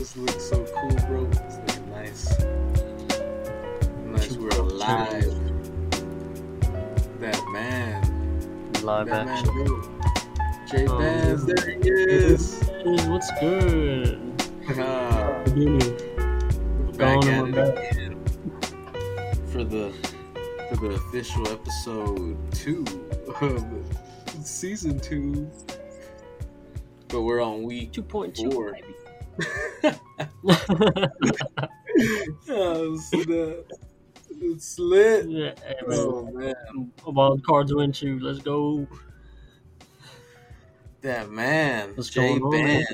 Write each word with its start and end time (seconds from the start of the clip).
This 0.00 0.16
looks 0.16 0.44
so 0.48 0.64
cool, 0.64 0.96
bro. 1.08 1.28
It's 1.30 1.58
looking 1.58 1.90
nice. 1.90 2.38
Nice, 4.06 4.34
we're 4.38 4.48
alive. 4.48 5.34
That 7.20 7.38
man. 7.52 8.72
Live 8.82 9.08
that 9.08 9.28
action. 9.28 9.54
man, 9.54 9.66
dude. 9.66 9.84
Jay 10.70 10.86
Oh, 10.88 10.96
Vance, 10.96 11.44
yeah. 11.46 11.54
there 11.54 11.70
he 11.82 11.90
is. 11.90 12.60
Hey, 12.62 13.08
what's 13.10 13.30
good? 13.40 14.18
Ah, 14.70 15.42
Good 15.44 15.58
evening. 15.58 15.96
we're 16.16 16.92
back 16.96 17.24
at 17.26 17.48
it 17.48 17.54
back. 17.54 17.92
again 17.92 18.24
for 19.52 19.64
the 19.64 19.92
for 20.70 20.76
the 20.76 20.94
official 20.94 21.46
episode 21.48 22.38
two 22.52 22.86
of 23.42 23.62
season 24.46 24.98
two. 24.98 25.50
But 27.08 27.20
we're 27.20 27.42
on 27.42 27.64
week 27.64 27.92
2.2. 27.92 28.50
four. 28.54 28.72
baby. 28.72 28.94
Oh 32.48 32.96
snap! 33.00 33.64
It's 34.42 34.78
lit. 34.78 35.28
yeah, 35.28 35.52
hey, 35.66 35.76
man. 35.86 35.98
Oh 35.98 36.30
man, 36.32 36.92
Wild 37.04 37.44
cards 37.44 37.74
win 37.74 37.92
too. 37.92 38.18
Let's 38.20 38.38
go. 38.38 38.86
that 41.02 41.30
man, 41.30 41.92
What's 41.94 42.10
Jay 42.10 42.38
going 42.38 42.42
on, 42.42 42.50
man? 42.50 42.84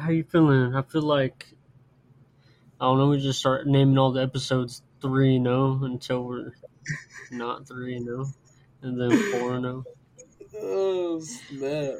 How 0.00 0.10
you 0.10 0.24
feeling? 0.24 0.74
I 0.74 0.82
feel 0.82 1.02
like 1.02 1.46
I 2.80 2.84
don't 2.84 2.98
know. 2.98 3.08
We 3.08 3.20
just 3.20 3.38
start 3.38 3.66
naming 3.66 3.98
all 3.98 4.12
the 4.12 4.22
episodes 4.22 4.82
three 5.00 5.36
and 5.36 5.46
zero 5.46 5.80
until 5.82 6.24
we're 6.24 6.52
not 7.30 7.68
three 7.68 7.96
and 7.96 8.06
zero, 8.06 8.26
and 8.82 9.00
then 9.00 9.10
four 9.32 9.54
and 9.54 9.64
zero. 9.64 9.84
Oh. 10.56 10.60
oh 10.62 11.20
snap! 11.20 11.94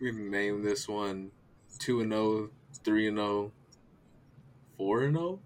We 0.00 0.12
name 0.12 0.62
this 0.62 0.88
one 0.88 1.30
two 1.80 2.00
and 2.02 2.12
0, 2.12 2.50
3 2.84 3.08
and 3.08 3.16
0, 3.16 3.52
4 4.76 5.02
and 5.04 5.16
0. 5.16 5.40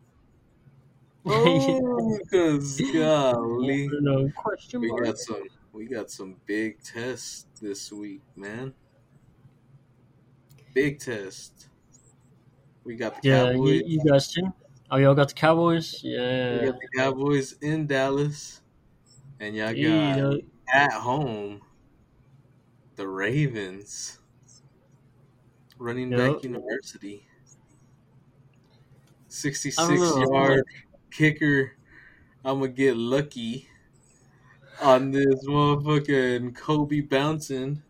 Oh, 1.26 2.18
because 2.30 2.82
oh, 2.84 2.92
golly, 2.92 3.88
No 4.00 4.28
question 4.36 4.82
we 4.82 4.91
got 4.91 5.16
some 5.16 5.48
we 5.72 5.86
got 5.86 6.10
some 6.10 6.36
big 6.44 6.82
tests 6.82 7.46
this 7.62 7.91
week, 7.91 8.20
man. 8.36 8.74
Big 10.74 10.98
test. 10.98 11.68
We 12.84 12.96
got 12.96 13.22
the 13.22 13.28
Yeah, 13.28 13.44
Cowboys. 13.52 13.82
you, 13.86 13.98
you 13.98 14.10
guys 14.10 14.30
too. 14.30 14.52
Oh, 14.91 14.98
y'all 14.98 15.14
got 15.14 15.28
the 15.28 15.34
Cowboys. 15.34 16.02
Yeah, 16.04 16.60
we 16.60 16.66
got 16.66 16.80
the 16.80 16.88
Cowboys 16.94 17.52
in 17.62 17.86
Dallas, 17.86 18.60
and 19.41 19.56
y'all 19.56 19.69
got 19.69 19.76
Yeah. 19.76 20.32
at 20.72 20.92
home 20.92 21.62
the 22.96 23.08
Ravens. 23.08 24.19
Running 25.78 26.12
Yep. 26.12 26.19
back 26.34 26.44
university. 26.44 27.27
66 29.28 29.78
I 29.78 29.89
don't 29.97 29.98
know. 30.31 30.33
yard 30.33 30.64
kicker. 31.11 31.72
I'm 32.44 32.61
gonna 32.61 32.69
get 32.72 32.97
lucky 32.97 33.69
on 34.81 35.11
this 35.11 35.44
motherfucking 35.47 36.55
Kobe 36.55 37.00
bouncing. 37.00 37.83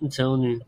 I'm 0.00 0.08
telling 0.10 0.42
you, 0.42 0.60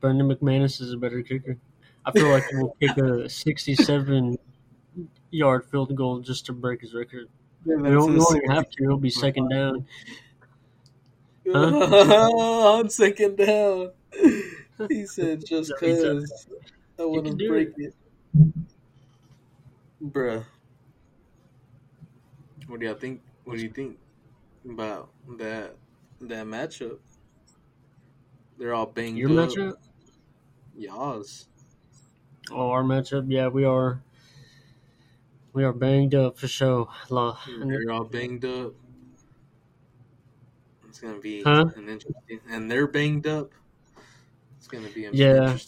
Brandon 0.00 0.28
McManus 0.28 0.80
is 0.80 0.92
a 0.92 0.96
better 0.96 1.22
kicker. 1.22 1.58
I 2.06 2.12
feel 2.12 2.28
like 2.30 2.44
he'll 2.50 2.70
kick 2.80 2.96
a 2.98 3.28
67 3.28 4.38
yard 5.30 5.64
field 5.66 5.94
goal 5.96 6.20
just 6.20 6.46
to 6.46 6.52
break 6.52 6.80
his 6.80 6.94
record. 6.94 7.28
We 7.66 7.74
don't, 7.74 8.14
we 8.14 8.20
even 8.36 8.50
have 8.50 8.70
to. 8.70 8.84
He'll 8.84 8.96
be 8.98 9.10
second 9.10 9.48
down. 9.48 9.86
on 11.52 12.88
second 12.90 13.36
down. 13.36 13.90
He 14.88 15.06
said 15.06 15.44
just 15.46 15.76
cause 15.76 16.46
I 16.98 17.04
want 17.04 17.26
to 17.26 17.34
break 17.48 17.70
it. 17.76 17.94
Bruh. 20.00 20.44
What 22.66 22.80
do 22.80 22.86
y'all 22.86 22.94
think? 22.94 23.22
What 23.44 23.56
do 23.56 23.62
you 23.62 23.70
think 23.70 23.98
about 24.68 25.10
that 25.38 25.76
that 26.20 26.46
matchup? 26.46 27.00
They're 28.58 28.74
all 28.74 28.86
banged 28.86 29.18
Your 29.18 29.30
up. 29.30 29.50
matchup? 29.50 29.76
Y'all's. 30.76 31.48
Oh, 32.50 32.70
our 32.70 32.82
matchup. 32.82 33.26
Yeah, 33.28 33.48
we 33.48 33.64
are. 33.64 34.02
We 35.52 35.64
are 35.64 35.72
banged 35.72 36.14
up 36.14 36.36
for 36.38 36.48
sure. 36.48 36.88
La- 37.08 37.38
They're 37.46 37.90
all 37.90 38.04
banged 38.04 38.44
up. 38.44 38.74
It's 40.88 41.00
gonna 41.00 41.18
be 41.18 41.42
Huh? 41.42 41.70
an 41.74 41.88
interesting, 41.88 42.40
and 42.48 42.70
they're 42.70 42.86
banged 42.86 43.26
up. 43.26 43.52
It's 44.64 44.68
gonna 44.72 44.88
be 44.94 45.04
an 45.04 45.12
Yeah. 45.12 45.58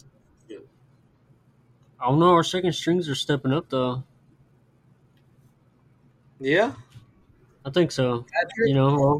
I 1.99 2.09
don't 2.09 2.17
know. 2.17 2.31
Our 2.31 2.43
second 2.43 2.73
strings 2.73 3.07
are 3.07 3.13
stepping 3.13 3.53
up 3.53 3.69
though. 3.69 4.03
Yeah, 6.39 6.73
I 7.63 7.69
think 7.69 7.91
so. 7.91 8.25
Patrick, 8.33 8.69
You 8.69 8.73
know, 8.73 9.19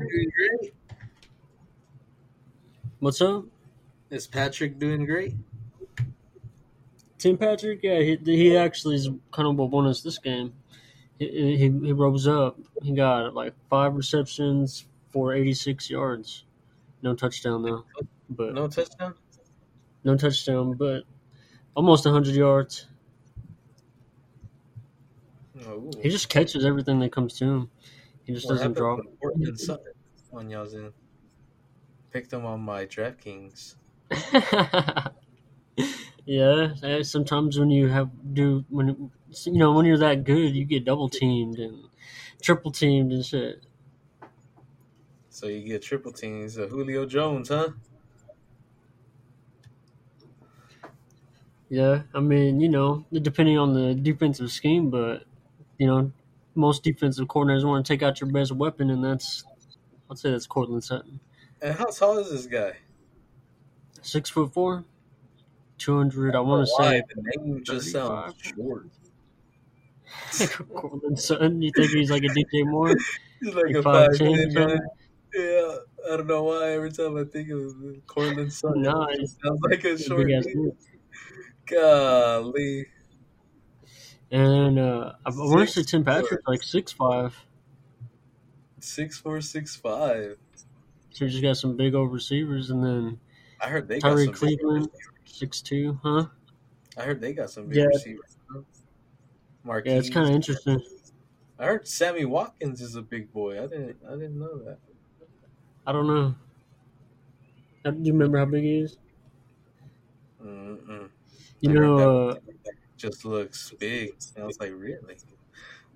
what's 3.01 3.21
up? 3.21 3.45
Is 4.09 4.25
Patrick 4.25 4.79
doing 4.79 5.05
great? 5.05 5.35
Tim 7.19 7.37
Patrick, 7.37 7.81
yeah, 7.83 7.99
he, 7.99 8.17
he 8.25 8.57
actually 8.57 8.95
is 8.95 9.09
kind 9.31 9.47
of 9.47 9.57
what 9.57 9.69
won 9.69 9.85
us 9.85 10.01
this 10.01 10.17
game. 10.17 10.53
He, 11.19 11.55
he, 11.55 11.69
he 11.69 11.91
rose 11.91 12.27
up. 12.27 12.57
He 12.81 12.95
got 12.95 13.35
like 13.35 13.53
five 13.69 13.93
receptions 13.93 14.87
for 15.11 15.35
86 15.35 15.87
yards. 15.87 16.45
No 17.03 17.13
touchdown 17.13 17.61
though, 17.61 17.85
but 18.27 18.55
no, 18.55 18.67
No 20.03 20.15
touchdown. 20.17 20.75
but 20.75 21.03
almost 21.75 22.05
100 22.05 22.35
yards. 22.35 22.87
Oh, 25.65 25.91
He 26.01 26.09
just 26.09 26.29
catches 26.29 26.65
everything 26.65 26.99
that 26.99 27.11
comes 27.11 27.37
to 27.39 27.45
him. 27.45 27.71
He 28.25 28.33
just 28.33 28.45
What 28.47 28.55
doesn't 28.55 28.73
drop. 28.73 28.99
when 29.21 29.55
on 30.33 30.49
y'all's 30.49 30.75
end. 30.75 30.93
Picked 32.11 32.31
them 32.31 32.45
on 32.45 32.61
my 32.61 32.85
DraftKings. 32.85 33.75
yeah, 36.25 36.73
eh, 36.83 37.03
sometimes 37.03 37.59
when 37.59 37.69
you 37.69 37.87
have 37.87 38.09
do 38.33 38.65
when 38.69 39.11
you 39.45 39.51
know 39.53 39.73
when 39.73 39.85
you're 39.85 39.97
that 39.97 40.23
good, 40.23 40.55
you 40.55 40.65
get 40.65 40.85
double 40.85 41.09
teamed 41.09 41.59
and 41.59 41.87
triple 42.41 42.71
teamed 42.71 43.11
and 43.11 43.25
shit. 43.25 43.65
So 45.29 45.47
you 45.47 45.61
get 45.67 45.81
triple 45.83 46.11
teams. 46.11 46.57
Uh, 46.57 46.67
Julio 46.67 47.05
Jones, 47.05 47.49
huh? 47.49 47.69
Yeah, 51.69 52.03
I 52.13 52.19
mean, 52.21 52.61
you 52.61 52.69
know, 52.69 53.05
depending 53.11 53.57
on 53.57 53.73
the 53.73 53.93
defensive 53.93 54.51
scheme, 54.51 54.89
but 54.89 55.23
you 55.77 55.87
know, 55.87 56.11
most 56.55 56.83
defensive 56.83 57.27
coordinators 57.27 57.65
want 57.65 57.85
to 57.85 57.93
take 57.93 58.01
out 58.03 58.21
your 58.21 58.29
best 58.31 58.51
weapon, 58.53 58.89
and 58.89 59.03
that's 59.03 59.43
I'd 60.09 60.17
say 60.17 60.31
that's 60.31 60.47
Courtland 60.47 60.83
Sutton. 60.83 61.19
And 61.61 61.75
how 61.75 61.85
tall 61.91 62.17
is 62.19 62.31
this 62.31 62.45
guy? 62.47 62.77
Six 64.01 64.29
foot 64.31 64.53
four, 64.53 64.85
two 65.77 65.97
hundred. 65.97 66.35
I 66.35 66.41
want 66.41 66.67
to 66.67 66.73
say 66.83 67.01
the 67.15 67.23
name 67.45 67.63
just 67.63 67.91
sounds 67.91 68.33
35. 68.33 68.35
short. 68.35 68.87
Courtland 70.73 71.19
Sutton. 71.19 71.61
You 71.61 71.71
think 71.75 71.91
he's 71.91 72.11
like 72.11 72.23
a 72.23 72.29
DJ 72.29 72.65
Moore? 72.65 72.95
He's 73.39 73.53
like 73.53 73.69
Like 73.69 73.75
a 73.75 73.83
5'10" 73.83 73.83
five 73.83 74.09
or 74.09 74.17
ten 74.17 74.53
guy. 74.53 74.77
Yeah, 75.33 75.77
I 76.11 76.17
don't 76.17 76.27
know 76.27 76.43
why. 76.43 76.71
Every 76.71 76.91
time 76.91 77.17
I 77.17 77.23
think 77.25 77.49
of 77.49 77.75
Courtland 78.07 78.51
Sutton, 78.53 78.83
Nah, 78.83 79.07
it 79.09 79.29
sounds 79.29 79.61
like 79.69 79.83
a 79.83 79.97
short. 79.97 80.27
big 80.27 80.31
ass 80.31 80.45
dude. 80.45 80.53
dude. 80.53 80.77
Golly, 81.67 82.87
And 84.31 84.79
uh, 84.79 85.13
I 85.25 85.29
want 85.29 85.67
to 85.69 85.73
say 85.73 85.83
Tim 85.83 86.03
foot. 86.03 86.13
Patrick 86.23 86.47
like 86.47 86.63
six 86.63 86.91
five. 86.91 87.35
six 88.79 89.17
four, 89.17 89.41
six 89.41 89.75
five. 89.75 90.37
So 91.11 91.25
you 91.25 91.31
just 91.31 91.43
got 91.43 91.57
some 91.57 91.75
big 91.75 91.95
old 91.95 92.11
receivers, 92.11 92.69
and 92.69 92.83
then 92.83 93.19
I 93.61 93.67
heard 93.69 93.87
they 93.87 93.99
got 93.99 94.11
Tyree 94.11 94.25
some. 94.25 94.33
Cleveland. 94.33 94.89
six 95.25 95.61
two, 95.61 95.99
huh? 96.03 96.25
I 96.97 97.03
heard 97.03 97.21
they 97.21 97.33
got 97.33 97.49
some 97.49 97.67
big 97.67 97.77
Yeah. 97.77 97.85
receivers. 97.87 98.37
Marquise. 99.63 99.93
Yeah, 99.93 99.99
it's 99.99 100.09
kind 100.09 100.27
of 100.27 100.33
interesting. 100.35 100.81
I 101.59 101.65
heard 101.65 101.87
Sammy 101.87 102.23
Watkins 102.25 102.81
is 102.81 102.95
a 102.95 103.01
big 103.01 103.33
boy. 103.33 103.57
I 103.63 103.67
didn't. 103.67 103.97
I 104.07 104.11
didn't 104.11 104.39
know 104.39 104.57
that. 104.59 104.77
I 105.85 105.91
don't 105.91 106.07
know. 106.07 106.35
Uh, 107.85 107.91
Do 107.91 108.01
you 108.03 108.13
remember 108.13 108.37
how 108.37 108.45
big 108.45 108.63
he 108.63 108.79
is? 108.79 108.97
Mm-mm. 110.43 111.09
You 111.61 111.73
know, 111.73 112.29
uh, 112.29 112.35
just 112.97 113.25
looks 113.25 113.71
big. 113.79 114.13
And 114.35 114.43
I 114.43 114.47
was 114.47 114.59
like, 114.59 114.71
really? 114.75 115.17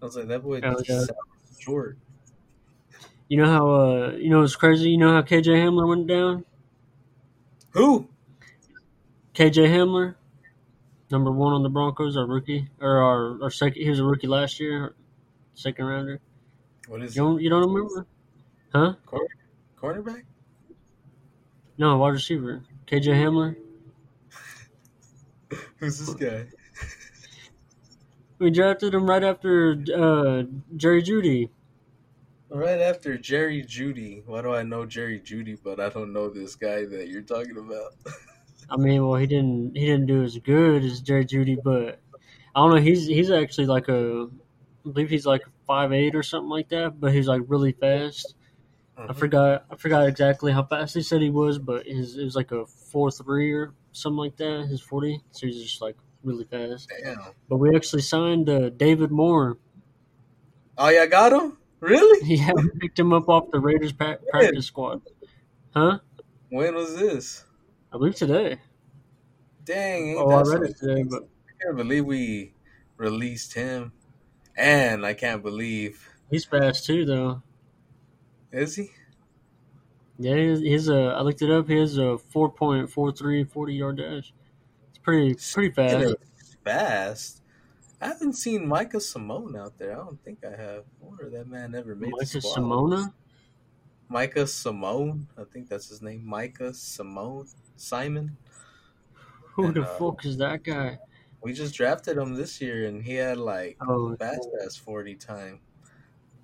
I 0.01 0.05
was 0.05 0.15
like, 0.15 0.27
that 0.27 0.41
boy 0.43 0.59
Oh, 0.63 0.75
just 0.81 0.89
yeah. 0.89 0.95
sounds 0.99 1.59
short. 1.59 1.97
you 3.27 3.37
know 3.37 3.45
how 3.45 3.69
uh, 3.69 4.11
you 4.13 4.29
know 4.29 4.41
it's 4.41 4.55
crazy. 4.55 4.89
You 4.91 4.97
know 4.97 5.13
how 5.13 5.21
KJ 5.21 5.47
Hamler 5.47 5.87
went 5.87 6.07
down. 6.07 6.45
Who? 7.71 8.07
KJ 9.33 9.67
Hamler, 9.69 10.15
number 11.09 11.31
one 11.31 11.53
on 11.53 11.63
the 11.63 11.69
Broncos, 11.69 12.17
our 12.17 12.25
rookie 12.25 12.67
or 12.81 12.97
our, 12.97 13.43
our 13.43 13.49
second. 13.51 13.81
He 13.81 13.89
was 13.89 13.99
a 13.99 14.03
rookie 14.03 14.27
last 14.27 14.59
year, 14.59 14.95
second 15.53 15.85
rounder. 15.85 16.19
What 16.87 17.01
is 17.03 17.15
You 17.15 17.21
don't 17.23 17.41
you 17.41 17.49
don't 17.49 17.69
remember? 17.69 18.05
Huh? 18.73 18.93
Cornerback? 19.77 20.23
No, 21.77 21.97
wide 21.97 22.09
receiver. 22.13 22.63
KJ 22.87 23.13
Hamler. 23.13 23.55
Who's 25.77 25.99
this 25.99 26.13
guy? 26.13 26.47
We 28.39 28.49
drafted 28.51 28.93
him 28.93 29.09
right 29.09 29.23
after 29.23 29.71
uh, 29.95 30.43
Jerry 30.75 31.01
Jeudy. 31.01 31.49
Right 32.49 32.81
after 32.81 33.17
Jerry 33.17 33.63
Jeudy. 33.63 34.23
Why 34.25 34.41
do 34.41 34.53
I 34.53 34.63
know 34.63 34.85
Jerry 34.85 35.19
Jeudy, 35.21 35.55
but 35.61 35.79
I 35.79 35.89
don't 35.89 36.11
know 36.11 36.29
this 36.29 36.55
guy 36.55 36.85
that 36.85 37.07
you're 37.07 37.21
talking 37.21 37.57
about? 37.57 37.95
I 38.69 38.77
mean, 38.77 39.05
well, 39.05 39.19
he 39.19 39.27
didn't 39.27 39.75
he 39.75 39.85
didn't 39.85 40.07
do 40.07 40.23
as 40.23 40.37
good 40.39 40.83
as 40.83 41.01
Jerry 41.01 41.25
Jeudy, 41.25 41.57
but 41.61 41.99
I 42.55 42.59
don't 42.61 42.71
know. 42.71 42.81
He's 42.81 43.05
he's 43.07 43.31
actually 43.31 43.67
like 43.67 43.89
a, 43.89 44.29
I 44.85 44.89
believe 44.89 45.09
he's 45.09 45.25
like 45.25 45.43
five 45.67 45.91
eight 45.93 46.15
or 46.15 46.23
something 46.23 46.49
like 46.49 46.69
that. 46.69 46.99
But 46.99 47.13
he's 47.13 47.27
like 47.27 47.41
really 47.47 47.73
fast. 47.73 48.35
I 49.07 49.13
Mhm. 49.13 49.15
forgot 49.15 49.65
I 49.71 49.75
forgot 49.77 50.07
exactly 50.07 50.51
how 50.53 50.63
fast 50.63 50.95
he 50.95 51.01
said 51.03 51.21
he 51.21 51.29
was, 51.29 51.59
but 51.59 51.85
his 51.87 52.17
it 52.17 52.23
was 52.23 52.35
like 52.35 52.51
a 52.51 52.65
four 52.67 53.11
three 53.11 53.51
or 53.53 53.73
something 53.91 54.17
like 54.17 54.37
that. 54.37 54.67
His 54.69 54.81
forty, 54.81 55.21
so 55.31 55.47
he's 55.47 55.61
just 55.61 55.81
like 55.81 55.95
really 56.23 56.45
fast. 56.45 56.91
Damn. 57.03 57.17
But 57.49 57.57
we 57.57 57.75
actually 57.75 58.01
signed 58.03 58.49
uh, 58.49 58.69
David 58.69 59.11
Moore. 59.11 59.57
Oh, 60.77 60.89
yeah, 60.89 61.05
got 61.05 61.33
him? 61.33 61.57
Really? 61.79 62.19
Yeah, 62.37 62.51
we 62.55 62.69
picked 62.79 62.97
him 62.99 63.11
up 63.13 63.27
off 63.27 63.51
the 63.51 63.59
Raiders 63.59 63.91
pra- 63.91 64.19
practice 64.29 64.67
squad. 64.67 65.01
Huh? 65.75 65.99
When 66.49 66.75
was 66.75 66.95
this? 66.97 67.45
I 67.93 67.97
believe 67.97 68.15
today. 68.15 68.57
Dang, 69.65 70.15
Oh, 70.17 70.29
I 70.29 70.41
read 70.43 70.63
it 70.69 70.77
today, 70.77 71.03
but 71.03 71.23
I 71.23 71.63
can't 71.63 71.77
believe 71.77 72.05
we 72.05 72.53
released 72.97 73.53
him. 73.53 73.91
And 74.55 75.05
I 75.05 75.13
can't 75.13 75.41
believe. 75.43 76.07
he's 76.29 76.45
fast 76.45 76.85
too, 76.85 77.05
though. 77.05 77.41
Is 78.51 78.75
he? 78.75 78.89
Yeah, 80.21 80.35
his, 80.35 80.61
his 80.61 80.89
uh, 80.89 81.15
I 81.17 81.21
looked 81.21 81.41
it 81.41 81.51
up. 81.51 81.67
He 81.67 81.77
has 81.77 81.97
a 81.97 82.17
4.43 82.33 83.49
40 83.49 83.73
yard 83.73 83.97
dash. 83.97 84.33
It's 84.89 84.99
pretty 85.01 85.35
pretty 85.53 85.71
fast. 85.71 86.15
Fast. 86.63 87.41
I 87.99 88.07
haven't 88.07 88.33
seen 88.33 88.67
Micah 88.67 88.99
Simone 88.99 89.55
out 89.55 89.77
there. 89.77 89.93
I 89.93 89.95
don't 89.95 90.23
think 90.23 90.43
I 90.43 90.49
have. 90.49 90.83
I 91.01 91.05
wonder 91.05 91.27
if 91.27 91.33
that 91.33 91.47
man 91.47 91.75
ever 91.75 91.95
made 91.95 92.07
the 92.07 92.17
Micah 92.17 92.41
squad. 92.41 92.57
Simona. 92.57 93.13
Micah 94.09 94.47
Simone. 94.47 95.27
I 95.37 95.43
think 95.43 95.69
that's 95.69 95.89
his 95.89 96.01
name. 96.01 96.25
Micah 96.25 96.73
Simone. 96.73 97.47
Simon. 97.75 98.37
Who 99.53 99.65
And, 99.65 99.75
the 99.75 99.83
uh, 99.83 99.97
fuck 99.97 100.25
is 100.25 100.37
that 100.37 100.63
guy? 100.63 100.97
We 101.41 101.53
just 101.53 101.75
drafted 101.75 102.17
him 102.17 102.35
this 102.35 102.61
year 102.61 102.85
and 102.85 103.03
he 103.03 103.15
had 103.15 103.37
like 103.37 103.77
Oh, 103.81 104.15
fast 104.15 104.47
ass 104.63 104.75
40 104.75 105.15
time. 105.15 105.59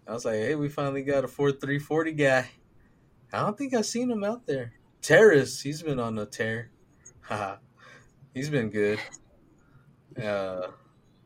I 0.07 0.13
was 0.13 0.25
like, 0.25 0.35
hey, 0.35 0.55
we 0.55 0.69
finally 0.69 1.03
got 1.03 1.25
a 1.25 1.27
4 1.27 1.51
3 1.53 1.79
40 1.79 2.11
guy. 2.13 2.49
I 3.33 3.41
don't 3.41 3.57
think 3.57 3.73
I've 3.73 3.85
seen 3.85 4.09
him 4.09 4.23
out 4.23 4.45
there. 4.47 4.73
Terrace, 5.01 5.61
he's 5.61 5.81
been 5.81 5.99
on 5.99 6.17
a 6.19 6.25
tear. 6.25 6.71
He's 8.33 8.49
been 8.49 8.69
good. 8.69 8.99
Uh, 10.21 10.67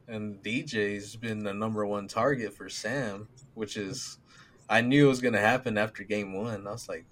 and 0.07 0.41
DJ's 0.41 1.15
been 1.15 1.43
the 1.43 1.53
number 1.53 1.85
one 1.85 2.07
target 2.07 2.53
for 2.53 2.69
Sam, 2.69 3.27
which 3.53 3.75
is, 3.77 4.17
I 4.69 4.81
knew 4.81 5.05
it 5.05 5.09
was 5.09 5.21
going 5.21 5.33
to 5.33 5.39
happen 5.41 5.77
after 5.77 6.03
game 6.03 6.33
one. 6.33 6.65
I 6.67 6.71
was 6.71 6.87
like, 6.87 7.05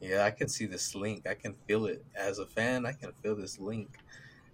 yeah, 0.00 0.24
I 0.24 0.30
can 0.30 0.48
see 0.48 0.64
this 0.66 0.94
link. 0.94 1.26
I 1.28 1.34
can 1.34 1.54
feel 1.68 1.86
it. 1.86 2.04
As 2.14 2.38
a 2.38 2.46
fan, 2.46 2.86
I 2.86 2.92
can 2.92 3.12
feel 3.22 3.36
this 3.36 3.58
link. 3.60 3.90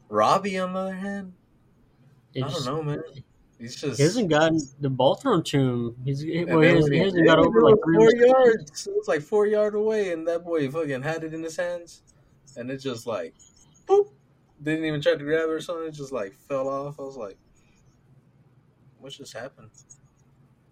Robbie, 0.08 0.58
on 0.58 0.72
the 0.72 0.78
other 0.80 0.94
hand, 0.94 1.32
it 2.34 2.40
I 2.42 2.46
don't 2.48 2.54
just- 2.54 2.66
know, 2.66 2.82
man. 2.82 3.02
He's 3.60 3.76
just 3.76 3.98
He 3.98 4.02
hasn't 4.02 4.30
gotten 4.30 4.58
the 4.80 4.88
ball 4.88 5.16
thrown 5.16 5.42
to 5.44 5.58
him. 5.58 5.96
He's 6.02 6.24
well, 6.48 6.60
he, 6.60 6.68
has, 6.68 6.84
when 6.84 6.92
he 6.92 6.98
hasn't 6.98 7.26
got 7.26 7.38
over 7.38 7.60
like 7.60 7.74
three 7.84 7.96
four 7.96 8.14
yards. 8.14 8.86
It 8.86 8.94
was 8.96 9.06
like 9.06 9.20
four 9.20 9.46
yard 9.46 9.74
away, 9.74 10.12
and 10.12 10.26
that 10.28 10.44
boy 10.44 10.70
fucking 10.70 11.02
had 11.02 11.24
it 11.24 11.34
in 11.34 11.42
his 11.42 11.56
hands, 11.56 12.02
and 12.56 12.70
it 12.70 12.78
just 12.78 13.06
like, 13.06 13.34
boop, 13.86 14.08
didn't 14.62 14.86
even 14.86 15.02
try 15.02 15.14
to 15.14 15.22
grab 15.22 15.50
it 15.50 15.52
or 15.52 15.60
something. 15.60 15.88
It 15.88 15.94
just 15.94 16.10
like 16.10 16.32
fell 16.48 16.68
off. 16.68 16.98
I 16.98 17.02
was 17.02 17.18
like, 17.18 17.36
what 18.98 19.12
just 19.12 19.34
happened? 19.34 19.70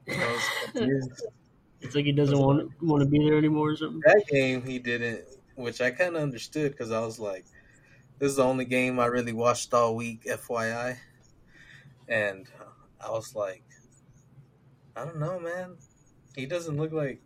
It's 1.80 1.94
like 1.94 2.06
he 2.06 2.12
doesn't 2.12 2.36
want 2.36 2.72
want 2.82 3.02
to 3.02 3.08
be 3.08 3.20
there 3.20 3.38
anymore 3.38 3.70
or 3.70 3.76
something. 3.76 4.00
that 4.04 4.24
game 4.28 4.62
he 4.62 4.80
didn't, 4.80 5.20
which 5.54 5.80
I 5.80 5.92
kind 5.92 6.16
of 6.16 6.22
understood 6.22 6.72
because 6.72 6.90
I 6.90 6.98
was 6.98 7.20
like, 7.20 7.44
this 8.18 8.30
is 8.30 8.36
the 8.36 8.42
only 8.42 8.64
game 8.64 8.98
I 8.98 9.06
really 9.06 9.32
watched 9.32 9.72
all 9.72 9.94
week, 9.94 10.24
FYI, 10.24 10.96
and 12.08 12.48
I 13.00 13.10
was 13.10 13.34
like, 13.34 13.64
I 14.96 15.04
don't 15.04 15.18
know, 15.18 15.38
man. 15.38 15.76
He 16.34 16.46
doesn't 16.46 16.76
look 16.76 16.92
like 16.92 17.20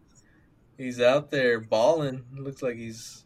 he's 0.77 1.01
out 1.01 1.31
there 1.31 1.61
balling. 1.61 2.25
Looks 2.35 2.63
like 2.63 2.77
he's 2.77 3.25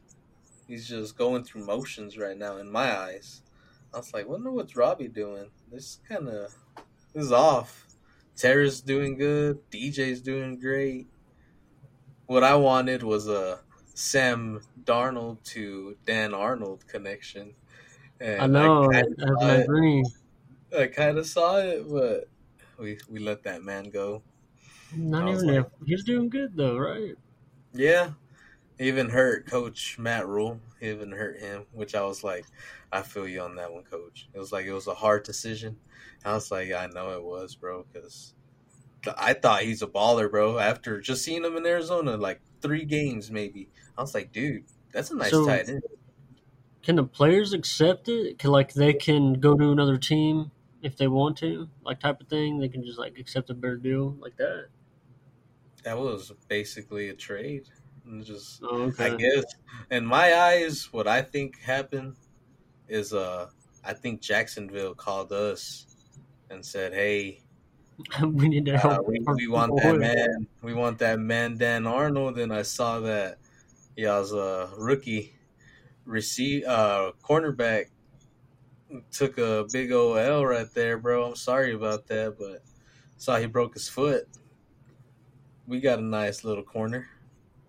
he's 0.69 0.88
just 0.88 1.16
going 1.16 1.44
through 1.44 1.64
motions 1.64 2.19
right 2.19 2.37
now 2.37 2.56
in 2.56 2.70
my 2.70 2.96
eyes. 2.96 3.43
I 3.93 3.98
was 3.98 4.12
like, 4.12 4.28
wonder 4.28 4.50
what's 4.50 4.76
Robbie 4.76 5.08
doing. 5.08 5.50
This 5.70 6.00
kind 6.08 6.28
of 6.28 6.54
this 7.12 7.25
is 7.25 7.32
off. 7.32 7.87
Terrace 8.37 8.81
doing 8.81 9.16
good. 9.16 9.58
DJ's 9.70 10.20
doing 10.20 10.58
great. 10.58 11.06
What 12.26 12.44
I 12.44 12.54
wanted 12.56 13.02
was 13.02 13.28
a 13.28 13.60
Sam 13.94 14.60
Darnold 14.84 15.42
to 15.44 15.96
Dan 16.04 16.34
Arnold 16.34 16.87
connection. 16.87 17.54
And 18.20 18.42
I 18.42 18.46
know. 18.46 18.90
I 20.76 20.87
kind 20.88 21.16
of 21.16 21.26
saw 21.26 21.58
it, 21.58 21.88
but 21.88 22.28
we 22.78 22.99
we 23.08 23.19
let 23.20 23.43
that 23.44 23.62
man 23.62 23.90
go. 23.90 24.23
Not 24.94 25.28
even 25.28 25.46
like- 25.46 25.67
if 25.81 25.87
he's 25.87 26.05
doing 26.05 26.28
good 26.28 26.56
though, 26.56 26.76
right? 26.78 27.14
Yeah, 27.73 28.12
even 28.78 29.11
hurt 29.11 29.46
Coach 29.46 29.99
Matt 29.99 30.26
Rhule. 30.26 30.61
Even 30.81 31.12
hurt 31.12 31.40
him, 31.40 31.64
which 31.73 31.94
I 31.94 32.05
was 32.05 32.23
like, 32.23 32.44
I 32.93 33.02
feel 33.02 33.26
you 33.26 33.40
on 33.40 33.56
that 33.56 33.73
one, 33.73 33.84
Coach. 33.84 34.28
It 34.34 34.38
was 34.38 34.52
like 34.52 34.67
it 34.67 34.73
was 34.73 34.87
a 34.87 34.94
hard 34.94 35.25
decision. 35.25 35.76
I 36.25 36.32
was 36.34 36.50
like, 36.50 36.73
I 36.73 36.87
know 36.87 37.11
it 37.17 37.25
was, 37.25 37.55
bro, 37.55 37.84
because 37.93 38.34
I 39.17 39.32
thought 39.34 39.62
he's 39.62 39.82
a 39.82 39.87
baller, 39.87 40.31
bro. 40.31 40.58
After 40.58 41.00
just 41.00 41.25
seeing 41.25 41.44
him 41.44 41.56
in 41.56 41.67
Arizona, 41.67 42.17
like 42.17 42.40
three 42.61 42.84
games 42.84 43.31
maybe, 43.31 43.69
I 43.96 44.02
was 44.02 44.14
like, 44.14 44.32
dude, 44.32 44.64
that's 44.93 45.11
a 45.11 45.17
nice 45.17 45.31
So- 45.31 45.46
tight 45.46 45.69
end. 45.69 45.82
Can 46.82 46.94
the 46.96 47.05
players 47.05 47.52
accept 47.52 48.08
it? 48.08 48.38
Can 48.38 48.50
like 48.52 48.73
they 48.75 48.93
can 48.93 49.40
go 49.40 49.56
to 49.56 49.73
another 49.73 49.96
team 49.96 50.52
if 50.87 50.97
they 50.97 51.09
want 51.09 51.38
to, 51.38 51.69
like 51.83 52.00
type 52.00 52.21
of 52.21 52.29
thing. 52.29 52.59
They 52.59 52.69
can 52.69 52.85
just 52.85 52.99
like 52.99 53.19
accept 53.19 53.50
a 53.50 53.55
better 53.55 53.77
deal 53.77 54.17
like 54.21 54.37
that. 54.37 54.69
That 55.85 55.99
was 55.99 56.33
basically 56.49 57.09
a 57.09 57.15
trade. 57.15 57.69
And 58.05 58.25
just 58.25 58.62
Oh, 58.62 58.93
I 58.99 59.11
guess 59.11 59.44
in 59.91 60.06
my 60.06 60.35
eyes, 60.35 60.93
what 60.93 61.06
I 61.06 61.23
think 61.23 61.61
happened 61.61 62.17
is 62.88 63.12
uh 63.12 63.50
I 63.85 63.94
think 63.94 64.23
Jacksonville 64.23 64.94
called 64.94 65.33
us 65.33 65.87
and 66.50 66.65
said, 66.67 66.95
Hey, 66.95 67.45
we 68.23 68.49
need 68.49 68.66
to 68.66 68.78
uh, 68.83 68.99
help. 68.99 69.07
we, 69.07 69.21
we 69.35 69.49
want 69.49 69.76
that 69.76 69.97
man 69.97 70.47
we 70.62 70.75
want 70.75 70.99
that 70.99 71.19
man 71.19 71.57
Dan 71.57 71.87
Arnold 71.87 72.38
and 72.38 72.52
I 72.52 72.62
saw 72.62 73.00
that 73.00 73.38
y'all's 73.97 74.33
a 74.33 74.71
rookie 74.76 75.35
receive 76.05 76.64
uh 76.64 77.12
cornerback 77.23 77.87
took 79.11 79.38
a 79.38 79.66
big 79.73 79.93
old 79.93 80.19
L 80.19 80.45
right 80.45 80.73
there, 80.75 80.99
bro. 80.99 81.25
I'm 81.25 81.37
sorry 81.37 81.75
about 81.75 82.07
that, 82.09 82.37
but 82.38 82.62
saw 83.16 83.37
he 83.37 83.47
broke 83.47 83.75
his 83.75 83.88
foot. 83.88 84.28
We 85.66 85.81
got 85.81 85.99
a 85.99 86.02
nice 86.02 86.45
little 86.45 86.62
corner. 86.62 87.09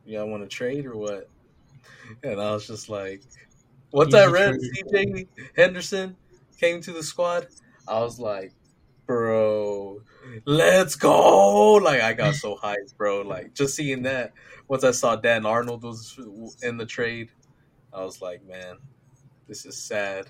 Y'all 0.06 0.30
want 0.30 0.44
to 0.44 0.50
trade 0.50 0.86
or 0.86 0.96
what? 0.96 1.30
And 2.24 2.40
I 2.40 2.52
was 2.54 2.68
just 2.68 2.90
like, 2.90 3.24
once 3.92 4.14
I 4.14 4.26
read. 4.26 4.56
CJ 4.56 5.28
Henderson 5.56 6.16
came 6.60 6.82
to 6.82 6.92
the 6.92 7.04
squad, 7.04 7.48
I 7.88 8.00
was 8.00 8.20
like, 8.20 8.54
bro, 9.06 10.02
let's 10.46 10.96
go! 10.96 11.74
Like 11.76 12.02
I 12.02 12.14
got 12.14 12.36
so 12.36 12.56
hyped, 12.56 12.96
bro. 12.98 13.22
Like 13.22 13.54
just 13.54 13.76
seeing 13.76 14.04
that. 14.04 14.34
Once 14.68 14.84
I 14.84 14.92
saw 14.92 15.16
Dan 15.16 15.46
Arnold 15.46 15.84
was 15.84 16.58
in 16.62 16.78
the 16.78 16.86
trade, 16.86 17.30
I 17.94 18.04
was 18.04 18.22
like, 18.22 18.46
man, 18.46 18.78
this 19.48 19.66
is 19.66 19.78
sad. 19.78 20.28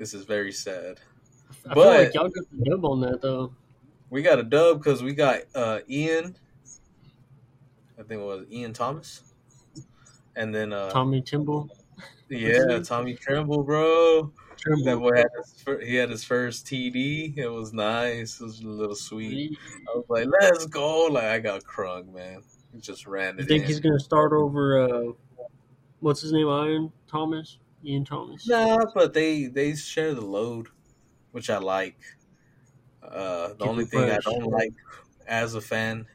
This 0.00 0.14
is 0.14 0.24
very 0.24 0.50
sad. 0.50 0.98
I 1.68 1.74
feel 1.74 1.74
but- 1.74 2.00
like 2.04 2.14
y'all 2.14 2.30
got 2.30 2.44
the 2.50 2.70
dub 2.70 2.86
on 2.86 3.02
that 3.02 3.20
though. 3.20 3.54
We 4.08 4.22
got 4.22 4.38
a 4.38 4.42
dub 4.42 4.78
because 4.78 5.02
we 5.02 5.12
got 5.12 5.40
uh, 5.54 5.80
Ian. 5.88 6.34
I 7.98 8.02
think 8.02 8.22
it 8.22 8.24
was 8.24 8.46
Ian 8.50 8.72
Thomas, 8.72 9.34
and 10.34 10.54
then 10.54 10.72
uh, 10.72 10.88
Tommy 10.88 11.20
Tremble. 11.20 11.68
yeah. 12.30 12.78
Tommy 12.82 13.14
Tremble, 13.14 13.62
bro. 13.62 14.32
That 14.84 14.96
boy 14.96 15.16
had 15.16 15.26
his, 15.36 15.86
he 15.86 15.94
had 15.96 16.08
his 16.08 16.24
first 16.24 16.66
TD. 16.66 17.36
It 17.36 17.48
was 17.48 17.74
nice. 17.74 18.40
It 18.40 18.44
was 18.44 18.60
a 18.60 18.66
little 18.66 18.94
sweet. 18.96 19.56
I 19.86 19.96
was 19.98 20.06
like, 20.08 20.28
let's 20.40 20.64
go! 20.64 21.06
Like 21.08 21.24
I 21.24 21.38
got 21.40 21.62
crunk, 21.64 22.10
man. 22.12 22.42
He 22.72 22.80
just 22.80 23.06
ran 23.06 23.36
You 23.38 23.44
think 23.44 23.62
in. 23.64 23.68
he's 23.68 23.80
gonna 23.80 24.00
start 24.00 24.32
over? 24.32 24.80
Uh, 24.80 25.12
what's 26.00 26.22
his 26.22 26.32
name? 26.32 26.48
Iron 26.48 26.90
Thomas. 27.06 27.58
Ian 27.84 28.04
Thomas. 28.04 28.46
Nah, 28.46 28.86
but 28.94 29.12
they 29.14 29.46
they 29.46 29.74
share 29.74 30.14
the 30.14 30.20
load, 30.24 30.68
which 31.32 31.50
I 31.50 31.58
like. 31.58 32.00
Uh, 33.02 33.54
the 33.54 33.64
Keep 33.64 33.66
only 33.66 33.84
thing 33.86 34.10
I 34.10 34.18
don't 34.24 34.50
like 34.50 34.72
as 35.26 35.54
a 35.54 35.60
fan, 35.60 36.08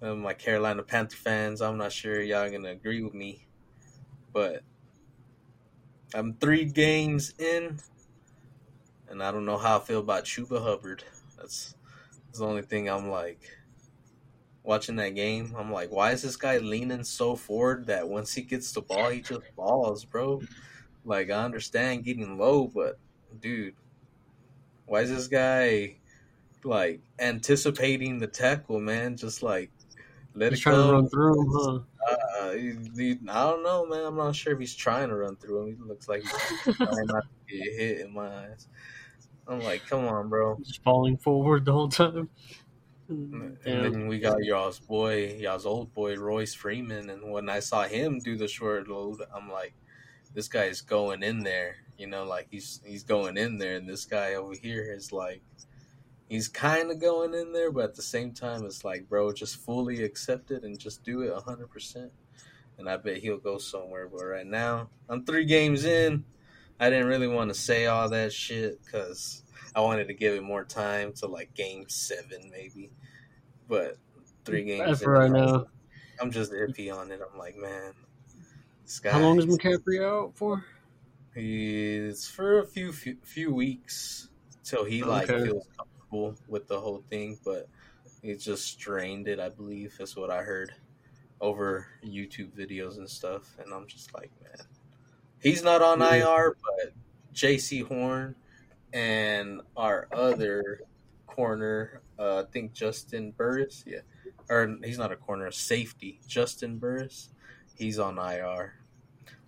of 0.00 0.18
my 0.18 0.34
Carolina 0.34 0.82
Panther 0.82 1.16
fans, 1.16 1.60
I'm 1.60 1.78
not 1.78 1.92
sure 1.92 2.20
y'all 2.20 2.50
gonna 2.50 2.70
agree 2.70 3.02
with 3.02 3.14
me, 3.14 3.46
but 4.32 4.64
I'm 6.14 6.34
three 6.34 6.64
games 6.64 7.34
in. 7.38 7.80
and 9.08 9.22
I 9.22 9.30
don't 9.30 9.44
know 9.46 9.58
how 9.58 9.78
I 9.78 9.84
feel 9.84 10.00
about 10.00 10.24
Chuba 10.24 10.62
Hubbard. 10.62 11.04
That's, 11.36 11.74
that's 12.26 12.38
the 12.38 12.46
only 12.46 12.62
thing 12.62 12.88
I'm 12.88 13.08
like 13.10 13.50
watching 14.64 14.96
that 14.98 15.10
game. 15.10 15.54
I'm 15.56 15.72
like, 15.72 15.92
why 15.92 16.12
is 16.12 16.22
this 16.22 16.36
guy 16.36 16.58
leaning 16.58 17.04
so 17.04 17.36
forward 17.36 17.86
that 17.88 18.08
once 18.10 18.34
he 18.34 18.42
gets 18.42 18.72
the 18.72 18.82
ball, 18.82 19.10
he 19.10 19.22
just 19.22 19.42
balls, 19.56 20.06
bro? 20.06 20.46
Like 21.04 21.30
I 21.30 21.44
understand 21.44 22.04
getting 22.04 22.38
low, 22.38 22.68
but 22.68 23.00
dude, 23.40 23.76
why 24.86 25.00
is 25.00 25.10
this 25.10 25.28
guy 25.28 26.00
like 26.64 27.02
anticipating 27.20 28.18
the 28.18 28.28
tackle, 28.28 28.80
man? 28.80 29.16
Just 29.18 29.42
like 29.42 29.72
let 30.34 30.52
He's 30.52 30.60
it 30.60 30.60
trying 30.60 30.76
come. 30.76 30.86
to 30.86 30.92
run 30.92 31.08
through 31.10 31.40
him, 31.42 31.48
huh? 31.52 31.80
Uh, 32.06 32.52
he, 32.52 32.72
he- 32.96 33.20
I 33.28 33.44
don't 33.44 33.62
know, 33.62 33.86
man. 33.86 34.04
I'm 34.04 34.16
not 34.16 34.36
sure 34.36 34.52
if 34.52 34.58
he's 34.60 34.74
trying 34.74 35.08
to 35.08 35.16
run 35.16 35.36
through 35.36 35.62
him. 35.68 35.76
He 35.76 35.82
looks 35.82 36.08
like 36.08 36.22
he's 36.22 36.32
trying 36.82 37.06
not 37.06 37.24
to 37.48 37.56
get 37.56 37.74
hit 37.78 38.00
in 38.00 38.12
my 38.12 38.28
eyes. 38.48 38.68
I'm 39.46 39.62
like, 39.62 39.86
come 39.86 40.06
on, 40.06 40.28
bro. 40.28 40.62
Just 40.64 40.82
falling 40.82 41.16
forward 41.16 41.64
the 41.64 41.72
whole 41.72 41.88
time. 41.88 42.30
Mm-hmm. 43.10 43.42
And 43.42 43.58
Damn. 43.64 43.92
then 43.92 44.06
we 44.08 44.18
got 44.18 44.42
y'all's 44.42 44.78
boy, 44.78 45.36
y'all's 45.38 45.66
old 45.66 45.92
boy, 45.92 46.16
Royce 46.16 46.54
Freeman. 46.54 47.10
And 47.10 47.30
when 47.30 47.48
I 47.48 47.60
saw 47.60 47.82
him 47.84 48.18
do 48.18 48.36
the 48.36 48.48
short 48.48 48.88
load, 48.88 49.20
I'm 49.34 49.50
like, 49.50 49.74
this 50.32 50.48
guy 50.48 50.64
is 50.64 50.80
going 50.80 51.22
in 51.22 51.42
there. 51.42 51.76
You 51.98 52.08
know, 52.08 52.24
like 52.24 52.48
he's 52.50 52.80
he's 52.84 53.04
going 53.04 53.36
in 53.36 53.58
there, 53.58 53.76
and 53.76 53.88
this 53.88 54.04
guy 54.04 54.34
over 54.34 54.54
here 54.54 54.82
is 54.92 55.12
like, 55.12 55.42
he's 56.28 56.48
kind 56.48 56.90
of 56.90 57.00
going 57.00 57.34
in 57.34 57.52
there, 57.52 57.70
but 57.70 57.84
at 57.84 57.94
the 57.94 58.02
same 58.02 58.32
time, 58.32 58.64
it's 58.64 58.84
like, 58.84 59.08
bro, 59.08 59.32
just 59.32 59.56
fully 59.56 60.02
accept 60.02 60.50
it 60.50 60.64
and 60.64 60.78
just 60.78 61.04
do 61.04 61.20
it 61.20 61.32
hundred 61.44 61.70
percent. 61.70 62.10
And 62.78 62.88
I 62.88 62.96
bet 62.96 63.18
he'll 63.18 63.38
go 63.38 63.58
somewhere. 63.58 64.08
But 64.08 64.24
right 64.24 64.46
now, 64.46 64.88
I'm 65.08 65.24
three 65.24 65.44
games 65.44 65.84
in. 65.84 66.24
I 66.80 66.90
didn't 66.90 67.06
really 67.06 67.28
want 67.28 67.50
to 67.50 67.54
say 67.54 67.86
all 67.86 68.08
that 68.08 68.32
shit 68.32 68.84
because 68.84 69.43
I 69.74 69.80
wanted 69.80 70.06
to 70.08 70.14
give 70.14 70.34
it 70.34 70.42
more 70.42 70.64
time 70.64 71.12
to 71.14 71.26
like 71.26 71.52
game 71.54 71.84
seven, 71.88 72.50
maybe. 72.50 72.90
But 73.68 73.96
three 74.44 74.64
games 74.64 75.02
for 75.02 75.12
right 75.12 75.22
I'm- 75.24 75.32
now, 75.32 75.66
I'm 76.20 76.30
just 76.30 76.52
iffy 76.52 76.94
on 76.94 77.10
it. 77.10 77.20
I'm 77.20 77.38
like, 77.38 77.56
man, 77.56 77.92
this 78.84 79.00
guy. 79.00 79.10
how 79.10 79.20
long 79.20 79.38
is 79.38 79.46
McCaffrey 79.46 80.02
out 80.04 80.36
for? 80.36 80.64
He's 81.34 82.28
for 82.28 82.60
a 82.60 82.66
few 82.66 82.92
few, 82.92 83.16
few 83.22 83.52
weeks 83.52 84.28
till 84.62 84.84
he 84.84 85.02
oh, 85.02 85.08
like 85.08 85.28
Okay. 85.28 85.44
feels 85.46 85.66
comfortable 85.76 86.36
with 86.46 86.68
the 86.68 86.78
whole 86.78 87.02
thing, 87.10 87.38
but 87.44 87.68
he 88.22 88.34
just 88.36 88.64
strained 88.66 89.26
it. 89.26 89.40
I 89.40 89.48
believe 89.48 89.96
is 89.98 90.14
what 90.16 90.30
I 90.30 90.42
heard 90.42 90.72
over 91.40 91.88
YouTube 92.04 92.50
videos 92.52 92.98
and 92.98 93.10
stuff, 93.10 93.56
and 93.58 93.74
I'm 93.74 93.86
just 93.88 94.14
like, 94.14 94.30
man, 94.40 94.64
he's 95.40 95.64
not 95.64 95.82
on 95.82 95.98
Yeah. 96.00 96.14
IR, 96.36 96.56
but 96.62 96.92
Jaycee 97.34 97.84
Horn 97.84 98.36
and 98.94 99.62
our 99.76 100.08
other 100.12 100.82
corner, 101.26 102.02
uh, 102.18 102.42
I 102.42 102.44
think 102.52 102.74
Juston 102.74 103.36
Burris, 103.36 103.84
yeah, 103.86 104.00
or 104.48 104.76
he's 104.84 104.98
not 104.98 105.12
a 105.12 105.16
corner, 105.16 105.46
a 105.48 105.52
safety, 105.52 106.20
Juston 106.28 106.80
Burris, 106.80 107.30
he's 107.74 107.98
on 107.98 108.18
IR. 108.18 108.74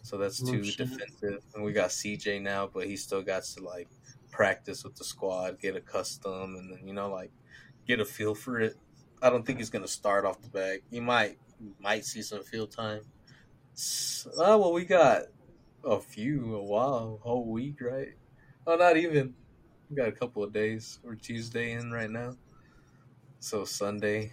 So 0.02 0.18
that's 0.18 0.42
Oh, 0.42 0.50
two 0.50 0.62
shit. 0.62 0.76
defensive, 0.78 1.42
and 1.54 1.64
we 1.64 1.72
got 1.72 1.90
CJ 1.90 2.40
now, 2.42 2.66
but 2.66 2.86
he 2.86 2.96
still 2.96 3.22
got 3.22 3.44
to 3.44 3.62
like 3.64 3.88
practice 4.30 4.84
with 4.84 4.96
the 4.96 5.04
squad, 5.04 5.60
get 5.60 5.76
accustomed, 5.76 6.56
and 6.58 6.72
then 6.72 6.86
you 6.86 6.94
know 6.94 7.10
like 7.10 7.32
get 7.86 8.00
a 8.00 8.04
feel 8.04 8.34
for 8.34 8.60
it. 8.60 8.76
I 9.22 9.30
don't 9.30 9.46
think 9.46 9.58
he's 9.58 9.70
gonna 9.70 9.88
start 9.88 10.24
off 10.26 10.42
the 10.42 10.48
back. 10.50 10.82
He 10.90 11.00
might 11.00 11.38
might 11.80 12.04
see 12.04 12.22
some 12.22 12.44
field 12.44 12.72
time. 12.72 13.02
S- 13.74 14.28
Oh 14.38 14.58
well, 14.58 14.72
we 14.72 14.84
got 14.84 15.24
a 15.84 16.00
few, 16.00 16.54
a 16.56 16.64
while, 16.64 17.20
a 17.24 17.28
whole 17.28 17.46
week, 17.46 17.80
right? 17.80 18.14
Oh, 18.66 18.76
not 18.76 18.96
even. 18.96 19.34
We 19.88 19.96
got 19.96 20.08
a 20.08 20.12
couple 20.12 20.42
of 20.44 20.52
days. 20.52 20.98
We're 21.02 21.16
Tuesday 21.16 21.72
in 21.72 21.92
right 21.92 22.10
now, 22.10 22.38
so 23.38 23.64
Sunday. 23.64 24.32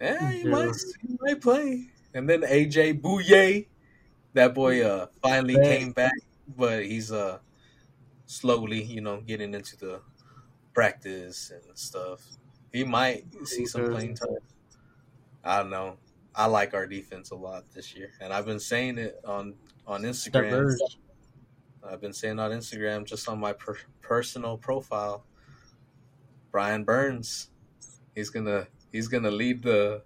Yeah, 0.00 0.30
you 0.32 0.46
Yeah. 0.46 0.50
might 0.50 0.74
you 1.02 1.16
might 1.20 1.40
play. 1.40 1.90
And 2.14 2.28
then 2.28 2.44
AJ 2.44 2.92
Bouye, 2.94 3.68
that 4.34 4.54
boy 4.54 4.82
uh 4.84 5.08
finally 5.22 5.60
came 5.60 5.92
back, 5.92 6.14
but 6.46 6.84
he's 6.86 7.12
uh 7.12 7.40
slowly, 8.26 8.82
you 8.84 9.00
know, 9.02 9.20
getting 9.22 9.54
into 9.54 9.76
the 9.76 10.02
practice 10.74 11.50
and 11.50 11.78
stuff. 11.78 12.22
He 12.72 12.84
might 12.84 13.26
see 13.44 13.66
some 13.66 13.86
playing 13.86 14.14
time. 14.16 14.38
I 15.42 15.58
don't 15.60 15.70
know. 15.70 15.98
I 16.34 16.46
like 16.46 16.74
our 16.74 16.86
defense 16.86 17.30
a 17.30 17.36
lot 17.36 17.70
this 17.72 17.94
year, 17.94 18.10
and 18.20 18.32
I've 18.32 18.46
been 18.46 18.60
saying 18.60 18.98
it 18.98 19.16
on 19.24 19.58
on 19.86 20.02
Instagram. 20.02 20.68
Diverse. 20.68 20.98
I've 21.88 22.00
been 22.00 22.12
saying 22.12 22.38
on 22.38 22.50
Instagram, 22.50 23.04
just 23.04 23.28
on 23.28 23.38
my 23.38 23.52
per- 23.52 23.78
personal 24.00 24.56
profile. 24.56 25.24
Brian 26.50 26.84
Burns, 26.84 27.50
he's 28.14 28.30
gonna 28.30 28.68
he's 28.92 29.08
gonna 29.08 29.30
lead 29.30 29.62
the 29.62 30.02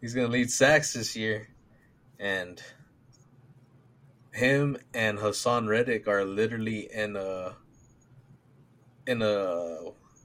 he's 0.00 0.14
gonna 0.14 0.28
lead 0.28 0.50
sacks 0.50 0.92
this 0.92 1.16
year, 1.16 1.48
and 2.18 2.62
him 4.32 4.76
and 4.94 5.18
Haason 5.18 5.68
Reddick 5.68 6.08
are 6.08 6.24
literally 6.24 6.88
in 6.92 7.16
a 7.16 7.56
in 9.06 9.22
a 9.22 9.76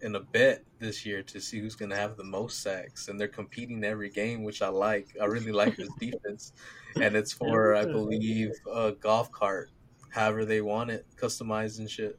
in 0.01 0.15
a 0.15 0.19
bet 0.19 0.63
this 0.79 1.05
year 1.05 1.23
to 1.23 1.41
see 1.41 1.59
who's 1.59 1.75
gonna 1.75 1.95
have 1.95 2.17
the 2.17 2.23
most 2.23 2.61
sacks, 2.61 3.07
and 3.07 3.19
they're 3.19 3.27
competing 3.27 3.83
every 3.83 4.09
game, 4.09 4.43
which 4.43 4.61
I 4.61 4.69
like. 4.69 5.15
I 5.21 5.25
really 5.25 5.51
like 5.51 5.75
this 5.75 5.89
defense, 5.99 6.53
and 6.95 7.15
it's 7.15 7.33
for 7.33 7.75
I 7.75 7.85
believe 7.85 8.51
a 8.71 8.91
golf 8.91 9.31
cart, 9.31 9.71
however 10.17 10.45
they 10.45 10.61
want 10.61 10.89
it, 10.89 11.05
customized 11.15 11.79
and 11.79 11.89
shit. 11.89 12.17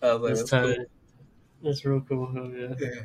I 0.00 0.14
was 0.14 0.22
like, 0.22 0.34
That's 0.36 0.50
that's 0.50 0.76
cool. 0.76 0.84
That's 1.62 1.84
real 1.84 2.00
cool. 2.00 2.32
Oh, 2.36 2.52
yeah. 2.56 3.02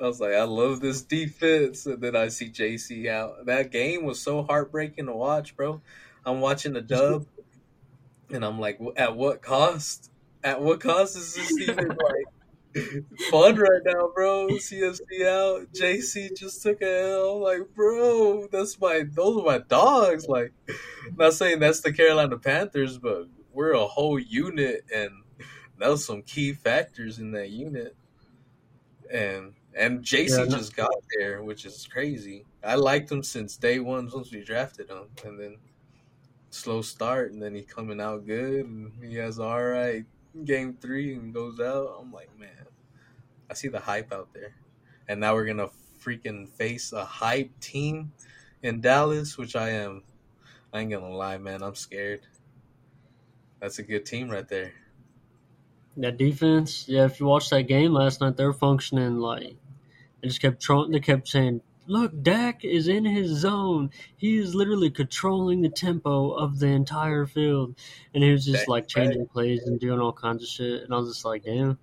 I 0.00 0.04
was 0.04 0.20
like, 0.20 0.32
I 0.32 0.44
love 0.44 0.80
this 0.80 1.02
defense, 1.02 1.84
and 1.84 2.00
then 2.00 2.14
I 2.14 2.28
see 2.28 2.50
JC 2.50 3.08
out. 3.08 3.46
That 3.46 3.72
game 3.72 4.04
was 4.04 4.20
so 4.20 4.44
heartbreaking 4.44 5.06
to 5.06 5.12
watch, 5.12 5.56
bro. 5.56 5.82
I'm 6.24 6.40
watching 6.40 6.72
the 6.72 6.80
dub, 6.80 7.26
and 8.30 8.44
I'm 8.44 8.60
like, 8.60 8.80
at 8.96 9.16
what 9.16 9.42
cost? 9.42 10.10
At 10.44 10.62
what 10.62 10.80
cost 10.80 11.16
is 11.16 11.34
this 11.34 11.50
even 11.68 11.88
like 11.88 13.04
fun 13.30 13.56
right 13.56 13.82
now, 13.84 14.10
bro? 14.14 14.46
CMC 14.50 15.00
out, 15.26 15.72
JC 15.72 16.36
just 16.36 16.62
took 16.62 16.80
a 16.80 17.10
L. 17.10 17.42
Like, 17.42 17.74
bro, 17.74 18.46
that's 18.52 18.80
my 18.80 19.04
those 19.10 19.36
are 19.36 19.44
my 19.44 19.58
dogs. 19.58 20.28
Like, 20.28 20.52
not 21.16 21.34
saying 21.34 21.58
that's 21.58 21.80
the 21.80 21.92
Carolina 21.92 22.38
Panthers, 22.38 22.98
but 22.98 23.26
we're 23.58 23.72
a 23.72 23.84
whole 23.84 24.20
unit, 24.20 24.84
and 24.94 25.10
that 25.78 25.88
was 25.88 26.04
some 26.04 26.22
key 26.22 26.52
factors 26.52 27.18
in 27.18 27.32
that 27.32 27.50
unit. 27.50 27.96
And 29.12 29.54
and 29.74 30.00
JC 30.00 30.28
Yeah, 30.28 30.44
no- 30.44 30.58
just 30.58 30.76
got 30.76 30.92
there, 31.18 31.42
which 31.42 31.64
is 31.64 31.84
crazy. 31.90 32.44
I 32.62 32.76
liked 32.76 33.10
him 33.10 33.24
since 33.24 33.56
day 33.56 33.80
one, 33.80 34.08
once 34.14 34.30
we 34.30 34.44
drafted 34.44 34.88
him, 34.88 35.08
and 35.24 35.40
then 35.40 35.56
slow 36.50 36.82
start, 36.82 37.32
and 37.32 37.42
then 37.42 37.52
he 37.52 37.62
coming 37.62 38.00
out 38.00 38.26
good, 38.26 38.64
and 38.64 38.92
he 39.02 39.16
has 39.16 39.40
all 39.40 39.60
right 39.60 40.06
game 40.44 40.78
three 40.80 41.14
and 41.14 41.34
goes 41.34 41.58
out. 41.58 41.96
I'm 42.00 42.12
like, 42.12 42.30
man, 42.38 42.66
I 43.50 43.54
see 43.54 43.66
the 43.66 43.80
hype 43.80 44.12
out 44.12 44.28
there, 44.32 44.54
and 45.08 45.18
now 45.18 45.34
we're 45.34 45.46
gonna 45.46 45.70
freaking 46.00 46.48
face 46.48 46.92
a 46.92 47.04
hype 47.04 47.58
team 47.58 48.12
in 48.62 48.80
Dallas, 48.80 49.36
which 49.36 49.56
I 49.56 49.70
am. 49.70 50.04
I 50.72 50.78
ain't 50.78 50.92
gonna 50.92 51.10
lie, 51.10 51.38
man, 51.38 51.64
I'm 51.64 51.74
scared. 51.74 52.20
That's 53.60 53.78
a 53.78 53.82
good 53.82 54.06
team 54.06 54.30
right 54.30 54.48
there. 54.48 54.72
That 55.96 56.16
defense, 56.16 56.84
yeah. 56.88 57.06
If 57.06 57.18
you 57.18 57.26
watched 57.26 57.50
that 57.50 57.64
game 57.64 57.92
last 57.92 58.20
night, 58.20 58.36
they're 58.36 58.52
functioning 58.52 59.18
like 59.18 59.56
they 60.22 60.28
just 60.28 60.40
kept 60.40 60.62
trying. 60.62 60.92
They 60.92 61.00
kept 61.00 61.26
saying, 61.26 61.60
"Look, 61.88 62.22
Dak 62.22 62.64
is 62.64 62.86
in 62.86 63.04
his 63.04 63.30
zone. 63.30 63.90
He 64.16 64.38
is 64.38 64.54
literally 64.54 64.90
controlling 64.90 65.62
the 65.62 65.68
tempo 65.68 66.30
of 66.30 66.60
the 66.60 66.68
entire 66.68 67.26
field." 67.26 67.74
And 68.14 68.22
he 68.22 68.30
was 68.30 68.44
just 68.44 68.60
Dak 68.60 68.68
like 68.68 68.82
right. 68.82 68.88
changing 68.88 69.26
plays 69.26 69.64
and 69.66 69.80
doing 69.80 69.98
all 69.98 70.12
kinds 70.12 70.44
of 70.44 70.48
shit. 70.48 70.84
And 70.84 70.94
I 70.94 70.98
was 70.98 71.08
just 71.08 71.24
like, 71.24 71.42
"Damn." 71.42 71.78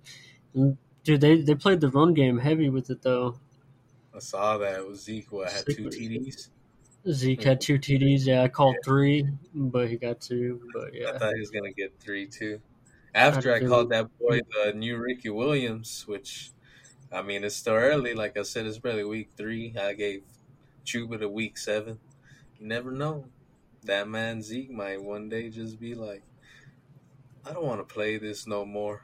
And, 0.54 0.78
dude, 1.04 1.20
they 1.20 1.42
they 1.42 1.54
played 1.54 1.80
the 1.80 1.90
run 1.90 2.14
game 2.14 2.38
heavy 2.38 2.70
with 2.70 2.88
it 2.88 3.02
though. 3.02 3.36
I 4.14 4.20
saw 4.20 4.56
that 4.56 4.78
it 4.78 4.88
was 4.88 5.02
Zeke. 5.02 5.30
What 5.30 5.52
had 5.52 5.66
two 5.66 5.90
TDs? 5.90 6.48
Zeke 7.10 7.42
hmm. 7.42 7.48
had 7.48 7.60
two 7.60 7.78
TDs. 7.78 8.26
Yeah, 8.26 8.42
I 8.42 8.48
called 8.48 8.76
three, 8.84 9.28
but 9.54 9.88
he 9.88 9.96
got 9.96 10.20
two. 10.20 10.60
But 10.72 10.94
yeah, 10.94 11.10
I 11.10 11.18
thought 11.18 11.34
he 11.34 11.40
was 11.40 11.50
gonna 11.50 11.72
get 11.72 11.98
three 12.00 12.26
too. 12.26 12.60
After 13.14 13.54
I 13.54 13.60
do. 13.60 13.68
called 13.68 13.90
that 13.90 14.08
boy 14.18 14.40
hmm. 14.40 14.68
the 14.68 14.72
new 14.74 14.96
Ricky 14.96 15.30
Williams, 15.30 16.04
which 16.06 16.50
I 17.12 17.22
mean 17.22 17.44
it's 17.44 17.56
still 17.56 17.74
early. 17.74 18.14
Like 18.14 18.36
I 18.36 18.42
said, 18.42 18.66
it's 18.66 18.78
barely 18.78 19.04
week 19.04 19.30
three. 19.36 19.74
I 19.80 19.92
gave 19.92 20.22
Chuba 20.84 21.18
to 21.20 21.28
week 21.28 21.58
seven. 21.58 21.98
You 22.58 22.66
never 22.66 22.90
know. 22.90 23.26
That 23.84 24.08
man 24.08 24.42
Zeke 24.42 24.70
might 24.70 25.02
one 25.02 25.28
day 25.28 25.48
just 25.48 25.78
be 25.78 25.94
like, 25.94 26.22
I 27.48 27.52
don't 27.52 27.64
want 27.64 27.86
to 27.86 27.94
play 27.94 28.18
this 28.18 28.46
no 28.46 28.64
more. 28.64 29.02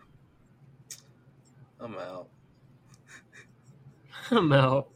I'm 1.79 1.97
out. 1.97 2.29
I'm 4.31 4.53
out. 4.53 4.89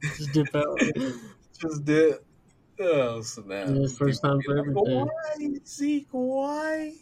Just, 0.00 0.32
dip 0.32 0.54
out. 0.54 0.78
Just 1.60 1.84
did. 1.84 2.18
Oh 2.80 3.20
snap! 3.20 3.68
Yeah, 3.70 3.86
first 3.86 4.22
time 4.22 4.40
for 4.42 4.58
everything. 4.58 5.06
Why 5.06 5.50
Zeke? 5.66 6.08
Why? 6.10 6.94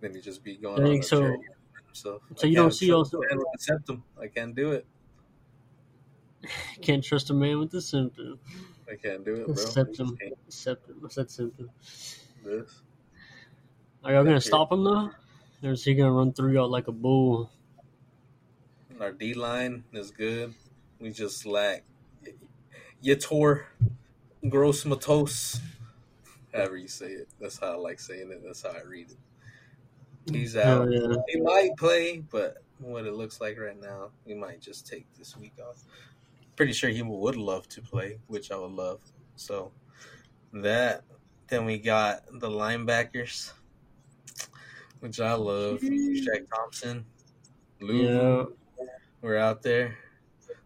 Then 0.00 0.14
he 0.14 0.20
just 0.20 0.42
be 0.42 0.56
going 0.56 0.82
I 0.82 0.86
think 0.86 1.04
a 1.04 1.06
so. 1.06 1.36
So, 1.92 2.20
So 2.36 2.46
you 2.46 2.56
don't 2.56 2.72
see 2.72 2.90
also- 2.92 3.18
man 3.20 3.38
with 3.38 3.46
the 3.52 3.58
septum. 3.62 4.02
I 4.20 4.26
can't 4.28 4.54
do 4.54 4.72
it. 4.72 4.86
Can't 6.80 7.04
trust 7.04 7.30
a 7.30 7.34
man 7.34 7.60
with 7.60 7.70
the 7.70 7.80
symptom. 7.80 8.40
I 8.90 8.96
can't 8.96 9.24
do 9.24 9.34
it, 9.34 9.46
bro. 9.46 9.54
I 9.54 9.58
septum. 9.58 10.18
Septum. 10.48 10.96
What's 11.00 11.14
that 11.14 11.30
symptom? 11.30 11.70
this. 12.44 12.82
Are 14.02 14.12
y'all 14.12 14.24
gonna 14.24 14.40
stop 14.40 14.72
him 14.72 14.82
though? 14.82 15.10
Or 15.62 15.70
is 15.70 15.84
he 15.84 15.94
gonna 15.94 16.10
run 16.10 16.32
through 16.32 16.54
y'all 16.54 16.68
like 16.68 16.88
a 16.88 16.92
bull? 16.92 17.52
Our 19.00 19.12
D 19.12 19.34
line 19.34 19.84
is 19.92 20.10
good. 20.10 20.54
We 20.98 21.10
just 21.10 21.46
lack 21.46 21.84
Yetur 23.04 23.64
Gross 24.48 24.84
Matos. 24.84 25.60
However 26.52 26.76
you 26.76 26.88
say 26.88 27.06
it. 27.06 27.28
That's 27.40 27.58
how 27.58 27.72
I 27.72 27.76
like 27.76 28.00
saying 28.00 28.30
it. 28.30 28.42
That's 28.44 28.62
how 28.62 28.70
I 28.70 28.82
read 28.82 29.10
it. 29.10 30.32
He's 30.32 30.56
out. 30.56 30.90
yeah. 30.90 31.16
He 31.28 31.40
might 31.40 31.76
play, 31.76 32.18
but 32.30 32.58
what 32.78 33.06
it 33.06 33.14
looks 33.14 33.40
like 33.40 33.58
right 33.58 33.80
now, 33.80 34.10
he 34.26 34.34
might 34.34 34.60
just 34.60 34.86
take 34.86 35.06
this 35.16 35.36
week 35.36 35.54
off. 35.66 35.84
Pretty 36.56 36.72
sure 36.72 36.90
he 36.90 37.02
would 37.02 37.36
love 37.36 37.68
to 37.70 37.80
play, 37.80 38.18
which 38.26 38.50
I 38.50 38.56
would 38.56 38.72
love. 38.72 39.00
So 39.36 39.72
that. 40.52 41.04
Then 41.48 41.66
we 41.66 41.76
got 41.76 42.22
the 42.40 42.48
linebackers, 42.48 43.52
which 45.00 45.20
I 45.20 45.34
love. 45.34 45.80
Shaq 45.80 46.48
Thompson, 46.54 47.04
Lou. 47.80 48.48
Yeah. 48.78 48.86
We're 49.20 49.36
out 49.36 49.62
there. 49.62 49.98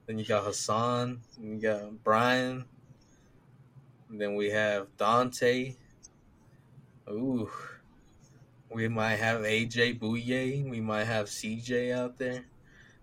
Then 0.07 0.19
you 0.21 0.25
got 0.25 0.45
Hassan. 0.45 1.23
You 1.43 1.57
got 1.57 2.05
Brian. 2.05 2.67
And 4.11 4.21
then 4.21 4.35
we 4.35 4.51
have 4.51 4.97
Donte. 4.97 5.77
Ooh. 7.11 7.51
We 8.71 8.89
might 8.89 9.17
have 9.17 9.43
AJ 9.43 9.99
Bouye. 9.99 10.69
We 10.69 10.81
might 10.81 11.05
have 11.05 11.27
CJ 11.27 11.95
out 11.95 12.19
there. 12.19 12.45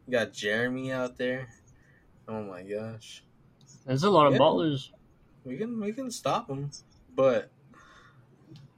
We 0.05 0.11
got 0.11 0.33
Jeremy 0.33 0.91
out 0.91 1.17
there. 1.17 1.47
Oh 2.27 2.43
my 2.43 2.63
gosh. 2.63 3.23
There's 3.85 4.03
a 4.03 4.09
lot 4.09 4.27
of 4.27 4.33
ballers. 4.35 4.89
We 5.43 5.57
can 5.57 5.79
we 5.79 5.91
can 5.91 6.09
stop 6.09 6.47
them, 6.47 6.71
but 7.15 7.49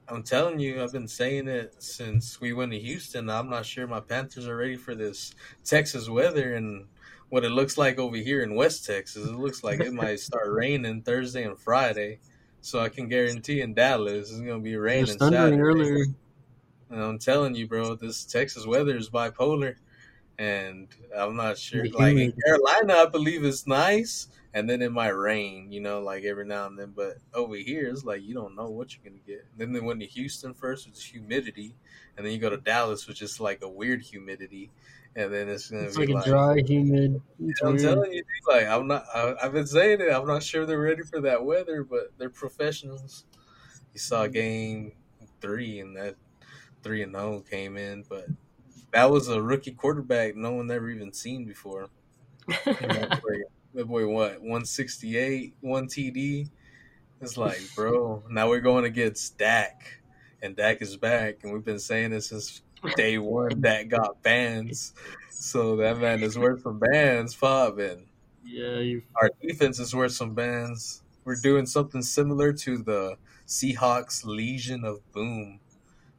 I'm 0.08 0.22
telling 0.22 0.58
you, 0.58 0.82
I've 0.82 0.92
been 0.92 1.08
saying 1.08 1.48
it 1.48 1.74
since 1.82 2.40
we 2.40 2.52
went 2.52 2.72
to 2.72 2.78
Houston. 2.78 3.28
I'm 3.28 3.50
not 3.50 3.66
sure 3.66 3.86
my 3.86 4.00
Panthers 4.00 4.46
are 4.46 4.56
ready 4.56 4.76
for 4.76 4.94
this 4.94 5.34
Texas 5.64 6.08
weather 6.08 6.54
and 6.54 6.86
what 7.28 7.44
it 7.44 7.50
looks 7.50 7.76
like 7.76 7.98
over 7.98 8.16
here 8.16 8.42
in 8.42 8.54
West 8.54 8.84
Texas. 8.86 9.26
It 9.26 9.34
looks 9.34 9.64
like 9.64 9.80
it 9.80 9.92
might 9.92 10.20
start 10.20 10.48
raining 10.48 11.02
Thursday 11.02 11.44
and 11.44 11.58
Friday. 11.58 12.18
So 12.60 12.80
I 12.80 12.88
can 12.88 13.08
guarantee 13.08 13.60
in 13.60 13.74
Dallas 13.74 14.30
it's 14.30 14.40
gonna 14.40 14.58
be 14.58 14.76
raining 14.76 15.02
was 15.02 15.16
thundering 15.16 15.52
Saturday. 15.52 15.62
earlier. 15.62 16.06
And 16.90 17.02
I'm 17.02 17.18
telling 17.18 17.54
you, 17.54 17.66
bro, 17.66 17.94
this 17.94 18.24
Texas 18.24 18.66
weather 18.66 18.96
is 18.96 19.10
bipolar, 19.10 19.76
and 20.38 20.88
I'm 21.16 21.36
not 21.36 21.58
sure. 21.58 21.88
Like 21.88 22.16
in. 22.16 22.32
Carolina, 22.44 22.94
I 22.94 23.06
believe 23.06 23.44
it's 23.44 23.66
nice, 23.66 24.28
and 24.54 24.68
then 24.70 24.82
it 24.82 24.92
might 24.92 25.08
rain, 25.08 25.72
you 25.72 25.80
know, 25.80 26.00
like 26.00 26.24
every 26.24 26.44
now 26.44 26.66
and 26.66 26.78
then. 26.78 26.92
But 26.94 27.18
over 27.34 27.56
here, 27.56 27.88
it's 27.88 28.04
like 28.04 28.22
you 28.22 28.34
don't 28.34 28.54
know 28.54 28.68
what 28.68 28.94
you're 28.94 29.04
gonna 29.04 29.22
get. 29.26 29.46
Then 29.56 29.72
they 29.72 29.80
went 29.80 30.00
to 30.00 30.06
Houston 30.06 30.54
first, 30.54 30.86
which 30.86 30.96
is 30.96 31.04
humidity, 31.04 31.74
and 32.16 32.24
then 32.24 32.32
you 32.32 32.38
go 32.38 32.50
to 32.50 32.56
Dallas, 32.56 33.08
which 33.08 33.22
is 33.22 33.40
like 33.40 33.62
a 33.62 33.68
weird 33.68 34.02
humidity, 34.02 34.70
and 35.16 35.32
then 35.32 35.48
it's 35.48 35.70
gonna 35.70 35.84
It's 35.84 35.96
be 35.96 36.06
like 36.06 36.26
a 36.26 36.28
dry, 36.28 36.60
humid. 36.60 37.22
I'm 37.40 37.68
weird. 37.68 37.80
telling 37.80 38.12
you, 38.12 38.22
dude, 38.22 38.54
like 38.54 38.66
I'm 38.66 38.86
not. 38.86 39.06
I, 39.14 39.34
I've 39.42 39.52
been 39.52 39.66
saying 39.66 40.02
it. 40.02 40.12
I'm 40.12 40.26
not 40.26 40.42
sure 40.42 40.66
they're 40.66 40.78
ready 40.78 41.02
for 41.02 41.22
that 41.22 41.44
weather, 41.44 41.82
but 41.84 42.12
they're 42.18 42.28
professionals. 42.28 43.24
You 43.94 43.98
saw 43.98 44.24
mm-hmm. 44.24 44.32
game 44.32 44.92
three, 45.40 45.80
and 45.80 45.96
that 45.96 46.16
three 46.82 47.02
and 47.02 47.14
zero 47.14 47.42
came 47.50 47.78
in, 47.78 48.04
but 48.08 48.26
that 48.92 49.10
was 49.10 49.28
a 49.28 49.40
rookie 49.40 49.72
quarterback 49.72 50.36
no 50.36 50.52
one 50.52 50.70
ever 50.70 50.90
even 50.90 51.12
seen 51.14 51.46
before. 51.46 51.88
That 52.46 53.20
boy, 53.22 53.40
that 53.74 53.86
boy 53.86 54.06
what 54.06 54.34
168, 54.42 55.54
one 55.60 55.86
TD. 55.86 56.50
It's 57.22 57.38
like, 57.38 57.62
bro, 57.74 58.22
now 58.28 58.50
we're 58.50 58.60
going 58.60 58.84
against 58.84 59.38
Dak, 59.38 60.02
and 60.42 60.54
Dak 60.54 60.82
is 60.82 60.98
back, 60.98 61.36
and 61.42 61.54
we've 61.54 61.64
been 61.64 61.78
saying 61.78 62.10
this 62.10 62.28
since 62.28 62.60
day 62.94 63.18
one. 63.18 63.60
that 63.62 63.88
got 63.88 64.22
bans, 64.22 64.94
so 65.30 65.76
that 65.76 65.98
man 65.98 66.22
is 66.22 66.38
worth 66.38 66.62
some 66.62 66.78
bans, 66.78 67.34
pop, 67.34 67.78
and 67.78 68.06
Yeah, 68.44 68.78
you. 68.78 69.02
our 69.20 69.30
defense 69.42 69.78
is 69.78 69.94
worth 69.94 70.12
some 70.12 70.34
bans. 70.34 71.02
We're 71.24 71.36
doing 71.36 71.66
something 71.66 72.02
similar 72.02 72.52
to 72.52 72.78
the 72.78 73.16
Seahawks 73.46 74.24
Legion 74.24 74.84
of 74.84 75.00
Boom, 75.12 75.60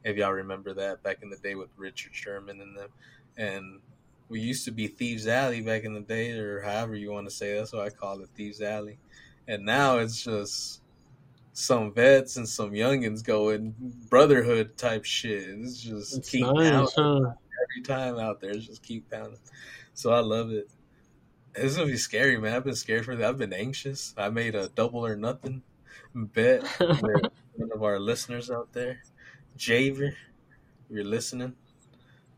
if 0.04 0.16
y'all 0.16 0.32
remember 0.32 0.74
that 0.74 1.02
back 1.02 1.22
in 1.22 1.30
the 1.30 1.36
day 1.36 1.54
with 1.54 1.70
Richard 1.76 2.14
Sherman 2.14 2.60
and 2.60 2.76
them. 2.76 2.90
And 3.36 3.80
we 4.28 4.40
used 4.40 4.64
to 4.66 4.70
be 4.70 4.86
Thieves 4.88 5.26
Alley 5.26 5.60
back 5.62 5.84
in 5.84 5.94
the 5.94 6.00
day, 6.00 6.32
or 6.32 6.60
however 6.60 6.94
you 6.94 7.10
want 7.10 7.26
to 7.26 7.34
say. 7.34 7.54
That's 7.56 7.72
why 7.72 7.86
I 7.86 7.90
call 7.90 8.20
it 8.20 8.28
Thieves 8.34 8.60
Alley. 8.60 8.98
And 9.46 9.64
now 9.64 9.98
it's 9.98 10.22
just 10.22 10.82
some 11.58 11.92
vets 11.92 12.36
and 12.36 12.48
some 12.48 12.70
youngins 12.70 13.24
going 13.24 13.74
brotherhood 14.08 14.76
type 14.76 15.04
shit. 15.04 15.42
It's 15.48 15.80
just 15.82 16.18
It's 16.18 16.30
keep 16.30 16.46
nice, 16.46 16.70
pounding 16.70 17.24
huh? 17.24 17.32
every 17.64 17.82
time 17.82 18.16
out 18.18 18.40
there. 18.40 18.52
It's 18.52 18.66
just 18.66 18.82
keep 18.82 19.10
pounding. 19.10 19.40
So 19.92 20.12
I 20.12 20.20
love 20.20 20.52
it. 20.52 20.70
It's 21.56 21.74
gonna 21.76 21.88
be 21.88 21.96
scary, 21.96 22.38
man. 22.38 22.54
I've 22.54 22.64
been 22.64 22.76
scared 22.76 23.04
for 23.04 23.16
that. 23.16 23.28
I've 23.28 23.38
been 23.38 23.52
anxious. 23.52 24.14
I 24.16 24.28
made 24.28 24.54
a 24.54 24.68
double 24.68 25.04
or 25.04 25.16
nothing 25.16 25.62
bet 26.14 26.62
with 26.80 27.00
one 27.56 27.72
of 27.74 27.82
our 27.82 27.98
listeners 27.98 28.52
out 28.52 28.72
there, 28.72 29.02
Javer. 29.58 30.10
If 30.10 30.16
you're 30.90 31.02
listening, 31.04 31.56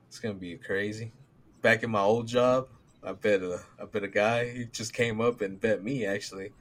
it's 0.09 0.19
gonna 0.19 0.33
be 0.33 0.57
crazy. 0.57 1.13
Back 1.61 1.83
in 1.83 1.91
my 1.91 2.01
old 2.01 2.27
job, 2.27 2.69
I 3.05 3.13
bet 3.13 3.43
a 3.43 3.61
I 3.79 3.85
bet 3.85 4.03
a 4.03 4.09
guy. 4.09 4.51
He 4.51 4.65
just 4.65 4.95
came 4.95 5.21
up 5.21 5.43
and 5.43 5.61
bet 5.61 5.85
me. 5.85 6.07
Actually, 6.07 6.53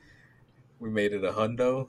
we 0.81 0.89
made 0.89 1.13
it 1.13 1.23
a 1.23 1.31
hundo. 1.31 1.87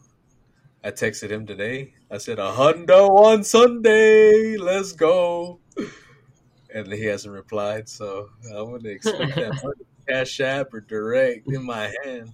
I 0.83 0.91
texted 0.91 1.31
him 1.31 1.47
today. 1.47 1.93
I 2.11 2.17
said 2.17 2.39
a 2.39 2.53
hundo 2.53 3.11
on 3.11 3.45
Sunday. 3.45 4.57
Let's 4.57 4.93
go. 4.93 5.61
And 6.73 6.91
he 6.91 7.05
hasn't 7.05 7.35
replied, 7.35 7.89
so 7.89 8.31
I'm 8.47 8.71
gonna 8.71 8.89
expect 8.89 9.35
that 9.35 9.61
money, 9.63 9.85
cash 10.09 10.41
app 10.41 10.73
or 10.73 10.81
direct 10.81 11.49
in 11.49 11.65
my 11.65 11.93
hand. 12.05 12.33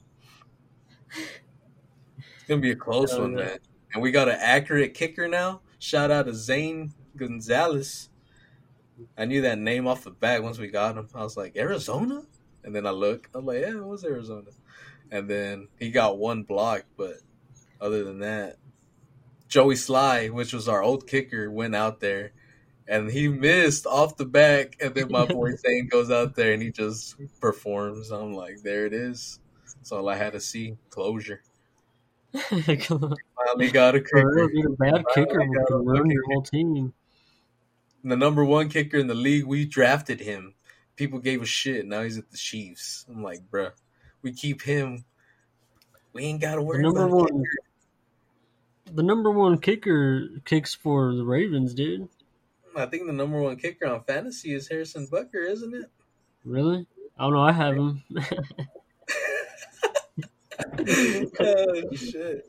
It's 1.10 2.44
gonna 2.46 2.60
be 2.60 2.70
a 2.70 2.76
close 2.76 3.10
Hell 3.10 3.22
one, 3.22 3.32
yeah. 3.32 3.44
man. 3.44 3.58
And 3.94 4.02
we 4.02 4.12
got 4.12 4.28
an 4.28 4.38
accurate 4.38 4.94
kicker 4.94 5.26
now. 5.26 5.62
Shout 5.80 6.12
out 6.12 6.26
to 6.26 6.34
Zane 6.34 6.92
Gonzalez. 7.16 8.10
I 9.18 9.24
knew 9.24 9.42
that 9.42 9.58
name 9.58 9.88
off 9.88 10.04
the 10.04 10.10
bat 10.10 10.42
once 10.42 10.58
we 10.58 10.68
got 10.68 10.96
him. 10.96 11.08
I 11.14 11.22
was 11.24 11.36
like, 11.36 11.56
Arizona? 11.56 12.22
And 12.62 12.74
then 12.74 12.86
I 12.86 12.90
look, 12.90 13.28
I'm 13.34 13.44
like, 13.44 13.60
yeah, 13.60 13.78
it 13.78 13.84
was 13.84 14.04
Arizona. 14.04 14.50
And 15.10 15.28
then 15.28 15.68
he 15.78 15.90
got 15.90 16.18
one 16.18 16.42
block, 16.44 16.84
but 16.96 17.14
other 17.80 18.04
than 18.04 18.20
that, 18.20 18.56
Joey 19.48 19.74
Slye, 19.74 20.30
which 20.30 20.52
was 20.52 20.68
our 20.68 20.82
old 20.82 21.06
kicker, 21.06 21.50
went 21.50 21.74
out 21.74 22.00
there 22.00 22.32
and 22.88 23.10
he 23.10 23.28
missed 23.28 23.86
off 23.86 24.16
the 24.16 24.24
back. 24.26 24.76
And 24.80 24.94
then 24.94 25.10
my 25.10 25.26
boy 25.26 25.54
Zane 25.56 25.88
goes 25.88 26.10
out 26.10 26.34
there 26.34 26.52
and 26.52 26.62
he 26.62 26.70
just 26.70 27.16
performs. 27.40 28.10
I'm 28.10 28.32
like, 28.34 28.62
there 28.62 28.86
it 28.86 28.92
is. 28.92 29.40
That's 29.76 29.92
all 29.92 30.08
I 30.08 30.16
had 30.16 30.32
to 30.32 30.40
see. 30.40 30.76
Closure. 30.90 31.42
Finally 32.50 33.70
got 33.72 33.94
a 33.94 34.00
kicker. 34.00 34.48
dude, 34.52 34.66
a 34.66 34.70
bad 34.70 35.04
kicker 35.14 35.42
I 35.42 35.46
got 35.46 35.70
will 35.70 35.84
ruin 35.84 36.10
your 36.10 36.24
whole 36.26 36.42
team. 36.42 36.92
the 38.04 38.16
number 38.16 38.44
one 38.44 38.68
kicker 38.68 38.98
in 38.98 39.06
the 39.06 39.14
league. 39.14 39.44
We 39.46 39.64
drafted 39.64 40.20
him. 40.20 40.54
People 40.96 41.18
gave 41.18 41.42
a 41.42 41.46
shit. 41.46 41.86
Now 41.86 42.02
he's 42.02 42.18
at 42.18 42.30
the 42.30 42.36
Chiefs. 42.36 43.06
I'm 43.08 43.22
like, 43.22 43.40
bruh, 43.50 43.72
we 44.22 44.32
keep 44.32 44.62
him. 44.62 45.04
We 46.12 46.24
ain't 46.24 46.40
got 46.40 46.56
to 46.56 46.62
The 46.62 46.62
worry 46.62 46.82
number 46.82 47.04
about 47.06 47.16
one, 47.16 47.26
kicker. 47.28 47.65
The 48.92 49.02
number 49.02 49.30
one 49.30 49.58
kicker 49.58 50.28
kicks 50.44 50.74
for 50.74 51.14
the 51.14 51.24
Ravens, 51.24 51.74
dude. 51.74 52.08
I 52.76 52.86
think 52.86 53.06
the 53.06 53.12
number 53.12 53.40
one 53.40 53.56
kicker 53.56 53.86
on 53.86 54.04
fantasy 54.04 54.52
is 54.52 54.68
Harrison 54.68 55.08
Butker, 55.08 55.48
isn't 55.48 55.74
it? 55.74 55.90
Really? 56.44 56.86
I 57.18 57.22
don't 57.22 57.32
know. 57.32 57.42
I 57.42 57.52
have 57.52 57.74
him. 57.74 58.02
oh 61.40 61.94
shit! 61.94 62.46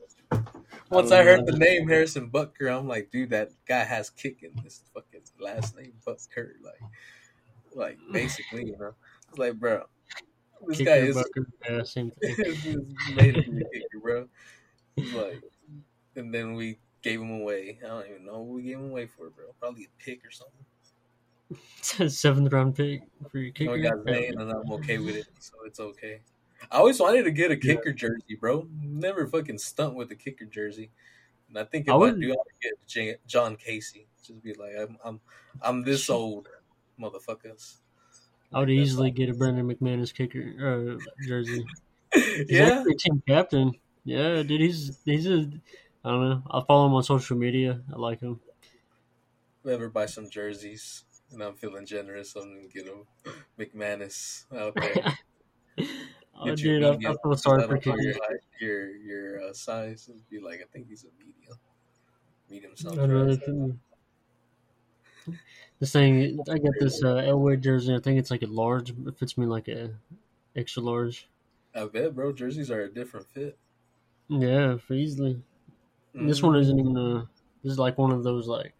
Once 0.89 1.11
I 1.11 1.23
heard 1.23 1.45
the 1.45 1.53
uh, 1.53 1.57
name 1.57 1.87
Harrison 1.87 2.29
Butker, 2.29 2.69
I'm 2.69 2.87
like, 2.87 3.09
dude, 3.11 3.29
that 3.31 3.51
guy 3.67 3.83
has 3.83 4.09
kicking 4.09 4.51
this 4.63 4.83
fucking 4.93 5.21
last 5.39 5.75
name 5.77 5.93
Butker. 6.05 6.51
like, 6.63 6.81
like 7.73 7.97
basically, 8.11 8.65
you 8.67 8.77
know, 8.77 8.93
it's 9.29 9.37
like, 9.37 9.53
bro, 9.53 9.83
this 10.67 10.77
kicker, 10.77 10.89
guy 10.89 10.97
is 10.97 11.15
Butker, 11.15 11.45
yeah, 11.69 11.83
same 11.83 12.11
thing. 12.21 12.95
Made 13.15 13.35
kicker, 13.35 13.99
bro. 14.01 14.27
It's 14.97 15.13
like, 15.13 15.43
and 16.17 16.33
then 16.33 16.53
we 16.53 16.79
gave 17.01 17.21
him 17.21 17.31
away. 17.41 17.79
I 17.83 17.87
don't 17.87 18.07
even 18.09 18.25
know 18.25 18.39
what 18.41 18.55
we 18.55 18.63
gave 18.63 18.77
him 18.77 18.89
away 18.89 19.05
for, 19.07 19.29
bro. 19.29 19.45
Probably 19.59 19.85
a 19.85 20.03
pick 20.03 20.25
or 20.25 20.31
something. 20.31 20.65
Seventh 22.09 22.51
round 22.51 22.75
pick 22.75 23.03
for 23.31 23.37
your 23.37 23.47
And 23.47 23.55
kicker. 23.55 23.71
we 23.71 23.81
got 23.81 24.03
Zane, 24.03 24.39
and 24.39 24.51
I'm 24.51 24.71
okay 24.73 24.97
with 24.97 25.15
it, 25.15 25.27
so 25.39 25.53
it's 25.65 25.79
okay. 25.79 26.19
I 26.71 26.77
always 26.77 26.99
wanted 26.99 27.23
to 27.23 27.31
get 27.31 27.51
a 27.51 27.55
kicker 27.55 27.93
jersey, 27.93 28.35
bro. 28.39 28.67
Never 28.81 29.27
fucking 29.27 29.59
stunt 29.59 29.95
with 29.95 30.11
a 30.11 30.15
kicker 30.15 30.45
jersey. 30.45 30.89
And 31.49 31.57
I 31.59 31.63
think 31.63 31.85
if 31.87 31.91
I 31.91 31.93
I, 31.93 31.97
would- 31.97 32.19
do, 32.19 32.31
I'll 32.31 32.45
get 32.99 33.25
John 33.27 33.55
Kasay. 33.55 34.05
Just 34.25 34.43
be 34.43 34.53
like, 34.55 34.71
I'm, 34.77 34.97
I'm, 35.05 35.21
I'm 35.61 35.83
this 35.83 36.09
old. 36.09 36.49
motherfuckers. 36.99 37.77
I 38.53 38.59
would 38.59 38.69
easily 38.69 39.11
get 39.11 39.29
a 39.29 39.33
Brandon 39.33 39.69
McManus 39.73 40.13
kicker 40.13 40.97
uh, 40.99 41.25
jersey. 41.27 41.65
He's 42.13 42.45
yeah, 42.49 42.79
actually 42.79 42.95
team 42.95 43.21
captain. 43.27 43.73
Yeah, 44.05 44.41
dude, 44.41 44.61
he's 44.61 44.97
he's 45.03 45.27
a. 45.27 45.49
I 46.07 46.11
don't 46.11 46.29
know. 46.29 46.43
I 46.49 46.63
follow 46.65 46.85
him 46.85 46.93
on 46.93 47.03
social 47.03 47.35
media. 47.35 47.81
I 47.93 47.97
like 47.97 48.21
him. 48.21 48.39
if 48.63 49.69
I 49.69 49.73
ever 49.73 49.89
buy 49.89 50.05
some 50.05 50.29
jerseys 50.29 51.03
and 51.33 51.43
I'm 51.43 51.55
feeling 51.55 51.85
generous, 51.85 52.33
I'm 52.37 52.55
gonna 52.55 52.67
get 52.69 52.85
them 52.85 53.05
McManus 53.59 54.45
out 54.55 54.73
there. 54.75 55.17
oh, 56.39 56.45
Get 56.45 56.59
dude, 56.59 56.83
I, 56.85 56.91
I 56.93 57.15
feel 57.21 57.35
sorry 57.35 57.67
for 57.67 57.77
your 57.99 58.13
your 58.61 58.95
your 58.95 59.49
uh, 59.49 59.53
size. 59.53 60.07
It'd 60.07 60.29
be 60.29 60.39
like 60.39 60.61
I 60.61 60.65
think 60.71 60.87
he's 60.87 61.03
a 61.03 61.09
medium. 61.19 61.59
Medium 62.49 62.71
I 62.71 62.81
sounds 62.81 62.95
don't 62.95 63.11
really 63.11 63.35
right. 63.35 63.75
think. 65.25 65.37
This 65.79 65.91
thing, 65.91 66.39
I 66.49 66.57
got 66.57 66.73
this 66.79 67.03
uh, 67.03 67.17
Elway 67.17 67.59
jersey. 67.59 67.93
I 67.93 67.99
think 67.99 68.17
it's 68.17 68.31
like 68.31 68.43
a 68.43 68.47
large. 68.47 68.91
It 68.91 69.19
fits 69.19 69.37
me 69.37 69.45
like 69.45 69.67
a 69.67 69.91
extra 70.55 70.81
large. 70.81 71.27
I 71.75 71.83
bet, 71.85 72.15
bro. 72.15 72.31
Jerseys 72.31 72.71
are 72.71 72.83
a 72.83 72.89
different 72.89 73.27
fit. 73.27 73.57
Yeah, 74.29 74.77
for 74.77 74.93
easily. 74.93 75.41
This 76.25 76.39
Mhm. 76.39 76.43
one 76.43 76.55
isn't 76.57 76.79
even 76.79 76.97
a. 76.97 77.29
This 77.63 77.73
is 77.73 77.79
like 77.79 77.97
one 77.97 78.11
of 78.11 78.23
those 78.23 78.47
like 78.47 78.73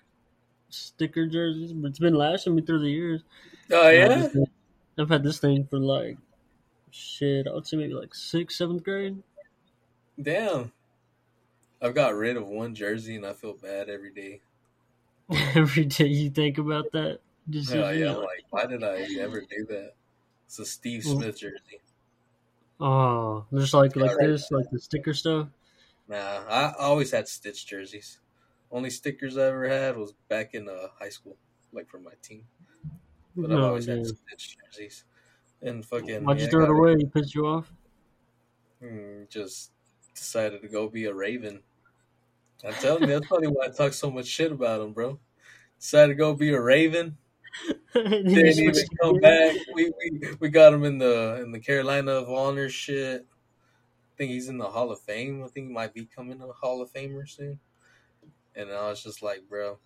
sticker 0.70 1.28
jerseys, 1.28 1.74
but 1.74 1.90
it's 1.90 2.00
been 2.00 2.16
lasting 2.16 2.56
me 2.56 2.62
through 2.62 2.80
the 2.80 2.90
years. 2.90 3.22
Oh 3.72 3.82
I've 3.82 3.94
had 4.00 4.12
yeah. 4.12 4.18
this 4.18 4.34
thing- 4.34 4.50
I've 5.00 5.10
had 5.10 5.24
this 5.24 5.40
thing 5.40 5.66
for 5.66 5.80
like 5.80 6.18
shit. 6.92 7.48
I 7.48 7.54
would 7.54 7.68
say 7.68 7.78
maybe 7.78 7.94
like 7.94 8.16
sixth, 8.16 8.58
seventh 8.58 8.84
grade. 8.84 9.22
Damn. 10.22 10.72
I've 11.82 11.94
got 11.94 12.16
rid 12.16 12.38
of 12.38 12.48
one 12.48 12.74
jersey 12.74 13.16
and 13.16 13.26
I 13.26 13.34
feel 13.34 13.54
bad 13.54 13.90
every 13.90 14.12
day. 14.12 14.42
Every 15.56 15.86
day 15.86 16.08
you 16.08 16.30
think 16.30 16.58
about 16.58 16.92
that. 16.94 17.20
Hell 17.70 17.94
yeah, 17.94 18.12
like, 18.14 18.26
like, 18.28 18.46
why 18.50 18.66
did 18.66 18.84
I 18.84 19.02
ever 19.20 19.42
do 19.42 19.66
that? 19.68 19.94
It's 20.46 20.58
a 20.60 20.66
Steve 20.66 21.04
Smith 21.04 21.38
jersey. 21.40 21.82
oh, 22.80 23.46
just 23.54 23.74
like 23.74 23.96
like 23.96 24.18
this, 24.18 24.50
like 24.52 24.70
the 24.72 24.80
sticker 24.80 25.14
stuff. 25.14 25.50
Nah, 26.08 26.46
I 26.48 26.74
always 26.80 27.12
had 27.12 27.28
Stitch 27.28 27.66
jerseys. 27.66 28.20
Only 28.72 28.90
stickers 28.90 29.38
I 29.38 29.48
ever 29.48 29.68
had 29.68 29.98
was 29.98 30.14
back 30.30 30.54
in 30.54 30.68
uh, 30.70 30.90
high 31.00 31.10
school, 31.10 31.38
like 31.72 31.90
for 31.90 32.00
my 32.00 32.14
team. 32.22 32.48
But 33.36 33.52
I've 33.52 33.60
Oh, 33.60 33.64
always 33.64 33.86
yeah. 33.86 33.94
had 33.96 34.06
Stitch 34.06 34.58
jerseys. 34.58 35.06
And 35.62 35.86
fucking. 35.86 36.24
Why'd 36.24 36.40
you 36.42 36.46
yeah, 36.46 36.50
throw 36.50 36.64
it 36.66 36.70
away? 36.70 36.96
You 37.00 37.08
pissed 37.08 37.34
you 37.34 37.48
off? 37.48 37.74
Mm, 38.82 39.30
just 39.30 39.72
decided 40.14 40.62
to 40.62 40.68
go 40.68 40.88
be 40.90 41.06
a 41.06 41.14
Raven. 41.14 41.64
I'm 42.64 42.74
telling 42.76 43.04
you, 43.04 43.10
that's 43.14 43.28
probably 43.28 43.48
why 43.50 43.66
I 43.66 43.70
talk 43.70 43.94
so 43.94 44.10
much 44.10 44.26
shit 44.28 44.52
about 44.52 44.82
him, 44.82 44.94
bro. 44.94 45.20
Decided 45.80 46.14
to 46.14 46.16
go 46.16 46.36
be 46.36 46.50
a 46.54 46.62
Raven. 46.62 47.18
You 48.24 48.44
Didn't 48.44 48.60
even 48.60 48.90
come 49.02 49.20
back. 49.20 49.56
We, 49.74 49.92
we 49.98 50.34
we 50.40 50.50
got 50.50 50.74
him 50.74 50.84
in 50.84 50.98
the 50.98 51.42
in 51.44 51.52
the 51.52 51.60
Carolina 51.60 52.12
of 52.12 52.30
Honor 52.30 52.70
shit. 52.70 53.26
I 54.18 54.24
think 54.24 54.32
he's 54.32 54.50
in 54.50 54.58
the 54.58 54.66
Hall 54.70 54.90
of 54.90 55.00
Fame. 55.02 55.44
I 55.44 55.48
think 55.48 55.68
he 55.68 55.74
might 55.74 55.94
be 55.94 56.06
coming 56.08 56.42
a 56.42 56.48
Hall 56.52 56.82
of 56.82 56.92
Famer 56.92 57.30
soon. 57.30 57.60
And 58.56 58.72
I 58.72 58.90
was 58.90 59.04
just 59.04 59.22
like, 59.22 59.48
bro, 59.48 59.78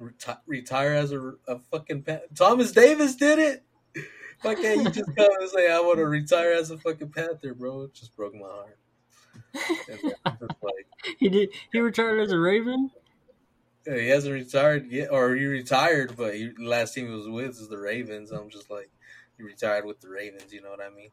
reti- 0.00 0.38
retire 0.46 0.94
as 0.94 1.10
a, 1.10 1.32
a 1.48 1.58
fucking 1.72 2.02
pan- 2.04 2.20
Thomas 2.36 2.70
Davis 2.70 3.16
did 3.16 3.40
it. 3.40 3.64
Why 4.42 4.54
can't 4.54 4.82
you 4.84 4.90
just 4.90 5.16
come 5.16 5.26
and 5.40 5.50
say 5.50 5.68
I 5.68 5.80
want 5.80 5.98
to 5.98 6.06
retire 6.06 6.52
as 6.52 6.70
a 6.70 6.78
fucking 6.78 7.08
Panther, 7.10 7.54
bro? 7.54 7.82
It 7.82 7.94
just 7.94 8.14
broke 8.14 8.34
my 8.34 8.46
heart. 8.46 8.78
And 9.88 9.98
then 10.04 10.12
I'm 10.24 10.36
just 10.38 10.62
like, 10.62 10.86
He 11.18 11.28
did. 11.28 11.48
He 11.72 11.80
retired 11.80 12.20
as 12.20 12.30
a 12.30 12.38
Raven. 12.38 12.90
yeah, 13.84 13.96
he 13.96 14.08
hasn't 14.10 14.32
retired 14.32 14.86
yet, 14.92 15.08
or 15.10 15.34
he 15.34 15.46
retired, 15.46 16.16
but 16.16 16.34
he, 16.36 16.52
last 16.56 16.94
team 16.94 17.08
he 17.08 17.12
was 17.14 17.28
with 17.28 17.50
is 17.50 17.68
the 17.68 17.78
Ravens. 17.78 18.30
I'm 18.30 18.48
just 18.48 18.70
like, 18.70 18.90
he 19.36 19.42
retired 19.42 19.86
with 19.86 20.00
the 20.00 20.08
Ravens. 20.08 20.52
You 20.52 20.62
know 20.62 20.70
what 20.70 20.80
I 20.80 20.90
mean? 20.90 21.08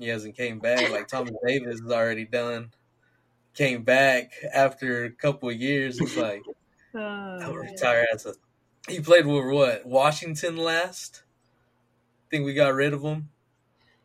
He 0.00 0.08
hasn't 0.08 0.34
came 0.34 0.58
back. 0.58 0.90
Like 0.90 1.08
Thomas 1.08 1.34
Davis 1.46 1.78
is 1.80 1.92
already 1.92 2.24
done. 2.24 2.72
Came 3.54 3.84
back 3.84 4.32
after 4.52 5.04
a 5.04 5.10
couple 5.10 5.50
of 5.50 5.56
years. 5.56 6.00
It's 6.00 6.16
like 6.16 6.42
oh, 6.94 6.98
I 6.98 7.46
would 7.48 7.58
retire 7.58 8.06
as 8.12 8.24
a. 8.24 8.34
He 8.88 9.00
played 9.00 9.26
with 9.26 9.44
what 9.44 9.84
Washington 9.84 10.56
last. 10.56 11.22
I 12.26 12.26
think 12.30 12.46
we 12.46 12.54
got 12.54 12.72
rid 12.72 12.94
of 12.94 13.02
him. 13.02 13.28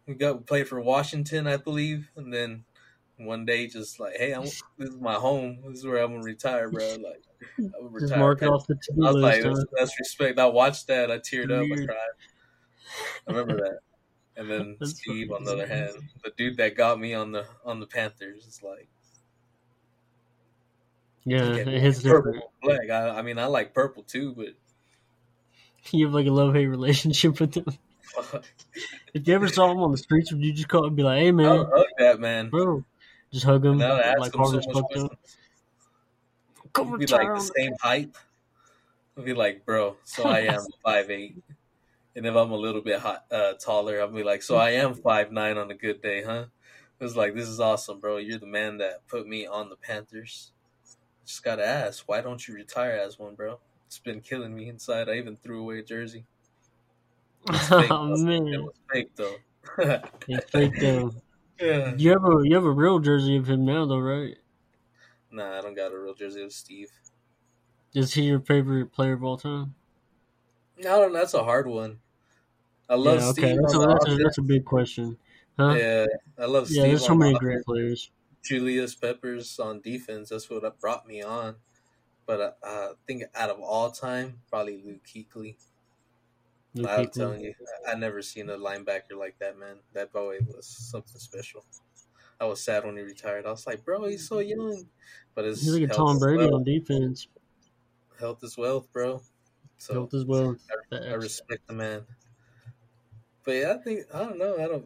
We 0.06 0.16
got 0.16 0.46
played 0.46 0.68
for 0.68 0.82
Washington, 0.82 1.48
I 1.48 1.58
believe, 1.58 2.12
and 2.18 2.34
then 2.34 2.66
one 3.18 3.46
day 3.46 3.68
just 3.68 4.00
like, 4.00 4.18
hey, 4.18 4.34
I'm, 4.34 4.44
this 4.44 4.62
is 4.80 4.98
my 4.98 5.14
home. 5.14 5.60
This 5.68 5.80
is 5.80 5.86
where 5.86 6.04
I'm 6.04 6.12
gonna 6.12 6.24
retire, 6.24 6.70
bro. 6.70 6.98
Like, 7.02 7.24
I'm 7.58 7.72
gonna 7.72 8.00
Just 8.00 8.04
retire. 8.04 8.20
mark 8.20 8.42
it 8.42 8.50
off 8.50 8.68
the 8.68 8.76
to-do 8.76 9.06
I 9.06 9.12
was 9.12 9.24
like, 9.24 9.44
huh? 9.44 9.50
that's, 9.50 9.66
that's 9.78 10.00
respect. 10.00 10.40
I 10.40 10.48
watched 10.48 10.88
that. 10.88 11.10
I 11.10 11.20
teared 11.20 11.52
up. 11.52 11.64
I 11.72 11.86
cried. 11.86 11.98
I 13.28 13.32
remember 13.32 13.58
that. 13.64 13.80
And 14.38 14.50
then 14.50 14.78
That's 14.80 14.98
Steve, 14.98 15.32
on 15.32 15.43
the 15.43 15.54
other 15.54 15.67
hand, 15.67 15.91
the 16.24 16.32
dude 16.36 16.58
that 16.58 16.76
got 16.76 17.00
me 17.00 17.13
on 17.13 17.32
the 17.32 17.45
on 17.63 17.80
the 17.80 17.88
Panthers, 17.88 18.45
is 18.45 18.62
like 18.63 18.88
Yeah, 21.24 21.58
hits 21.58 22.02
purple, 22.02 22.52
black. 22.62 22.89
I, 22.89 23.10
I 23.10 23.21
mean, 23.21 23.39
I 23.39 23.45
like 23.45 23.74
purple 23.74 24.04
too, 24.04 24.34
but 24.34 24.50
You 25.91 26.06
have 26.06 26.13
like 26.13 26.28
a 26.28 26.32
love 26.32 26.54
hate 26.54 26.67
relationship 26.67 27.39
with 27.39 27.56
him. 27.56 27.65
If 29.13 29.28
you 29.28 29.34
ever 29.34 29.48
saw 29.48 29.71
him 29.71 29.80
on 29.80 29.91
the 29.91 29.98
streets, 29.98 30.32
would 30.32 30.43
you 30.43 30.52
just 30.52 30.67
call 30.67 30.86
and 30.86 30.95
be 30.95 31.02
like, 31.02 31.19
"Hey 31.19 31.32
man, 31.32 31.65
hug 31.74 31.86
that 31.98 32.19
man. 32.19 32.50
bro," 32.50 32.84
just 33.32 33.45
hug 33.45 33.63
him 33.65 33.82
And 33.82 33.84
I 33.84 34.02
ask 34.02 34.19
like 34.19 34.36
him 34.36 34.45
so 34.45 34.58
as 34.58 34.67
much 34.67 34.76
fuck 34.76 34.98
up. 34.98 35.19
Come 36.74 36.98
be 36.98 37.08
like 37.08 37.34
the 37.34 37.52
same 37.56 37.71
height. 37.82 38.10
I'd 39.17 39.26
be 39.26 39.34
like, 39.34 39.65
bro, 39.65 39.95
so 40.04 40.24
I 40.26 40.39
am 40.39 40.60
five 40.84 41.10
eight, 41.10 41.38
and 42.15 42.25
if 42.25 42.36
I'm 42.36 42.51
a 42.51 42.58
little 42.58 42.82
bit 42.82 42.99
hot, 42.99 43.25
uh, 43.32 43.54
taller, 43.54 43.99
I'll 43.99 44.08
be 44.08 44.23
like, 44.23 44.41
so 44.41 44.56
I 44.56 44.71
am 44.71 44.93
five 44.93 45.32
nine 45.32 45.58
on 45.58 45.69
a 45.69 45.75
good 45.75 46.01
day, 46.01 46.23
huh? 46.23 46.45
It 46.99 47.04
was 47.04 47.17
like, 47.17 47.36
this 47.36 47.49
is 47.49 47.60
awesome, 47.60 47.99
bro. 47.99 48.17
You're 48.17 48.39
the 48.39 48.45
man 48.45 48.78
that 48.78 49.06
put 49.08 49.28
me 49.28 49.45
on 49.45 49.69
the 49.69 49.75
Panthers. 49.75 50.51
Just 51.25 51.43
gotta 51.43 51.65
ask, 51.65 52.08
why 52.08 52.21
don't 52.21 52.47
you 52.47 52.54
retire 52.54 52.93
as 52.93 53.19
one, 53.19 53.36
bro? 53.36 53.60
It's 53.88 53.99
been 53.99 54.21
killing 54.21 54.56
me 54.56 54.69
inside. 54.69 55.10
I 55.10 55.15
even 55.15 55.36
threw 55.36 55.62
away 55.62 55.80
a 55.80 55.84
jersey. 55.84 56.25
Oh 57.51 58.15
though. 58.17 58.47
It 58.47 58.63
was 58.63 58.73
fake 58.91 59.15
though. 59.15 59.36
it's 60.28 60.49
fake 60.49 60.80
though. 60.80 61.13
yeah. 61.60 61.93
You 61.95 62.12
have 62.12 62.23
a 62.23 62.41
you 62.43 62.56
have 62.56 62.63
a 62.63 62.71
real 62.71 62.99
jersey 62.99 63.38
of 63.38 63.47
him 63.47 63.65
now 63.65 63.86
though, 63.86 63.99
right? 63.99 64.36
Nah, 65.32 65.58
I 65.58 65.62
don't 65.62 65.75
got 65.75 65.91
a 65.91 65.99
real 65.99 66.13
jersey 66.13 66.43
of 66.43 66.54
Steve. 66.54 66.89
Is 67.93 68.13
he 68.13 68.23
your 68.23 68.39
favorite 68.39 68.91
player 68.91 69.13
of 69.13 69.23
all 69.23 69.38
time? 69.38 69.75
No, 70.78 71.01
don't 71.01 71.13
know. 71.13 71.19
That's 71.19 71.34
a 71.34 71.43
hard 71.43 71.67
one. 71.67 71.99
I 72.89 72.95
love 72.95 73.19
yeah, 73.19 73.32
Steve. 73.32 73.45
okay, 73.45 73.58
that's 73.62 73.74
a, 73.74 73.80
that's 73.80 74.08
a 74.08 74.15
that's 74.17 74.38
a 74.38 74.41
big 74.41 74.65
question, 74.65 75.17
huh? 75.58 75.76
Yeah, 75.78 76.06
Yeah, 76.38 76.43
I 76.43 76.45
love 76.45 76.67
Steve. 76.67 76.84
there's 76.84 77.06
so 77.06 77.10
the 77.10 77.15
many 77.15 77.38
great 77.38 77.63
players. 77.63 78.12
Julius 78.43 78.95
Peppers 78.95 79.60
on 79.60 79.82
defense. 79.82 80.30
That's 80.30 80.50
what 80.50 80.80
brought 80.80 81.08
me 81.08 81.24
on. 81.24 81.56
But 82.28 82.39
uh, 82.41 82.52
I 82.63 82.91
think 83.08 83.24
out 83.36 83.50
of 83.50 83.60
all 83.60 83.91
time, 83.91 84.41
probably 84.50 84.82
Luke 84.86 85.04
Kuechly. 85.06 85.56
Luke 86.76 86.89
I'm 86.89 87.10
telling 87.10 87.41
you, 87.41 87.54
I 87.88 87.93
I 87.93 87.95
never 87.95 88.21
seen 88.21 88.50
a 88.50 88.58
linebacker 88.58 89.17
like 89.17 89.39
that, 89.39 89.58
man. 89.58 89.78
That 89.93 90.12
boy 90.12 90.39
was 90.48 90.67
something 90.67 91.19
special. 91.19 91.65
I 92.39 92.45
was 92.45 92.62
sad 92.62 92.86
when 92.86 92.98
he 92.98 93.04
retired. 93.04 93.45
I 93.45 93.52
was 93.52 93.65
like, 93.65 93.86
bro, 93.86 94.06
he's 94.06 94.28
so 94.28 94.39
young. 94.39 94.88
But 95.34 95.45
his 95.45 95.62
He's 95.62 95.74
like 95.74 95.89
a 95.89 95.93
Tom 95.93 96.19
Brady 96.19 96.52
on 96.52 96.63
defense. 96.63 97.28
Health 98.19 98.43
is 98.43 98.58
wealth, 98.58 98.91
bro. 98.91 99.21
So 99.78 99.93
Health 99.93 100.13
is 100.13 100.26
wealth. 100.26 100.58
I, 100.91 100.98
I 100.98 101.13
respect 101.13 101.67
the 101.67 101.74
man. 101.74 102.06
But 103.46 103.52
yeah, 103.52 103.74
I 103.74 103.84
think 103.84 104.02
I 104.14 104.20
don't 104.20 104.40
know. 104.40 104.60
Out 104.60 104.72
of 104.72 104.84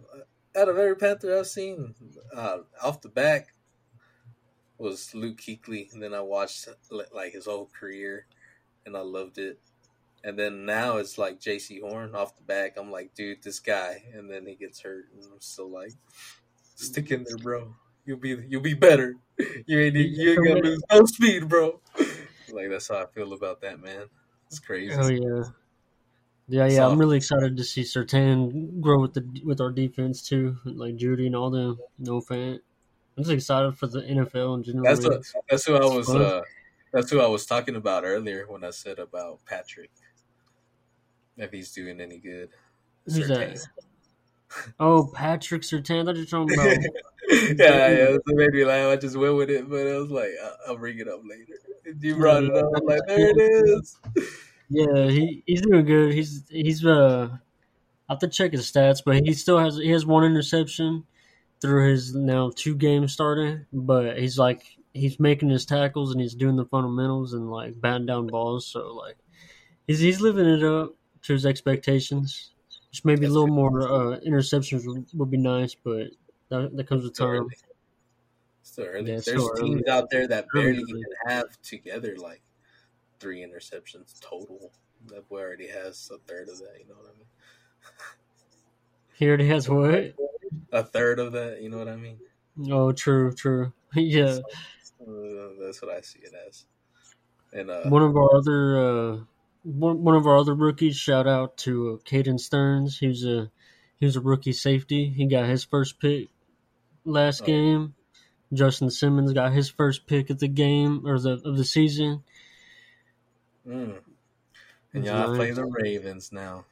out 0.55 0.69
of 0.69 0.77
every 0.77 0.95
Panther 0.95 1.37
I've 1.37 1.47
seen, 1.47 1.95
uh, 2.35 2.59
off 2.83 3.01
the 3.01 3.09
back 3.09 3.53
was 4.77 5.13
Luke 5.13 5.37
Kuechly, 5.37 5.91
and 5.93 6.01
then 6.01 6.13
I 6.13 6.21
watched 6.21 6.67
like 7.11 7.33
his 7.33 7.45
whole 7.45 7.69
career, 7.79 8.27
and 8.85 8.95
I 8.95 9.01
loved 9.01 9.37
it. 9.37 9.59
And 10.23 10.37
then 10.37 10.65
now 10.65 10.97
it's 10.97 11.17
like 11.17 11.39
Jaycee 11.39 11.81
Horn 11.81 12.13
off 12.13 12.35
the 12.35 12.43
back. 12.43 12.75
I'm 12.77 12.91
like, 12.91 13.13
dude, 13.13 13.41
this 13.41 13.59
guy, 13.61 14.03
and 14.13 14.29
then 14.29 14.45
he 14.45 14.55
gets 14.55 14.81
hurt, 14.81 15.05
and 15.13 15.23
I'm 15.23 15.39
still 15.39 15.69
like, 15.69 15.93
stick 16.75 17.11
in 17.11 17.23
there, 17.23 17.37
bro. 17.37 17.73
You'll 18.05 18.17
be 18.17 18.37
you'll 18.47 18.61
be 18.61 18.73
better. 18.73 19.15
You 19.65 19.79
ain't 19.79 19.95
you 19.95 20.31
ain't 20.31 20.43
gonna 20.45 20.59
lose 20.59 20.83
no 20.91 21.05
speed, 21.05 21.47
bro. 21.47 21.79
Like 22.51 22.69
that's 22.69 22.89
how 22.89 23.03
I 23.03 23.05
feel 23.05 23.31
about 23.33 23.61
that 23.61 23.79
man. 23.79 24.07
It's 24.47 24.59
crazy. 24.59 24.95
Oh 24.95 25.07
yeah, 25.07 25.43
yeah, 26.49 26.65
yeah. 26.65 26.77
So- 26.77 26.91
I'm 26.91 26.97
really 26.97 27.17
excited 27.17 27.57
to 27.57 27.63
see 27.63 27.83
Surtain 27.83 28.81
grow 28.81 28.99
with 28.99 29.13
the 29.13 29.41
with 29.45 29.61
our 29.61 29.71
defense 29.71 30.21
too, 30.27 30.57
like 30.65 30.97
Jeudy 30.97 31.27
and 31.27 31.35
all 31.35 31.49
them. 31.49 31.79
No 31.97 32.21
fan. 32.21 32.59
I'm 33.17 33.23
just 33.23 33.33
excited 33.33 33.77
for 33.77 33.87
the 33.87 34.01
NFL 34.01 34.55
in 34.57 34.63
general. 34.63 34.85
That's 34.85 35.05
what, 35.05 35.23
that's 35.49 35.65
who 35.65 35.73
I 35.75 35.85
It's 35.85 36.07
was. 36.07 36.09
Uh, 36.09 36.41
that's 36.93 37.11
who 37.11 37.19
I 37.19 37.27
was 37.27 37.45
talking 37.45 37.75
about 37.75 38.03
earlier 38.03 38.45
when 38.47 38.63
I 38.63 38.71
said 38.71 38.97
about 38.97 39.39
Patrick. 39.45 39.91
If 41.37 41.51
he's 41.51 41.71
doing 41.71 42.01
any 42.01 42.17
good. 42.17 42.49
Who's 43.05 43.17
Surtain. 43.17 43.27
that? 43.27 43.67
Oh, 44.79 45.11
Patrick 45.13 45.61
Surtain. 45.61 46.07
What 46.07 46.15
you're 46.15 46.25
talking 46.25 46.55
about. 46.55 46.75
yeah, 47.29 47.91
yeah. 47.91 48.17
So 48.27 48.33
made 48.33 48.49
me 48.51 48.65
laugh. 48.65 48.91
I 48.91 48.95
just 48.95 49.15
went 49.15 49.35
with 49.35 49.51
it, 49.51 49.69
but 49.69 49.85
I 49.85 49.97
was 49.99 50.09
like, 50.09 50.31
I'll, 50.43 50.57
I'll 50.69 50.77
bring 50.77 50.97
it 50.97 51.07
up 51.07 51.21
later. 51.23 51.53
You 51.99 52.15
brought 52.15 52.43
it 52.43 52.55
up. 52.55 52.71
I'm 52.75 52.83
like, 52.83 53.01
there 53.05 53.29
it 53.29 53.37
is. 53.37 53.99
Yeah, 54.69 55.07
he, 55.09 55.43
he's 55.45 55.61
doing 55.61 55.85
good. 55.85 56.13
He's 56.13 56.43
he's 56.49 56.85
uh, 56.85 57.29
I 58.09 58.13
have 58.13 58.19
to 58.19 58.27
check 58.27 58.51
his 58.51 58.71
stats, 58.71 59.01
but 59.03 59.25
he 59.25 59.33
still 59.33 59.57
has 59.59 59.77
he 59.77 59.89
has 59.91 60.05
one 60.05 60.23
interception 60.23 61.05
through 61.61 61.91
his 61.91 62.13
now 62.15 62.51
two 62.55 62.75
games 62.75 63.13
starting. 63.13 63.65
But 63.73 64.19
he's 64.19 64.37
like 64.37 64.63
he's 64.93 65.19
making 65.19 65.49
his 65.49 65.65
tackles 65.65 66.11
and 66.11 66.21
he's 66.21 66.35
doing 66.35 66.55
the 66.55 66.65
fundamentals 66.65 67.33
and 67.33 67.49
like 67.49 67.79
batting 67.81 68.05
down 68.05 68.27
balls. 68.27 68.67
So 68.67 68.93
like 68.93 69.17
he's 69.87 69.99
he's 69.99 70.21
living 70.21 70.47
it 70.47 70.63
up 70.63 70.95
to 71.23 71.33
his 71.33 71.45
expectations. 71.45 72.51
Just 72.91 73.05
maybe 73.05 73.25
a 73.25 73.29
little 73.29 73.47
more 73.47 73.81
uh, 73.81 74.19
interceptions 74.21 74.85
would, 74.87 75.05
would 75.13 75.29
be 75.29 75.37
nice, 75.37 75.75
but 75.75 76.07
that, 76.49 76.75
that 76.75 76.87
comes 76.87 77.03
with 77.03 77.15
time. 77.15 77.47
Still 78.63 78.85
early. 78.85 79.11
Yeah, 79.11 79.19
There's 79.25 79.43
still 79.43 79.49
early. 79.57 79.69
teams 79.75 79.87
out 79.87 80.09
there 80.09 80.27
that 80.27 80.45
barely 80.53 80.79
even 80.79 81.03
have 81.27 81.61
together 81.61 82.15
like 82.17 82.41
three 83.19 83.45
interceptions 83.45 84.19
total. 84.21 84.71
That 85.07 85.27
boy 85.29 85.39
already 85.41 85.67
has 85.67 86.09
a 86.13 86.17
third 86.27 86.49
of 86.49 86.57
that. 86.59 86.75
You 86.79 86.87
know 86.87 86.95
what 86.95 87.05
I 87.13 87.17
mean? 87.17 87.27
He 89.13 89.27
already 89.27 89.47
has 89.47 89.69
what? 89.69 90.13
A 90.71 90.83
third 90.83 91.19
of 91.19 91.33
that. 91.33 91.61
You 91.61 91.69
know 91.69 91.77
what 91.77 91.87
I 91.87 91.95
mean? 91.95 92.17
Oh, 92.69 92.91
true, 92.91 93.33
true. 93.33 93.73
yeah, 93.95 94.39
Uh, 95.01 95.13
that's 95.61 95.81
what 95.81 95.91
I 95.95 96.01
see 96.01 96.19
it 96.19 96.33
as. 96.47 96.65
And 97.53 97.69
uh, 97.71 97.89
one 97.89 98.03
of 98.03 98.15
our 98.15 98.35
other 98.35 98.77
uh, 98.77 99.17
one, 99.63 100.03
one 100.03 100.15
of 100.15 100.27
our 100.27 100.37
other 100.37 100.53
rookies. 100.53 100.95
Shout 100.97 101.27
out 101.27 101.57
to 101.57 101.93
uh, 101.93 102.09
Caden 102.09 102.39
Sterns. 102.39 102.99
He 102.99 103.07
was 103.07 103.25
a 103.25 103.49
he 103.99 104.05
was 104.05 104.15
a 104.15 104.21
rookie 104.21 104.53
safety. 104.53 105.09
He 105.09 105.25
got 105.25 105.47
his 105.47 105.63
first 105.63 105.99
pick 105.99 106.27
last 107.05 107.41
Oh. 107.41 107.45
game. 107.45 107.95
Justin 108.53 108.89
Simmons 108.89 109.33
got 109.33 109.53
his 109.53 109.69
first 109.69 110.07
pick 110.07 110.29
of 110.29 110.39
the 110.39 110.47
game 110.47 111.05
or 111.05 111.19
the 111.19 111.41
of 111.45 111.57
the 111.57 111.65
season. 111.65 112.23
Mm. 113.69 114.01
and 114.93 115.05
y'all 115.05 115.35
play 115.35 115.51
the 115.51 115.65
Ravens 115.65 116.31
now. 116.31 116.65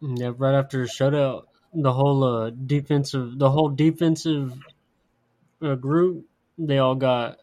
Yeah, 0.00 0.32
right 0.36 0.54
after 0.54 0.82
a 0.82 0.86
shutout, 0.86 1.46
the 1.72 1.92
whole 1.92 2.22
uh, 2.24 2.50
defensive, 2.50 3.38
the 3.38 3.50
whole 3.50 3.70
defensive 3.70 4.58
uh, 5.62 5.74
group, 5.76 6.26
they 6.58 6.78
all 6.78 6.94
got 6.94 7.38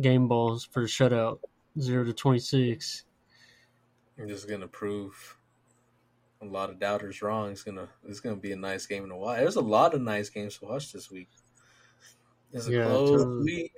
game 0.00 0.28
balls 0.28 0.64
for 0.64 0.82
the 0.82 0.88
shutout, 0.88 1.40
zero 1.78 2.04
to 2.04 2.12
twenty 2.12 2.38
six. 2.38 3.04
I'm 4.18 4.28
just 4.28 4.48
gonna 4.48 4.68
prove 4.68 5.36
a 6.40 6.44
lot 6.44 6.70
of 6.70 6.78
doubters 6.78 7.22
wrong. 7.22 7.50
It's 7.52 7.62
gonna 7.62 7.88
it's 8.06 8.20
gonna 8.20 8.36
be 8.36 8.52
a 8.52 8.56
nice 8.56 8.86
game 8.86 9.08
to 9.08 9.16
watch. 9.16 9.38
There's 9.38 9.56
a 9.56 9.60
lot 9.60 9.94
of 9.94 10.00
nice 10.00 10.30
games 10.30 10.58
to 10.58 10.66
watch 10.66 10.92
this 10.92 11.10
week. 11.10 11.28
It's 12.52 12.66
a 12.66 12.72
Yeah, 12.72 12.84
close 12.84 13.10
totally. 13.10 13.44
week. 13.44 13.72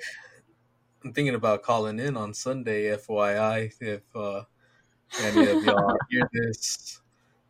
I'm 1.03 1.13
thinking 1.15 1.35
about 1.35 1.63
calling 1.63 1.99
in 1.99 2.17
on 2.17 2.35
Sunday, 2.35 2.85
FYI, 2.97 3.73
if 3.81 4.03
uh, 4.15 4.45
any 5.21 5.49
of 5.49 5.65
y'all 5.65 5.97
hear 6.11 6.29
this 6.33 7.01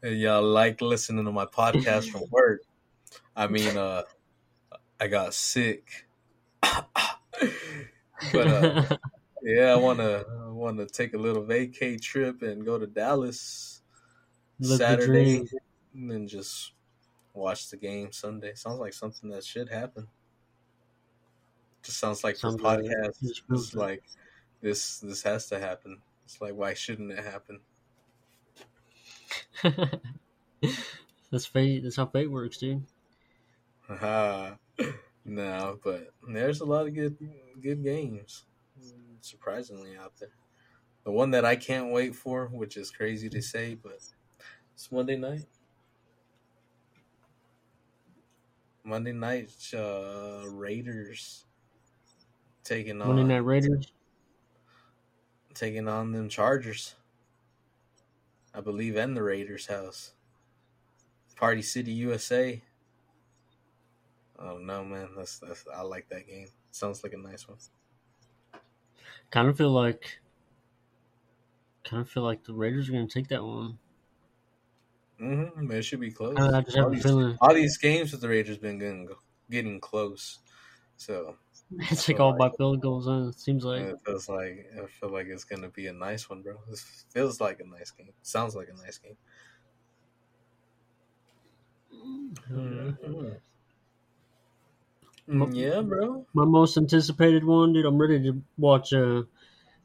and 0.03 0.19
y'all 0.19 0.43
like 0.43 0.81
listening 0.81 1.25
to 1.25 1.33
my 1.33 1.47
podcast 1.47 2.11
from 2.11 2.23
work. 2.31 2.63
I 3.35 3.49
mean, 3.49 3.77
uh, 3.77 4.03
I 5.01 5.09
got 5.09 5.35
sick, 5.35 6.07
but 6.63 6.87
uh, 8.35 8.97
yeah, 9.43 9.73
I 9.73 9.77
wanna 9.77 10.25
I 10.47 10.49
wanna 10.49 10.87
take 10.87 11.15
a 11.15 11.19
little 11.19 11.43
vacay 11.43 12.01
trip 12.01 12.43
and 12.43 12.65
go 12.65 12.79
to 12.79 12.87
Dallas 12.87 13.83
the 14.61 14.77
Saturday 14.77 15.45
and 15.95 16.11
then 16.11 16.29
just 16.29 16.73
watch 17.33 17.71
the 17.71 17.77
game 17.77 18.13
Sunday. 18.13 18.55
Sounds 18.55 18.79
like 18.79 18.93
something 18.93 19.31
that 19.31 19.45
should 19.45 19.71
happen. 19.71 20.09
Just 21.83 21.99
sounds 21.99 22.23
like 22.23 22.37
Sounds 22.37 22.61
podcast, 22.61 23.43
feels 23.49 23.75
like 23.75 24.03
this 24.61 24.99
this 24.99 25.23
has 25.23 25.47
to 25.47 25.59
happen. 25.59 25.99
It's 26.25 26.41
like 26.41 26.55
why 26.55 26.75
shouldn't 26.75 27.13
it 27.13 27.25
happen? 27.25 27.61
That's 31.31 31.47
fate. 31.47 31.83
That's 31.83 31.97
how 31.97 32.07
fate 32.07 32.31
works, 32.31 32.59
dude. 32.59 32.85
Haha. 33.89 34.55
no, 35.25 35.79
but 35.83 36.13
there's 36.29 36.61
a 36.61 36.65
lot 36.65 36.87
of 36.87 36.95
good 36.95 37.17
good 37.61 37.83
games. 37.83 38.45
Surprisingly 39.21 39.97
out 39.97 40.13
there. 40.19 40.33
The 41.05 41.13
one 41.13 41.31
that 41.31 41.45
I 41.45 41.57
can't 41.57 41.91
wait 41.91 42.15
for, 42.15 42.47
which 42.47 42.77
is 42.77 42.91
crazy 42.91 43.29
to 43.31 43.41
say, 43.41 43.75
but 43.75 43.99
it's 44.75 44.93
Monday 44.93 45.17
night. 45.17 45.47
Monday 48.85 49.13
night 49.13 49.51
uh 49.75 50.43
Raiders 50.47 51.45
taking 52.71 53.03
on 53.03 53.09
Monday 53.09 53.25
Night 53.25 53.45
Raiders. 53.45 53.93
taking 55.55 55.89
on 55.89 56.13
them 56.13 56.29
Chargers. 56.29 56.95
I 58.55 58.61
believe 58.61 58.97
and 58.97 59.17
the 59.17 59.23
Raiders 59.23 59.67
house. 59.67 60.13
Party 61.35 61.63
City 61.63 61.91
USA. 61.93 62.63
Oh 64.39 64.59
no 64.59 64.85
man, 64.85 65.09
that's 65.17 65.41
that's 65.41 65.65
I 65.75 65.83
like 65.83 66.09
that 66.11 66.29
game. 66.29 66.49
Sounds 66.71 67.03
like 67.03 67.13
a 67.13 67.17
nice 67.17 67.49
one. 67.49 67.59
Kind 69.31 69.49
of 69.49 69.57
feel 69.57 69.71
like, 69.71 70.21
kind 71.85 72.03
of 72.03 72.09
feel 72.09 72.23
like 72.23 72.45
the 72.45 72.55
Raiders 72.55 72.89
are 72.89 72.93
gonna 72.93 73.09
take 73.09 73.29
that 73.29 73.43
one. 73.43 73.79
Mm-hmm. 75.21 75.71
It 75.73 75.83
should 75.83 76.01
be 76.01 76.13
close. 76.13 76.37
I, 76.39 76.59
I 76.59 76.61
just 76.61 76.77
have 76.77 76.87
all, 76.87 76.93
a 76.93 76.95
these, 76.95 77.03
feeling 77.03 77.39
all 77.41 77.55
these 77.55 77.79
games 77.79 78.13
with 78.13 78.21
the 78.21 78.29
Raiders 78.29 78.59
been 78.59 78.79
getting 78.79 79.09
getting 79.51 79.81
close. 79.81 80.39
So 80.97 81.37
it's 81.91 82.09
like 82.09 82.19
all 82.21 82.37
by 82.37 82.51
field 82.51 82.81
goals. 82.81 83.07
Huh? 83.07 83.29
It 83.29 83.39
seems 83.39 83.65
like. 83.65 83.83
it 83.83 83.99
feels 84.05 84.29
like 84.29 84.67
I 84.81 84.87
feel 84.87 85.11
like 85.11 85.27
it's 85.27 85.45
gonna 85.45 85.69
be 85.69 85.87
a 85.87 85.93
nice 85.93 86.29
one, 86.29 86.43
bro. 86.43 86.59
It 86.71 86.79
feels 86.79 87.41
like 87.41 87.61
a 87.61 87.65
nice 87.65 87.91
game. 87.91 88.13
Sounds 88.23 88.55
like 88.57 88.69
a 88.69 88.75
nice 88.75 88.99
game. 88.99 89.17
Uh, 92.53 92.93
Mm, 95.29 95.55
Yeah, 95.55 95.81
bro. 95.83 96.27
my 96.35 96.45
most 96.45 96.77
anticipated 96.77 97.45
one, 97.45 97.73
dude. 97.73 97.87
I'm 97.87 97.99
ready 97.99 98.21
to 98.25 98.43
watch 98.59 98.93
uh, 98.93 99.23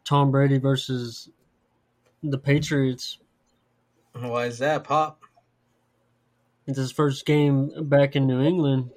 Tom 0.03 0.31
Brady 0.31 0.57
versus 0.57 1.29
the 2.23 2.37
Patriots. 2.37 3.19
Why 4.13 4.45
is 4.45 4.59
that, 4.59 4.83
Pop? 4.83 5.23
It's 6.65 6.77
his 6.77 6.91
first 6.91 7.25
game 7.25 7.87
back 7.87 8.15
in 8.15 8.25
New 8.25 8.41
England, 8.41 8.91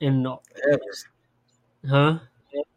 and 0.00 0.26
Ever 0.26 0.80
huh? 1.88 2.18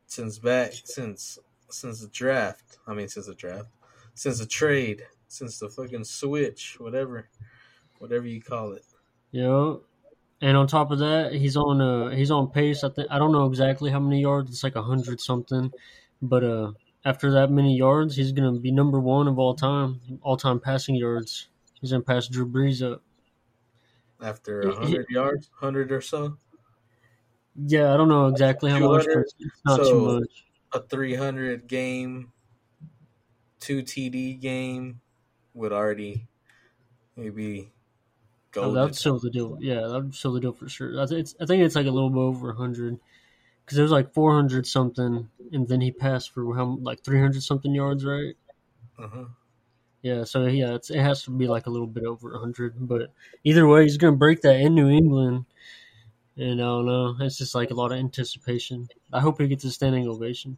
since 0.08 0.40
back 0.40 0.72
since 0.86 1.40
since 1.70 2.02
the 2.02 2.08
draft. 2.08 2.78
I 2.88 2.94
mean, 2.94 3.08
since 3.08 3.28
the 3.28 3.36
draft, 3.36 3.70
since 4.14 4.40
the 4.40 4.46
trade, 4.46 5.04
since 5.28 5.60
the 5.60 5.70
fucking 5.70 6.06
switch, 6.06 6.78
whatever, 6.80 7.28
whatever 8.00 8.26
you 8.26 8.42
call 8.42 8.74
it. 8.74 8.86
Yeah. 9.32 9.76
And 10.42 10.58
on 10.58 10.68
top 10.68 10.92
of 10.92 11.00
that, 11.00 11.34
he's 11.34 11.58
on 11.58 11.82
uh 11.82 12.10
he's 12.10 12.32
on 12.32 12.50
pace. 12.50 12.84
I 12.84 12.90
think 12.90 13.08
I 13.12 13.20
don't 13.20 13.32
know 13.32 13.46
exactly 13.46 13.92
how 13.92 14.00
many 14.00 14.22
yards. 14.22 14.52
It's 14.52 14.64
like 14.64 14.76
a 14.76 14.84
hundred 14.84 15.20
something, 15.20 15.72
but 16.22 16.44
uh 16.44 16.72
after 17.04 17.32
that 17.32 17.52
many 17.52 17.76
yards, 17.76 18.16
he's 18.16 18.32
gonna 18.32 18.60
be 18.60 18.72
number 18.72 19.00
one 19.00 19.28
of 19.28 19.38
all 19.38 19.54
time, 19.54 20.00
all 20.22 20.38
time 20.38 20.60
passing 20.60 20.96
yards. 20.96 21.48
He's 21.82 21.92
gonna 21.92 22.04
pass 22.04 22.28
Drew 22.28 22.48
Brees 22.48 22.82
up. 22.82 23.02
After 24.22 24.62
a 24.62 24.76
hundred 24.76 25.08
yards, 25.10 25.50
hundred 25.60 25.92
or 25.92 26.02
so, 26.02 26.38
Yeah, 27.56 27.94
I 27.94 27.98
don't 27.98 28.10
know 28.10 28.28
exactly 28.28 28.70
how 28.72 28.80
much, 28.80 29.06
but 29.06 29.18
it's 29.20 29.34
not 29.66 29.78
so- 29.78 29.90
too 29.92 30.20
much. 30.20 30.46
a 30.74 30.82
three 30.82 31.16
hundred 31.16 31.68
game, 31.68 32.32
two 33.60 33.82
TD 33.82 34.40
game 34.42 35.00
would 35.54 35.72
already 35.72 36.28
maybe 37.16 37.72
Oh, 38.58 38.62
go. 38.62 38.72
that'd 38.72 38.96
seal 38.96 39.20
the 39.20 39.30
deal. 39.30 39.58
Yeah, 39.62 39.88
that's 39.88 40.18
still 40.18 40.32
the 40.34 40.40
deal 40.40 40.54
for 40.54 40.68
sure. 40.70 41.02
I, 41.02 41.06
th- 41.06 41.20
it's, 41.20 41.36
I 41.42 41.46
think 41.46 41.64
it's 41.64 41.76
like 41.76 41.88
a 41.88 41.92
little 41.92 42.10
bit 42.10 42.20
over 42.20 42.54
hundred, 42.54 42.98
because 43.66 43.78
it 43.78 43.82
was 43.82 43.92
like 43.92 44.14
four 44.14 44.34
hundred 44.34 44.66
something, 44.68 45.30
and 45.52 45.68
then 45.68 45.82
he 45.82 45.92
passed 45.92 46.32
for 46.34 46.56
how 46.56 46.78
like 46.82 47.04
three 47.04 47.20
hundred 47.20 47.44
something 47.44 47.74
yards, 47.74 48.06
right? 48.06 48.36
uh-huh. 48.98 49.26
Yeah, 50.04 50.24
so 50.24 50.46
yeah, 50.46 50.76
it's, 50.76 50.90
it 50.92 51.00
has 51.00 51.24
to 51.24 51.32
be 51.32 51.48
like 51.48 51.66
a 51.68 51.70
little 51.70 51.88
bit 51.88 52.04
over 52.06 52.38
hundred. 52.38 52.76
But 52.88 53.12
either 53.44 53.68
way, 53.68 53.84
he's 53.84 53.98
gonna 53.98 54.16
break 54.16 54.42
that 54.42 54.60
in 54.60 54.74
New 54.76 54.88
England, 54.90 55.46
and 56.38 56.62
I 56.62 56.66
don't 56.66 56.86
know. 56.86 57.16
It's 57.22 57.38
just 57.38 57.56
like 57.56 57.72
a 57.72 57.76
lot 57.76 57.92
of 57.92 57.98
anticipation. 58.00 58.88
I 59.14 59.20
hope 59.20 59.40
he 59.40 59.48
gets 59.48 59.64
a 59.64 59.72
standing 59.72 60.08
ovation. 60.08 60.58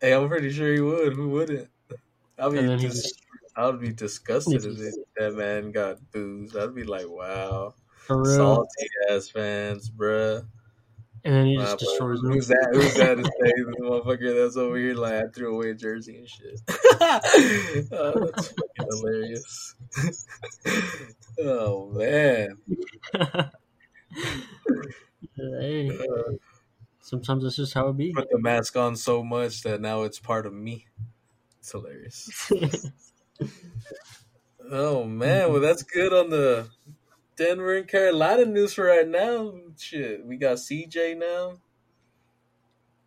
Hey, 0.00 0.14
I'm 0.14 0.28
pretty 0.28 0.50
sure 0.50 0.72
he 0.72 0.80
would. 0.80 1.12
Who 1.14 1.28
wouldn't? 1.30 1.68
I'd 2.38 2.50
be 2.52 2.56
then 2.62 2.78
he 2.78 2.86
dis- 2.88 3.02
just- 3.02 3.22
I 3.54 3.66
would 3.66 3.80
be 3.80 3.92
disgusted 3.92 4.64
if 4.64 4.94
that 5.16 5.34
man 5.34 5.70
got 5.72 5.98
booed. 6.10 6.56
I'd 6.56 6.74
be 6.74 6.84
like, 6.84 7.08
wow, 7.08 7.74
For 8.06 8.16
real, 8.22 8.36
salty 8.36 8.86
ass 9.10 9.28
fans, 9.28 9.90
bruh. 9.90 10.44
and 11.24 11.34
then 11.34 11.44
he 11.46 11.56
Wow, 11.58 11.64
just 11.64 11.80
destroys 11.80 12.20
them. 12.22 12.32
who's 12.32 12.48
that? 12.48 12.68
Who's 12.72 12.94
that 12.94 13.16
to 13.18 13.24
say 13.24 13.30
the 13.56 13.76
motherfucker 13.82 14.42
that's 14.42 14.56
over 14.56 14.76
here 14.78 14.94
like 14.94 15.12
I 15.12 15.26
threw 15.28 15.54
away 15.54 15.70
a 15.70 15.74
jersey 15.74 16.16
and 16.16 16.28
shit? 16.28 16.60
oh, 17.92 18.24
that's 18.24 18.48
fucking 18.48 18.86
hilarious. 18.90 19.74
oh 21.44 21.88
man. 21.90 22.56
Hey, 25.62 25.98
Uh, 25.98 26.32
sometimes 27.00 27.44
it's 27.44 27.56
just 27.56 27.74
how 27.74 27.88
it 27.88 27.96
be. 27.96 28.12
put 28.12 28.30
the 28.30 28.38
mask 28.38 28.76
on 28.76 28.96
so 28.96 29.22
much 29.22 29.62
that 29.62 29.80
now 29.80 30.02
it's 30.02 30.18
part 30.18 30.46
of 30.46 30.52
me. 30.52 30.86
It's 31.58 31.72
hilarious. 31.72 32.52
Oh 34.70 35.04
man, 35.04 35.50
well 35.52 35.60
that's 35.60 35.82
good 35.82 36.12
on 36.12 36.30
the 36.30 36.70
Denver 37.36 37.76
and 37.76 37.86
Carolina 37.86 38.46
news 38.46 38.74
for 38.74 38.84
right 38.84 39.06
now. 39.06 39.52
Shit, 39.76 40.24
we 40.24 40.36
got 40.36 40.56
CJ 40.56 41.18
now. 41.18 41.58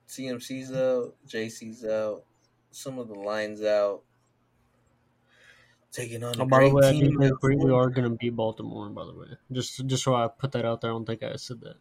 CMC's 0.07 0.71
out, 0.73 1.15
JC's 1.27 1.83
out, 1.85 2.23
some 2.71 2.99
of 2.99 3.07
the 3.07 3.15
lines 3.15 3.63
out. 3.63 4.03
Taking 5.91 6.23
on 6.23 6.39
Oh, 6.39 6.45
by 6.45 6.67
the 6.67 6.75
way, 6.75 6.87
I 6.87 6.91
think 6.91 7.41
we, 7.41 7.71
are 7.71 7.89
going 7.89 8.03
to 8.03 8.17
beat 8.17 8.35
Baltimore. 8.35 8.89
By 8.89 9.05
the 9.05 9.13
way, 9.13 9.27
just 9.51 9.87
just 9.87 10.03
so 10.03 10.13
I 10.13 10.27
put 10.27 10.51
that 10.51 10.65
out 10.65 10.81
there, 10.81 10.91
I 10.91 10.93
don't 10.93 11.05
think 11.05 11.23
I 11.23 11.37
said 11.37 11.61
that. 11.61 11.77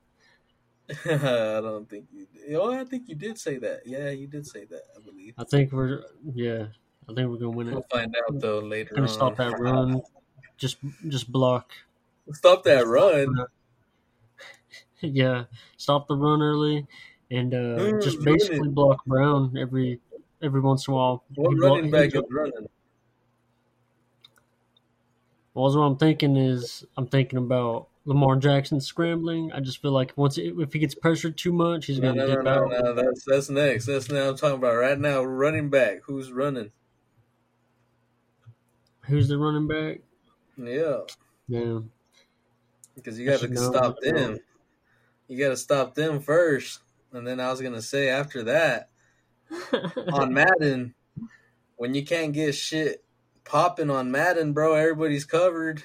I 1.07 1.61
don't 1.63 1.89
think 1.89 2.09
you. 2.13 2.27
Did. 2.27 2.55
Oh, 2.57 2.73
I 2.73 2.85
think 2.85 3.09
you 3.09 3.15
did 3.15 3.39
say 3.39 3.57
that. 3.59 3.87
Yeah, 3.87 4.11
you 4.11 4.27
did 4.27 4.47
say 4.47 4.65
that. 4.67 4.83
I 4.97 5.01
believe. 5.01 5.35
I 5.39 5.45
think 5.45 5.73
we're 5.73 6.05
yeah. 6.35 6.69
I 7.09 7.15
think 7.15 7.29
we're 7.31 7.39
going 7.39 7.41
to 7.41 7.51
win 7.51 7.69
it. 7.69 7.73
We'll 7.75 7.83
find 7.91 8.15
out 8.17 8.41
though 8.41 8.59
later 8.61 8.95
Going 8.95 9.03
on. 9.03 9.09
to 9.09 9.13
stop 9.13 9.37
that 9.37 9.59
run. 9.59 10.03
Just 10.57 10.79
just 11.09 11.31
block. 11.33 11.73
Stop 12.33 12.65
that 12.65 12.87
run. 12.87 13.35
Yeah, 15.01 15.45
stop 15.77 16.09
the 16.09 16.17
run 16.17 16.41
early, 16.43 16.87
and 17.31 17.53
uh, 17.53 17.79
Mm, 17.79 18.01
just 18.01 18.25
basically 18.25 18.69
it. 18.69 18.75
block 18.75 19.05
Brown 19.05 19.57
every 19.57 20.01
every 20.43 20.61
once 20.61 20.89
in 20.89 20.95
a 20.95 20.97
while. 20.97 21.25
What 21.35 21.55
running 21.59 21.91
back 21.91 22.15
is 22.15 22.23
running? 22.31 22.69
Well, 25.53 25.65
what 25.77 25.83
I'm 25.85 25.97
thinking 25.97 26.37
is, 26.37 26.85
I'm 26.97 27.07
thinking 27.07 27.39
about 27.39 27.89
Lamar 28.07 28.37
Jackson 28.37 28.81
scrambling. 28.81 29.51
I 29.53 29.61
just 29.61 29.81
feel 29.81 29.93
like 29.93 30.13
once 30.17 30.37
it, 30.39 30.55
if 30.59 30.73
he 30.73 30.79
gets 30.79 30.95
pressured 30.95 31.37
too 31.39 31.53
much, 31.53 31.87
he's 31.87 31.99
No, 31.99 32.13
going 32.13 32.17
to 32.17 32.21
no, 32.21 32.29
no, 32.29 32.35
dip 32.37 32.45
no, 32.45 32.51
out. 32.51 32.71
no. 32.85 32.95
That's 32.95 33.25
that's 33.25 33.51
next. 33.51 33.87
That's 33.87 34.11
now 34.11 34.29
I'm 34.29 34.37
talking 34.37 34.59
about 34.59 34.75
right 34.77 34.99
now. 34.99 35.23
Running 35.25 35.71
back. 35.71 36.01
Who's 36.05 36.31
running? 36.31 36.71
Who's 39.07 39.29
the 39.29 39.39
running 39.39 39.67
back? 39.67 40.01
Yeah, 40.57 41.01
Yeah, 41.49 41.81
because 42.95 43.19
you 43.19 43.27
got 43.29 43.41
to 43.41 43.57
stop 43.57 43.97
them. 44.01 44.39
You 45.27 45.39
got 45.39 45.49
to 45.51 45.57
stop 45.57 45.95
them 45.95 46.21
first, 46.21 46.81
and 47.13 47.27
then 47.27 47.41
I 47.41 47.51
was 47.51 47.61
gonna 47.61 47.83
say 47.83 48.09
after 48.09 48.45
that 48.45 48.91
on 50.13 50.33
Madden, 50.33 50.95
when 51.77 51.95
you 51.95 52.05
can't 52.05 52.33
get 52.33 52.55
shit 52.55 53.05
popping 53.45 53.91
on 53.91 54.11
Madden, 54.13 54.53
bro, 54.53 54.75
everybody's 54.75 55.25
covered. 55.25 55.83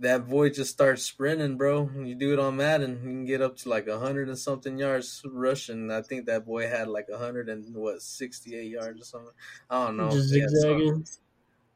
That 0.00 0.28
boy 0.28 0.50
just 0.50 0.72
starts 0.72 1.04
sprinting, 1.04 1.56
bro. 1.56 1.88
You 1.88 2.14
do 2.16 2.32
it 2.32 2.38
on 2.40 2.56
Madden, 2.56 2.96
you 2.96 3.10
can 3.10 3.24
get 3.24 3.40
up 3.40 3.56
to 3.58 3.68
like 3.68 3.86
a 3.86 3.98
hundred 3.98 4.28
and 4.28 4.38
something 4.38 4.76
yards 4.76 5.22
rushing. 5.24 5.90
I 5.90 6.02
think 6.02 6.26
that 6.26 6.44
boy 6.44 6.68
had 6.68 6.88
like 6.88 7.08
a 7.08 7.16
hundred 7.18 7.48
and 7.48 7.74
what 7.74 8.02
sixty 8.02 8.56
eight 8.56 8.70
yards 8.72 9.00
or 9.00 9.04
something. 9.04 9.32
I 9.70 9.86
don't 9.86 9.96
know. 9.96 10.10
just 10.10 10.32
He 10.32 10.40
had 10.40 10.50
something. 10.50 11.04
zigzagging. 11.04 11.06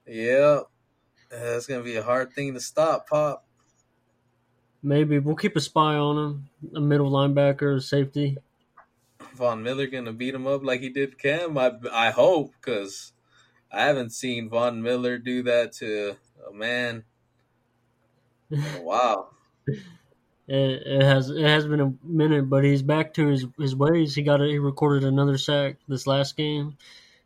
Yeah, 0.07 0.61
that's 1.31 1.67
gonna 1.67 1.85
be 1.85 1.97
a 1.97 2.03
hard 2.03 2.33
thing 2.33 2.55
to 2.55 2.61
stop, 2.61 3.09
Pop. 3.09 3.47
Maybe 4.83 5.19
we'll 5.19 5.37
keep 5.37 5.57
a 5.57 5.61
spy 5.61 5.95
on 5.95 6.17
him. 6.19 6.51
A 6.75 6.81
middle 6.81 7.11
linebacker, 7.11 7.83
safety. 7.83 8.37
Von 9.35 9.63
Miller 9.63 9.87
gonna 9.87 10.13
beat 10.13 10.35
him 10.35 10.47
up 10.47 10.63
like 10.65 10.81
he 10.81 10.89
did 10.89 11.19
Cam? 11.19 11.57
I 11.59 11.73
I 11.93 12.11
hope 12.11 12.53
because 12.61 13.13
I 13.71 13.83
haven't 13.85 14.11
seen 14.11 14.49
Von 14.49 14.83
Miller 14.83 15.19
do 15.19 15.43
that 15.45 15.73
to 15.75 16.17
a 16.49 16.53
man. 16.53 17.05
A 18.53 18.83
while. 18.83 19.35
It, 19.67 20.83
it 20.87 21.03
has 21.03 21.29
it 21.29 21.45
has 21.45 21.67
been 21.67 21.81
a 21.81 21.93
minute, 22.03 22.49
but 22.49 22.65
he's 22.65 22.83
back 22.83 23.13
to 23.15 23.27
his, 23.27 23.45
his 23.59 23.77
ways. 23.77 24.15
He 24.15 24.23
got 24.23 24.41
a, 24.41 24.47
he 24.47 24.59
recorded 24.59 25.05
another 25.05 25.37
sack 25.37 25.77
this 25.89 26.07
last 26.07 26.37
game, 26.37 26.79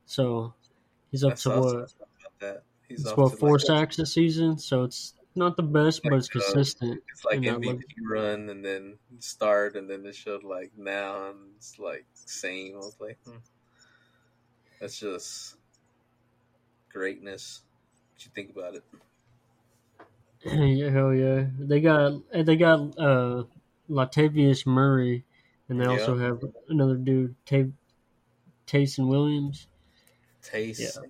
so 0.06 0.54
he's 1.12 1.22
up 1.22 1.32
I 1.32 1.34
to 1.34 1.40
saw 1.40 1.60
what? 1.60 1.92
about. 2.40 2.62
He's 2.88 3.00
It's 3.00 3.12
to 3.12 3.28
four 3.28 3.52
like, 3.52 3.60
sacks 3.60 3.96
this 3.96 4.12
season, 4.12 4.58
so 4.58 4.82
it's 4.82 5.14
not 5.34 5.56
the 5.56 5.62
best, 5.62 6.02
but 6.02 6.14
it's 6.14 6.28
uh, 6.28 6.32
consistent. 6.32 7.00
It's 7.10 7.24
like 7.24 7.40
MVP 7.40 7.82
run 8.02 8.50
and 8.50 8.64
then 8.64 8.98
start 9.20 9.76
and 9.76 9.88
then 9.88 10.04
it 10.04 10.14
showed 10.14 10.42
like 10.44 10.72
now 10.76 11.30
and 11.30 11.38
it's 11.56 11.78
like 11.78 12.04
same. 12.14 12.74
I 12.74 12.78
was 12.78 12.96
like, 13.00 13.18
hmm. 13.24 13.36
that's 14.80 14.98
just 14.98 15.56
greatness. 16.92 17.62
What 18.12 18.24
you 18.24 18.30
think 18.34 18.50
about 18.50 18.74
it? 18.74 18.84
Yeah, 20.44 20.90
hell 20.90 21.14
yeah! 21.14 21.44
They 21.58 21.80
got 21.80 22.22
they 22.32 22.56
got 22.56 22.98
uh, 22.98 23.44
Latavius 23.88 24.66
Murray, 24.66 25.24
and 25.68 25.80
they 25.80 25.86
also 25.86 26.16
have 26.18 26.42
another 26.68 26.96
dude, 26.96 27.34
Ta- 27.46 27.72
Taysom 28.66 29.08
Williams. 29.08 29.68
Taste, 30.42 30.80
Yeah. 30.80 31.02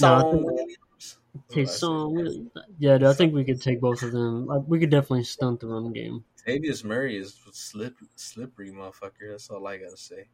No, 0.00 0.30
Williams. 0.30 0.76
That's 0.98 1.56
what 1.56 1.60
I 1.60 1.64
said. 1.64 1.78
Taysom 1.78 2.12
Williams. 2.12 2.50
Yeah, 2.78 2.98
dude, 2.98 3.08
I 3.08 3.12
think 3.12 3.34
we 3.34 3.44
could 3.44 3.62
take 3.62 3.80
both 3.80 4.02
of 4.02 4.12
them. 4.12 4.46
Like, 4.46 4.62
we 4.66 4.80
could 4.80 4.90
definitely 4.90 5.24
stunt 5.24 5.60
the 5.60 5.68
run 5.68 5.92
game. 5.92 6.24
Tavius 6.46 6.84
Murray 6.84 7.16
is 7.16 7.36
slip, 7.52 7.96
slippery, 8.14 8.70
motherfucker. 8.70 9.30
That's 9.30 9.50
all 9.50 9.66
I 9.66 9.78
gotta 9.78 9.96
say. 9.96 10.28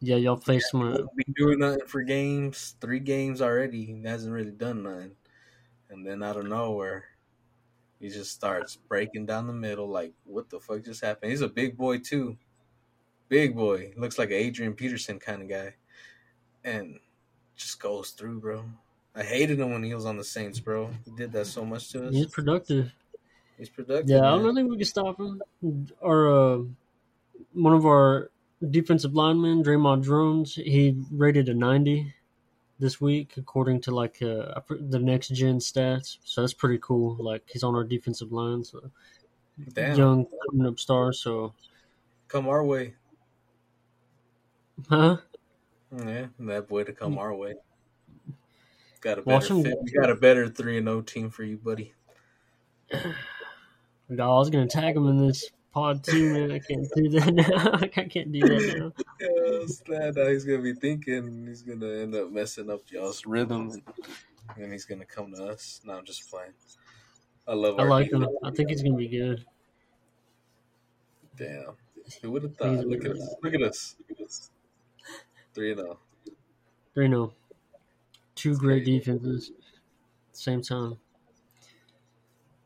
Yeah, 0.00 0.16
y'all 0.16 0.36
face 0.36 0.72
him. 0.72 0.82
uh, 0.82 0.98
Be 1.16 1.24
doing 1.34 1.60
nothing 1.60 1.86
for 1.86 2.02
games, 2.02 2.76
three 2.80 3.00
games 3.00 3.40
already. 3.40 3.84
He 3.86 4.02
hasn't 4.02 4.32
really 4.32 4.50
done 4.50 4.82
nothing, 4.82 5.12
and 5.94 6.06
then 6.06 6.22
out 6.22 6.36
of 6.36 6.46
nowhere, 6.46 7.04
he 8.00 8.08
just 8.08 8.32
starts 8.32 8.76
breaking 8.76 9.26
down 9.26 9.46
the 9.46 9.52
middle. 9.52 9.88
Like, 9.88 10.12
what 10.24 10.50
the 10.50 10.60
fuck 10.60 10.84
just 10.84 11.02
happened? 11.02 11.30
He's 11.30 11.40
a 11.40 11.48
big 11.48 11.76
boy 11.76 11.98
too, 11.98 12.36
big 13.28 13.56
boy. 13.56 13.92
Looks 13.96 14.18
like 14.18 14.30
an 14.30 14.36
Adrian 14.36 14.74
Peterson 14.74 15.18
kind 15.18 15.42
of 15.42 15.48
guy, 15.48 15.74
and 16.62 16.98
just 17.56 17.80
goes 17.80 18.10
through, 18.10 18.40
bro. 18.40 18.64
I 19.14 19.22
hated 19.22 19.60
him 19.60 19.70
when 19.70 19.84
he 19.84 19.94
was 19.94 20.06
on 20.06 20.16
the 20.16 20.24
Saints, 20.24 20.58
bro. 20.58 20.90
He 21.04 21.12
did 21.12 21.32
that 21.32 21.46
so 21.46 21.64
much 21.64 21.90
to 21.92 22.08
us. 22.08 22.14
He's 22.14 22.26
productive. 22.26 22.92
He's 23.56 23.68
productive. 23.68 24.08
Yeah, 24.08 24.32
I 24.32 24.36
don't 24.36 24.54
think 24.54 24.68
we 24.68 24.76
can 24.76 24.84
stop 24.84 25.20
him. 25.20 25.40
Our 26.02 26.32
uh, 26.32 26.58
one 27.52 27.72
of 27.72 27.86
our 27.86 28.30
defensive 28.70 29.14
linemen, 29.14 29.62
Dre'Mont 29.62 30.04
Jones, 30.04 30.56
he 30.56 30.96
rated 31.12 31.48
a 31.48 31.54
ninety 31.54 32.14
this 32.78 33.00
week 33.00 33.34
according 33.36 33.80
to 33.82 33.94
like 33.94 34.20
uh, 34.22 34.60
the 34.68 34.98
next 34.98 35.28
gen 35.28 35.58
stats. 35.58 36.18
So 36.24 36.40
that's 36.40 36.54
pretty 36.54 36.78
cool. 36.78 37.16
Like 37.18 37.48
he's 37.50 37.62
on 37.62 37.74
our 37.74 37.84
defensive 37.84 38.32
line, 38.32 38.64
so 38.64 38.90
Damn, 39.72 39.96
young 39.96 40.26
coming 40.50 40.66
up 40.66 40.78
star. 40.78 41.12
So 41.12 41.54
come 42.28 42.48
our 42.48 42.64
way. 42.64 42.94
huh? 44.88 45.18
Yeah, 45.96 46.26
that 46.40 46.68
boy 46.68 46.84
to 46.84 46.92
come 46.92 47.18
our 47.18 47.34
way. 47.34 47.54
Got 49.00 49.18
a 49.18 49.22
better 49.22 49.62
fit. 49.62 49.78
We 49.82 49.92
got 49.92 50.10
a 50.10 50.14
better 50.16 50.48
three 50.48 50.78
and 50.78 50.88
O 50.88 51.02
team 51.02 51.30
for 51.30 51.44
you, 51.44 51.56
buddy. 51.56 51.92
No, 54.06 54.36
I 54.36 54.38
was 54.38 54.50
gonna 54.50 54.66
tag 54.66 54.96
him 54.96 55.08
in 55.08 55.26
this 55.26 55.50
pod 55.72 56.04
too, 56.04 56.32
man. 56.34 56.52
I 56.52 56.58
can't 56.58 56.86
do 56.94 57.08
that 57.08 57.34
now. 57.34 57.70
I 57.72 58.04
can't 58.06 58.30
do 58.30 58.40
that 58.40 58.78
now. 58.78 59.03
Yes, 59.20 59.80
that 59.88 60.14
now 60.16 60.26
he's 60.26 60.44
gonna 60.44 60.62
be 60.62 60.74
thinking 60.74 61.46
he's 61.46 61.62
gonna 61.62 61.86
end 61.86 62.14
up 62.14 62.30
messing 62.30 62.70
up 62.70 62.80
y'all's 62.90 63.24
rhythm, 63.26 63.70
and 63.70 63.82
then 64.56 64.72
he's 64.72 64.84
gonna 64.84 65.04
come 65.04 65.32
to 65.34 65.44
us. 65.44 65.80
No, 65.84 65.94
I'm 65.94 66.04
just 66.04 66.28
playing. 66.30 66.52
I 67.46 67.54
love. 67.54 67.78
I 67.78 67.84
like 67.84 68.12
him. 68.12 68.26
I 68.42 68.50
think 68.50 68.70
he's 68.70 68.82
gonna 68.82 68.96
be 68.96 69.08
good. 69.08 69.44
Damn, 71.36 71.74
who 72.22 72.30
would 72.32 72.42
have 72.42 72.56
thought? 72.56 72.86
Look 72.86 73.04
at 73.04 73.12
us! 73.12 73.34
Look 73.42 73.54
at 73.54 73.62
us! 73.62 73.96
Look 74.08 74.20
at 74.20 74.26
us! 74.26 74.50
Three 75.54 75.72
and 75.72 75.80
oh. 75.80 75.84
zero. 75.84 75.98
You 76.96 77.08
know, 77.08 77.32
two 78.34 78.56
great 78.56 78.84
crazy. 78.84 78.98
defenses 78.98 79.52
same 80.36 80.62
time. 80.62 80.96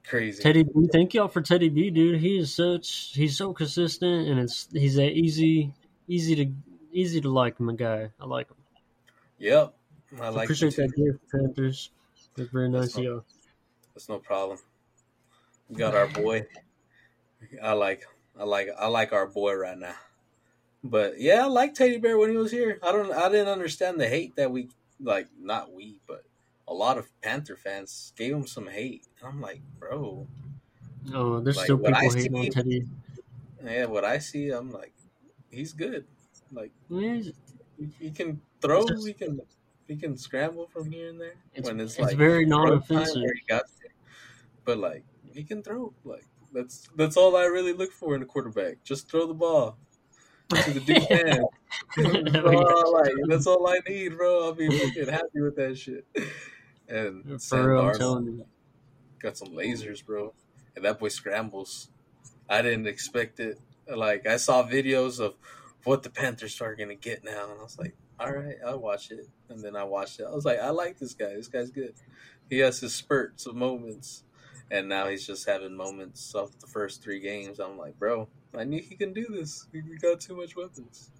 Crazy. 0.06 0.42
Teddy 0.42 0.62
B, 0.62 0.88
thank 0.90 1.14
y'all 1.14 1.28
for 1.28 1.42
Teddy 1.42 1.68
B, 1.68 1.90
dude. 1.90 2.20
He 2.20 2.38
is 2.38 2.54
such 2.54 3.12
he's 3.14 3.36
so 3.36 3.52
consistent 3.52 4.28
and 4.28 4.40
it's 4.40 4.68
he's 4.72 4.98
a 4.98 5.10
easy 5.10 5.74
easy 6.08 6.34
to 6.36 6.52
easy 6.92 7.20
to 7.20 7.30
like 7.30 7.58
him 7.60 7.68
a 7.68 7.74
guy. 7.74 8.12
I 8.18 8.26
like 8.26 8.50
him. 8.50 8.56
Yep, 9.38 9.74
I 10.20 10.28
like 10.28 10.50
appreciate 10.50 10.76
that 10.76 10.94
gift, 10.94 11.30
Panthers. 11.30 11.90
That's 12.36 12.50
very 12.50 12.68
nice 12.68 12.96
of 12.96 13.02
y'all. 13.04 13.24
That's 13.94 14.08
no 14.08 14.18
problem. 14.18 14.58
We 15.68 15.76
got 15.76 15.94
our 15.94 16.08
boy. 16.08 16.46
I 17.62 17.72
like 17.72 18.04
I 18.36 18.44
like 18.44 18.68
I 18.78 18.86
like 18.86 19.12
our 19.12 19.26
boy 19.26 19.54
right 19.54 19.78
now. 19.78 19.96
But 20.84 21.20
yeah, 21.20 21.44
I 21.44 21.46
like 21.48 21.74
Teddy 21.74 21.98
Bear 21.98 22.18
when 22.18 22.30
he 22.30 22.36
was 22.36 22.52
here. 22.52 22.78
I 22.82 22.92
don't 22.92 23.12
I 23.12 23.28
didn't 23.30 23.48
understand 23.48 24.00
the 24.00 24.08
hate 24.08 24.36
that 24.36 24.52
we 24.52 24.70
like 25.00 25.28
not 25.38 25.72
we, 25.72 26.00
but 26.06 26.24
a 26.68 26.74
lot 26.74 26.98
of 26.98 27.10
Panther 27.22 27.56
fans 27.56 28.12
gave 28.16 28.34
him 28.34 28.46
some 28.46 28.68
hate. 28.68 29.06
And 29.20 29.28
I'm 29.28 29.40
like, 29.40 29.62
bro, 29.80 30.28
Oh, 31.12 31.40
there's 31.40 31.58
Like, 31.58 31.72
still 31.72 31.78
people 31.78 32.10
hating 32.10 32.34
on 32.34 32.48
Teddy. 32.48 32.86
yeah, 33.62 33.86
what 33.86 34.04
I 34.04 34.18
see, 34.18 34.50
I'm 34.50 34.70
like, 34.70 34.94
he's 35.50 35.72
good. 35.72 36.06
Like 36.52 36.72
he, 36.88 37.32
he 38.00 38.10
can 38.10 38.40
throw, 38.60 38.86
just- 38.86 39.06
he 39.06 39.12
can 39.12 39.40
he 39.86 39.96
can 39.96 40.16
scramble 40.16 40.66
from 40.66 40.90
here 40.90 41.08
and 41.08 41.20
there. 41.20 41.34
It's, 41.54 41.66
when 41.68 41.80
it's, 41.80 41.92
it's 41.94 42.00
like 42.08 42.16
very 42.16 42.44
non-offensive. 42.44 43.22
where 43.22 43.32
he 43.34 43.40
got 43.48 43.62
there. 43.80 43.92
But 44.64 44.78
like 44.78 45.04
he 45.32 45.44
can 45.44 45.62
throw. 45.62 45.92
Like 46.04 46.24
that's 46.52 46.88
that's 46.96 47.16
all 47.16 47.36
I 47.36 47.44
really 47.44 47.72
look 47.72 47.92
for 47.92 48.14
in 48.14 48.22
a 48.22 48.26
quarterback. 48.26 48.82
Just 48.84 49.10
throw 49.10 49.26
the 49.26 49.34
ball 49.34 49.78
to 50.50 50.70
the 50.72 50.80
dude's 50.80 51.06
hand. 51.06 51.44
that's, 51.96 52.36
Oh, 52.36 52.84
all 52.84 52.96
I, 52.96 53.00
like, 53.02 53.12
that's 53.28 53.46
all 53.46 53.66
I 53.68 53.78
need, 53.88 54.16
bro. 54.16 54.44
I'll 54.44 54.54
be 54.54 54.68
freaking 54.68 55.08
happy 55.10 55.40
with 55.40 55.56
that 55.56 55.76
shit. 55.78 56.06
And 56.90 57.42
For 57.42 57.74
real, 57.74 57.86
I'm 57.88 57.98
telling 57.98 58.24
you. 58.38 58.46
got 59.20 59.36
some 59.36 59.48
lasers, 59.48 60.02
bro. 60.02 60.32
And 60.74 60.86
that 60.86 60.98
boy 60.98 61.08
scrambles. 61.08 61.90
I 62.48 62.62
didn't 62.62 62.86
expect 62.86 63.40
it. 63.40 63.60
Like 63.94 64.26
I 64.26 64.36
saw 64.36 64.62
videos 64.62 65.20
of 65.20 65.34
what 65.84 66.02
the 66.02 66.10
Panthers 66.10 66.60
are 66.60 66.74
gonna 66.74 66.94
get 66.94 67.24
now, 67.24 67.44
and 67.50 67.60
I 67.60 67.62
was 67.62 67.78
like, 67.78 67.94
all 68.20 68.32
right, 68.32 68.56
I'll 68.66 68.78
watch 68.78 69.10
it. 69.10 69.28
And 69.48 69.62
then 69.62 69.76
I 69.76 69.84
watched 69.84 70.20
it. 70.20 70.26
I 70.28 70.34
was 70.34 70.44
like, 70.44 70.58
I 70.58 70.70
like 70.70 70.98
this 70.98 71.14
guy. 71.14 71.34
This 71.34 71.48
guy's 71.48 71.70
good. 71.70 71.94
He 72.50 72.58
has 72.58 72.80
his 72.80 72.94
spurts 72.94 73.46
of 73.46 73.54
moments, 73.54 74.24
and 74.70 74.88
now 74.88 75.06
he's 75.08 75.26
just 75.26 75.48
having 75.48 75.74
moments 75.74 76.34
off 76.34 76.58
the 76.60 76.66
first 76.66 77.02
three 77.02 77.20
games. 77.20 77.58
I'm 77.58 77.78
like, 77.78 77.98
bro, 77.98 78.28
I 78.56 78.64
knew 78.64 78.80
he 78.80 78.96
can 78.96 79.12
do 79.12 79.26
this. 79.30 79.66
We 79.72 79.82
got 79.98 80.20
too 80.20 80.36
much 80.36 80.56
weapons. 80.56 81.10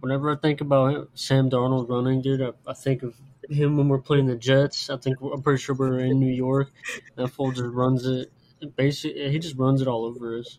Whenever 0.00 0.30
I 0.30 0.36
think 0.36 0.60
about 0.60 1.10
Sam 1.14 1.50
Darnold 1.50 1.88
running, 1.88 2.22
dude, 2.22 2.42
I, 2.42 2.52
I 2.66 2.74
think 2.74 3.02
of 3.02 3.14
him 3.48 3.76
when 3.76 3.88
we're 3.88 3.98
playing 3.98 4.26
the 4.26 4.36
Jets. 4.36 4.90
I 4.90 4.96
think 4.96 5.18
I'm 5.20 5.42
pretty 5.42 5.62
sure 5.62 5.74
we're 5.74 6.00
in 6.00 6.20
New 6.20 6.32
York. 6.32 6.70
That 7.16 7.28
fool 7.28 7.50
just 7.50 7.64
runs 7.64 8.06
it. 8.06 8.32
Basically, 8.76 9.30
he 9.30 9.38
just 9.38 9.56
runs 9.56 9.80
it 9.82 9.88
all 9.88 10.04
over 10.04 10.38
us. 10.38 10.58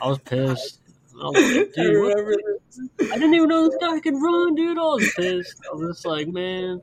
I 0.00 0.08
was 0.08 0.18
pissed. 0.18 0.79
I 1.20 1.26
was 1.26 1.56
like, 1.56 1.72
dude, 1.74 2.00
what 2.00 2.16
remember 2.16 2.36
this. 2.36 3.10
I 3.12 3.14
didn't 3.14 3.34
even 3.34 3.48
know 3.48 3.68
this 3.68 3.78
guy 3.80 4.00
could 4.00 4.14
run, 4.14 4.54
dude. 4.54 4.78
I 4.78 4.82
was 4.82 5.12
pissed. 5.14 5.60
I 5.70 5.74
was 5.74 5.96
just 5.96 6.06
like, 6.06 6.28
man, 6.28 6.80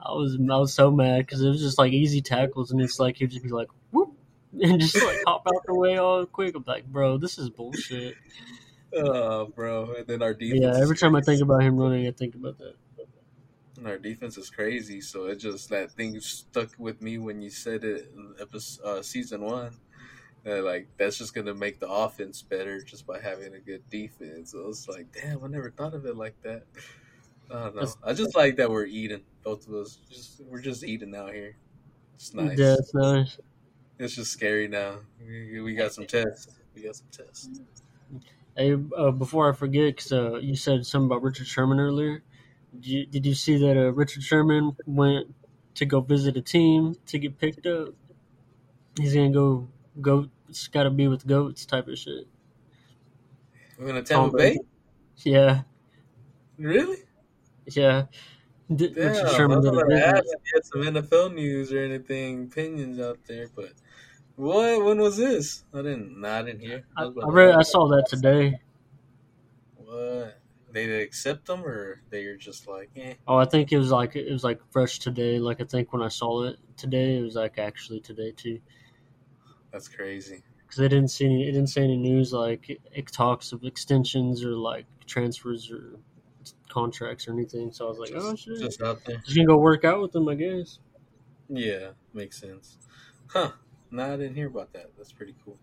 I 0.00 0.12
was 0.12 0.38
I 0.40 0.56
was 0.56 0.72
so 0.72 0.90
mad 0.90 1.26
because 1.26 1.42
it 1.42 1.48
was 1.48 1.60
just 1.60 1.78
like 1.78 1.92
easy 1.92 2.20
tackles, 2.20 2.70
and 2.70 2.80
it's 2.80 2.98
like 2.98 3.16
he'd 3.16 3.30
just 3.30 3.42
be 3.42 3.50
like, 3.50 3.68
whoop, 3.90 4.12
and 4.60 4.80
just 4.80 4.96
like 4.96 5.18
hop 5.26 5.46
out 5.46 5.62
the 5.66 5.74
way 5.74 5.96
all 5.98 6.26
quick. 6.26 6.54
I'm 6.54 6.64
like, 6.66 6.86
bro, 6.86 7.18
this 7.18 7.38
is 7.38 7.50
bullshit. 7.50 8.16
Oh, 8.94 9.46
bro. 9.46 9.94
And 9.98 10.06
then 10.06 10.22
our 10.22 10.34
defense. 10.34 10.60
Yeah, 10.62 10.82
every 10.82 10.96
time 10.96 11.14
I 11.14 11.20
think 11.20 11.42
about 11.42 11.62
him 11.62 11.76
running, 11.76 12.06
I 12.06 12.10
think 12.10 12.34
about 12.34 12.58
that. 12.58 12.74
And 13.76 13.86
our 13.86 13.98
defense 13.98 14.36
is 14.36 14.50
crazy, 14.50 15.00
so 15.00 15.26
it 15.26 15.36
just 15.36 15.68
that 15.70 15.92
thing 15.92 16.18
stuck 16.20 16.70
with 16.78 17.00
me 17.00 17.18
when 17.18 17.40
you 17.40 17.50
said 17.50 17.84
it 17.84 18.10
in 18.16 18.34
episode, 18.40 18.82
uh, 18.84 19.02
season 19.02 19.42
one. 19.42 19.76
That 20.48 20.64
like 20.64 20.88
that's 20.96 21.18
just 21.18 21.34
gonna 21.34 21.52
make 21.52 21.78
the 21.78 21.90
offense 21.90 22.40
better 22.40 22.80
just 22.80 23.06
by 23.06 23.20
having 23.20 23.54
a 23.54 23.58
good 23.58 23.82
defense. 23.90 24.52
So 24.52 24.66
it's 24.68 24.88
like, 24.88 25.06
damn, 25.12 25.44
I 25.44 25.46
never 25.48 25.70
thought 25.70 25.92
of 25.92 26.06
it 26.06 26.16
like 26.16 26.40
that. 26.42 26.62
I 27.50 27.64
don't 27.64 27.76
know. 27.76 27.94
I 28.02 28.14
just 28.14 28.34
like 28.34 28.56
that 28.56 28.70
we're 28.70 28.86
eating, 28.86 29.20
both 29.42 29.68
of 29.68 29.74
us. 29.74 29.98
Just 30.10 30.40
we're 30.40 30.62
just 30.62 30.84
eating 30.84 31.14
out 31.14 31.34
here. 31.34 31.56
It's 32.14 32.32
nice. 32.32 32.58
Yeah, 32.58 32.76
it's 32.78 32.94
nice. 32.94 33.38
It's 33.98 34.14
just 34.14 34.32
scary 34.32 34.68
now. 34.68 35.00
We, 35.20 35.60
we 35.60 35.74
got 35.74 35.92
some 35.92 36.06
tests. 36.06 36.58
We 36.74 36.82
got 36.82 36.96
some 36.96 37.08
tests. 37.12 37.60
Hey, 38.56 38.74
uh, 38.96 39.10
before 39.10 39.50
I 39.50 39.54
forget, 39.54 39.96
because 39.96 40.12
uh, 40.12 40.36
you 40.36 40.56
said 40.56 40.86
something 40.86 41.06
about 41.06 41.22
Richard 41.22 41.46
Sherman 41.46 41.78
earlier. 41.78 42.22
Did 42.74 42.86
you, 42.86 43.06
did 43.06 43.26
you 43.26 43.34
see 43.34 43.58
that 43.58 43.76
uh, 43.76 43.92
Richard 43.92 44.22
Sherman 44.22 44.76
went 44.86 45.34
to 45.74 45.84
go 45.84 46.00
visit 46.00 46.38
a 46.38 46.42
team 46.42 46.96
to 47.06 47.18
get 47.18 47.38
picked 47.38 47.66
up? 47.66 47.90
He's 48.98 49.14
gonna 49.14 49.30
go 49.30 49.68
goat. 50.00 50.30
It's 50.48 50.68
got 50.68 50.84
to 50.84 50.90
be 50.90 51.08
with 51.08 51.26
goats 51.26 51.66
type 51.66 51.88
of 51.88 51.98
shit. 51.98 52.26
We're 53.78 53.86
gonna 53.88 54.02
Tampa 54.02 54.28
Tom 54.30 54.30
Bay. 54.36 54.36
Brady. 54.56 54.60
Yeah, 55.18 55.62
Really? 56.58 56.98
yeah. 57.66 58.06
D- 58.74 58.88
Damn, 58.88 59.08
Richard 59.12 59.26
I 59.26 59.36
Sherman 59.36 59.60
did 59.62 59.72
thought 59.72 59.92
a 59.92 59.94
I 59.94 59.98
had 59.98 60.20
to 60.22 60.36
get 60.52 60.66
some 60.66 60.82
NFL 60.82 61.34
news 61.34 61.72
or 61.72 61.78
anything, 61.78 62.44
opinions 62.44 63.00
out 63.00 63.18
there, 63.26 63.48
but 63.54 63.72
what? 64.36 64.84
When 64.84 64.98
was 64.98 65.16
this? 65.16 65.64
I 65.72 65.78
didn't. 65.78 66.20
Nah, 66.20 66.38
I 66.38 66.42
didn't 66.42 66.60
hear. 66.60 66.84
I, 66.96 67.06
was 67.06 67.24
I 67.24 67.28
read. 67.28 67.54
I 67.54 67.62
saw 67.62 67.88
that 67.88 68.06
today. 68.08 68.60
What? 69.76 70.38
They 70.70 71.02
accept 71.02 71.46
them, 71.46 71.64
or 71.64 72.02
they're 72.10 72.36
just 72.36 72.68
like, 72.68 72.90
eh? 72.94 73.14
Oh, 73.26 73.36
I 73.36 73.46
think 73.46 73.72
it 73.72 73.78
was 73.78 73.90
like 73.90 74.16
it 74.16 74.30
was 74.30 74.44
like 74.44 74.60
fresh 74.70 74.98
today. 74.98 75.38
Like 75.38 75.60
I 75.60 75.64
think 75.64 75.92
when 75.92 76.02
I 76.02 76.08
saw 76.08 76.44
it 76.44 76.58
today, 76.76 77.16
it 77.18 77.22
was 77.22 77.36
like 77.36 77.58
actually 77.58 78.00
today 78.00 78.32
too. 78.32 78.60
That's 79.78 79.86
crazy. 79.88 80.42
because 80.56 80.76
they 80.78 80.88
didn't 80.88 81.06
see 81.08 81.24
any, 81.24 81.48
it 81.48 81.52
didn't 81.52 81.68
say 81.68 81.82
any 81.84 81.96
news 81.96 82.32
like 82.32 82.68
it, 82.68 82.80
it 82.92 83.06
talks 83.12 83.52
of 83.52 83.62
extensions 83.62 84.44
or 84.44 84.54
like 84.56 84.86
transfers 85.06 85.70
or 85.70 86.00
contracts 86.68 87.28
or 87.28 87.32
anything. 87.32 87.70
So 87.70 87.86
I 87.86 87.88
was 87.90 87.98
like, 88.00 88.10
just, 88.10 88.26
oh 88.26 88.34
shit, 88.34 88.58
just 88.58 88.82
out 88.82 89.04
there. 89.04 89.18
just 89.18 89.36
gonna 89.36 89.46
go 89.46 89.56
work 89.56 89.84
out 89.84 90.00
with 90.02 90.10
them, 90.10 90.28
I 90.28 90.34
guess. 90.34 90.80
Yeah, 91.48 91.90
makes 92.12 92.40
sense. 92.40 92.76
Huh? 93.28 93.52
No, 93.92 94.14
I 94.14 94.16
didn't 94.16 94.34
hear 94.34 94.48
about 94.48 94.72
that. 94.72 94.90
That's 94.96 95.12
pretty 95.12 95.36
cool. 95.44 95.56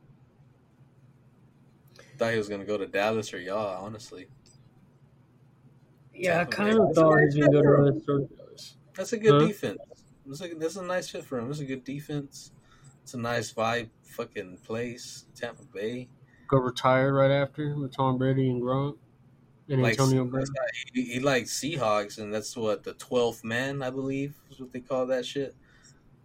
Thought 2.17 2.31
he 2.31 2.37
was 2.37 2.47
gonna 2.47 2.63
go 2.63 2.77
to 2.77 2.87
Dallas 2.87 3.33
or 3.33 3.39
y'all. 3.41 3.83
Honestly, 3.83 4.27
Yeah, 6.13 6.39
I 6.39 6.45
kind 6.45 6.69
of 6.79 6.95
thought 6.95 7.19
he 7.19 7.25
was 7.25 7.35
gonna 7.35 7.51
go 7.51 7.91
to 7.91 7.99
Stars. 7.99 8.77
that's 8.95 9.11
a 9.11 9.17
good 9.17 9.41
Huh? 9.41 9.47
defense. 9.47 9.77
That's 10.25 10.41
a, 10.41 10.55
that's 10.55 10.75
a 10.77 10.83
nice 10.83 11.09
fit 11.09 11.25
for 11.25 11.37
him. 11.37 11.51
It's 11.51 11.59
a 11.59 11.65
good 11.65 11.83
defense. 11.83 12.51
It's 13.05 13.13
a 13.13 13.19
nice 13.19 13.53
vibe. 13.53 13.89
Fucking 14.01 14.57
place, 14.65 15.25
Tampa 15.35 15.61
Bay. 15.71 16.09
Go 16.47 16.57
retired 16.57 17.13
right 17.13 17.29
after 17.29 17.75
with 17.75 17.95
Tom 17.95 18.17
Brady 18.17 18.49
and 18.49 18.63
Gronk 18.63 18.97
and 19.69 19.83
like 19.83 19.91
Antonio 19.91 20.25
Brown. 20.25 20.47
he, 20.91 21.03
he 21.03 21.19
likes 21.19 21.53
Seahawks, 21.53 22.17
and 22.17 22.33
that's 22.33 22.57
what 22.57 22.83
the 22.83 22.93
twelfth 22.93 23.43
man, 23.43 23.83
I 23.83 23.91
believe, 23.91 24.33
is 24.49 24.59
what 24.59 24.71
they 24.71 24.79
call 24.79 25.05
that 25.05 25.23
shit. 25.23 25.55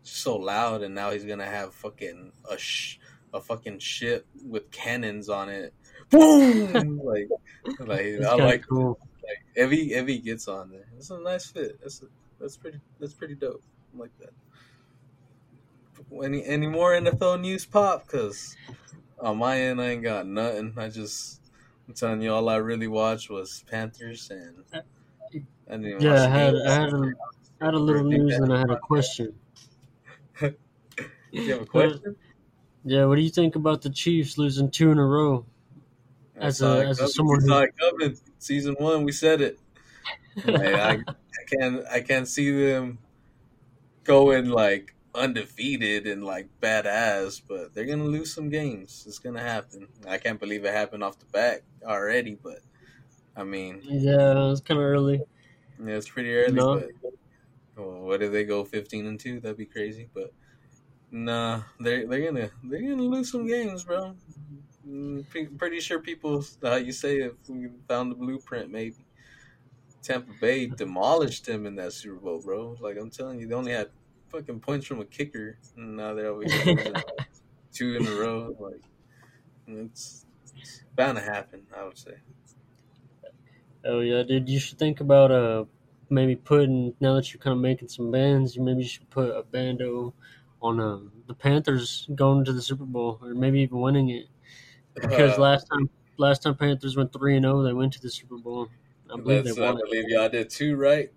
So 0.03 0.37
loud, 0.37 0.81
and 0.81 0.95
now 0.95 1.11
he's 1.11 1.27
gonna 1.27 1.45
have 1.45 1.75
fucking 1.75 2.33
a 2.51 2.57
sh- 2.57 2.99
a 3.35 3.43
fucking 3.43 3.81
ship 3.81 4.27
with 4.43 4.71
cannons 4.71 5.29
on 5.29 5.51
it. 5.51 5.75
Boom! 6.09 6.99
like, 7.05 7.29
like 7.79 8.23
I 8.27 8.35
like 8.37 8.67
cool. 8.67 8.99
like 9.23 9.45
if 9.55 9.71
he 9.71 9.93
if 9.93 10.09
he 10.09 10.17
gets 10.17 10.49
on 10.49 10.71
there, 10.71 10.87
it's 10.97 11.11
a 11.11 11.21
nice 11.21 11.45
fit. 11.45 11.79
That's 11.83 12.01
a, 12.01 12.07
that's 12.41 12.57
pretty 12.57 12.81
that's 12.99 13.13
pretty 13.13 13.35
dope. 13.35 13.63
I 13.95 14.01
like 14.01 14.19
that. 14.21 14.31
Any 16.13 16.45
any 16.45 16.67
more 16.67 16.93
NFL 16.93 17.39
news 17.39 17.67
pop? 17.67 18.07
Cause 18.09 18.57
on 19.19 19.39
my 19.39 19.61
end, 19.61 19.81
I 19.81 19.91
ain't 19.91 20.03
got 20.03 20.27
nothing. 20.27 20.75
I 20.77 20.89
just 20.89 21.41
I'm 21.89 21.95
telling 21.95 22.23
you, 22.23 22.33
all 22.33 22.49
I 22.49 22.57
really 22.57 22.89
watched 22.89 23.31
was 23.31 23.65
Panthers, 23.69 24.31
and 24.31 24.65
uh, 24.73 24.81
I 25.69 25.73
didn't 25.73 25.87
even 25.87 26.03
Yeah, 26.03 26.11
watch 26.11 26.27
I 26.27 26.29
had. 26.29 26.55
I 26.57 26.75
had 26.75 26.93
a, 26.93 27.13
I 27.61 27.65
had 27.67 27.75
a 27.75 27.79
little 27.79 28.05
news 28.05 28.39
and 28.39 28.53
I 28.53 28.59
had 28.59 28.71
a 28.71 28.79
question. 28.79 29.39
You 31.33 31.53
have 31.53 31.63
a 31.63 31.67
uh, 31.75 31.99
question? 31.99 32.17
Yeah, 32.85 33.07
what 33.07 33.17
do 33.17 33.23
you 33.23 33.31
think 33.31 33.57
about 33.57 33.83
the 33.83 33.91
Chiefs 33.91 34.39
losing 34.39 34.71
two 34.71 34.91
in 34.91 34.99
a 34.99 35.07
row? 35.07 35.47
I 36.41 36.47
As 36.47 36.63
a- 36.63 36.81
it 36.81 36.89
as 36.89 37.01
a 37.03 37.09
coming. 37.09 37.09
someone 37.09 37.41
who- 37.43 37.67
coming. 37.79 38.19
Season 38.39 38.75
one, 38.79 39.05
we 39.05 39.13
said 39.13 39.41
it. 39.41 39.61
Like, 40.45 40.77
I, 40.77 40.93
I 41.41 41.45
can't 41.59 41.87
I 41.89 42.01
can't 42.03 42.29
see 42.29 42.51
them 42.53 42.99
going 44.05 44.49
like 44.51 44.95
undefeated 45.15 46.07
and 46.07 46.25
like 46.25 46.49
badass, 46.61 47.41
but 47.49 47.75
they're 47.75 47.85
gonna 47.87 48.05
lose 48.05 48.33
some 48.35 48.49
games. 48.49 49.05
It's 49.07 49.19
gonna 49.19 49.43
happen. 49.43 49.89
I 50.09 50.19
can't 50.19 50.39
believe 50.41 50.65
it 50.65 50.73
happened 50.75 51.03
off 51.05 51.19
the 51.19 51.27
bat 51.27 51.63
already, 51.85 52.37
but 52.43 52.61
I 53.37 53.45
mean, 53.45 53.81
Yeah, 53.85 54.51
it's 54.51 54.61
kind 54.61 54.79
of 54.81 54.85
early. 54.87 55.23
yeah, 55.85 55.95
it's 55.95 56.09
pretty 56.09 56.35
early. 56.35 56.53
No. 56.53 56.81
But 57.03 57.13
well, 57.77 58.01
what 58.03 58.23
if 58.23 58.33
they 58.33 58.45
go 58.45 58.65
fifteen 58.65 59.07
and 59.07 59.19
two? 59.19 59.41
That'd 59.41 59.57
be 59.57 59.67
crazy. 59.67 60.09
But 60.13 60.33
nah, 61.11 61.63
they're 61.79 62.07
they're 62.07 62.31
gonna 62.31 62.51
they're 62.65 62.81
gonna 62.83 63.03
lose 63.03 63.31
some 63.33 63.47
games, 63.47 63.85
bro. 63.85 64.15
Mm, 64.87 65.29
pre- 65.29 65.47
Pretty 65.47 65.81
sure 65.81 66.01
people, 66.01 66.45
how 66.63 66.77
you 66.77 66.93
say, 66.93 67.19
if 67.21 67.33
we 67.49 67.69
found 67.89 68.11
the 68.11 68.17
blueprint, 68.17 68.71
maybe 68.71 68.97
Tampa 70.03 70.33
Bay 70.41 70.67
demolished 70.67 71.47
them 71.47 71.67
in 71.67 71.77
that 71.77 71.93
Super 71.93 72.17
Bowl, 72.17 72.41
bro. 72.41 72.77
Like 72.81 72.97
I'm 72.99 73.11
telling 73.11 73.39
you, 73.41 73.47
they 73.47 73.55
only 73.55 73.73
had 73.73 73.91
fucking 74.31 74.61
points 74.61 74.87
from 74.87 75.01
a 75.01 75.05
kicker, 75.05 75.59
and 75.77 75.97
now 75.97 76.15
they're 76.15 76.27
over 76.29 76.45
here 76.45 76.63
losing 76.65 77.05
two 77.73 77.97
in 77.97 78.07
a 78.07 78.13
row. 78.13 78.57
Like 78.59 78.83
it's, 79.67 80.27
it's 80.57 80.85
bound 80.95 81.19
to 81.19 81.25
happen, 81.25 81.67
I 81.77 81.85
would 81.85 81.99
say. 81.99 82.23
Oh 83.85 84.01
yeah, 84.01 84.23
dude. 84.23 84.49
You 84.49 84.59
should 84.61 84.79
think 84.79 85.01
about 85.01 85.31
uh 85.31 85.65
maybe 86.11 86.37
putting 86.37 86.95
now 87.01 87.15
that 87.15 87.33
you're 87.33 87.41
kind 87.41 87.55
of 87.55 87.61
making 87.61 87.89
some 87.89 88.11
bands, 88.11 88.57
you 88.57 88.63
maybe 88.63 88.85
should 88.85 89.09
put 89.11 89.31
a 89.35 89.43
bando 89.43 90.15
on 90.63 90.79
um, 90.81 91.23
the 91.27 91.35
Panthers 91.35 92.07
going 92.15 92.45
to 92.45 92.53
the 92.53 92.61
Super 92.61 92.85
Bowl 92.85 93.19
or 93.23 93.33
maybe 93.35 93.61
even 93.61 93.81
winning 93.81 94.11
it. 94.11 94.27
Because 94.95 95.37
Uh, 95.37 95.39
last 95.39 95.67
time 95.69 95.91
last 96.19 96.43
time 96.45 96.57
Panthers 96.57 96.97
went 96.97 97.13
three 97.13 97.37
and 97.37 97.45
zero, 97.45 97.63
they 97.63 97.73
went 97.75 97.95
to 97.95 98.01
the 98.03 98.11
Super 98.11 98.39
Bowl. 98.39 98.69
I 99.13 99.17
believe 99.19 99.45
they 99.45 99.53
I 99.63 99.73
won 99.73 99.79
it. 99.79 99.85
believe 99.85 100.09
y'all 100.09 100.29
did 100.29 100.51
too, 100.51 100.77
right? 100.77 101.13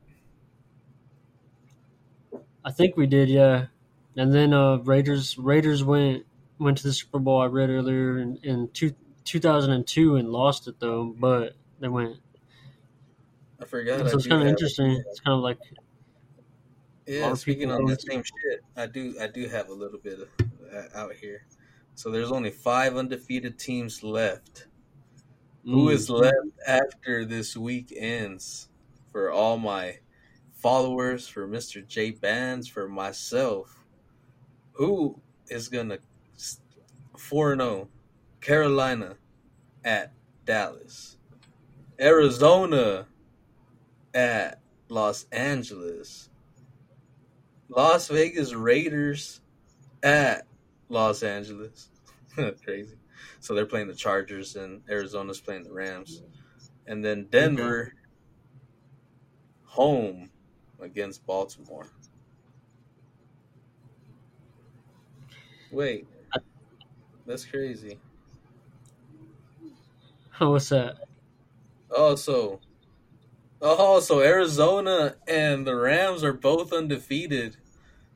I 2.66 2.72
think 2.72 2.96
we 2.98 3.08
did, 3.08 3.30
yeah. 3.30 3.68
And 4.16 4.34
then 4.34 4.54
uh, 4.54 4.78
Raiders 4.78 5.38
Raiders 5.38 5.84
went 5.84 6.26
went 6.60 6.78
to 6.78 6.84
the 6.84 6.94
Super 6.94 7.20
Bowl. 7.20 7.42
I 7.42 7.46
read 7.46 7.70
earlier 7.70 8.20
in, 8.20 8.38
in 8.44 8.70
two, 8.70 8.94
2002 9.26 10.16
and 10.16 10.30
lost 10.30 10.68
it 10.68 10.80
though, 10.80 11.06
but 11.18 11.54
they 11.80 11.88
went. 11.88 12.18
I 13.60 13.66
forgot. 13.66 14.00
so 14.00 14.06
I 14.06 14.16
it's 14.16 14.28
kind 14.28 14.42
of 14.42 14.48
interesting. 14.48 15.04
It's 15.10 15.20
kind 15.20 15.36
of 15.36 15.42
like 15.42 15.58
Yeah, 17.06 17.34
speaking 17.34 17.72
on 17.72 17.86
the 17.86 17.96
same 17.96 18.24
shit, 18.24 18.62
I 18.76 18.86
do 18.86 19.16
I 19.20 19.28
do 19.28 19.48
have 19.48 19.70
a 19.70 19.74
little 19.74 20.00
bit 20.00 20.20
of 20.20 20.30
that 20.72 20.96
out 20.96 21.14
here. 21.14 21.46
So 21.96 22.10
there's 22.10 22.32
only 22.32 22.52
five 22.52 22.96
undefeated 22.98 23.60
teams 23.60 24.04
left. 24.04 24.68
Who 25.64 25.88
mm, 25.88 25.94
is 25.94 26.10
left 26.10 26.36
after 26.68 27.24
this 27.24 27.56
week 27.56 27.94
ends 27.96 28.68
for 29.12 29.32
all 29.32 29.58
my 29.58 30.00
followers, 30.64 31.28
for 31.28 31.46
Mr. 31.46 31.86
J 31.86 32.12
Bands, 32.12 32.70
for 32.70 32.88
myself, 32.88 33.84
who 34.72 35.20
is 35.50 35.68
gonna 35.68 36.00
four 37.18 37.54
zero 37.56 37.70
oh, 37.70 37.88
Carolina 38.40 39.18
at 39.84 40.14
Dallas, 40.46 41.18
Arizona 42.00 43.08
at 44.14 44.62
Los 44.88 45.26
Angeles, 45.34 46.30
Las 47.68 48.08
Vegas 48.08 48.54
Raiders 48.54 49.42
at 50.02 50.48
Los 50.88 51.24
Angeles. 51.24 51.90
Crazy. 52.64 52.96
So 53.42 53.54
they're 53.54 53.66
playing 53.66 53.88
the 53.88 53.96
Chargers 53.96 54.56
and 54.56 54.82
Arizona's 54.90 55.42
playing 55.42 55.66
the 55.66 55.74
Rams. 55.74 56.24
And 56.88 57.04
then 57.04 57.28
Denver 57.30 57.94
home 59.66 60.30
against 60.84 61.26
Baltimore. 61.26 61.88
Wait. 65.72 66.08
That's 67.26 67.46
crazy. 67.46 68.00
What's 70.40 70.70
that? 70.70 70.98
Oh, 71.90 72.16
so 72.16 72.60
Oh, 73.66 74.02
so 74.02 74.20
Arizona 74.20 75.16
and 75.26 75.66
the 75.66 75.74
Rams 75.74 76.22
are 76.22 76.34
both 76.34 76.74
undefeated, 76.74 77.56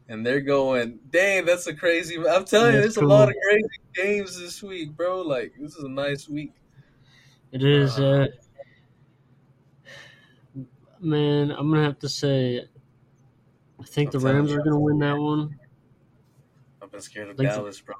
and 0.09 0.25
they're 0.25 0.41
going. 0.41 0.99
Dang, 1.09 1.45
that's 1.45 1.67
a 1.67 1.73
crazy. 1.73 2.17
I'm 2.17 2.43
telling 2.43 2.75
you, 2.75 2.81
That's 2.81 2.95
there's 2.95 2.97
a 2.97 3.07
lot 3.07 3.29
of 3.29 3.35
crazy 3.47 3.67
games 3.95 4.37
this 4.37 4.61
week, 4.61 4.91
bro. 4.97 5.21
Like 5.21 5.53
this 5.57 5.75
is 5.75 5.85
a 5.85 5.89
nice 5.89 6.27
week. 6.27 6.51
It 7.53 7.63
is. 7.63 7.97
Uh, 7.97 8.01
Uh, 8.01 8.27
man, 11.01 11.51
I'm 11.51 11.69
gonna 11.69 11.83
have 11.83 11.99
to 11.99 12.09
say, 12.09 12.67
I 13.79 13.83
think 13.83 14.11
the 14.11 14.19
Rams 14.19 14.51
are 14.51 14.57
gonna 14.61 14.79
win 14.79 14.99
that 14.99 15.17
one. 15.17 15.59
I've 16.81 16.91
been 16.91 17.01
scared 17.01 17.29
of. 17.29 17.37
Dallas, 17.37 17.79
bro. 17.81 17.95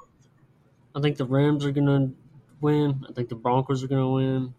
I 0.95 1.02
think 1.02 1.18
the 1.18 1.26
Rams 1.26 1.66
are 1.66 1.72
gonna 1.72 2.12
win. 2.62 3.06
I 3.10 3.14
think 3.14 3.30
the 3.30 3.36
Broncos 3.36 3.84
are 3.84 3.88
gonna 3.88 4.10
win. 4.10 4.54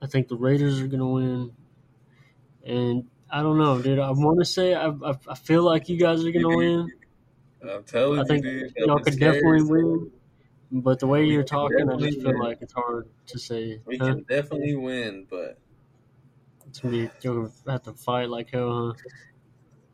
I 0.00 0.06
think 0.06 0.28
the 0.28 0.36
Raiders 0.36 0.80
are 0.80 0.86
gonna 0.86 1.08
win. 1.08 1.56
And 2.64 3.08
I 3.30 3.42
don't 3.42 3.58
know, 3.58 3.80
dude. 3.80 3.98
I 3.98 4.10
want 4.10 4.38
to 4.40 4.44
say 4.44 4.74
I, 4.74 4.88
I 4.88 5.14
I 5.28 5.34
feel 5.34 5.62
like 5.62 5.88
you 5.88 5.98
guys 5.98 6.24
are 6.24 6.30
gonna 6.32 6.56
win. 6.56 6.92
I'm 7.62 7.82
telling 7.84 8.20
I 8.20 8.22
you, 8.22 8.28
think 8.28 8.42
dude. 8.44 8.64
I've 8.78 8.86
y'all 8.86 8.98
could 9.00 9.14
scared. 9.14 9.34
definitely 9.34 9.62
win. 9.62 10.12
But 10.70 11.00
the 11.00 11.06
way 11.06 11.24
you're 11.24 11.44
talking, 11.44 11.88
I 11.90 11.96
just 11.96 12.20
feel 12.20 12.32
win. 12.32 12.38
like 12.40 12.58
it's 12.60 12.74
hard 12.74 13.08
to 13.28 13.38
say. 13.38 13.80
We 13.86 13.96
Huh? 13.96 14.06
can 14.06 14.22
definitely 14.24 14.76
win, 14.76 15.26
but 15.28 15.58
It's 16.68 16.80
gonna 16.80 16.92
be 16.96 17.10
you're 17.22 17.34
gonna 17.34 17.52
have 17.72 17.82
to 17.84 17.92
fight 17.94 18.28
like 18.28 18.50
hell, 18.50 18.94
huh? 18.96 19.10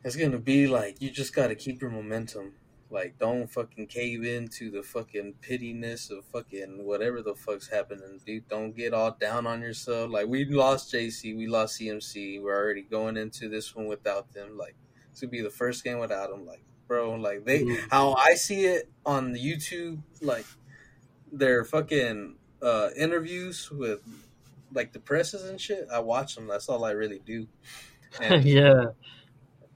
it's 0.04 0.16
gonna 0.16 0.38
be 0.38 0.66
like 0.66 1.00
you 1.00 1.10
just 1.10 1.34
gotta 1.34 1.54
keep 1.54 1.80
your 1.80 1.90
momentum. 1.90 2.54
Like, 2.90 3.18
don't 3.18 3.50
fucking 3.50 3.88
cave 3.88 4.22
into 4.24 4.70
the 4.70 4.82
fucking 4.82 5.34
pittiness 5.40 6.10
of 6.10 6.24
fucking 6.26 6.84
whatever 6.84 7.22
the 7.22 7.34
fuck's 7.34 7.66
happening, 7.68 8.20
dude. 8.24 8.46
Don't 8.48 8.76
get 8.76 8.94
all 8.94 9.16
down 9.18 9.48
on 9.48 9.62
yourself. 9.62 10.10
Like, 10.12 10.28
we 10.28 10.44
lost 10.44 10.92
Jaycee, 10.92 11.36
we 11.36 11.48
lost 11.48 11.80
CMC. 11.80 12.40
We're 12.40 12.54
already 12.54 12.82
going 12.82 13.16
into 13.16 13.48
this 13.48 13.74
one 13.74 13.86
without 13.86 14.32
them. 14.32 14.56
Like, 14.56 14.76
it's 15.10 15.20
gonna 15.20 15.30
be 15.30 15.40
the 15.42 15.50
first 15.50 15.82
game 15.82 15.98
without 15.98 16.30
them. 16.30 16.46
Like, 16.46 16.62
bro, 16.86 17.14
like 17.14 17.44
they, 17.44 17.64
Mhm. 17.64 17.88
how 17.90 18.12
I 18.14 18.34
see 18.34 18.64
it 18.66 18.88
on 19.04 19.34
YouTube, 19.34 20.00
like 20.20 20.46
their 21.32 21.64
fucking 21.64 22.36
uh 22.62 22.90
interviews 22.96 23.70
with 23.72 24.00
like 24.74 24.92
the 24.92 25.00
presses 25.00 25.48
and 25.48 25.60
shit. 25.60 25.88
I 25.92 26.00
watch 26.00 26.34
them. 26.34 26.46
That's 26.46 26.68
all 26.68 26.84
I 26.84 26.92
really 26.92 27.20
do. 27.24 27.46
And 28.20 28.44
yeah, 28.44 28.84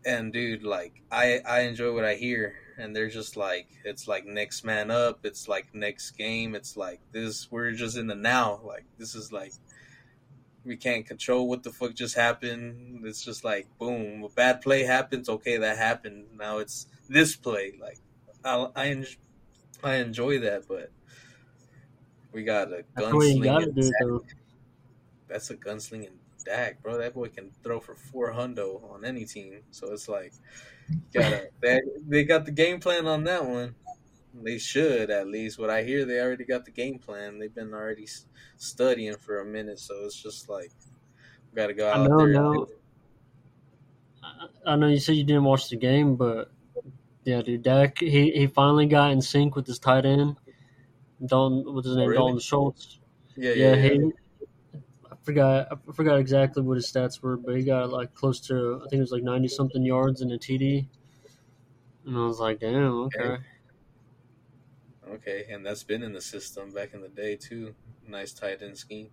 and 0.07 0.33
dude 0.33 0.63
like 0.63 1.03
i 1.11 1.41
i 1.45 1.63
enjoy 1.63 1.93
what 1.93 2.05
i 2.05 2.15
hear. 2.15 2.55
And 2.77 2.95
they're 2.95 3.09
just 3.09 3.37
like 3.37 3.67
it's 3.85 4.07
like 4.07 4.27
next 4.27 4.63
man 4.63 4.93
up. 4.93 5.21
It's 5.25 5.49
like 5.49 5.75
next 5.75 6.13
game. 6.13 6.55
It's 6.55 6.77
like 6.77 7.01
this 7.11 7.51
we're 7.51 7.73
just 7.73 7.97
in 7.97 8.07
the 8.07 8.15
now. 8.15 8.61
Like 8.65 8.85
this 8.97 9.17
is 9.17 9.33
like 9.33 9.53
we 10.65 10.77
can't 10.77 11.05
control 11.05 11.49
what 11.49 11.65
the 11.65 11.73
fuck 11.73 11.95
just 11.95 12.15
happened. 12.15 13.05
It's 13.05 13.25
just 13.25 13.43
like 13.43 13.67
boom 13.77 14.23
a 14.23 14.29
bad 14.29 14.61
play 14.61 14.85
happens. 14.85 15.29
Okay 15.29 15.57
that 15.57 15.77
happened. 15.77 16.27
Now 16.37 16.59
it's 16.59 16.87
this 17.09 17.35
play. 17.35 17.75
Like 17.81 17.99
i 18.45 18.69
i, 18.77 18.87
en- 18.91 19.07
I 19.83 19.97
enjoy 19.97 20.39
that 20.41 20.69
but 20.69 20.93
we 22.33 22.45
got 22.45 22.69
a 22.69 22.85
that's 22.95 24.31
that's 25.29 25.51
a 25.51 25.57
gunslinging 25.57 26.19
Dak, 26.45 26.83
bro. 26.83 26.99
That 26.99 27.15
boy 27.15 27.29
can 27.29 27.53
throw 27.63 27.81
for 27.81 27.95
four 27.97 28.33
hundo 28.33 28.83
on 28.91 29.05
any 29.05 29.27
team. 29.27 29.63
So 29.71 29.93
it's 29.93 30.09
like, 30.09 30.33
gotta 31.13 31.51
they, 31.63 31.81
they 32.07 32.25
got 32.25 32.45
the 32.47 32.53
game 32.53 32.81
plan 32.81 33.07
on 33.07 33.25
that 33.25 33.47
one. 33.47 33.77
They 34.35 34.59
should 34.59 35.11
at 35.11 35.29
least. 35.29 35.59
What 35.59 35.71
I 35.71 35.83
hear, 35.85 36.05
they 36.05 36.21
already 36.21 36.45
got 36.45 36.65
the 36.65 36.71
game 36.71 36.99
plan. 36.99 37.39
They've 37.39 37.55
been 37.55 37.75
already 37.75 38.07
studying 38.57 39.17
for 39.17 39.41
a 39.41 39.45
minute. 39.47 39.79
So 39.81 40.05
it's 40.05 40.21
just 40.23 40.49
like, 40.49 40.73
gotta 41.55 41.75
go 41.75 41.91
I 41.91 41.99
out 41.99 42.09
know 42.09 42.17
there. 42.17 42.41
I, 44.23 44.49
I 44.67 44.77
know 44.77 44.89
you 44.89 44.99
said 44.99 45.17
you 45.17 45.25
didn't 45.25 45.45
watch 45.45 45.69
the 45.71 45.77
game, 45.77 46.17
but 46.17 46.51
yeah, 47.25 47.43
dude, 47.43 47.63
Dak 47.63 47.99
he, 47.99 48.33
he 48.33 48.47
finally 48.49 48.87
got 48.87 49.13
in 49.13 49.23
sync 49.23 49.57
with 49.57 49.67
his 49.67 49.79
tight 49.79 50.07
end, 50.07 50.37
Don, 51.25 51.75
What's 51.75 51.89
his 51.89 51.97
Oh, 51.97 51.99
name? 51.99 52.13
really? 52.13 52.15
Dalton 52.15 52.41
Schultz. 52.41 53.01
Yeah, 53.37 53.53
Yeah, 53.53 53.75
yeah, 53.75 53.77
yeah. 53.77 53.91
he. 53.91 53.99
I 53.99 54.13
forgot. 55.29 55.69
I 55.71 55.93
forgot 55.93 56.19
exactly 56.19 56.63
what 56.63 56.77
his 56.77 56.91
stats 56.91 57.21
were, 57.21 57.37
but 57.37 57.55
he 57.55 57.63
got 57.63 57.91
like 57.91 58.15
close 58.15 58.41
to. 58.49 58.81
I 58.83 58.89
think 58.89 58.95
it 58.95 59.01
was 59.01 59.13
like 59.13 59.23
ninety 59.23 59.49
something 59.49 59.85
yards 59.85 60.23
in 60.23 60.33
a 60.33 60.39
TD. 60.39 60.87
And 62.07 62.17
I 62.17 62.25
was 62.25 62.41
like, 62.41 62.61
damn, 62.61 63.03
okay. 63.03 63.37
Okay. 65.13 65.45
And 65.51 65.67
that's 65.67 65.83
been 65.83 66.03
in 66.03 66.15
the 66.15 66.23
system 66.23 66.71
back 66.71 66.95
in 66.95 67.03
the 67.03 67.11
day 67.11 67.37
too. 67.37 67.75
Nice 68.07 68.33
tight 68.33 68.63
end 68.63 68.79
scheme, 68.79 69.11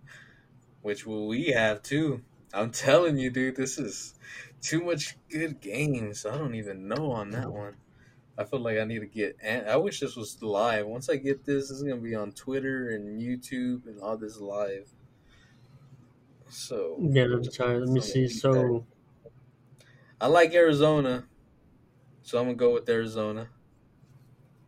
which 0.80 1.04
will 1.04 1.26
we 1.26 1.48
have 1.48 1.82
too. 1.82 2.22
I'm 2.54 2.70
telling 2.70 3.18
you, 3.18 3.28
dude, 3.28 3.56
this 3.56 3.76
is 3.76 4.14
too 4.62 4.82
much 4.82 5.18
good 5.30 5.60
games. 5.60 6.24
I 6.24 6.38
don't 6.38 6.54
even 6.54 6.88
know 6.88 7.12
on 7.12 7.30
that 7.32 7.52
one. 7.52 7.74
I 8.38 8.44
feel 8.44 8.60
like 8.60 8.78
I 8.78 8.84
need 8.84 9.00
to 9.00 9.06
get. 9.06 9.36
And 9.42 9.68
I 9.68 9.76
wish 9.76 10.00
this 10.00 10.16
was 10.16 10.42
live. 10.42 10.86
Once 10.86 11.10
I 11.10 11.16
get 11.16 11.44
this, 11.44 11.68
this 11.68 11.76
is 11.76 11.82
gonna 11.82 12.00
be 12.00 12.14
on 12.14 12.32
Twitter 12.32 12.88
and 12.88 13.20
YouTube 13.20 13.86
and 13.86 14.00
all 14.00 14.16
this 14.16 14.40
live. 14.40 14.90
So 16.48 16.96
Yeah, 17.00 17.26
me 17.26 17.48
try. 17.48 17.76
Let 17.76 17.88
me 17.88 18.00
see. 18.00 18.28
So 18.28 18.86
I 20.20 20.28
like 20.28 20.54
Arizona, 20.54 21.28
so 22.22 22.38
I'm 22.38 22.46
gonna 22.46 22.56
go 22.56 22.74
with 22.74 22.88
Arizona. 22.88 23.50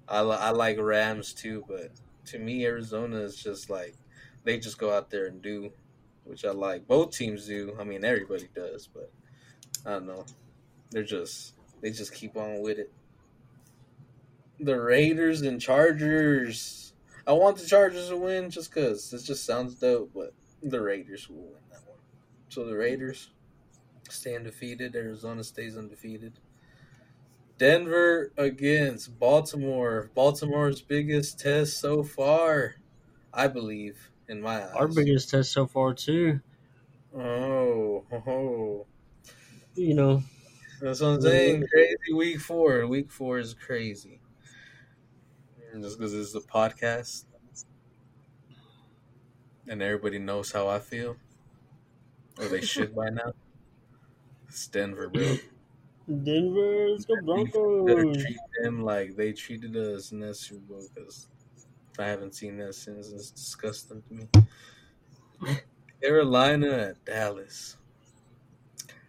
I, 0.09 0.23
li- 0.23 0.37
I 0.39 0.51
like 0.51 0.79
Rams 0.79 1.35
too, 1.35 1.65
but 1.69 1.93
to 2.27 2.39
me, 2.39 2.65
Arizona 2.65 3.19
is 3.21 3.37
just 3.43 3.69
like 3.71 3.97
they 4.45 4.59
just 4.59 4.79
go 4.79 4.93
out 4.93 5.11
there 5.11 5.27
and 5.27 5.43
do, 5.43 5.73
which 6.25 6.45
I 6.45 6.51
like. 6.51 6.87
Both 6.87 7.13
teams 7.13 7.47
do. 7.47 7.77
I 7.79 7.85
mean, 7.85 8.05
everybody 8.05 8.49
does, 8.55 8.87
but 8.87 9.13
I 9.85 9.91
don't 9.93 10.07
know. 10.07 10.25
They're 10.91 11.03
just 11.05 11.55
they 11.81 11.91
just 11.91 12.15
keep 12.15 12.37
on 12.37 12.63
with 12.63 12.79
it. 12.79 12.93
The 14.61 14.81
Raiders 14.81 15.43
and 15.43 15.61
Chargers. 15.61 16.95
I 17.27 17.33
want 17.33 17.59
the 17.59 17.67
Chargers 17.67 18.09
to 18.09 18.17
win 18.17 18.51
just 18.51 18.71
because 18.71 19.13
it 19.13 19.23
just 19.25 19.45
sounds 19.45 19.77
dope, 19.77 20.13
but 20.15 20.35
the 20.63 20.81
Raiders 20.81 21.29
will 21.29 21.53
win. 21.53 21.63
So 22.49 22.65
the 22.65 22.77
Raiders 22.77 23.31
stay 24.09 24.35
undefeated. 24.37 24.97
Arizona 24.97 25.45
stays 25.45 25.77
undefeated. 25.77 26.41
Denver 27.59 28.33
against 28.37 29.19
Baltimore. 29.19 30.11
Baltimore's 30.15 30.81
biggest 30.81 31.41
test 31.41 31.79
so 31.79 32.03
far, 32.03 32.77
I 33.35 33.49
believe, 33.49 34.11
in 34.29 34.41
my 34.41 34.65
eyes. 34.65 34.75
our 34.75 34.89
biggest 34.89 35.31
test 35.31 35.53
so 35.53 35.67
far 35.67 35.93
too. 35.95 36.41
Oh, 37.15 38.05
oh, 38.13 38.87
You 39.75 39.95
know, 39.95 40.23
that's 40.81 41.01
what 41.01 41.09
I'm 41.09 41.21
saying. 41.21 41.67
Crazy 41.73 42.13
week 42.15 42.41
four. 42.41 42.87
Week 42.87 43.11
four 43.11 43.39
is 43.39 43.55
crazy. 43.55 44.21
Just 45.81 45.99
because 45.99 46.15
it's 46.15 46.35
a 46.35 46.41
podcast, 46.41 47.25
and 49.67 49.83
everybody 49.83 50.19
knows 50.19 50.53
how 50.53 50.69
I 50.69 50.79
feel, 50.79 51.17
or 52.39 52.49
they 52.49 52.61
should 52.61 52.95
by 52.95 53.11
now. 53.11 53.33
It's 54.49 54.67
Denver, 54.69 55.09
bro. 55.09 55.37
Denver, 56.07 56.89
let's 56.91 57.05
go 57.05 57.17
Broncos. 57.17 58.17
treat 58.17 58.39
them 58.63 58.83
like 58.83 59.17
they 59.17 59.33
treated 59.33 59.77
us 59.77 60.13
in 60.13 60.21
that 60.21 60.35
Super 60.37 60.61
Bowl 60.61 60.89
because 60.95 61.29
I 61.99 62.07
haven't 62.09 62.35
seen 62.35 62.57
that 62.59 62.75
since. 62.75 63.11
It's 63.13 63.31
disgusting 63.31 64.03
to 64.03 64.15
me. 64.15 64.29
Carolina 66.03 66.69
at 66.91 67.05
Dallas. 67.05 67.77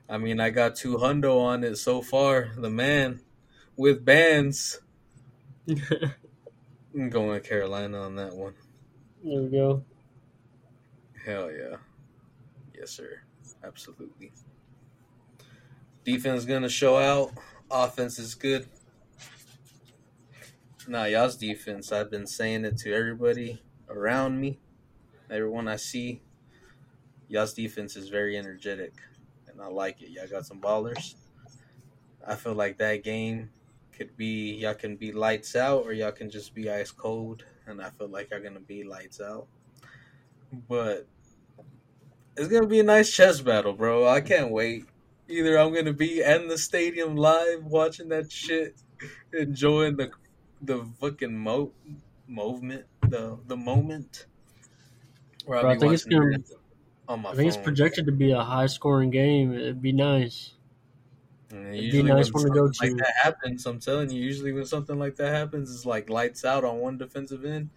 I 0.09 0.17
mean, 0.17 0.39
I 0.39 0.49
got 0.49 0.75
two 0.75 0.97
hundo 0.97 1.39
on 1.39 1.63
it 1.63 1.75
so 1.77 2.01
far. 2.01 2.51
The 2.55 2.69
man 2.69 3.21
with 3.77 4.03
bands. 4.03 4.81
I'm 6.93 7.09
going 7.09 7.29
with 7.29 7.43
Carolina 7.43 8.01
on 8.01 8.15
that 8.15 8.35
one. 8.35 8.55
There 9.23 9.41
we 9.43 9.49
go. 9.49 9.85
Hell 11.25 11.51
yeah. 11.51 11.77
Yes, 12.79 12.91
sir. 12.91 13.21
Absolutely. 13.61 14.31
Defense 16.05 16.45
gonna 16.45 16.69
show 16.69 16.97
out. 16.97 17.33
Offense 17.69 18.17
is 18.17 18.35
good. 18.35 18.67
Nah, 20.87 21.03
y'all's 21.03 21.35
defense. 21.35 21.91
I've 21.91 22.09
been 22.09 22.25
saying 22.25 22.63
it 22.63 22.77
to 22.79 22.93
everybody 22.93 23.61
around 23.89 24.39
me, 24.39 24.59
everyone 25.29 25.67
I 25.67 25.75
see. 25.75 26.21
Y'all's 27.27 27.53
defense 27.53 27.97
is 27.97 28.07
very 28.07 28.37
energetic, 28.37 28.93
and 29.47 29.61
I 29.61 29.67
like 29.67 30.01
it. 30.01 30.09
Y'all 30.11 30.27
got 30.27 30.45
some 30.45 30.61
ballers. 30.61 31.15
I 32.25 32.35
feel 32.35 32.55
like 32.55 32.77
that 32.77 33.03
game 33.03 33.49
could 33.91 34.15
be 34.15 34.53
y'all 34.53 34.73
can 34.73 34.95
be 34.95 35.11
lights 35.11 35.57
out 35.57 35.83
or 35.83 35.91
y'all 35.91 36.13
can 36.13 36.29
just 36.29 36.55
be 36.55 36.69
ice 36.69 36.91
cold, 36.91 37.43
and 37.67 37.81
I 37.81 37.89
feel 37.89 38.07
like 38.07 38.31
y'all 38.31 38.41
gonna 38.41 38.61
be 38.61 38.85
lights 38.85 39.19
out. 39.19 39.47
But 40.69 41.07
it's 42.39 42.47
gonna 42.47 42.67
be 42.67 42.79
a 42.79 42.83
nice 42.83 43.11
chess 43.13 43.41
battle, 43.41 43.73
bro. 43.73 44.07
I 44.07 44.21
can't 44.21 44.51
wait. 44.51 44.85
Either 45.27 45.57
I'm 45.57 45.73
gonna 45.73 45.93
be 45.93 46.21
in 46.21 46.47
the 46.47 46.57
stadium 46.57 47.15
live 47.15 47.65
watching 47.65 48.09
that 48.09 48.31
shit, 48.31 48.81
enjoying 49.33 49.97
the 49.97 50.11
the 50.61 50.85
fucking 50.99 51.37
mo- 51.37 51.73
movement, 52.27 52.85
the 53.01 53.39
the 53.45 53.57
moment. 53.57 54.25
Bro, 55.45 55.67
I 55.67 55.77
think 55.77 55.93
it's 55.93 56.05
gonna. 56.05 56.37
on 57.07 57.21
my 57.21 57.31
I 57.31 57.35
think 57.35 57.47
it's 57.49 57.57
projected 57.57 58.05
to 58.05 58.11
be 58.11 58.31
a 58.31 58.41
high 58.41 58.67
scoring 58.67 59.09
game. 59.09 59.53
It'd 59.53 59.81
be 59.81 59.91
nice. 59.91 60.53
And 61.51 61.75
It'd 61.75 61.91
be 61.91 62.03
nice 62.03 62.31
when 62.31 62.43
one 62.43 62.51
to 62.53 62.59
go 62.59 62.67
to. 62.69 62.85
like 62.85 62.97
that 62.97 63.13
happens, 63.23 63.65
I'm 63.65 63.79
telling 63.79 64.11
you, 64.11 64.21
usually 64.21 64.51
when 64.53 64.65
something 64.65 64.99
like 64.99 65.15
that 65.15 65.33
happens, 65.33 65.73
it's 65.73 65.85
like 65.85 66.09
lights 66.09 66.45
out 66.45 66.63
on 66.63 66.77
one 66.77 66.97
defensive 66.97 67.43
end, 67.43 67.71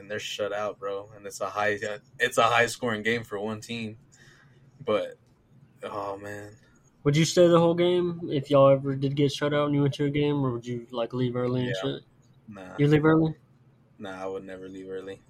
and 0.00 0.10
they're 0.10 0.18
shut 0.18 0.52
out, 0.52 0.78
bro. 0.80 1.10
And 1.16 1.26
it's 1.26 1.40
a 1.40 1.50
high, 1.50 1.78
it's 2.18 2.38
a 2.38 2.42
high 2.42 2.66
scoring 2.66 3.02
game 3.02 3.24
for 3.24 3.38
one 3.38 3.60
team. 3.60 3.98
But 4.84 5.18
oh 5.82 6.16
man, 6.18 6.56
Would 7.04 7.16
you 7.16 7.24
stay 7.26 7.46
the 7.46 7.58
whole 7.60 7.74
game 7.74 8.20
if 8.30 8.50
y'all 8.50 8.68
ever 8.70 8.94
did 8.96 9.14
get 9.16 9.32
shut 9.32 9.52
out 9.54 9.66
and 9.66 9.74
you 9.74 9.82
went 9.82 9.94
to 9.94 10.04
a 10.06 10.10
game, 10.10 10.44
or 10.44 10.52
would 10.52 10.66
you 10.66 10.86
like 10.90 11.12
leave 11.12 11.36
early 11.36 11.60
and 11.66 11.74
Yeah. 11.74 11.80
shit? 11.82 12.02
nah, 12.48 12.76
You 12.78 12.88
leave 12.88 13.04
early? 13.04 13.34
nah, 13.98 14.22
I 14.22 14.26
would 14.26 14.44
never 14.44 14.68
leave 14.68 14.88
early. 14.90 15.20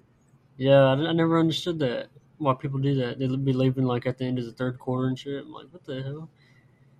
Yeah, 0.57 0.83
I, 0.83 0.93
I 0.93 1.11
never 1.13 1.39
understood 1.39 1.79
that. 1.79 2.09
Why 2.37 2.53
people 2.53 2.79
do 2.79 2.95
that? 2.95 3.19
They'd 3.19 3.45
be 3.45 3.53
leaving 3.53 3.83
like 3.85 4.05
at 4.05 4.17
the 4.17 4.25
end 4.25 4.39
of 4.39 4.45
the 4.45 4.53
third 4.53 4.79
quarter 4.79 5.07
and 5.07 5.17
shit. 5.17 5.43
I'm 5.43 5.51
like, 5.51 5.67
what 5.71 5.83
the 5.85 6.01
hell? 6.01 6.29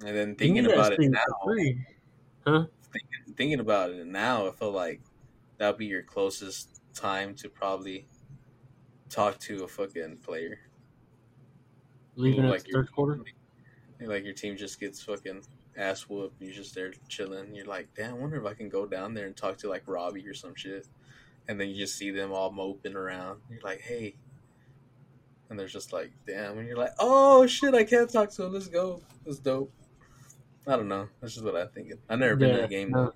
And 0.06 0.16
then 0.16 0.36
thinking 0.36 0.66
about 0.66 0.94
it 0.94 1.00
now, 1.04 1.24
free. 1.44 1.86
thinking, 2.46 3.34
thinking 3.36 3.60
about 3.60 3.92
it 3.92 4.06
now, 4.06 4.48
I 4.48 4.52
feel 4.52 4.72
like 4.72 5.02
that'd 5.58 5.78
be 5.78 5.86
your 5.86 6.04
closest 6.04 6.71
time 6.94 7.36
to 7.36 7.50
probably 7.50 8.08
talk 9.10 9.40
to 9.40 9.64
a 9.64 9.68
fucking 9.68 10.18
player. 10.18 10.60
Leaving 12.16 12.46
like 12.46 12.68
your- 12.68 12.84
third 12.84 12.92
quarter. 12.92 13.20
Like 14.00 14.24
your 14.26 14.34
team 14.34 14.58
just 14.58 14.80
gets 14.80 15.02
fucking 15.04 15.44
ass 15.78 16.10
whooped. 16.10 16.42
You're 16.42 16.54
just 16.54 16.74
there 16.74 16.92
chilling. 17.08 17.54
You're 17.54 17.68
like, 17.68 17.88
damn, 17.96 18.12
I 18.16 18.18
wonder 18.18 18.38
if 18.38 18.46
I 18.46 18.56
can 18.56 18.68
go 18.68 18.86
down 18.88 19.14
there 19.14 19.28
and 19.28 19.38
talk 19.38 19.58
to 19.60 19.70
like 19.70 19.84
Robbie 19.86 20.28
or 20.28 20.34
some 20.34 20.56
shit. 20.56 20.88
And 21.48 21.60
then 21.60 21.70
you 21.70 21.76
just 21.76 21.98
see 21.98 22.10
them 22.12 22.32
all 22.32 22.52
moping 22.52 22.96
around. 22.96 23.42
You're 23.50 23.62
like, 23.62 23.82
hey. 23.82 24.16
And 25.50 25.60
they're 25.60 25.68
just 25.68 25.94
like, 25.94 26.12
damn. 26.26 26.58
And 26.58 26.68
you're 26.68 26.78
like, 26.78 26.94
oh 27.00 27.46
shit, 27.46 27.76
I 27.76 27.84
can't 27.84 28.12
talk 28.12 28.32
to 28.32 28.44
him. 28.46 28.54
Let's 28.54 28.68
go. 28.68 29.02
That's 29.26 29.38
dope. 29.40 29.72
I 30.68 30.76
don't 30.78 30.88
know. 30.88 31.08
That's 31.20 31.34
just 31.34 31.46
what 31.46 31.56
I 31.56 31.66
think. 31.68 31.92
I've 32.10 32.20
never 32.20 32.36
been 32.36 32.50
to 32.54 32.58
Yeah, 32.60 32.66
a 32.66 32.68
game. 32.68 32.90
no. 32.92 33.14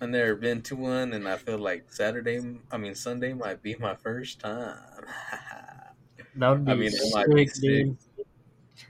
I've 0.00 0.10
never 0.10 0.34
been 0.34 0.62
to 0.62 0.76
one, 0.76 1.12
and 1.12 1.26
I 1.26 1.36
feel 1.36 1.58
like 1.58 1.92
Saturday, 1.92 2.40
I 2.70 2.76
mean 2.76 2.94
Sunday, 2.94 3.32
might 3.32 3.62
be 3.62 3.74
my 3.76 3.94
first 3.94 4.40
time. 4.40 4.78
That 6.38 6.50
would 6.50 6.66
be 6.66 6.72
I 6.72 6.74
mean, 6.74 6.90
it 6.92 7.14
might 7.14 7.34
be 7.34 7.46
sick, 7.46 7.62
dude. 7.62 7.96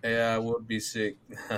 yeah, 0.02 0.34
I 0.34 0.38
would 0.38 0.66
be 0.66 0.80
sick. 0.80 1.16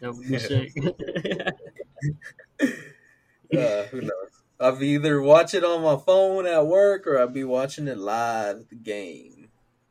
That 0.00 0.14
would 0.14 0.28
be 0.28 0.38
sick. 0.38 0.72
uh, 3.56 3.84
who 3.84 4.00
knows? 4.00 4.42
I'll 4.58 4.82
either 4.82 5.22
watch 5.22 5.54
it 5.54 5.64
on 5.64 5.82
my 5.82 5.96
phone 5.96 6.46
at 6.46 6.66
work, 6.66 7.06
or 7.06 7.18
I'll 7.18 7.28
be 7.28 7.44
watching 7.44 7.86
it 7.86 7.98
live 7.98 8.56
at 8.56 8.68
the 8.68 8.76
game. 8.76 9.50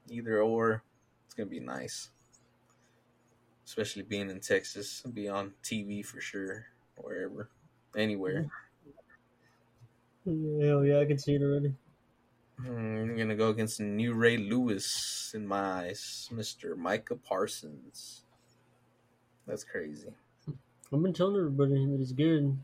Either 0.09 0.41
or, 0.41 0.83
it's 1.25 1.35
gonna 1.35 1.49
be 1.49 1.59
nice. 1.59 2.09
Especially 3.65 4.03
being 4.03 4.29
in 4.29 4.39
Texas, 4.39 5.01
I'll 5.05 5.11
be 5.11 5.29
on 5.29 5.53
TV 5.63 6.03
for 6.03 6.19
sure, 6.19 6.65
wherever, 6.95 7.49
anywhere. 7.95 8.49
Hell 10.25 10.85
yeah, 10.85 10.99
I 10.99 11.05
can 11.05 11.17
see 11.17 11.35
it 11.35 11.41
already. 11.41 11.73
Hmm, 12.59 12.97
I'm 12.97 13.17
gonna 13.17 13.35
go 13.35 13.49
against 13.49 13.79
new 13.79 14.13
Ray 14.13 14.37
Lewis 14.37 15.31
in 15.33 15.47
my 15.47 15.85
eyes, 15.85 16.29
Mr. 16.31 16.75
Micah 16.75 17.15
Parsons. 17.15 18.25
That's 19.47 19.63
crazy. 19.63 20.09
I've 20.91 21.01
been 21.01 21.13
telling 21.13 21.37
everybody 21.37 21.85
that 21.85 21.97
he's 21.99 22.11
good. 22.11 22.57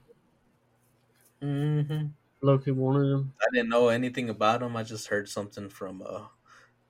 Mm-hmm. 1.41 2.07
Loki 2.41 2.71
wanted 2.71 3.11
him. 3.11 3.33
I 3.41 3.45
didn't 3.53 3.69
know 3.69 3.89
anything 3.89 4.29
about 4.29 4.61
him. 4.61 4.75
I 4.75 4.83
just 4.83 5.07
heard 5.07 5.29
something 5.29 5.69
from 5.69 6.01
uh, 6.05 6.25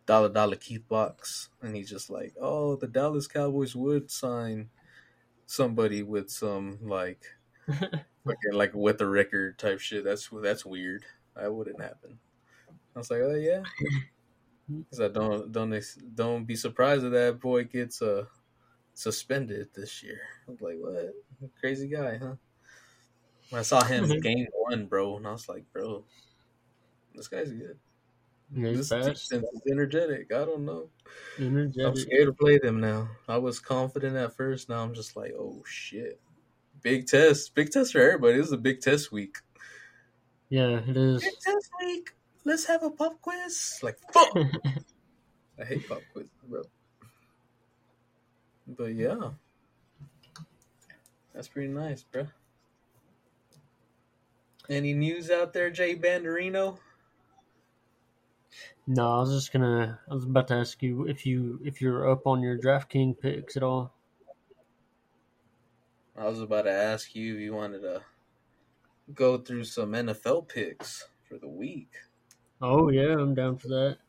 Dollar 0.05 0.29
Dollar 0.29 0.55
Keith 0.55 0.87
Box, 0.87 1.49
and 1.61 1.75
he's 1.75 1.89
just 1.89 2.09
like, 2.09 2.33
"Oh, 2.39 2.75
the 2.75 2.87
Dallas 2.87 3.27
Cowboys 3.27 3.75
would 3.75 4.11
sign 4.11 4.69
somebody 5.45 6.03
with 6.03 6.29
some 6.29 6.79
like, 6.81 7.23
fucking, 8.25 8.53
like 8.53 8.73
with 8.73 8.97
the 8.97 9.07
record 9.07 9.57
type 9.57 9.79
shit. 9.79 10.03
That's 10.03 10.29
that's 10.31 10.65
weird. 10.65 11.05
That 11.35 11.53
wouldn't 11.53 11.81
happen." 11.81 12.19
I 12.95 12.99
was 12.99 13.11
like, 13.11 13.21
"Oh 13.21 13.35
yeah," 13.35 13.63
because 14.69 14.99
I 14.99 15.07
don't 15.07 15.51
don't 15.51 15.83
don't 16.15 16.45
be 16.45 16.55
surprised 16.55 17.05
if 17.05 17.11
that 17.11 17.39
boy 17.39 17.65
gets 17.65 18.01
uh 18.01 18.25
suspended 18.93 19.69
this 19.73 20.03
year. 20.03 20.21
I 20.47 20.51
was 20.51 20.61
like, 20.61 20.77
"What? 20.77 21.13
Crazy 21.59 21.87
guy, 21.87 22.17
huh?" 22.17 22.35
When 23.49 23.59
I 23.59 23.63
saw 23.63 23.83
him 23.83 24.07
game 24.21 24.47
one, 24.53 24.87
bro, 24.87 25.17
and 25.17 25.27
I 25.27 25.31
was 25.31 25.47
like, 25.47 25.65
"Bro, 25.71 26.05
this 27.13 27.27
guy's 27.27 27.51
good." 27.51 27.77
He's 28.53 28.77
This 28.77 28.89
defense 28.89 29.31
is 29.31 29.43
energetic. 29.69 30.31
I 30.31 30.45
don't 30.45 30.65
know. 30.65 30.89
I'm 31.83 31.97
energetic. 31.97 31.97
scared 31.97 32.27
to 32.27 32.33
play 32.33 32.57
them 32.59 32.79
now. 32.79 33.09
I 33.27 33.37
was 33.37 33.59
confident 33.59 34.15
at 34.15 34.35
first. 34.35 34.69
Now 34.69 34.83
I'm 34.83 34.93
just 34.93 35.15
like, 35.15 35.33
oh 35.37 35.63
shit. 35.65 36.19
Big 36.85 37.07
test. 37.07 37.55
Big 37.55 37.71
test 37.71 37.93
for 37.93 37.99
everybody. 37.99 38.37
This 38.37 38.45
is 38.45 38.51
a 38.51 38.57
big 38.57 38.79
test 38.79 39.11
week. 39.11 39.37
Yeah, 40.49 40.81
it 40.87 40.95
is. 40.95 41.23
Big 41.23 41.33
test 41.41 41.71
week. 41.81 42.11
Let's 42.43 42.65
have 42.65 42.83
a 42.83 42.91
pop 42.91 43.19
quiz. 43.23 43.79
Like 43.81 43.97
fuck. 44.13 44.29
I 45.59 45.65
hate 45.65 45.89
pop 45.89 46.03
quiz, 46.13 46.27
bro. 46.47 46.61
But 48.67 48.93
yeah. 48.93 49.31
That's 51.33 51.47
pretty 51.47 51.69
nice, 51.69 52.03
bro. 52.03 52.27
Any 54.69 54.93
news 54.93 55.31
out 55.31 55.53
there, 55.53 55.71
Jay 55.71 55.95
Banderino? 55.95 56.77
no, 58.85 59.11
I 59.11 59.19
was 59.21 59.31
just 59.31 59.51
gonna. 59.51 59.99
I 60.07 60.13
was 60.13 60.25
about 60.25 60.49
to 60.49 60.53
ask 60.53 60.83
you 60.83 61.07
if 61.07 61.25
you 61.25 61.59
if 61.65 61.81
you're 61.81 62.07
up 62.11 62.27
on 62.27 62.43
your 62.43 62.59
DraftKings 62.59 63.19
picks 63.19 63.57
at 63.57 63.63
all. 63.63 63.94
I 66.15 66.25
was 66.25 66.41
about 66.41 66.63
to 66.63 66.71
ask 66.71 67.13
you 67.13 67.35
if 67.35 67.41
you 67.41 67.53
wanted 67.53 67.81
to 67.81 68.03
go 69.13 69.37
through 69.37 69.63
some 69.63 69.95
NFL 69.95 70.43
picks 70.43 71.07
for 71.27 71.37
the 71.39 71.47
week. 71.47 71.95
Oh 72.61 72.89
yeah, 72.89 73.13
I'm 73.17 73.33
down 73.33 73.57
for 73.57 73.69
that. 73.69 73.99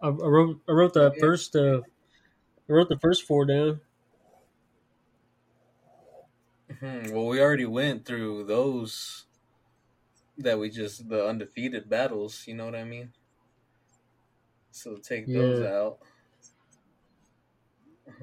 I, 0.00 0.08
I 0.08 0.10
wrote 0.10 0.62
I 0.68 0.72
wrote 0.72 0.94
that 0.94 1.16
Yeah. 1.16 1.20
first. 1.20 1.56
Uh, 1.56 1.82
I 2.68 2.72
wrote 2.72 2.88
the 2.90 2.98
first 2.98 3.24
four 3.24 3.46
down. 3.46 3.82
Hmm, 6.80 7.10
Well, 7.12 7.26
we 7.26 7.40
already 7.40 7.66
went 7.66 8.06
through 8.06 8.44
those 8.44 9.26
that 10.38 10.58
we 10.58 10.70
just 10.70 11.08
the 11.08 11.26
undefeated 11.26 11.88
battles. 11.90 12.46
You 12.46 12.54
know 12.54 12.64
what 12.64 12.74
I 12.74 12.84
mean? 12.84 13.12
So 14.70 14.96
take 14.98 15.32
those 15.32 15.60
Yeah. 15.60 15.64
out. 15.64 16.02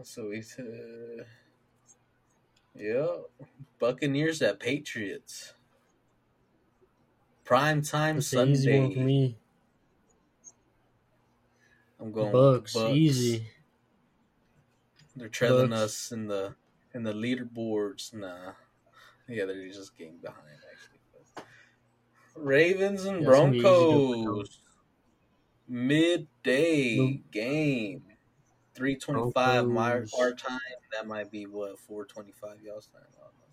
So 0.04 0.30
we, 0.30 0.40
uh, 0.40 1.24
yeah, 2.76 3.18
Buccaneers 3.80 4.42
at 4.42 4.60
Patriots. 4.60 5.54
Prime 7.44 7.82
time 7.82 8.16
That's 8.16 8.32
the 8.32 8.38
easy 8.46 8.70
one 8.70 8.90
for 8.92 9.00
Sunday. 9.00 9.06
me. 9.06 9.38
I'm 12.00 12.12
going 12.12 12.32
Bucks, 12.32 12.74
Bucks. 12.74 12.94
easy. 12.94 13.48
They're 15.16 15.30
trailing 15.30 15.72
Bucks. 15.72 15.82
us 15.84 16.12
in 16.12 16.28
the 16.28 16.56
in 16.94 17.04
the 17.04 17.14
leaderboards. 17.14 18.14
Nah, 18.14 18.54
yeah, 19.28 19.46
they're 19.46 19.68
just 19.68 19.98
getting 19.98 20.18
behind 20.18 20.40
actually. 20.72 21.00
Ravens 22.36 23.06
and 23.06 23.18
Yeah, 23.20 23.30
it's 23.30 23.40
gonna 23.40 23.52
be 23.52 23.60
easy 23.60 23.88
to 23.88 23.94
overcome. 23.96 24.36
Broncos 24.36 24.62
midday 25.68 27.22
game, 27.32 28.04
three 28.74 28.96
twenty 28.96 29.32
five 29.32 29.68
my 29.68 30.02
our 30.20 30.34
time. 30.34 30.60
That 30.94 31.08
might 31.08 31.32
be 31.32 31.46
what 31.46 31.80
four 31.80 32.06
twenty 32.06 32.32
five 32.32 32.62
y'all's 32.64 32.88
time. 32.88 33.02
I 33.08 33.22
don't 33.22 33.34
know. 33.34 33.44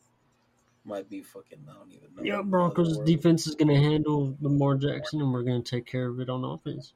Might 0.84 1.10
be 1.10 1.22
fucking. 1.22 1.66
I 1.68 1.74
don't 1.74 1.92
even 1.92 2.14
know. 2.14 2.22
Yeah, 2.22 2.42
Broncos 2.42 2.98
defense 3.00 3.46
is 3.46 3.54
gonna 3.54 3.78
handle 3.78 4.36
Lamar 4.40 4.76
Jackson, 4.76 5.20
and 5.20 5.32
we're 5.32 5.42
gonna 5.42 5.62
take 5.62 5.86
care 5.86 6.08
of 6.08 6.20
it 6.20 6.30
on 6.30 6.44
offense. 6.44 6.94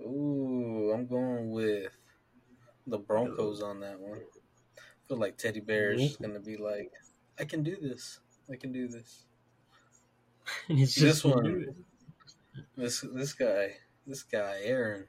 Ooh, 0.00 0.92
I'm 0.94 1.06
going 1.06 1.50
with 1.50 1.92
the 2.86 2.98
Broncos 2.98 3.62
on 3.62 3.80
that 3.80 3.98
one. 4.00 4.20
I 4.78 5.08
feel 5.08 5.18
like 5.18 5.36
Teddy 5.36 5.60
Bear 5.60 5.92
is 5.92 6.02
just 6.02 6.22
gonna 6.22 6.40
be 6.40 6.56
like, 6.56 6.92
I 7.38 7.44
can 7.44 7.62
do 7.62 7.76
this. 7.80 8.20
I 8.50 8.56
can 8.56 8.72
do 8.72 8.88
this. 8.88 9.26
This 10.68 11.24
one. 11.24 11.66
This 12.76 13.04
this 13.12 13.32
guy, 13.34 13.74
this 14.06 14.22
guy, 14.22 14.56
Aaron, 14.64 15.06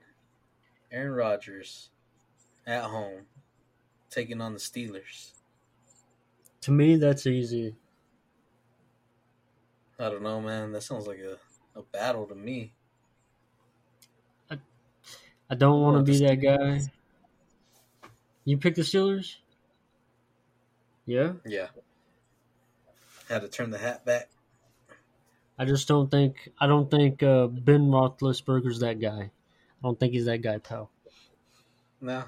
Aaron 0.91 1.13
Rodgers, 1.13 1.89
at 2.65 2.83
home, 2.83 3.23
taking 4.09 4.41
on 4.41 4.53
the 4.53 4.59
Steelers. 4.59 5.31
To 6.61 6.71
me, 6.71 6.97
that's 6.97 7.25
easy. 7.25 7.75
I 9.97 10.09
don't 10.09 10.23
know, 10.23 10.41
man. 10.41 10.71
That 10.71 10.83
sounds 10.83 11.07
like 11.07 11.19
a, 11.19 11.37
a 11.79 11.83
battle 11.83 12.25
to 12.25 12.35
me. 12.35 12.73
I 14.49 15.55
don't 15.55 15.81
want 15.81 15.95
want 15.95 16.05
to 16.05 16.11
be 16.13 16.25
that 16.25 16.35
guy. 16.35 16.79
You 18.45 18.57
pick 18.57 18.75
the 18.75 18.83
Steelers? 18.83 19.35
Yeah. 21.05 21.33
Yeah. 21.45 21.67
Had 23.27 23.41
to 23.41 23.49
turn 23.49 23.69
the 23.69 23.77
hat 23.77 24.05
back. 24.05 24.29
I 25.59 25.65
just 25.65 25.89
don't 25.89 26.09
think 26.09 26.49
I 26.57 26.67
don't 26.67 26.89
think 26.89 27.21
uh, 27.21 27.47
Ben 27.47 27.87
Roethlisberger's 27.87 28.79
that 28.79 29.01
guy. 29.01 29.31
I 29.81 29.87
don't 29.87 29.99
think 29.99 30.13
he's 30.13 30.25
that 30.25 30.41
guy, 30.41 30.57
pal. 30.59 30.91
No. 31.99 32.23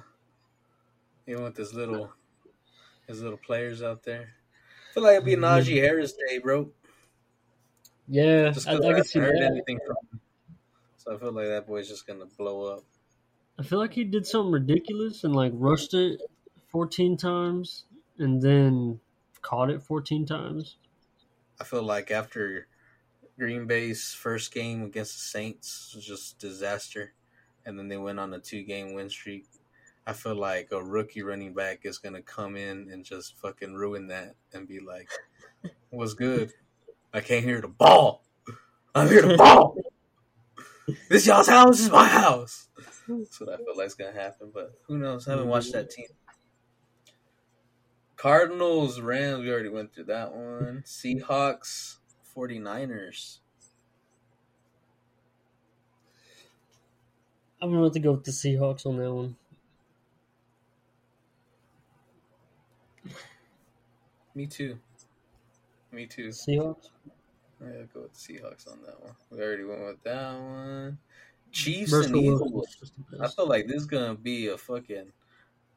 Even 1.27 1.43
with 1.43 1.57
his 1.57 1.73
little 1.73 2.11
his 3.07 3.21
little 3.21 3.37
players 3.37 3.83
out 3.83 4.03
there. 4.03 4.29
I 4.89 4.93
feel 4.93 5.03
like 5.03 5.13
it'd 5.13 5.25
be 5.25 5.35
mm-hmm. 5.35 5.43
Najee 5.43 5.81
Harris 5.81 6.13
day, 6.13 6.39
bro. 6.39 6.69
Yeah, 8.07 8.51
Just 8.51 8.67
I, 8.67 8.73
I 8.73 8.75
I, 8.75 8.93
can 8.93 9.03
see 9.03 9.19
heard 9.19 9.35
that. 9.35 9.51
anything 9.51 9.79
from 9.85 9.95
him. 10.11 10.19
So 10.97 11.15
I 11.15 11.17
feel 11.17 11.31
like 11.31 11.47
that 11.47 11.67
boy's 11.67 11.87
just 11.87 12.07
gonna 12.07 12.25
blow 12.37 12.73
up. 12.73 12.83
I 13.59 13.63
feel 13.63 13.79
like 13.79 13.93
he 13.93 14.03
did 14.03 14.25
something 14.25 14.51
ridiculous 14.51 15.23
and 15.23 15.35
like 15.35 15.51
rushed 15.55 15.93
it 15.93 16.19
14 16.69 17.17
times 17.17 17.85
and 18.17 18.41
then 18.41 18.99
caught 19.41 19.69
it 19.69 19.81
14 19.81 20.25
times. 20.25 20.77
I 21.59 21.63
feel 21.63 21.83
like 21.83 22.09
after 22.09 22.67
Green 23.37 23.67
Bay's 23.67 24.13
first 24.13 24.53
game 24.53 24.83
against 24.83 25.13
the 25.13 25.21
Saints 25.21 25.93
was 25.95 26.05
just 26.05 26.39
disaster, 26.39 27.13
and 27.65 27.77
then 27.77 27.87
they 27.87 27.97
went 27.97 28.19
on 28.19 28.33
a 28.33 28.39
two-game 28.39 28.93
win 28.93 29.09
streak. 29.09 29.45
I 30.05 30.13
feel 30.13 30.35
like 30.35 30.71
a 30.71 30.83
rookie 30.83 31.23
running 31.23 31.53
back 31.53 31.81
is 31.83 31.97
gonna 31.97 32.21
come 32.21 32.55
in 32.55 32.89
and 32.91 33.05
just 33.05 33.37
fucking 33.39 33.73
ruin 33.73 34.07
that 34.07 34.35
and 34.53 34.67
be 34.67 34.79
like, 34.79 35.09
"What's 35.89 36.13
good? 36.13 36.51
I 37.13 37.21
came 37.21 37.43
here 37.43 37.61
to 37.61 37.67
ball. 37.67 38.25
I'm 38.93 39.07
here 39.07 39.21
to 39.21 39.37
ball. 39.37 39.77
this 41.09 41.25
y'all's 41.25 41.47
house 41.47 41.79
is 41.79 41.89
my 41.89 42.07
house." 42.07 42.67
That's 43.07 43.39
what 43.39 43.49
I 43.49 43.57
feel 43.57 43.77
like 43.77 43.87
is 43.87 43.95
gonna 43.95 44.11
happen, 44.11 44.51
but 44.53 44.73
who 44.87 44.97
knows? 44.97 45.27
I 45.27 45.31
haven't 45.31 45.47
watched 45.47 45.73
that 45.73 45.89
team. 45.89 46.07
Cardinals, 48.15 49.01
Rams, 49.01 49.43
we 49.43 49.51
already 49.51 49.69
went 49.69 49.93
through 49.93 50.05
that 50.05 50.33
one. 50.33 50.83
Seahawks, 50.85 51.97
49ers. 52.33 53.39
I'm 57.63 57.69
going 57.69 57.79
to 57.79 57.85
have 57.85 57.93
to 57.93 57.99
go 58.01 58.11
with 58.11 58.25
the 58.25 58.31
Seahawks 58.31 58.85
on 58.85 58.97
that 58.97 59.09
one. 59.09 59.37
Me 64.35 64.47
too. 64.47 64.77
Me 65.89 66.05
too. 66.05 66.27
Seahawks? 66.27 66.89
Yeah, 67.61 67.83
go 67.93 68.01
with 68.01 68.11
the 68.11 68.19
Seahawks 68.19 68.69
on 68.69 68.81
that 68.81 69.01
one. 69.01 69.13
We 69.31 69.41
already 69.41 69.63
went 69.63 69.79
with 69.79 70.03
that 70.03 70.33
one. 70.37 70.97
Chiefs 71.53 71.93
Russell 71.93 72.17
and 72.17 72.25
Eagles. 72.25 72.77
is 72.81 72.91
I 73.21 73.29
feel 73.29 73.47
like 73.47 73.67
this 73.67 73.77
is 73.77 73.85
gonna 73.85 74.15
be 74.15 74.47
a 74.47 74.57
fucking 74.57 75.13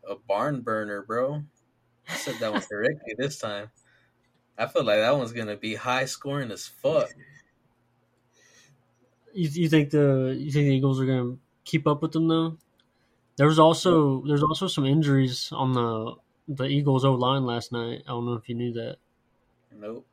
a 0.09 0.16
barn 0.16 0.62
burner, 0.62 1.03
bro. 1.03 1.45
I 2.09 2.14
said 2.14 2.41
that 2.41 2.53
one 2.53 2.62
correctly 2.68 3.14
this 3.16 3.39
time. 3.39 3.70
I 4.59 4.66
feel 4.66 4.82
like 4.82 4.99
that 4.99 5.16
one's 5.16 5.32
gonna 5.32 5.57
be 5.57 5.76
high 5.76 6.07
scoring 6.07 6.51
as 6.51 6.66
fuck. 6.66 7.11
You, 9.32 9.49
you 9.51 9.68
think 9.68 9.91
the 9.91 10.34
you 10.37 10.51
think 10.51 10.64
the 10.64 10.74
Eagles 10.74 11.01
are 11.01 11.07
going 11.07 11.37
to 11.37 11.45
keep 11.66 11.86
up 11.86 12.02
with 12.02 12.12
them 12.12 12.28
though? 12.28 12.58
There 13.36 13.48
was 13.48 13.58
also 13.60 14.22
there's 14.26 14.42
also 14.44 14.68
some 14.68 14.86
injuries 14.86 15.52
on 15.52 15.74
the 15.74 16.16
the 16.48 16.64
Eagles 16.66 17.04
O 17.04 17.14
line 17.14 17.44
last 17.46 17.72
night. 17.72 18.02
I 18.06 18.10
don't 18.10 18.26
know 18.26 18.34
if 18.34 18.48
you 18.48 18.54
knew 18.56 18.72
that. 18.74 18.98
Nope. 19.70 20.06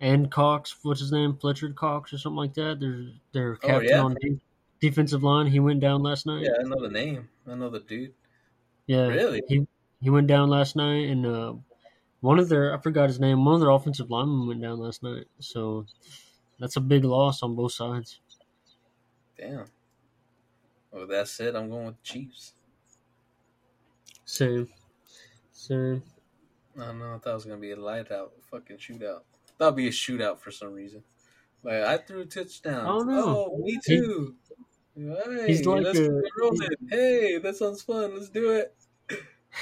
And 0.00 0.30
Cox, 0.30 0.76
what's 0.82 1.00
his 1.00 1.12
name, 1.12 1.36
Fletcher 1.36 1.72
Cox 1.72 2.12
or 2.12 2.18
something 2.18 2.36
like 2.38 2.54
that. 2.54 2.80
Their 2.80 3.12
their 3.32 3.58
Oh, 3.62 3.66
captain 3.68 3.88
yeah? 3.90 4.00
on 4.02 4.14
de- 4.14 4.40
defensive 4.80 5.22
line. 5.22 5.46
He 5.48 5.60
went 5.60 5.80
down 5.80 6.02
last 6.02 6.26
night. 6.26 6.42
Yeah, 6.44 6.52
I 6.58 6.62
know 6.62 6.80
the 6.80 6.88
name. 6.90 7.28
I 7.46 7.54
know 7.54 7.68
the 7.70 7.80
dude. 7.80 8.14
Yeah, 8.86 9.06
Really? 9.08 9.42
He 9.48 9.66
he 10.00 10.10
went 10.10 10.26
down 10.26 10.50
last 10.50 10.76
night, 10.76 11.08
and 11.08 11.26
uh, 11.26 11.54
one 12.20 12.38
of 12.38 12.48
their 12.48 12.74
I 12.74 12.78
forgot 12.80 13.08
his 13.08 13.20
name. 13.20 13.44
One 13.44 13.54
of 13.54 13.60
their 13.60 13.70
offensive 13.70 14.10
linemen 14.10 14.46
went 14.48 14.62
down 14.62 14.78
last 14.80 15.02
night. 15.02 15.26
So 15.40 15.86
that's 16.58 16.76
a 16.76 16.80
big 16.80 17.04
loss 17.04 17.42
on 17.42 17.56
both 17.56 17.72
sides. 17.72 18.20
Damn. 19.36 19.66
Well, 20.92 21.06
that's 21.06 21.38
it. 21.40 21.54
I'm 21.54 21.70
going 21.70 21.86
with 21.86 21.96
the 21.96 22.02
Chiefs. 22.02 22.54
Same, 24.24 24.68
same. 25.52 26.02
I 26.78 26.86
don't 26.86 26.98
know. 26.98 27.14
I 27.14 27.18
thought 27.18 27.30
it 27.30 27.34
was 27.34 27.44
gonna 27.44 27.58
be 27.60 27.72
a 27.72 27.76
light 27.76 28.10
out, 28.12 28.32
fucking 28.50 28.76
shootout. 28.78 29.22
Thought 29.58 29.66
it'd 29.66 29.76
be 29.76 29.88
a 29.88 29.90
shootout 29.90 30.38
for 30.38 30.50
some 30.50 30.72
reason. 30.72 31.02
Like 31.62 31.82
I 31.82 31.98
threw 31.98 32.20
a 32.22 32.26
touchdown. 32.26 32.84
I 32.84 32.88
don't 32.88 33.06
know. 33.08 33.50
Oh, 33.52 33.58
me 33.58 33.78
He- 33.84 33.96
too. 33.96 34.36
Hey, 34.96 35.46
he's 35.46 35.64
like 35.64 35.82
let's 35.84 35.98
a-. 35.98 36.20
Hey, 36.90 37.38
that 37.38 37.56
sounds 37.56 37.82
fun. 37.82 38.14
Let's 38.14 38.28
do 38.28 38.50
it. 38.52 38.74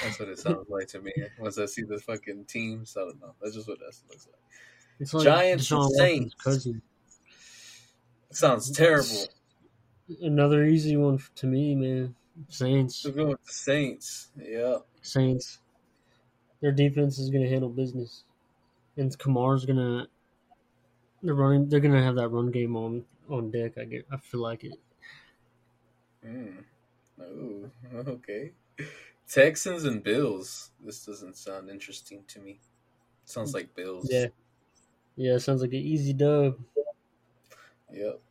That's 0.03 0.19
what 0.19 0.29
it 0.29 0.37
sounds 0.39 0.67
like 0.69 0.87
to 0.89 1.01
me. 1.01 1.13
Once 1.39 1.57
I 1.57 1.65
see 1.65 1.83
the 1.83 1.99
fucking 1.99 2.45
teams, 2.45 2.95
I 2.97 3.01
don't 3.01 3.19
know. 3.21 3.33
That's 3.41 3.55
just 3.55 3.67
what 3.67 3.79
that 3.79 3.85
looks 4.09 4.27
like. 4.27 4.39
It's 4.99 5.13
like 5.13 5.23
Giants 5.23 5.69
Deshaun 5.69 5.85
and 5.85 6.31
Saints. 6.33 6.67
sounds 8.31 8.71
terrible. 8.71 9.27
Another 10.21 10.63
easy 10.65 10.97
one 10.97 11.19
to 11.35 11.47
me, 11.47 11.75
man. 11.75 12.15
Saints, 12.47 13.03
We're 13.05 13.11
going 13.11 13.29
with 13.29 13.45
the 13.45 13.51
Saints. 13.51 14.29
Yeah. 14.37 14.77
Saints. 15.01 15.59
Their 16.61 16.71
defense 16.71 17.19
is 17.19 17.29
gonna 17.29 17.47
handle 17.47 17.69
business, 17.69 18.23
and 18.97 19.17
Kamar's 19.17 19.65
gonna. 19.65 20.07
They're 21.21 21.33
running. 21.33 21.69
They're 21.69 21.79
gonna 21.79 22.03
have 22.03 22.15
that 22.15 22.29
run 22.29 22.51
game 22.51 22.75
on 22.75 23.05
on 23.29 23.51
deck. 23.51 23.77
I 23.77 23.85
get. 23.85 24.05
I 24.11 24.17
feel 24.17 24.41
like 24.41 24.63
it. 24.63 24.79
Mm. 26.25 26.63
Oh, 27.21 27.69
okay. 28.07 28.51
Texans 29.27 29.83
and 29.83 30.03
Bills. 30.03 30.71
This 30.83 31.05
doesn't 31.05 31.37
sound 31.37 31.69
interesting 31.69 32.23
to 32.29 32.39
me. 32.39 32.59
Sounds 33.25 33.53
like 33.53 33.75
Bills. 33.75 34.07
Yeah. 34.09 34.27
Yeah, 35.15 35.37
sounds 35.37 35.61
like 35.61 35.71
an 35.71 35.79
easy 35.79 36.13
dub. 36.13 36.57
Yep. 37.91 38.21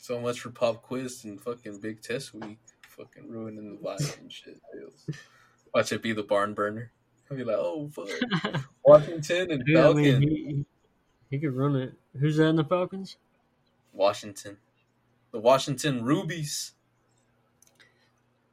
So 0.00 0.18
much 0.18 0.40
for 0.40 0.50
pop 0.50 0.80
quiz 0.80 1.24
and 1.24 1.38
fucking 1.38 1.78
big 1.80 2.00
test 2.00 2.32
week. 2.32 2.58
Fucking 2.88 3.28
ruining 3.28 3.76
the 3.76 3.86
vibe 3.86 4.18
and 4.18 4.32
shit. 4.32 4.58
Watch 5.74 5.92
it 5.92 6.02
be 6.02 6.14
the 6.14 6.22
barn 6.22 6.54
burner. 6.54 6.90
I'll 7.30 7.36
be 7.36 7.44
like, 7.44 7.58
oh 7.58 7.86
fuck. 7.88 8.08
Washington 8.84 9.50
and 9.52 9.62
Yeah, 9.66 9.90
I 9.90 9.92
mean, 9.92 10.22
he, 10.22 10.28
he, 10.28 10.66
he 11.32 11.38
could 11.38 11.54
run 11.54 11.76
it. 11.76 11.92
Who's 12.18 12.38
that 12.38 12.48
in 12.48 12.56
the 12.56 12.64
Falcons? 12.64 13.18
Washington. 13.92 14.56
The 15.32 15.38
Washington 15.38 16.02
Rubies. 16.02 16.72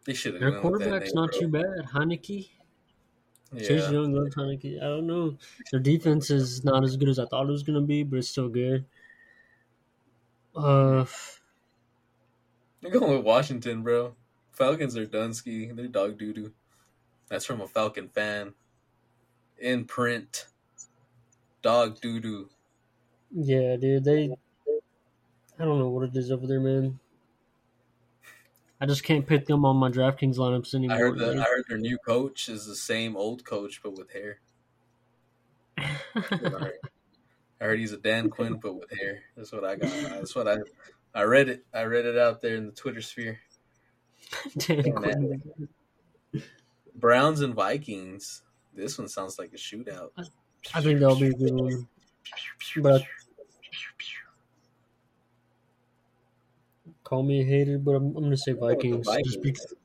They 0.03 0.13
should 0.13 0.33
have 0.33 0.41
Their 0.41 0.51
went 0.51 0.63
that 0.63 0.69
quarterback's 0.69 1.13
name, 1.13 1.23
not 1.23 1.31
bro. 1.31 1.39
too 1.39 1.47
bad. 1.47 1.85
Heinicke. 1.93 2.49
Chase 3.57 3.89
Young 3.89 4.11
loves 4.11 4.35
Heinicke. 4.35 4.77
I 4.81 4.85
don't 4.85 5.07
know. 5.07 5.37
Their 5.71 5.79
defense 5.79 6.29
is 6.29 6.65
not 6.65 6.83
as 6.83 6.97
good 6.97 7.07
as 7.07 7.19
I 7.19 7.25
thought 7.25 7.47
it 7.47 7.51
was 7.51 7.63
going 7.63 7.79
to 7.79 7.85
be, 7.85 8.03
but 8.03 8.19
it's 8.19 8.27
still 8.27 8.49
good. 8.49 8.85
Uh, 10.57 11.05
I'm 12.83 12.91
going 12.91 13.15
with 13.15 13.25
Washington, 13.25 13.83
bro. 13.83 14.15
Falcons 14.51 14.97
are 14.97 15.05
Dunsky. 15.05 15.75
They're 15.75 15.87
dog 15.87 16.17
doo 16.17 16.33
doo. 16.33 16.53
That's 17.27 17.45
from 17.45 17.61
a 17.61 17.67
Falcon 17.67 18.09
fan. 18.09 18.53
In 19.59 19.85
print. 19.85 20.47
Dog 21.61 22.01
doo 22.01 22.19
doo. 22.19 22.49
yeah, 23.31 23.75
dude. 23.75 24.03
They. 24.03 24.31
I 25.59 25.65
don't 25.65 25.79
know 25.79 25.89
what 25.89 26.09
it 26.09 26.15
is 26.15 26.31
over 26.31 26.47
there, 26.47 26.59
man. 26.59 26.99
I 28.79 28.85
just 28.85 29.03
can't 29.03 29.25
pick 29.25 29.47
them 29.47 29.65
on 29.65 29.75
my 29.77 29.89
DraftKings 29.89 30.37
lineups 30.37 30.75
anymore. 30.75 30.97
I 30.97 30.99
heard 30.99 31.19
that. 31.19 31.37
I 31.37 31.43
heard 31.43 31.65
their 31.67 31.79
new 31.79 31.97
coach 31.97 32.47
is 32.47 32.65
the 32.65 32.75
same 32.75 33.15
old 33.15 33.43
coach 33.43 33.81
but 33.83 33.97
with 33.97 34.11
hair. 34.11 34.39
That's 37.59 37.61
what 37.61 37.65
I 37.65 37.69
heard. 37.69 37.79
He's 37.79 37.93
a 37.93 37.97
Dan 37.97 38.29
Quinn 38.31 38.59
but 38.61 38.73
with 38.73 38.91
hair. 38.97 39.23
That's 39.35 39.51
what 39.51 39.63
I 39.63 39.75
got. 39.75 39.91
That's 39.91 40.35
what 40.35 40.47
I. 40.47 40.57
I 41.13 41.23
read 41.23 41.49
it. 41.49 41.65
I 41.73 41.83
read 41.83 42.05
it 42.05 42.17
out 42.17 42.41
there 42.41 42.55
in 42.55 42.67
the 42.67 42.71
Twitter 42.71 43.01
sphere. 43.01 43.39
Dan 44.57 44.91
Quinn. 44.91 45.41
Browns 46.95 47.41
and 47.41 47.55
Vikings. 47.55 48.43
This 48.73 48.97
one 48.97 49.07
sounds 49.07 49.39
like 49.39 49.53
a 49.53 49.57
shootout. 49.57 50.11
I 50.73 50.81
think 50.81 50.99
that'll 50.99 51.15
be 51.15 51.27
a 51.27 51.33
good 51.33 51.53
one. 51.53 51.87
But 52.77 53.03
call 57.03 57.23
me 57.23 57.41
a 57.41 57.45
hater, 57.45 57.79
but 57.79 57.91
I'm, 57.91 58.15
I'm 58.15 58.23
gonna 58.23 58.37
say 58.37 58.53
with 58.53 58.61
the 58.61 58.67
Vikings. 58.67 59.07
Just 59.07 59.37
Vikings. 59.37 59.37
because, 59.37 59.75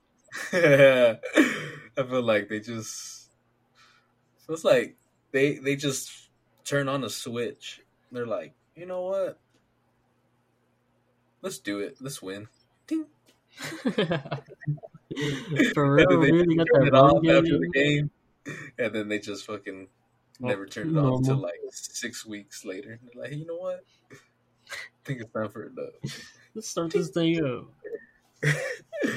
I 1.97 2.03
feel 2.03 2.23
like 2.23 2.49
they 2.49 2.61
just 2.61 3.31
It's 4.49 4.65
like 4.65 4.97
they 5.31 5.59
they 5.59 5.77
just 5.77 6.22
turn 6.65 6.89
on 6.89 7.05
a 7.05 7.11
switch. 7.11 7.81
They're 8.11 8.27
like, 8.27 8.55
you 8.75 8.87
know 8.87 9.03
what? 9.03 9.39
Let's 11.43 11.59
do 11.59 11.81
it. 11.81 11.97
Let's 12.01 12.23
win. 12.23 12.49
Ding. 12.87 13.07
For 15.75 15.99
And 15.99 16.07
then 16.09 16.19
real, 16.19 16.21
they 16.21 16.33
really 16.33 16.57
got 16.57 16.67
turn 16.75 16.85
that 16.85 16.87
it 16.87 16.95
off 16.95 17.23
run 17.25 17.37
after 17.37 17.59
the 17.59 17.69
game. 17.75 18.11
game, 18.47 18.57
and 18.79 18.95
then 18.95 19.09
they 19.09 19.19
just 19.19 19.47
fucking 19.47 19.89
Oh, 20.43 20.47
never 20.49 20.67
turn 20.67 20.89
it 20.91 20.97
off 20.99 21.19
until 21.21 21.37
like 21.37 21.61
six 21.71 22.25
weeks 22.27 22.65
later. 22.65 22.99
They're 23.03 23.23
like, 23.23 23.31
hey, 23.31 23.37
you 23.37 23.47
know 23.47 23.57
what? 23.57 23.85
I 24.11 24.17
think 25.05 25.21
it's 25.21 25.33
time 25.33 25.51
for 25.51 25.65
a 25.65 25.69
dub. 25.75 25.93
Let's 26.55 26.69
start 26.69 26.91
this 26.93 27.11
thing 27.11 27.45
up. 27.45 27.69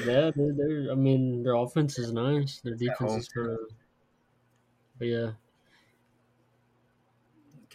Yeah, 0.04 0.30
they're, 0.34 0.52
they're. 0.54 0.92
I 0.92 0.94
mean, 0.94 1.42
their 1.42 1.54
offense 1.54 1.98
is 1.98 2.12
nice. 2.12 2.60
Their 2.60 2.74
defense 2.74 3.14
is 3.14 3.28
kind 3.28 3.50
of. 3.50 3.58
But 4.98 5.08
yeah, 5.08 5.30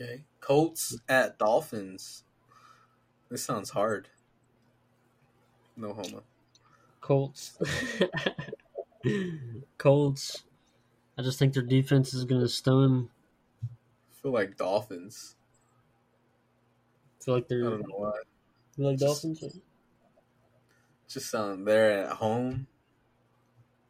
Okay. 0.01 0.23
Colts 0.39 0.97
at 1.07 1.37
Dolphins. 1.37 2.23
This 3.29 3.43
sounds 3.43 3.69
hard. 3.69 4.09
No 5.77 5.93
homo. 5.93 6.23
Colts. 7.01 7.57
Colts. 9.77 10.43
I 11.17 11.21
just 11.21 11.39
think 11.39 11.53
their 11.53 11.63
defense 11.63 12.13
is 12.13 12.25
gonna 12.25 12.47
stun. 12.47 13.09
I 13.63 13.67
feel 14.21 14.31
like 14.31 14.57
Dolphins. 14.57 15.35
I 17.19 17.23
feel 17.23 17.33
like 17.35 17.47
they're. 17.47 17.67
I 17.67 17.69
don't 17.71 17.81
know 17.81 17.95
why. 17.95 18.11
You 18.77 18.85
like 18.85 18.97
Just- 18.97 19.23
Dolphins? 19.23 19.59
Just 21.07 21.29
sound 21.29 21.67
they're 21.67 22.05
at 22.05 22.13
home. 22.13 22.67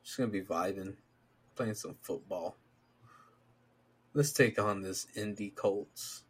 Just 0.03 0.17
gonna 0.17 0.29
be 0.29 0.41
vibing, 0.41 0.95
playing 1.55 1.75
some 1.75 1.95
football. 2.01 2.55
Let's 4.13 4.33
take 4.33 4.59
on 4.59 4.81
this 4.81 5.07
indie 5.15 5.55
Colts. 5.55 6.23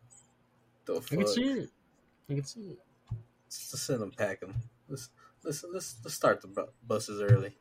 The 0.85 0.95
I 0.95 1.15
can 1.15 1.27
see 1.27 1.43
it. 1.43 1.69
I 2.29 2.33
can 2.35 2.43
see 2.43 2.61
it. 2.71 2.79
Let's 3.45 3.71
just 3.71 3.85
send 3.85 4.01
them 4.01 4.11
pack 4.11 4.41
them. 4.41 4.55
Let's 4.87 5.09
let's 5.43 5.63
let's, 5.63 5.97
let's 6.03 6.15
start 6.15 6.41
the 6.41 6.47
bu- 6.47 6.71
buses 6.87 7.21
early. 7.21 7.57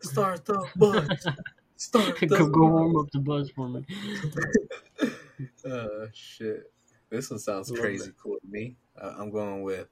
Start 0.00 0.44
the 0.44 0.66
bus. 0.76 1.26
Start 1.76 2.18
the 2.20 2.26
go, 2.26 2.48
go 2.48 2.66
warm 2.66 2.96
up 2.96 3.10
the 3.12 3.20
bus 3.20 3.50
for 3.50 3.68
me. 3.68 3.84
Uh, 5.64 6.06
shit. 6.12 6.72
This 7.08 7.30
one 7.30 7.38
sounds 7.38 7.70
crazy 7.70 8.12
cool 8.16 8.38
to 8.40 8.46
me. 8.46 8.76
Uh, 9.00 9.14
I'm 9.16 9.30
going 9.30 9.62
with 9.62 9.88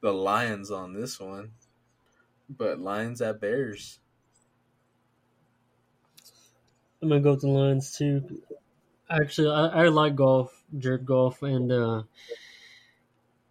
the 0.00 0.12
Lions 0.12 0.70
on 0.70 0.92
this 0.92 1.20
one, 1.20 1.52
but 2.48 2.80
Lions 2.80 3.22
at 3.22 3.40
Bears. 3.40 4.00
I'm 7.00 7.08
gonna 7.08 7.20
go 7.20 7.32
with 7.32 7.42
the 7.42 7.48
Lions 7.48 7.96
too. 7.96 8.42
Actually, 9.12 9.50
I, 9.50 9.84
I 9.84 9.88
like 9.88 10.16
Goff, 10.16 10.50
Jared 10.78 11.04
Goff, 11.04 11.42
and 11.42 11.70
uh, 11.70 12.02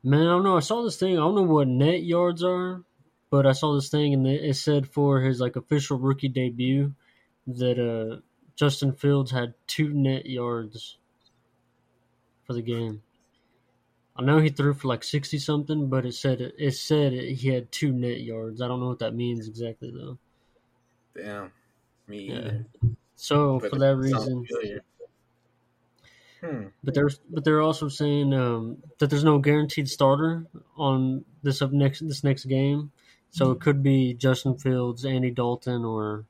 man, 0.03 0.21
I 0.21 0.31
don't 0.31 0.43
know. 0.43 0.57
I 0.57 0.61
saw 0.61 0.83
this 0.83 0.97
thing. 0.97 1.13
I 1.13 1.21
don't 1.21 1.35
know 1.35 1.43
what 1.43 1.67
net 1.67 2.03
yards 2.03 2.43
are, 2.43 2.83
but 3.29 3.45
I 3.45 3.51
saw 3.51 3.75
this 3.75 3.89
thing, 3.89 4.13
and 4.13 4.25
it, 4.25 4.55
said 4.55 4.87
for 4.87 5.21
his 5.21 5.39
like 5.39 5.55
official 5.55 5.99
rookie 5.99 6.29
debut 6.29 6.93
that 7.45 7.79
uh, 7.79 8.21
Justin 8.55 8.93
Fields 8.93 9.31
had 9.31 9.53
two 9.67 9.93
net 9.93 10.25
yards 10.25 10.97
for 12.45 12.53
the 12.53 12.61
game. 12.61 13.03
I 14.15 14.23
know 14.23 14.39
he 14.39 14.49
threw 14.49 14.73
for 14.73 14.87
like 14.87 15.03
sixty 15.03 15.37
something, 15.37 15.89
but 15.89 16.05
it 16.05 16.13
said 16.13 16.41
it 16.41 16.71
said 16.73 17.13
he 17.13 17.49
had 17.49 17.71
two 17.71 17.91
net 17.91 18.21
yards. 18.21 18.61
I 18.61 18.67
don't 18.67 18.79
know 18.79 18.89
what 18.89 18.99
that 18.99 19.15
means 19.15 19.47
exactly 19.47 19.91
though. 19.91 20.17
Damn, 21.15 21.51
me 22.07 22.31
Yeah. 22.31 22.51
So 23.15 23.59
But 23.59 23.69
for 23.69 23.79
that 23.79 23.97
reason, 23.97 24.45
familiar. 24.45 24.83
Hmm. 26.43 26.67
But 26.83 26.95
they're 26.95 27.09
but 27.29 27.43
they're 27.43 27.61
also 27.61 27.87
saying 27.87 28.33
um, 28.33 28.77
that 28.97 29.09
there's 29.09 29.23
no 29.23 29.37
guaranteed 29.37 29.87
starter 29.87 30.47
on 30.75 31.23
this 31.43 31.61
up 31.61 31.71
next 31.71 31.99
this 32.07 32.23
next 32.23 32.45
game, 32.45 32.91
so 33.29 33.51
it 33.51 33.59
could 33.61 33.83
be 33.83 34.15
Justin 34.15 34.57
Fields, 34.57 35.05
Andy 35.05 35.29
Dalton, 35.29 35.85
or 35.85 36.25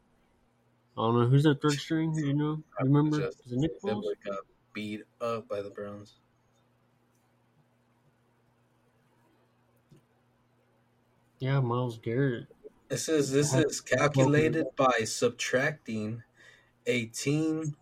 I 0.97 1.01
don't 1.01 1.17
know 1.19 1.27
who's 1.27 1.43
that 1.43 1.61
third 1.61 1.73
string. 1.79 2.13
Do 2.13 2.25
you 2.27 2.33
know? 2.33 2.61
I 2.77 2.83
Remember? 2.83 3.19
Just- 3.21 3.45
Is 3.45 3.53
it 3.53 3.59
Nick 3.59 3.81
Foles? 3.81 4.03
got 4.25 4.39
beat 4.73 5.03
up 5.21 5.47
by 5.47 5.61
the 5.61 5.69
Browns. 5.69 6.15
Yeah, 11.39 11.59
Myles 11.59 11.97
Garrett. 11.97 12.47
It 12.89 12.97
says 12.97 13.31
this 13.31 13.53
is 13.53 13.81
calculated 13.81 14.67
by 14.75 15.05
subtracting 15.05 16.23
a 16.85 17.05
team 17.05 17.75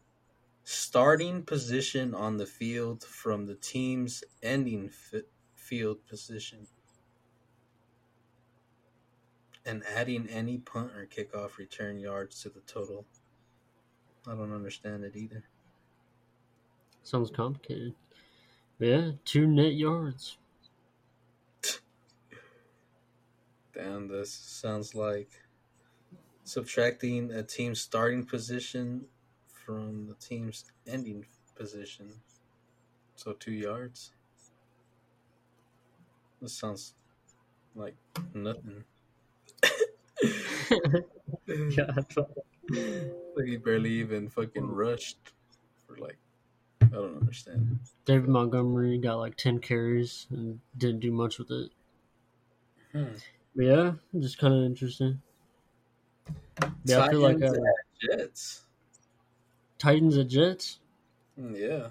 starting 0.72 1.42
position 1.42 2.14
on 2.14 2.38
the 2.38 2.46
field 2.46 3.04
from 3.04 3.48
the 3.48 3.56
team's 3.56 4.24
ending 4.44 4.88
fi- 4.88 5.24
field 5.56 5.98
position 6.06 6.68
and 9.66 9.82
adding 9.96 10.28
any 10.28 10.60
punt 10.60 10.92
or 10.92 11.08
kickoff 11.08 11.58
return 11.58 11.98
yards 11.98 12.44
to 12.44 12.50
the 12.50 12.60
total. 12.62 13.08
I 14.28 14.36
don't 14.36 14.54
understand 14.54 15.04
it 15.04 15.16
either. 15.16 15.44
Sounds 17.02 17.32
complicated. 17.32 17.96
Yeah, 18.78 19.14
two 19.26 19.48
net 19.48 19.74
yards. 19.74 20.38
Damn, 23.74 24.08
this 24.08 24.32
sounds 24.32 24.94
like 24.94 25.32
subtracting 26.44 27.32
a 27.32 27.42
team's 27.42 27.82
starting 27.82 28.24
position 28.24 29.06
from 29.70 30.08
the 30.08 30.16
team's 30.16 30.66
ending 30.88 31.28
position. 31.54 32.22
So 33.16 33.34
two 33.34 33.52
yards. 33.54 34.14
This 36.42 36.54
sounds 36.54 36.96
like 37.76 37.96
nothing. 38.34 38.86
yeah, 41.48 41.92
Like 43.36 43.48
he 43.48 43.58
barely 43.58 43.92
even 43.92 44.30
fucking 44.30 44.68
rushed 44.68 45.34
for 45.86 45.96
like 45.98 46.18
I 46.82 46.88
don't 46.88 47.18
understand. 47.18 47.80
David 48.06 48.30
Montgomery 48.30 48.98
got 48.98 49.18
like 49.18 49.36
ten 49.38 49.60
carries 49.60 50.28
and 50.30 50.62
didn't 50.78 51.00
do 51.02 51.12
much 51.12 51.40
with 51.40 51.52
it. 51.52 51.72
Hmm. 52.92 53.14
But 53.56 53.66
yeah, 53.66 53.94
just 54.20 54.38
kind 54.40 54.54
of 54.56 54.64
interesting. 54.64 55.22
Yeah, 56.84 57.02
I 57.04 57.10
feel 57.10 57.20
like 57.22 57.42
uh, 57.42 57.52
Jets. 58.00 58.66
Titans 59.80 60.18
at 60.18 60.28
Jets. 60.28 60.80
Hmm, 61.36 61.56
Yeah. 61.56 61.90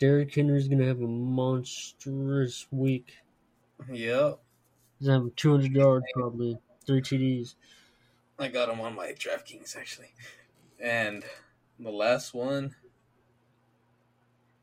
Derrick 0.00 0.32
Henry's 0.34 0.68
gonna 0.68 0.86
have 0.86 1.00
a 1.00 1.06
monstrous 1.06 2.66
week. 2.70 3.16
Yep. 3.90 4.38
He's 4.98 5.08
gonna 5.08 5.24
have 5.24 5.36
200 5.36 5.72
yards 5.72 6.06
probably, 6.14 6.58
three 6.86 7.00
TDs. 7.02 7.54
I 8.38 8.48
got 8.48 8.68
him 8.68 8.80
on 8.80 8.94
my 8.94 9.08
DraftKings 9.12 9.76
actually. 9.76 10.12
And 10.80 11.24
the 11.78 11.90
last 11.90 12.32
one 12.34 12.74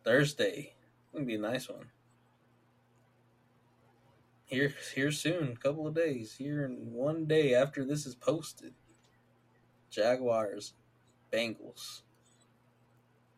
Thursday. 0.04 0.74
Gonna 1.14 1.26
be 1.26 1.36
a 1.36 1.40
nice 1.40 1.68
one. 1.70 1.90
Here 4.46 4.74
here 4.94 5.12
soon, 5.12 5.58
couple 5.58 5.88
of 5.88 5.96
days. 5.96 6.36
Here 6.38 6.64
in 6.66 6.94
one 6.94 7.26
day 7.26 7.54
after 7.54 7.84
this 7.84 8.06
is 8.06 8.16
posted. 8.16 8.74
Jaguars, 9.90 10.74
Bengals. 11.32 12.02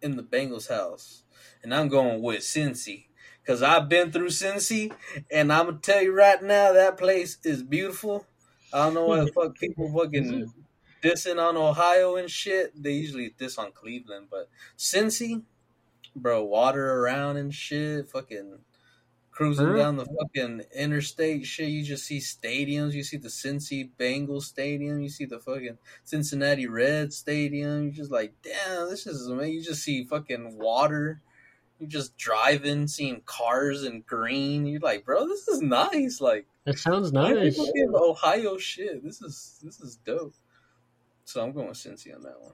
In 0.02 0.16
the 0.16 0.24
Bengals 0.24 0.70
house. 0.70 1.24
And 1.64 1.74
I'm 1.74 1.88
going 1.88 2.22
with 2.22 2.42
Cincy. 2.42 3.06
Cause 3.46 3.64
I've 3.64 3.88
been 3.88 4.12
through 4.12 4.28
Cincy 4.28 4.92
and 5.32 5.54
I'm 5.54 5.68
gonna 5.68 5.78
tell 5.78 6.02
you 6.04 6.14
right 6.14 6.44
now 6.44 6.74
that 6.74 6.98
place 6.98 7.38
is 7.46 7.64
beautiful. 7.64 8.26
I 8.74 8.80
don't 8.80 8.94
know 8.94 9.06
why 9.06 9.24
the 9.24 9.32
fuck 9.32 9.56
people 9.56 9.90
fucking 9.94 10.52
dissing 11.02 11.42
on 11.42 11.56
Ohio 11.56 12.18
and 12.18 12.30
shit. 12.30 12.72
They 12.76 12.92
usually 12.92 13.34
diss 13.38 13.58
on 13.58 13.72
Cleveland, 13.72 14.28
but 14.30 14.50
Cincy, 14.78 15.44
bro, 16.14 16.44
water 16.44 17.00
around 17.00 17.38
and 17.38 17.54
shit, 17.54 18.10
fucking 18.10 18.60
cruising 19.38 19.76
down 19.76 19.98
the 19.98 20.06
fucking 20.06 20.64
interstate 20.76 21.46
shit. 21.46 21.70
You 21.70 21.84
just 21.84 22.06
see 22.06 22.18
stadiums. 22.18 22.94
You 22.94 23.04
see 23.04 23.18
the 23.18 23.28
Cincy 23.28 23.88
Bengals 24.00 24.44
Stadium. 24.44 25.00
You 25.00 25.10
see 25.10 25.26
the 25.26 25.38
fucking 25.38 25.78
Cincinnati 26.04 26.66
Reds 26.66 27.18
Stadium. 27.18 27.84
You're 27.84 27.94
just 27.94 28.10
like, 28.12 28.34
damn, 28.42 28.90
this 28.90 29.06
is 29.06 29.28
amazing. 29.28 29.54
You 29.54 29.64
just 29.64 29.84
see 29.84 30.04
fucking 30.06 30.58
water. 30.58 31.22
You're 31.78 31.88
just 31.88 32.18
driving, 32.18 32.88
seeing 32.88 33.22
cars 33.28 33.84
in 33.84 34.02
green. 34.02 34.66
You're 34.66 34.80
like, 34.80 35.06
bro, 35.06 35.28
this 35.28 35.48
is 35.48 35.62
nice. 35.62 36.20
Like, 36.20 36.48
That 36.66 36.80
sounds 36.80 37.14
nice. 37.14 37.60
Ohio 37.94 38.58
shit. 38.58 39.04
This 39.04 39.22
is 39.22 39.60
this 39.62 39.80
is 39.80 39.98
dope. 39.98 40.34
So 41.26 41.44
I'm 41.44 41.52
going 41.52 41.74
Cincy 41.74 42.16
on 42.16 42.24
that 42.24 42.42
one. 42.42 42.54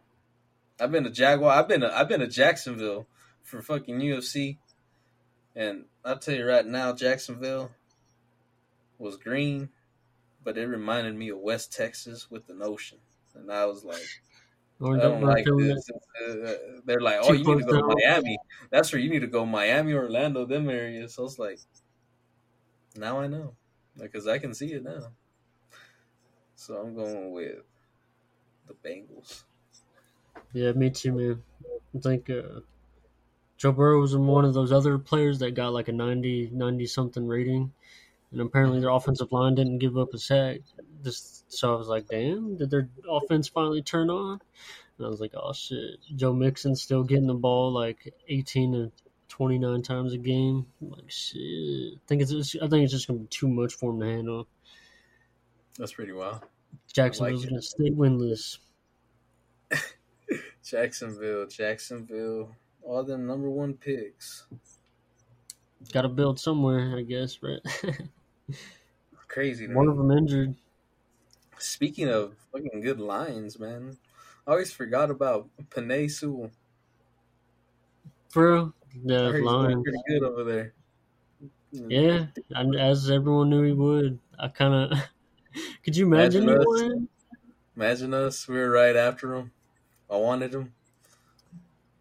I've 0.81 0.91
been 0.91 1.05
to 1.05 1.09
Jaguar. 1.11 1.53
I've 1.53 1.69
been 1.69 1.79
to, 1.79 1.97
I've 1.97 2.09
been 2.09 2.19
to 2.19 2.27
Jacksonville 2.27 3.07
for 3.41 3.61
fucking 3.61 3.99
UFC, 3.99 4.57
and 5.55 5.85
I'll 6.05 6.17
tell 6.19 6.35
you 6.35 6.45
right 6.45 6.65
now, 6.65 6.93
Jacksonville 6.93 7.71
was 8.97 9.17
green, 9.17 9.69
but 10.43 10.57
it 10.57 10.67
reminded 10.67 11.15
me 11.15 11.29
of 11.29 11.39
West 11.39 11.73
Texas 11.73 12.31
with 12.31 12.49
an 12.49 12.61
ocean. 12.61 12.99
and 13.35 13.51
I 13.51 13.65
was 13.65 13.83
like, 13.85 14.09
Or 14.79 14.97
I 14.97 14.99
they're 14.99 15.09
don't 15.09 15.21
like 15.21 15.45
this. 15.57 15.89
Uh, 16.21 16.81
they're 16.85 17.01
like, 17.01 17.19
oh, 17.21 17.33
you 17.33 17.45
need 17.45 17.59
to 17.59 17.63
go 17.65 17.77
to. 17.81 17.83
Miami. 17.83 18.37
That's 18.71 18.91
where 18.93 19.01
you 19.01 19.09
need 19.09 19.21
to 19.21 19.27
go, 19.27 19.45
Miami, 19.45 19.93
Orlando, 19.93 20.45
them 20.45 20.69
areas. 20.69 21.15
So 21.15 21.23
I 21.23 21.25
was 21.25 21.39
like, 21.39 21.59
now 22.95 23.19
I 23.19 23.27
know, 23.27 23.55
because 23.97 24.27
I 24.27 24.39
can 24.39 24.53
see 24.53 24.73
it 24.73 24.83
now. 24.83 25.13
So 26.55 26.77
I'm 26.77 26.95
going 26.95 27.31
with 27.31 27.63
the 28.67 28.73
Bengals. 28.73 29.43
Yeah, 30.53 30.71
me 30.73 30.89
too, 30.89 31.11
man. 31.13 31.43
I 31.95 31.99
think 31.99 32.29
uh, 32.29 32.61
Joe 33.63 33.71
Burrow 33.71 34.01
was 34.01 34.13
one 34.13 34.43
of 34.43 34.53
those 34.53 34.73
other 34.73 34.97
players 34.97 35.39
that 35.39 35.55
got 35.55 35.71
like 35.71 35.87
a 35.87 35.93
90, 35.93 36.49
90 36.51 36.85
something 36.85 37.25
rating, 37.25 37.71
and 38.33 38.41
apparently 38.41 38.81
their 38.81 38.89
offensive 38.89 39.31
line 39.31 39.55
didn't 39.55 39.77
give 39.77 39.97
up 39.97 40.13
a 40.13 40.17
sack. 40.17 40.59
Just 41.01 41.49
so 41.49 41.73
I 41.73 41.77
was 41.77 41.87
like, 41.87 42.09
damn, 42.09 42.57
did 42.57 42.69
their 42.69 42.89
offense 43.09 43.47
finally 43.47 43.81
turn 43.81 44.09
on? 44.09 44.41
And 44.97 45.07
I 45.07 45.09
was 45.09 45.21
like, 45.21 45.31
oh 45.35 45.53
shit, 45.53 45.95
Joe 46.13 46.33
Mixon's 46.33 46.81
still 46.81 47.05
getting 47.05 47.27
the 47.27 47.35
ball 47.35 47.71
like 47.71 48.13
eighteen 48.27 48.73
to 48.73 48.91
twenty 49.29 49.57
nine 49.57 49.81
times 49.81 50.11
a 50.11 50.17
game. 50.17 50.65
I'm 50.81 50.89
like 50.89 51.09
shit, 51.09 51.93
I 51.95 52.01
think 52.05 52.21
it's 52.21 52.31
just, 52.31 52.57
I 52.61 52.67
think 52.67 52.83
it's 52.83 52.91
just 52.91 53.07
gonna 53.07 53.19
be 53.19 53.27
too 53.27 53.47
much 53.47 53.75
for 53.75 53.91
him 53.91 54.01
to 54.01 54.05
handle. 54.07 54.47
That's 55.79 55.93
pretty 55.93 56.11
wild. 56.11 56.41
Jacksonville's 56.91 57.45
it. 57.45 57.49
gonna 57.49 57.61
stay 57.61 57.91
winless. 57.91 58.57
Jacksonville, 60.65 61.47
Jacksonville, 61.47 62.53
all 62.83 63.03
them 63.03 63.25
number 63.27 63.49
one 63.49 63.75
picks. 63.77 64.47
Got 65.93 66.01
to 66.03 66.09
build 66.09 66.39
somewhere, 66.39 66.97
I 66.97 67.03
guess, 67.03 67.41
right? 67.41 67.61
Crazy. 69.27 69.67
one 69.67 69.87
me. 69.87 69.89
of 69.89 69.97
them 69.97 70.11
injured. 70.11 70.55
Speaking 71.57 72.09
of 72.09 72.37
fucking 72.51 72.81
good 72.81 72.99
lines, 72.99 73.57
man, 73.57 73.97
I 74.45 74.51
always 74.51 74.71
forgot 74.71 75.09
about 75.09 75.49
Penei 75.71 76.09
Sewell. 76.11 76.51
For 78.29 78.53
real? 78.53 78.73
I 79.23 79.23
Yeah, 79.23 79.31
heard 79.31 79.45
line. 79.45 79.83
pretty 79.83 79.99
good 80.07 80.23
over 80.23 80.43
there. 80.43 80.75
Yeah, 81.71 82.27
and 82.51 82.75
as 82.75 83.09
everyone 83.09 83.49
knew 83.49 83.63
he 83.63 83.73
would. 83.73 84.19
I 84.37 84.47
kind 84.49 84.91
of 84.93 84.99
could 85.83 85.95
you 85.97 86.05
imagine, 86.05 86.45
Imagine 86.45 86.49
us. 86.49 86.83
Imagine 87.75 88.13
us. 88.15 88.47
We 88.47 88.55
were 88.55 88.69
right 88.71 88.95
after 88.95 89.35
him. 89.35 89.53
I 90.09 90.17
wanted 90.17 90.53
him. 90.55 90.75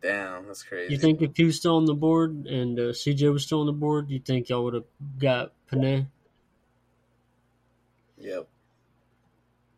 Damn, 0.02 0.48
that's 0.48 0.64
crazy. 0.64 0.92
You 0.92 0.98
think 0.98 1.22
if 1.22 1.36
he 1.36 1.44
was 1.44 1.56
still 1.56 1.76
on 1.76 1.84
the 1.84 1.94
board 1.94 2.46
and 2.46 2.78
uh, 2.78 2.82
CJ 2.92 3.32
was 3.32 3.44
still 3.44 3.60
on 3.60 3.66
the 3.66 3.72
board, 3.72 4.10
you 4.10 4.18
think 4.18 4.48
y'all 4.48 4.64
would 4.64 4.74
have 4.74 4.84
got 5.18 5.52
Penei? 5.70 6.06
Yep. 8.18 8.48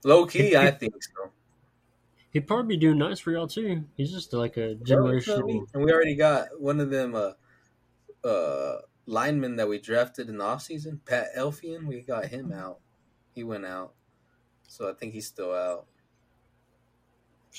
Low 0.03 0.27
key, 0.27 0.57
I 0.57 0.70
think 0.70 0.95
so. 1.03 1.31
He'd 2.31 2.47
probably 2.47 2.77
be 2.77 2.81
doing 2.81 2.99
nice 2.99 3.20
for 3.20 3.33
y'all 3.33 3.47
too. 3.47 3.85
He's 3.97 4.11
just 4.11 4.33
like 4.33 4.57
a 4.57 4.75
generational. 4.75 5.66
And 5.72 5.85
we 5.85 5.93
already 5.93 6.16
got 6.16 6.61
one 6.61 6.81
of 6.81 6.91
them 6.91 7.14
uh, 7.14 7.33
uh, 8.27 8.81
linemen 9.07 9.57
that 9.57 9.68
we 9.68 9.79
drafted 9.79 10.29
in 10.29 10.39
the 10.39 10.45
offseason, 10.45 10.99
Pat 11.05 11.29
Elflein. 11.37 11.87
We 11.87 12.01
got 12.01 12.27
him 12.27 12.53
out. 12.53 12.81
He 13.35 13.45
went 13.45 13.66
out. 13.66 13.93
So 14.66 14.91
I 14.91 14.95
think 14.95 15.12
he's 15.12 15.27
still 15.27 15.53
out. 15.53 15.87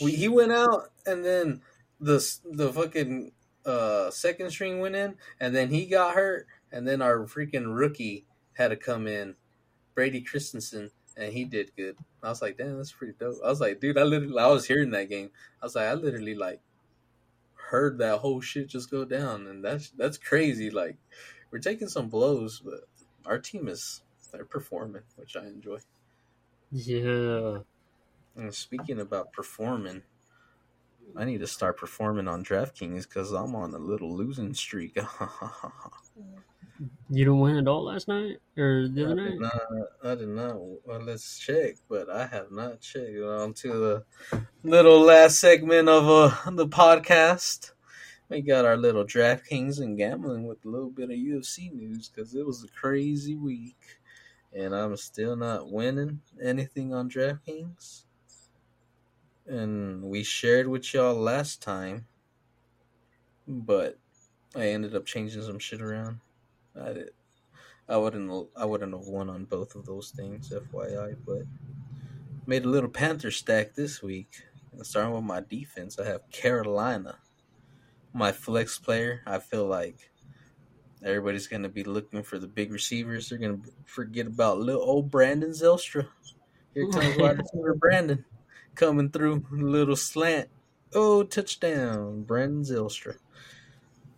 We, 0.02 0.12
he 0.12 0.28
went 0.28 0.52
out, 0.52 0.92
and 1.06 1.24
then 1.24 1.62
the 2.00 2.20
the 2.46 2.72
fucking 2.72 3.32
uh, 3.66 4.12
second 4.12 4.52
string 4.52 4.80
went 4.80 4.96
in, 4.96 5.16
and 5.40 5.56
then 5.56 5.70
he 5.70 5.86
got 5.86 6.16
hurt, 6.16 6.48
and 6.72 6.88
then 6.88 7.02
our 7.02 7.20
freaking 7.26 7.76
rookie 7.76 8.26
had 8.54 8.70
to 8.70 8.76
come 8.76 9.08
in, 9.08 9.36
Brady 9.94 10.22
Christensen, 10.22 10.92
and 11.18 11.34
he 11.34 11.46
did 11.46 11.72
good. 11.76 11.98
I 12.24 12.30
was 12.30 12.42
like, 12.42 12.58
damn, 12.58 12.78
that's 12.78 12.92
pretty 12.92 13.14
dope. 13.20 13.38
I 13.44 13.50
was 13.50 13.62
like, 13.62 13.80
dude, 13.80 13.98
I 13.98 14.04
literally, 14.04 14.40
I 14.40 14.48
was 14.48 14.66
hearing 14.66 14.92
that 14.92 15.10
game. 15.10 15.32
I 15.62 15.66
was 15.66 15.76
like, 15.76 15.88
I 15.88 15.94
literally 15.94 16.36
like 16.36 16.62
heard 17.70 17.98
that 17.98 18.20
whole 18.20 18.42
shit 18.42 18.68
just 18.68 18.92
go 18.92 19.06
down, 19.06 19.48
and 19.48 19.64
that's 19.64 19.90
that's 19.92 20.18
crazy. 20.18 20.70
Like, 20.70 20.98
we're 21.52 21.60
taking 21.60 21.88
some 21.90 22.10
blows, 22.10 22.60
but 22.60 22.82
our 23.26 23.40
team 23.40 23.68
is 23.68 24.02
they're 24.32 24.46
performing, 24.46 25.04
which 25.16 25.36
I 25.36 25.46
enjoy. 25.48 25.80
Yeah, 26.72 27.60
And 28.36 28.54
speaking 28.54 29.00
about 29.00 29.32
performing, 29.34 30.04
I 31.16 31.26
need 31.26 31.40
to 31.40 31.48
start 31.48 31.78
performing 31.78 32.28
on 32.28 32.44
DraftKings 32.44 33.08
because 33.08 33.32
I'm 33.32 33.56
on 33.56 33.74
a 33.74 33.78
little 33.78 34.16
losing 34.16 34.54
streak. 34.54 34.96
you 37.10 37.26
didn't 37.26 37.40
win 37.40 37.58
at 37.58 37.68
all 37.68 37.86
last 37.86 38.08
night 38.08 38.38
or 38.58 38.88
the 38.88 39.02
I 39.02 39.06
other 39.06 39.16
did 39.16 39.40
night. 39.40 39.42
not. 39.42 39.62
I 40.04 40.16
did 40.16 40.28
not. 40.30 40.56
Well, 40.58 41.02
let's 41.02 41.40
check, 41.40 41.76
but 41.88 42.10
I 42.10 42.28
have 42.28 42.52
not 42.52 42.82
checked. 42.82 43.18
On 43.20 43.54
to 43.54 44.04
the 44.32 44.42
little 44.64 45.02
last 45.02 45.40
segment 45.40 45.88
of 45.88 46.08
uh, 46.08 46.50
the 46.52 46.68
podcast. 46.68 47.72
We 48.28 48.42
got 48.42 48.66
our 48.66 48.76
little 48.76 49.06
DraftKings 49.06 49.80
and 49.80 49.98
gambling 49.98 50.48
with 50.48 50.66
a 50.66 50.70
little 50.70 50.90
bit 50.90 51.12
of 51.12 51.18
UFC 51.18 51.72
news 51.72 52.10
because 52.10 52.34
it 52.34 52.46
was 52.46 52.64
a 52.64 52.68
crazy 52.68 53.36
week, 53.36 53.78
and 54.52 54.76
I'm 54.76 54.98
still 54.98 55.36
not 55.36 55.72
winning 55.72 56.22
anything 56.42 56.94
on 56.94 57.10
DraftKings. 57.10 58.05
And 59.48 60.04
we 60.04 60.24
shared 60.24 60.68
with 60.68 60.92
y'all 60.94 61.14
last 61.14 61.62
time, 61.62 62.08
but 63.48 64.00
I 64.56 64.70
ended 64.70 64.96
up 64.96 65.06
changing 65.06 65.44
some 65.44 65.60
shit 65.60 65.82
around. 65.82 66.20
I 66.80 66.94
did. 66.94 67.10
I 67.88 67.98
wouldn't 67.98 68.50
I 68.58 68.66
wouldn't 68.66 68.94
have 68.94 69.08
won 69.08 69.30
on 69.30 69.46
both 69.46 69.76
of 69.76 69.86
those 69.86 70.10
things, 70.10 70.52
FYI, 70.52 71.16
but 71.26 71.44
made 72.48 72.66
a 72.66 72.70
little 72.70 72.90
Panther 72.90 73.30
stack 73.30 73.76
this 73.76 74.02
week. 74.02 74.42
And 74.72 74.86
starting 74.86 75.14
with 75.14 75.24
my 75.24 75.42
defense, 75.48 76.00
I 76.00 76.06
have 76.06 76.30
Carolina. 76.32 77.20
My 78.14 78.32
flex 78.32 78.80
player, 78.80 79.22
I 79.28 79.40
feel 79.40 79.68
like 79.68 80.10
everybody's 81.04 81.48
gonna 81.48 81.70
be 81.70 81.84
looking 81.84 82.24
for 82.24 82.40
the 82.40 82.48
big 82.48 82.72
receivers. 82.72 83.30
They're 83.30 83.38
gonna 83.38 83.60
forget 83.86 84.26
about 84.26 84.58
little 84.58 84.82
old 84.82 85.12
Brandon 85.12 85.52
Zylstra. 85.52 86.08
Here 86.74 86.90
comes 86.90 87.18
wide 87.18 87.38
receiver 87.54 87.76
Brandon 87.76 88.26
coming 88.76 89.10
through, 89.10 89.46
a 89.52 89.56
little 89.56 89.96
slant. 89.96 90.50
Oh, 90.94 91.24
touchdown, 91.24 92.24
Brandon 92.24 92.64
Zylstra. 92.64 93.18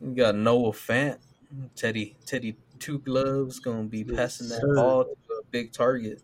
You 0.02 0.14
got 0.14 0.36
Noah 0.36 0.72
Fant, 0.72 1.20
Teddy 1.76 2.16
Teddy 2.26 2.58
Two 2.80 3.00
Gloves 3.00 3.60
gonna 3.60 3.84
be 3.88 4.04
Yes, 4.06 4.16
passing 4.16 4.50
that 4.50 4.62
sir. 4.62 4.76
ball 4.76 5.06
to 5.06 5.34
a 5.34 5.44
big 5.50 5.72
target 5.72 6.22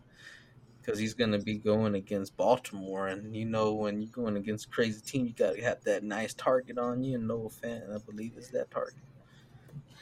because 0.80 0.98
he's 0.98 1.14
gonna 1.14 1.38
be 1.38 1.58
going 1.58 1.94
against 1.94 2.36
Baltimore, 2.36 3.08
and 3.08 3.34
you 3.34 3.44
know 3.46 3.72
when 3.74 4.00
you're 4.00 4.10
going 4.12 4.36
against 4.36 4.66
a 4.66 4.68
crazy 4.68 5.00
team, 5.00 5.26
you 5.26 5.32
gotta 5.32 5.60
have 5.62 5.82
that 5.84 6.04
nice 6.04 6.34
target 6.34 6.78
on 6.78 7.02
you. 7.02 7.16
And 7.16 7.26
Noah 7.26 7.48
Fant, 7.48 7.92
I 7.92 7.98
believe, 7.98 8.36
is 8.36 8.50
that 8.50 8.70
target. 8.70 9.02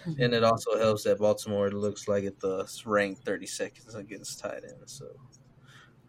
Hmm. 0.04 0.20
And 0.20 0.34
it 0.34 0.42
also 0.44 0.76
helps 0.76 1.04
that 1.04 1.18
Baltimore 1.18 1.70
looks 1.70 2.08
like 2.08 2.24
it's 2.24 2.84
ranked 2.84 3.24
30 3.24 3.46
seconds 3.46 3.94
against 3.94 4.40
tight 4.40 4.64
end. 4.64 4.82
So, 4.86 5.06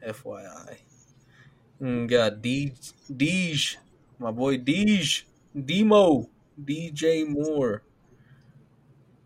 FYI. 0.05 0.80
And 1.84 2.07
got 2.07 2.41
D 2.41 2.71
Deej, 3.11 3.75
my 4.17 4.31
boy 4.31 4.57
Deej, 4.57 5.23
Demo, 5.51 6.29
DJ 6.55 7.27
Moore. 7.27 7.84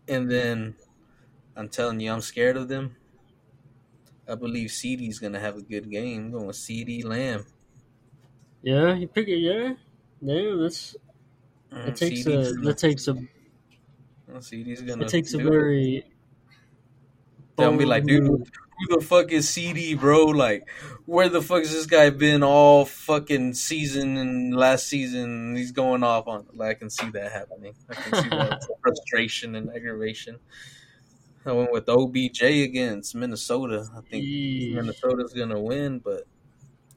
And 0.08 0.30
then 0.30 0.74
I'm 1.54 1.68
telling 1.68 2.00
you, 2.00 2.10
I'm 2.12 2.20
scared 2.20 2.56
of 2.56 2.66
them. 2.68 2.96
I 4.28 4.34
believe 4.34 4.70
CeeDee's 4.70 5.18
gonna 5.20 5.38
have 5.40 5.56
a 5.56 5.62
good 5.62 5.88
game. 5.90 6.26
I'm 6.26 6.30
going 6.32 6.46
with 6.48 6.56
CeeDee 6.56 7.04
Lamb. 7.04 7.46
Yeah, 8.62 8.94
you 8.94 9.06
pick 9.06 9.28
it. 9.28 9.38
Yeah, 9.38 9.74
yeah. 10.20 10.56
That's 10.60 10.96
Mm, 11.70 11.84
that 11.84 11.96
takes 11.96 12.20
CeeDee's 12.24 12.26
a 12.26 12.54
gonna- 12.54 12.66
that 12.66 12.78
takes 12.78 13.08
a 13.08 13.14
CeeDee's 14.40 14.82
gonna 14.82 15.04
it 15.04 15.08
takes 15.08 15.32
a 15.34 15.38
do 15.38 15.46
it. 15.46 15.50
very. 15.50 16.04
They'll 17.56 17.76
be 17.76 17.84
like, 17.84 18.04
dude, 18.06 18.50
who 18.78 18.98
the 18.98 19.04
fuck 19.04 19.32
is 19.32 19.46
CeeDee, 19.46 19.98
bro? 19.98 20.26
Like, 20.26 20.68
where 21.06 21.28
the 21.28 21.42
fuck 21.42 21.60
has 21.60 21.72
this 21.72 21.86
guy 21.86 22.10
been 22.10 22.42
all 22.42 22.84
fucking 22.84 23.54
season 23.54 24.16
and 24.16 24.54
last 24.54 24.86
season? 24.86 25.56
He's 25.56 25.72
going 25.72 26.02
off 26.02 26.26
on. 26.26 26.46
Like, 26.54 26.70
I 26.70 26.74
can 26.74 26.90
see 26.90 27.10
that 27.10 27.32
happening. 27.32 27.74
I 27.88 27.94
can 27.94 28.22
see 28.22 28.28
that 28.30 28.66
frustration 28.82 29.54
and 29.54 29.70
aggravation. 29.74 30.38
I 31.46 31.52
went 31.52 31.72
with 31.72 31.88
OBJ 31.88 32.42
against 32.42 33.14
Minnesota. 33.14 33.88
I 33.96 34.00
think. 34.02 34.24
Minnesota's 34.74 35.32
gonna 35.32 35.60
win, 35.60 35.98
but 35.98 36.24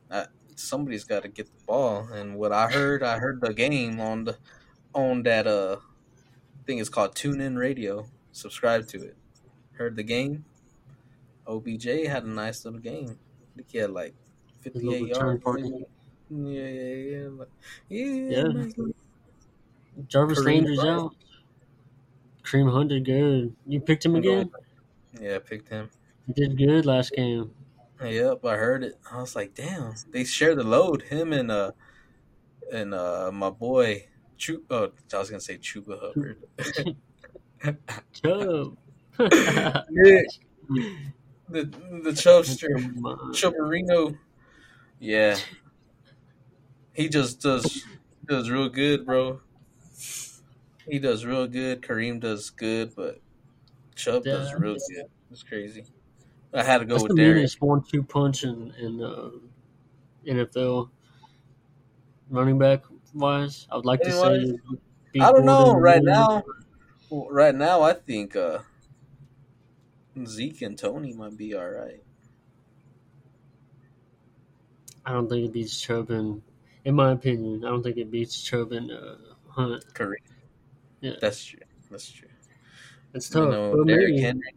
I, 0.10 0.26
somebody's 0.56 1.04
got 1.04 1.24
to 1.24 1.30
get 1.30 1.46
the 1.46 1.64
ball. 1.66 2.08
And 2.12 2.36
what 2.36 2.52
I 2.52 2.70
heard, 2.70 3.04
I 3.04 3.18
heard 3.20 3.42
the 3.42 3.54
game 3.54 4.00
on 4.00 4.26
the 4.26 4.38
on 4.94 5.24
that 5.24 5.48
uh 5.48 5.78
thing 6.66 6.80
is 6.80 6.90
called 6.90 7.16
Tune 7.16 7.42
In 7.42 7.58
Radio. 7.58 8.08
Subscribe 8.32 8.88
to 8.90 9.04
it. 9.04 9.18
Heard 9.74 9.96
the 9.96 10.04
game. 10.04 10.46
OBJ 11.52 11.86
had 12.08 12.24
a 12.24 12.30
nice 12.30 12.64
little 12.66 12.80
game. 12.80 13.18
He 13.68 13.78
had 13.78 13.91
like 13.91 14.14
58 14.62 15.08
yards. 15.08 15.43
party. 15.43 15.70
Yeah, 16.30 16.68
yeah, 16.68 16.93
yeah. 16.95 17.28
Like, 17.30 17.49
yeah, 17.89 18.06
Yeah. 18.06 18.43
nice 18.43 18.74
Jarvis 20.08 20.39
Kareem 20.39 20.45
Landry's 20.45 20.80
Bryant. 20.80 21.02
out. 21.02 21.16
Kareem 22.43 22.72
Hunter 22.72 22.99
good. 22.99 23.54
You 23.68 23.80
picked 23.82 24.06
him 24.06 24.16
again. 24.16 24.49
Yeah, 25.20 25.36
I 25.36 25.39
picked 25.39 25.70
him. 25.70 25.89
He 26.28 26.34
did 26.34 26.58
good 26.58 26.86
last 26.86 27.12
game. 27.12 27.52
Yep, 28.04 28.45
I 28.45 28.56
heard 28.56 28.84
it. 28.84 28.97
I 29.12 29.20
was 29.20 29.36
like, 29.36 29.54
damn, 29.54 29.93
they 30.12 30.24
share 30.24 30.56
the 30.56 30.64
load. 30.64 31.04
Him 31.04 31.34
and 31.34 31.52
uh 31.52 31.72
and 32.72 32.93
uh 32.93 33.30
my 33.34 33.49
boy 33.49 34.08
Chu. 34.38 34.64
Oh, 34.72 34.91
I 35.14 35.18
was 35.18 35.30
gonna 35.30 35.41
say 35.41 35.58
Chuba 35.58 35.99
Hubbard. 35.99 36.38
Chubb. 38.14 38.78
the 41.52 41.64
the 42.04 42.12
Chubster, 42.12 42.68
Chubarino. 43.34 44.18
Yeah, 44.99 45.38
he 46.93 47.10
just 47.10 47.41
does 47.41 47.84
does 48.26 48.49
real 48.49 48.70
good, 48.70 49.06
bro. 49.06 49.41
He 50.88 50.99
does 50.99 51.26
real 51.26 51.47
good. 51.47 51.82
Kareem 51.82 52.20
does 52.20 52.49
good, 52.49 52.93
but 52.95 53.20
Chubb 53.95 54.24
does 54.24 54.49
Yeah. 54.49 54.58
real 54.58 54.74
good. 54.76 55.06
It's 55.32 55.43
crazy. 55.43 55.86
I 56.54 56.64
had 56.64 56.80
to 56.80 56.86
go 56.86 56.95
That's 56.95 57.04
the 57.04 57.10
with 57.10 57.18
Derrick. 57.18 57.36
meanest 57.38 57.62
one-two 57.62 58.04
punch 58.04 58.43
in, 58.43 58.74
in 58.78 59.02
uh, 59.02 59.30
NFL 60.28 60.89
running 62.30 62.58
back 62.60 62.84
wise. 63.14 63.68
I 63.72 63.78
would 63.78 63.86
like 63.86 64.02
to 64.02 64.12
say. 64.12 64.22
Running 64.22 64.56
it 64.56 64.62
would 64.70 64.82
be 65.14 65.22
I 65.22 65.32
don't 65.32 65.45
know. 65.45 65.74
Right 65.74 66.04
now, 66.04 66.43
right 67.12 67.56
now, 67.56 67.82
I 67.84 67.93
think 67.93 68.36
uh, 68.36 68.60
Zeke 70.26 70.62
and 70.64 70.78
Tony 70.78 71.14
might 71.14 71.38
be 71.38 71.53
all 71.55 71.70
right. 71.70 72.01
I 75.05 75.14
don't 75.14 75.28
think 75.30 75.45
it 75.45 75.53
beats 75.53 75.80
Chubb 75.80 76.09
and, 76.12 76.41
in 76.86 76.95
my 76.95 77.12
opinion, 77.12 77.64
I 77.66 77.70
don't 77.70 77.82
think 77.84 77.97
it 77.97 78.12
beats 78.12 78.41
Chubb 78.41 78.72
and 78.72 78.91
uh, 78.91 79.16
Hunt. 79.49 79.84
Kareem. 79.93 80.16
Yeah. 81.01 81.14
That's 81.20 81.43
true. 81.43 81.59
That's 81.89 82.12
true. 82.12 82.28
It's 83.14 83.30
You 83.34 83.41
tough. 83.41 83.51
know, 83.51 83.84
Derrick 83.84 84.20
Henry 84.20 84.53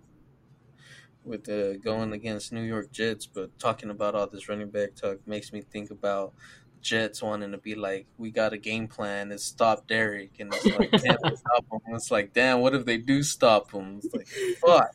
with 1.25 1.49
uh, 1.49 1.77
going 1.79 2.13
against 2.13 2.53
New 2.53 2.63
York 2.63 2.93
Jets, 2.93 3.27
but 3.27 3.59
talking 3.59 3.89
about 3.91 4.15
all 4.15 4.27
this 4.27 4.49
running 4.49 4.69
back 4.69 4.95
talk 4.95 5.27
makes 5.27 5.53
me 5.53 5.63
think 5.63 5.91
about 5.91 6.35
Jets 6.83 7.23
wanting 7.23 7.53
to 7.53 7.59
be 7.59 7.75
like, 7.75 8.07
we 8.19 8.31
got 8.31 8.53
a 8.53 8.59
game 8.59 8.87
plan 8.87 9.31
and 9.31 9.41
stop 9.41 9.87
Derrick, 9.89 10.33
and 10.39 10.53
it's 10.53 10.67
like, 10.67 10.91
can't 10.91 11.19
stop 11.39 11.65
him? 11.73 11.81
It's 11.95 12.11
like, 12.11 12.35
damn, 12.35 12.61
what 12.61 12.75
if 12.75 12.85
they 12.85 12.99
do 12.99 13.23
stop 13.23 13.71
him? 13.73 14.01
It's 14.05 14.15
like, 14.15 14.29
fuck. 14.59 14.91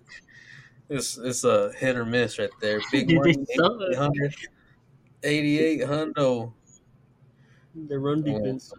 It's 0.89 1.17
it's 1.17 1.43
a 1.43 1.71
hit 1.73 1.95
or 1.95 2.05
miss 2.05 2.39
right 2.39 2.49
there. 2.59 2.81
Big 2.91 3.07
they 3.07 3.15
money, 3.15 3.33
suck. 3.55 3.73
8800, 3.81 4.35
88 5.23 5.81
hundo. 5.81 6.53
their 7.75 7.99
run 7.99 8.23
defense. 8.23 8.73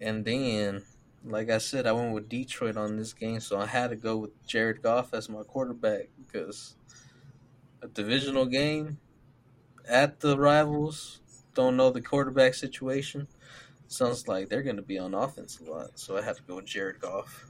And 0.00 0.24
then, 0.24 0.84
like 1.24 1.48
I 1.48 1.58
said, 1.58 1.86
I 1.86 1.92
went 1.92 2.12
with 2.12 2.28
Detroit 2.28 2.76
on 2.76 2.96
this 2.96 3.14
game, 3.14 3.40
so 3.40 3.58
I 3.58 3.66
had 3.66 3.90
to 3.90 3.96
go 3.96 4.18
with 4.18 4.46
Jared 4.46 4.82
Goff 4.82 5.14
as 5.14 5.30
my 5.30 5.42
quarterback 5.42 6.08
because 6.18 6.76
a 7.80 7.88
divisional 7.88 8.44
game 8.44 8.98
at 9.88 10.20
the 10.20 10.36
rivals, 10.36 11.20
don't 11.54 11.76
know 11.76 11.90
the 11.90 12.02
quarterback 12.02 12.52
situation. 12.54 13.26
Sounds 13.88 14.28
like 14.28 14.48
they're 14.48 14.62
going 14.62 14.76
to 14.76 14.82
be 14.82 14.98
on 14.98 15.14
offense 15.14 15.60
a 15.60 15.70
lot, 15.70 15.98
so 15.98 16.18
I 16.18 16.22
had 16.22 16.36
to 16.36 16.42
go 16.42 16.56
with 16.56 16.66
Jared 16.66 17.00
Goff. 17.00 17.46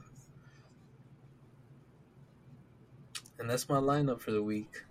And 3.39 3.49
that's 3.49 3.69
my 3.69 3.77
lineup 3.77 4.19
for 4.19 4.31
the 4.31 4.41
week. 4.41 4.83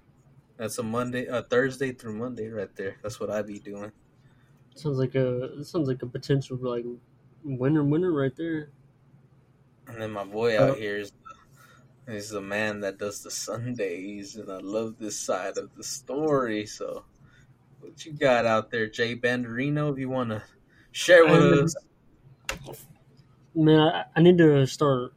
That's 0.57 0.79
a 0.79 0.83
Monday, 0.83 1.27
a 1.27 1.43
Thursday 1.43 1.93
through 1.93 2.15
Monday, 2.15 2.49
right 2.49 2.75
there. 2.77 2.97
That's 3.03 3.21
what 3.21 3.31
I 3.31 3.43
be 3.43 3.59
doing. 3.59 3.93
Sounds 4.75 4.99
like 4.99 5.15
a 5.15 5.65
sounds 5.65 5.89
like 5.89 6.03
a 6.03 6.07
potential 6.07 6.59
like 6.61 6.85
winner 7.45 7.85
winner 7.85 8.13
right 8.13 8.35
there. 8.37 8.71
And 9.89 10.01
then 10.01 10.11
my 10.11 10.25
boy 10.25 10.61
out 10.61 10.77
here 10.77 10.99
is 10.99 11.13
he's 12.09 12.31
the 12.31 12.41
man 12.41 12.81
that 12.81 12.99
does 12.99 13.23
the 13.23 13.31
Sundays, 13.31 14.37
and 14.37 14.51
I 14.51 14.59
love 14.59 14.97
this 14.99 15.19
side 15.19 15.59
of 15.59 15.75
the 15.75 15.85
story. 15.85 16.67
So, 16.67 17.05
what 17.81 18.05
you 18.05 18.13
got 18.13 18.47
out 18.47 18.71
there, 18.71 18.87
Jay 18.87 19.17
Banderino? 19.17 19.93
If 19.93 19.99
you 19.99 20.09
want 20.09 20.31
to 20.31 20.43
share 20.93 21.25
with 21.25 21.43
Um, 21.43 21.65
us, 21.65 21.77
Man, 23.55 23.81
I, 23.81 24.05
I 24.15 24.21
need 24.21 24.37
to 24.39 24.67
start. 24.67 25.15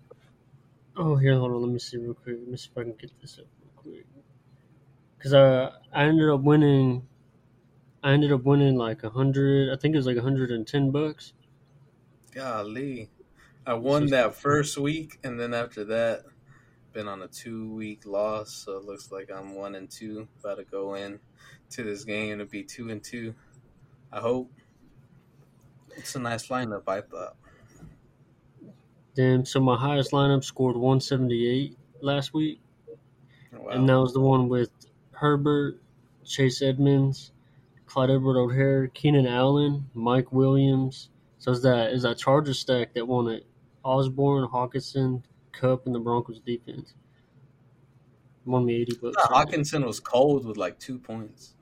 Oh, 1.00 1.16
here, 1.16 1.36
hold 1.40 1.54
on. 1.54 1.62
Let 1.62 1.72
me 1.72 1.80
see 1.80 1.98
real 1.98 2.14
quick. 2.14 2.38
Let 2.40 2.50
me 2.50 2.58
see 2.58 2.70
if 2.72 2.78
I 2.78 2.84
can 2.84 2.94
get 2.96 3.12
this 3.22 3.40
up 3.40 3.46
real 3.62 3.72
quick. 3.78 4.08
Cause 5.20 5.34
I 5.34 5.72
I 5.94 6.06
ended 6.06 6.30
up 6.30 6.42
winning. 6.42 7.08
I 8.04 8.14
ended 8.14 8.34
up 8.34 8.44
winning 8.44 8.76
like 8.76 9.04
a 9.04 9.10
hundred. 9.10 9.74
I 9.74 9.78
think 9.78 9.96
it 9.96 9.98
was 9.98 10.08
like 10.08 10.18
a 10.18 10.22
hundred 10.22 10.52
and 10.52 10.68
ten 10.68 10.92
bucks. 10.92 11.34
golly, 12.34 13.10
I 13.66 13.76
won 13.76 14.08
that 14.08 14.36
first 14.36 14.78
week, 14.78 15.20
and 15.24 15.40
then 15.40 15.54
after 15.54 15.86
that, 15.86 16.26
been 16.94 17.08
on 17.08 17.22
a 17.22 17.30
two 17.30 17.74
week 17.74 18.06
loss. 18.06 18.54
So 18.54 18.78
it 18.78 18.86
looks 18.86 19.12
like 19.12 19.32
I'm 19.32 19.56
one 19.56 19.76
and 19.76 19.90
two. 19.90 20.28
About 20.40 20.58
to 20.58 20.66
go 20.66 20.96
in 20.96 21.20
to 21.72 21.84
this 21.84 22.04
game 22.04 22.40
to 22.40 22.46
be 22.46 22.64
two 22.64 22.90
and 22.90 23.04
two. 23.04 23.36
I 24.12 24.20
hope 24.20 24.52
it's 25.98 26.16
a 26.16 26.20
nice 26.20 26.48
lineup. 26.50 26.84
I 26.88 27.02
thought. 27.02 27.38
Damn. 29.20 29.44
So 29.44 29.60
my 29.60 29.76
highest 29.78 30.12
lineup 30.12 30.46
scored 30.46 30.78
one 30.78 31.02
seventy 31.02 31.46
eight 31.46 31.78
last 32.00 32.34
week, 32.34 32.62
oh, 33.54 33.60
Wow. 33.64 33.70
and 33.72 33.90
that 33.90 34.00
was 34.00 34.14
the 34.14 34.22
one 34.22 34.48
with 34.48 34.72
Herbert, 35.12 35.82
Chase 36.24 36.62
Edmonds, 36.62 37.34
Clyde 37.86 38.12
Edwards-Helaire, 38.12 38.94
Keenan 38.94 39.28
Allen, 39.28 39.90
Mike 39.94 40.32
Williams. 40.32 41.10
So 41.38 41.52
is 41.52 41.64
that 41.64 41.92
is 41.92 42.04
that 42.04 42.18
Charger 42.18 42.54
stack 42.54 42.94
that 42.94 43.06
won 43.10 43.28
it? 43.28 43.46
Osborn, 43.84 44.48
Hockenson, 44.48 45.24
Kupp, 45.52 45.86
and 45.86 45.94
the 45.94 46.00
Broncos 46.00 46.40
defense. 46.40 46.94
Won 48.46 48.66
me 48.66 48.76
eighty 48.82 48.96
bucks. 49.02 49.18
thought 49.18 49.50
Hockenson 49.50 49.86
was 49.86 50.00
cold 50.00 50.46
with 50.46 50.56
like 50.56 50.80
two 50.80 50.98
points. 50.98 51.56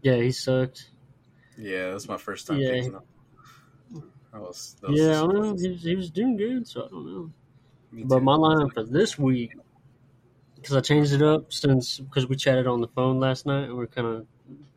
Yeah, 0.00 0.16
he 0.16 0.32
sucked. 0.32 0.88
Yeah, 1.58 1.90
that's 1.90 2.08
my 2.08 2.16
first 2.16 2.46
time 2.46 2.58
Yeah. 2.58 2.70
picking 2.70 2.94
up. 2.94 3.04
Was, 4.32 4.76
Yeah, 4.88 5.22
I 5.22 5.26
don't 5.26 5.34
know. 5.34 5.56
He 5.56 5.68
was, 5.68 5.82
he 5.82 5.94
was 5.94 6.10
doing 6.10 6.36
good, 6.36 6.66
so 6.66 6.84
I 6.84 6.88
don't 6.88 7.06
know. 7.06 7.32
But 8.04 8.22
my 8.22 8.32
lineup 8.32 8.72
for 8.72 8.84
this 8.84 9.18
week, 9.18 9.54
because 10.56 10.74
I 10.74 10.80
changed 10.80 11.12
it 11.12 11.22
up 11.22 11.52
since 11.52 11.98
because 11.98 12.26
we 12.26 12.36
chatted 12.36 12.66
on 12.66 12.80
the 12.80 12.88
phone 12.88 13.20
last 13.20 13.44
night 13.44 13.64
and 13.64 13.76
we're 13.76 13.86
kind 13.86 14.06
of 14.06 14.26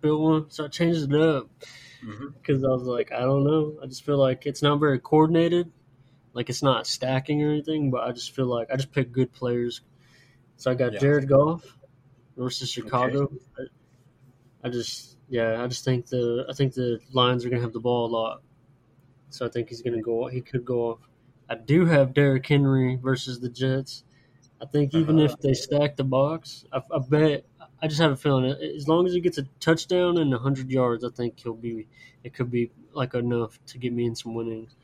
built 0.01 0.21
one, 0.21 0.51
so 0.51 0.65
I 0.65 0.67
changed 0.67 1.11
it 1.11 1.21
up 1.21 1.49
because 2.41 2.63
I 2.63 2.67
was 2.69 2.83
like, 2.83 3.11
I 3.11 3.21
don't 3.21 3.43
know. 3.43 3.75
I 3.81 3.85
just 3.85 4.03
feel 4.03 4.17
like 4.17 4.45
it's 4.45 4.61
not 4.61 4.79
very 4.79 4.99
coordinated. 4.99 5.71
Like 6.33 6.49
it's 6.49 6.61
not 6.61 6.85
stacking 6.85 7.41
or 7.43 7.49
anything, 7.49 7.91
but 7.91 8.03
I 8.03 8.11
just 8.11 8.35
feel 8.35 8.47
like 8.47 8.69
I 8.71 8.75
just 8.75 8.91
picked 8.91 9.13
good 9.13 9.31
players. 9.31 9.81
So 10.57 10.69
I 10.71 10.73
got 10.75 10.93
Yeah. 10.93 10.99
Jared 10.99 11.29
Goff 11.29 11.77
versus 12.35 12.69
Chicago. 12.69 13.31
I, 13.57 13.63
I 14.67 14.69
just 14.69 15.17
yeah, 15.29 15.63
I 15.63 15.67
just 15.67 15.85
think 15.85 16.07
the 16.07 16.45
I 16.49 16.53
think 16.53 16.73
the 16.73 16.99
Lions 17.13 17.45
are 17.45 17.49
gonna 17.49 17.61
have 17.61 17.73
the 17.73 17.79
ball 17.79 18.07
a 18.07 18.11
lot. 18.11 18.41
So 19.35 19.45
I 19.45 19.49
think 19.49 19.69
he's 19.69 19.81
gonna 19.81 20.01
go. 20.01 20.27
He 20.27 20.41
could 20.41 20.65
go 20.65 20.91
off. 20.91 21.09
I 21.49 21.55
do 21.55 21.85
have 21.85 22.13
Derrick 22.13 22.47
Henry 22.47 22.95
versus 22.95 23.39
the 23.39 23.49
Jets. 23.49 24.03
I 24.61 24.65
think 24.65 24.93
even 24.93 25.19
Uh-huh. 25.19 25.25
if 25.25 25.39
they 25.39 25.53
stack 25.53 25.97
the 25.97 26.03
box, 26.03 26.65
I, 26.71 26.81
I 26.93 26.99
bet. 26.99 27.45
I 27.81 27.87
just 27.87 28.01
have 28.01 28.11
a 28.11 28.15
feeling 28.15 28.45
as 28.45 28.87
long 28.87 29.05
as 29.05 29.13
he 29.13 29.19
gets 29.21 29.37
a 29.37 29.43
touchdown 29.59 30.17
and 30.17 30.33
hundred 30.33 30.71
yards, 30.71 31.03
I 31.03 31.09
think 31.09 31.39
he'll 31.39 31.53
be. 31.53 31.87
It 32.23 32.33
could 32.33 32.49
be 32.51 32.71
like 32.93 33.13
enough 33.13 33.59
to 33.67 33.77
get 33.77 33.93
me 33.93 34.05
in 34.05 34.15
some 34.15 34.33
winnings, 34.33 34.75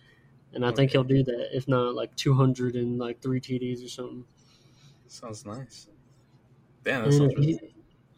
and 0.53 0.65
I 0.65 0.71
think 0.71 0.91
he'll 0.91 1.03
do 1.05 1.23
that. 1.23 1.55
If 1.55 1.67
not, 1.67 1.95
like 1.95 2.15
two 2.15 2.33
hundred 2.33 2.75
and 2.75 2.99
like 2.99 3.21
three 3.21 3.41
TDs 3.41 3.83
or 3.85 3.89
something. 3.89 4.25
Sounds 5.07 5.45
nice. 5.45 5.87
Damn, 6.83 7.05
that 7.05 7.11
sounds 7.13 7.35
if 7.35 7.37
really 7.37 7.59
he, 7.59 7.59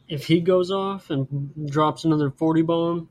if 0.08 0.28
he 0.28 0.42
goes 0.42 0.72
off 0.72 1.10
and 1.10 1.70
drops 1.70 2.06
another 2.06 2.32
40 2.32 2.62
bomb, 2.64 3.10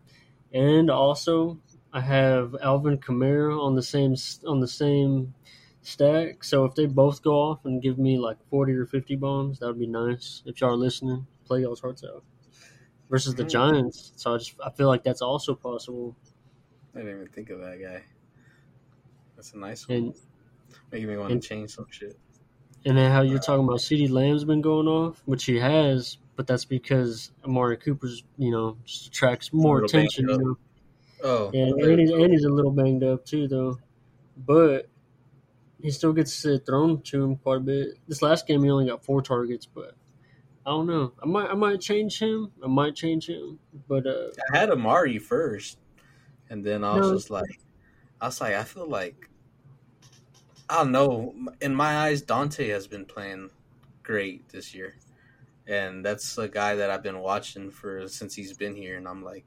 and 0.53 0.91
also 0.91 1.61
I 1.93 2.01
have 2.01 2.57
Alvin 2.63 2.99
Kamara 2.99 3.61
on 3.61 3.75
the 3.75 3.83
same 3.83 4.15
on 4.47 4.61
the 4.61 4.69
same 4.69 5.35
stack. 5.83 6.45
So 6.45 6.65
if 6.65 6.75
they 6.75 6.87
both 6.87 7.23
go 7.23 7.35
off 7.35 7.65
and 7.65 7.83
give 7.83 7.99
me 7.99 8.19
like 8.19 8.39
40 8.49 8.73
or 8.75 8.87
50 8.87 9.17
bombs, 9.17 9.59
that 9.59 9.67
would 9.67 9.79
be 9.79 9.87
nice. 9.87 10.43
If 10.47 10.61
y'all 10.61 10.71
are 10.71 10.77
listening, 10.77 11.27
play 11.45 11.61
y'all's 11.63 11.81
hearts 11.81 12.05
out. 12.05 12.25
Versus 13.11 13.35
the 13.37 13.45
Mhm. 13.45 13.51
Giants, 13.51 14.13
so 14.17 14.35
I 14.35 14.39
just 14.39 14.55
I 14.65 14.71
feel 14.71 14.89
like 14.89 15.05
that's 15.05 15.23
also 15.23 15.55
possible. 15.55 16.17
I 16.95 16.99
didn't 16.99 17.15
even 17.21 17.29
think 17.29 17.51
of 17.51 17.61
that 17.61 17.81
guy. 17.81 18.05
That's 19.37 19.53
a 19.55 19.59
nice 19.59 19.89
one. 19.89 19.99
And 19.99 20.15
Making 20.93 21.09
me 21.09 21.17
want 21.17 21.43
to 21.43 21.49
change 21.49 21.71
some 21.71 21.87
shit. 21.91 22.19
and 22.85 22.97
then 22.97 23.11
how 23.11 23.23
you're 23.23 23.39
talking 23.39 23.65
about 23.65 23.79
CeeDee 23.79 24.11
Lamb's 24.11 24.45
been 24.45 24.61
going 24.61 24.89
off, 24.89 25.23
which 25.25 25.45
he 25.45 25.59
has, 25.59 26.19
but 26.37 26.47
that's 26.47 26.65
because 26.65 27.31
Amari 27.45 27.77
Cooper's 27.77 28.25
you 28.37 28.51
know 28.51 28.77
just 28.85 29.07
attracts 29.09 29.53
more 29.53 29.79
attention. 29.79 30.29
You 30.29 30.39
know? 30.39 30.59
Oh, 31.23 31.53
and 31.53 32.01
he's, 32.01 32.11
and 32.11 32.33
he's 32.33 32.45
a 32.45 32.49
little 32.51 32.71
banged 32.71 33.05
up 33.05 33.25
too, 33.25 33.49
though. 33.49 33.79
But 34.37 34.89
he 35.83 35.91
still 35.91 36.13
gets 36.13 36.45
uh, 36.47 36.59
thrown 36.67 37.03
to 37.05 37.25
him 37.25 37.37
quite 37.37 37.59
a 37.59 37.61
bit. 37.61 37.99
This 38.09 38.23
last 38.23 38.47
game, 38.47 38.63
he 38.65 38.71
only 38.71 38.87
got 38.87 39.05
four 39.05 39.23
targets, 39.23 39.67
but 39.67 39.97
I 40.67 40.71
don't 40.71 40.87
know. 40.87 41.15
I 41.23 41.27
might, 41.27 41.51
I 41.51 41.55
might 41.55 41.81
change 41.81 42.21
him. 42.21 42.53
I 42.65 42.69
might 42.69 42.97
change 42.97 43.29
him, 43.29 43.61
but 43.89 44.07
uh, 44.07 44.33
I 44.53 44.59
had 44.59 44.71
Amari 44.71 45.19
first, 45.19 45.79
and 46.51 46.65
then 46.65 46.85
I 46.85 46.97
was 46.97 47.09
No. 47.09 47.11
just 47.11 47.31
like, 47.31 47.61
I 48.21 48.27
was 48.27 48.41
like, 48.41 48.55
I 48.55 48.65
feel 48.65 48.89
like, 48.89 49.31
I 50.69 50.79
don't 50.79 50.93
know. 50.93 51.35
In 51.61 51.75
my 51.75 51.99
eyes, 52.07 52.23
Donte 52.23 52.69
has 52.71 52.87
been 52.87 53.07
playing 53.07 53.51
great 54.03 54.49
this 54.51 54.75
year. 54.75 54.99
and 55.69 56.05
that's 56.05 56.39
a 56.39 56.49
guy 56.49 56.77
that 56.77 56.91
I've 56.91 57.03
been 57.05 57.21
watching 57.21 57.71
for 57.71 58.09
since 58.09 58.35
he's 58.35 58.55
been 58.55 58.77
here, 58.77 58.97
and 58.99 59.09
I'm 59.09 59.23
like, 59.25 59.47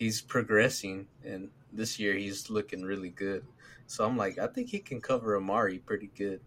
he's 0.00 0.20
progressing, 0.20 1.06
and 1.24 1.50
this 1.72 2.00
year 2.00 2.14
he's 2.14 2.50
looking 2.50 2.82
really 2.82 3.10
good. 3.10 3.44
So 3.86 4.04
I'm 4.04 4.16
like, 4.16 4.38
I 4.38 4.48
think 4.48 4.70
he 4.70 4.80
can 4.80 5.00
cover 5.00 5.36
Amari 5.36 5.78
pretty 5.78 6.10
good. 6.16 6.40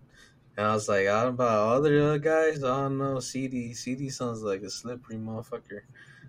And 0.57 0.67
I 0.67 0.73
was 0.73 0.89
like, 0.89 1.07
I 1.07 1.23
don't 1.23 1.37
know 1.37 1.45
about 1.45 1.73
other 1.73 2.17
guys. 2.19 2.63
I 2.63 2.81
don't 2.81 2.97
know. 2.97 3.15
CeeDee, 3.15 3.71
CeeDee 3.71 4.11
sounds 4.11 4.41
like 4.41 4.61
a 4.63 4.69
slippery 4.69 5.15
motherfucker. 5.15 5.81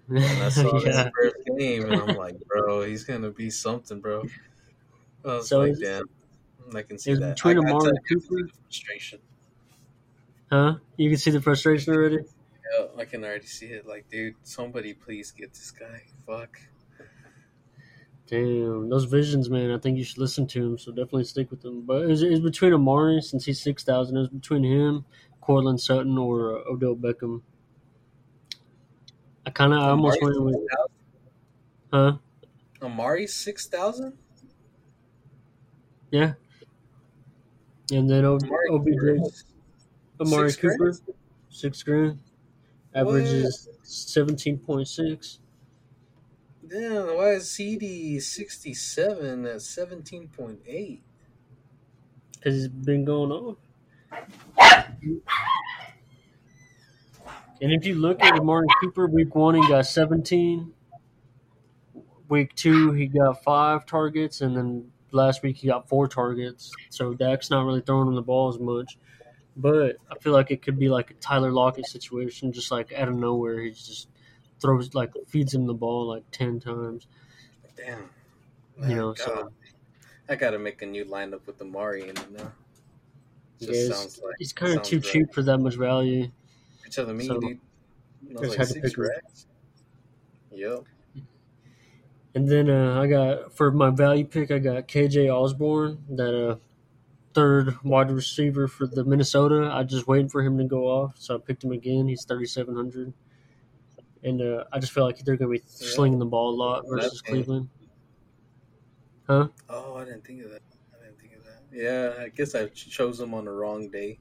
And 0.09 0.43
I 0.43 0.49
saw 0.51 0.79
yeah. 0.79 1.05
his 1.05 1.13
first 1.17 1.37
game, 1.59 1.91
and 1.91 2.03
I'm 2.03 2.17
like, 2.17 2.37
bro, 2.47 2.83
he's 2.83 3.05
gonna 3.05 3.31
be 3.31 3.51
something, 3.51 4.01
bro. 4.01 4.25
I 5.25 5.29
was 5.29 5.49
so 5.49 5.61
like, 5.61 5.79
damn, 5.81 6.05
I 6.75 6.83
can 6.83 6.99
see 6.99 7.15
that. 7.15 7.37
Between 7.37 7.59
Amari 7.59 7.89
and 7.89 7.99
Cooper, 8.07 8.49
frustration. 8.63 9.21
Huh? 10.53 10.75
You 10.99 11.09
can 11.09 11.19
see 11.19 11.31
the 11.31 11.41
frustration 11.41 11.95
already. 11.95 12.19
Yeah, 12.79 12.87
I 12.99 13.07
can 13.07 13.25
already 13.25 13.47
see 13.47 13.67
it. 13.67 13.87
Like, 13.87 14.11
dude, 14.11 14.35
somebody 14.43 14.93
please 14.93 15.33
get 15.33 15.55
this 15.55 15.71
guy. 15.71 16.03
Fuck. 16.27 16.59
Damn, 18.27 18.89
those 18.89 19.05
visions, 19.05 19.51
man. 19.51 19.71
I 19.71 19.79
think 19.79 19.99
you 19.99 20.05
should 20.05 20.19
listen 20.19 20.47
to 20.49 20.67
him. 20.67 20.79
So 20.79 20.91
definitely 20.93 21.25
stick 21.25 21.51
with 21.51 21.65
him. 21.65 21.83
But 21.83 22.11
it's, 22.11 22.23
it's 22.23 22.41
between 22.41 22.73
Amari 22.73 23.21
since 23.21 23.45
he's 23.45 23.61
six 23.61 23.85
thousand. 23.85 24.17
It's 24.17 24.33
between 24.33 24.65
him, 24.65 25.05
Courtland 25.43 25.81
Sutton, 25.81 26.17
or 26.17 26.59
uh, 26.59 26.73
Odell 26.73 26.97
Beckham. 26.97 27.43
I 29.45 29.51
kind 29.51 29.75
of 29.75 29.81
almost 29.81 30.23
went 30.23 30.43
with. 30.43 30.57
Huh? 31.93 32.17
Amari 32.81 33.27
six 33.27 33.67
thousand. 33.67 34.15
Yeah. 36.11 36.33
And 37.93 38.09
then 38.09 38.25
OBJ, 38.25 38.45
Amari 40.21 40.53
Cooper, 40.55 40.79
grand? 40.79 41.01
six 41.51 41.83
grand, 41.83 42.19
averages 42.95 43.69
seventeen 43.83 44.59
point 44.59 44.89
six. 44.89 45.41
Damn, 46.75 47.15
why 47.15 47.35
is 47.35 47.45
CeeDee 47.45 48.21
sixty 48.21 48.75
seven 48.75 49.47
at 49.47 49.63
seventeen 49.63 50.27
point 50.27 50.59
eight? 50.67 51.05
Because 52.33 52.65
it's 52.65 52.75
been 52.75 53.05
going 53.05 53.31
on. 53.31 53.57
And 57.61 57.73
if 57.73 57.87
you 57.87 57.95
look 57.95 58.21
at 58.25 58.41
Amari 58.41 58.67
Cooper, 58.81 59.07
week 59.07 59.37
one 59.37 59.55
he 59.55 59.69
got 59.69 59.87
seventeen. 59.87 60.73
Week 62.29 62.53
two 62.57 62.91
he 62.91 63.07
got 63.07 63.45
five 63.45 63.87
targets, 63.87 64.41
and 64.41 64.57
then 64.57 64.91
last 65.13 65.45
week 65.45 65.59
he 65.59 65.69
got 65.69 65.89
four 65.89 66.09
targets. 66.09 66.73
So 66.91 67.15
Dak's 67.15 67.51
not 67.51 67.67
really 67.67 67.83
throwing 67.83 68.09
him 68.09 68.17
the 68.17 68.23
ball 68.23 68.49
as 68.49 68.59
much. 68.59 68.99
But 69.57 69.99
I 70.11 70.19
feel 70.21 70.33
like 70.33 70.51
it 70.51 70.61
could 70.61 70.81
be 70.81 70.89
like 70.89 71.13
a 71.13 71.15
Tyler 71.15 71.53
Lockett 71.53 71.87
situation, 71.87 72.51
just 72.51 72.73
like 72.73 72.93
out 72.93 73.07
of 73.07 73.15
nowhere, 73.15 73.61
he's 73.61 73.87
just 73.87 74.09
throws 74.65 74.95
like 74.95 75.13
feeds 75.27 75.53
him 75.53 75.67
the 75.67 75.75
ball 75.75 76.09
like 76.09 76.23
ten 76.31 76.59
times. 76.59 77.07
Damn. 77.77 78.09
You 78.89 78.97
know, 78.97 79.15
so 79.15 79.53
I 80.29 80.37
gotta 80.37 80.59
make 80.59 80.81
a 80.81 80.87
new 80.87 81.05
lineup 81.05 81.47
with 81.47 81.61
Amari 81.61 82.05
in 82.05 82.11
it 82.11 82.31
now. 82.33 82.51
Just 83.61 83.73
yeah, 83.73 83.95
sounds 83.95 84.21
like 84.25 84.35
he's 84.39 84.55
kind 84.55 84.75
of 84.75 84.83
too 84.83 84.97
right. 84.97 85.05
cheap 85.05 85.35
for 85.35 85.43
that 85.43 85.59
much 85.59 85.75
value. 85.75 86.31
You're 86.83 86.91
telling 86.91 87.17
me, 87.19 87.27
so, 87.27 87.39
dude. 87.39 87.61
Just 88.41 88.59
like 88.59 88.69
six 88.69 88.97
racks. 88.97 89.47
Yep. 90.51 90.85
And 92.35 92.49
then 92.49 92.71
uh, 92.71 93.01
I 93.01 93.07
got 93.07 93.53
for 93.55 93.71
my 93.71 93.91
value 93.91 94.25
pick, 94.25 94.51
I 94.51 94.59
got 94.59 94.89
KJ 94.89 95.33
Osborn, 95.33 95.99
that 96.17 96.51
uh, 96.51 96.57
third 97.35 97.77
wide 97.85 98.11
receiver 98.11 98.67
for 98.67 98.87
the 98.87 99.05
Minnesota. 99.05 99.71
I 99.73 99.83
just 99.83 100.09
waiting 100.09 100.31
for 100.31 100.43
him 100.43 100.57
to 100.57 100.65
go 100.65 100.87
off, 100.87 101.17
so 101.19 101.35
I 101.37 101.39
picked 101.39 101.63
him 101.63 101.73
again. 101.73 102.09
He's 102.09 102.25
thirty 102.25 102.47
seven 102.47 102.75
hundred 102.75 103.13
and 104.25 104.41
uh, 104.41 104.65
I 104.73 104.79
just 104.79 104.93
feel 104.93 105.05
like 105.05 105.19
they're 105.19 105.37
going 105.37 105.53
to 105.53 105.61
be 105.61 105.65
slinging 105.67 106.19
the 106.19 106.25
ball 106.25 106.51
a 106.51 106.57
lot 106.57 106.85
versus 106.89 107.21
Cleveland. 107.21 107.69
Huh? 109.27 109.49
Oh, 109.69 109.97
I 109.97 110.05
didn't 110.05 110.25
think 110.25 110.43
of 110.45 110.51
that. 110.51 110.63
I 110.93 111.05
didn't 111.05 111.21
think 111.21 111.35
of 111.35 111.45
that. 111.45 111.63
Yeah, 111.71 112.25
I 112.25 112.29
guess 112.31 112.55
I 112.55 112.67
chose 112.69 113.19
them 113.19 113.35
on 113.35 113.45
the 113.45 113.51
wrong 113.51 113.91
day. 113.91 114.19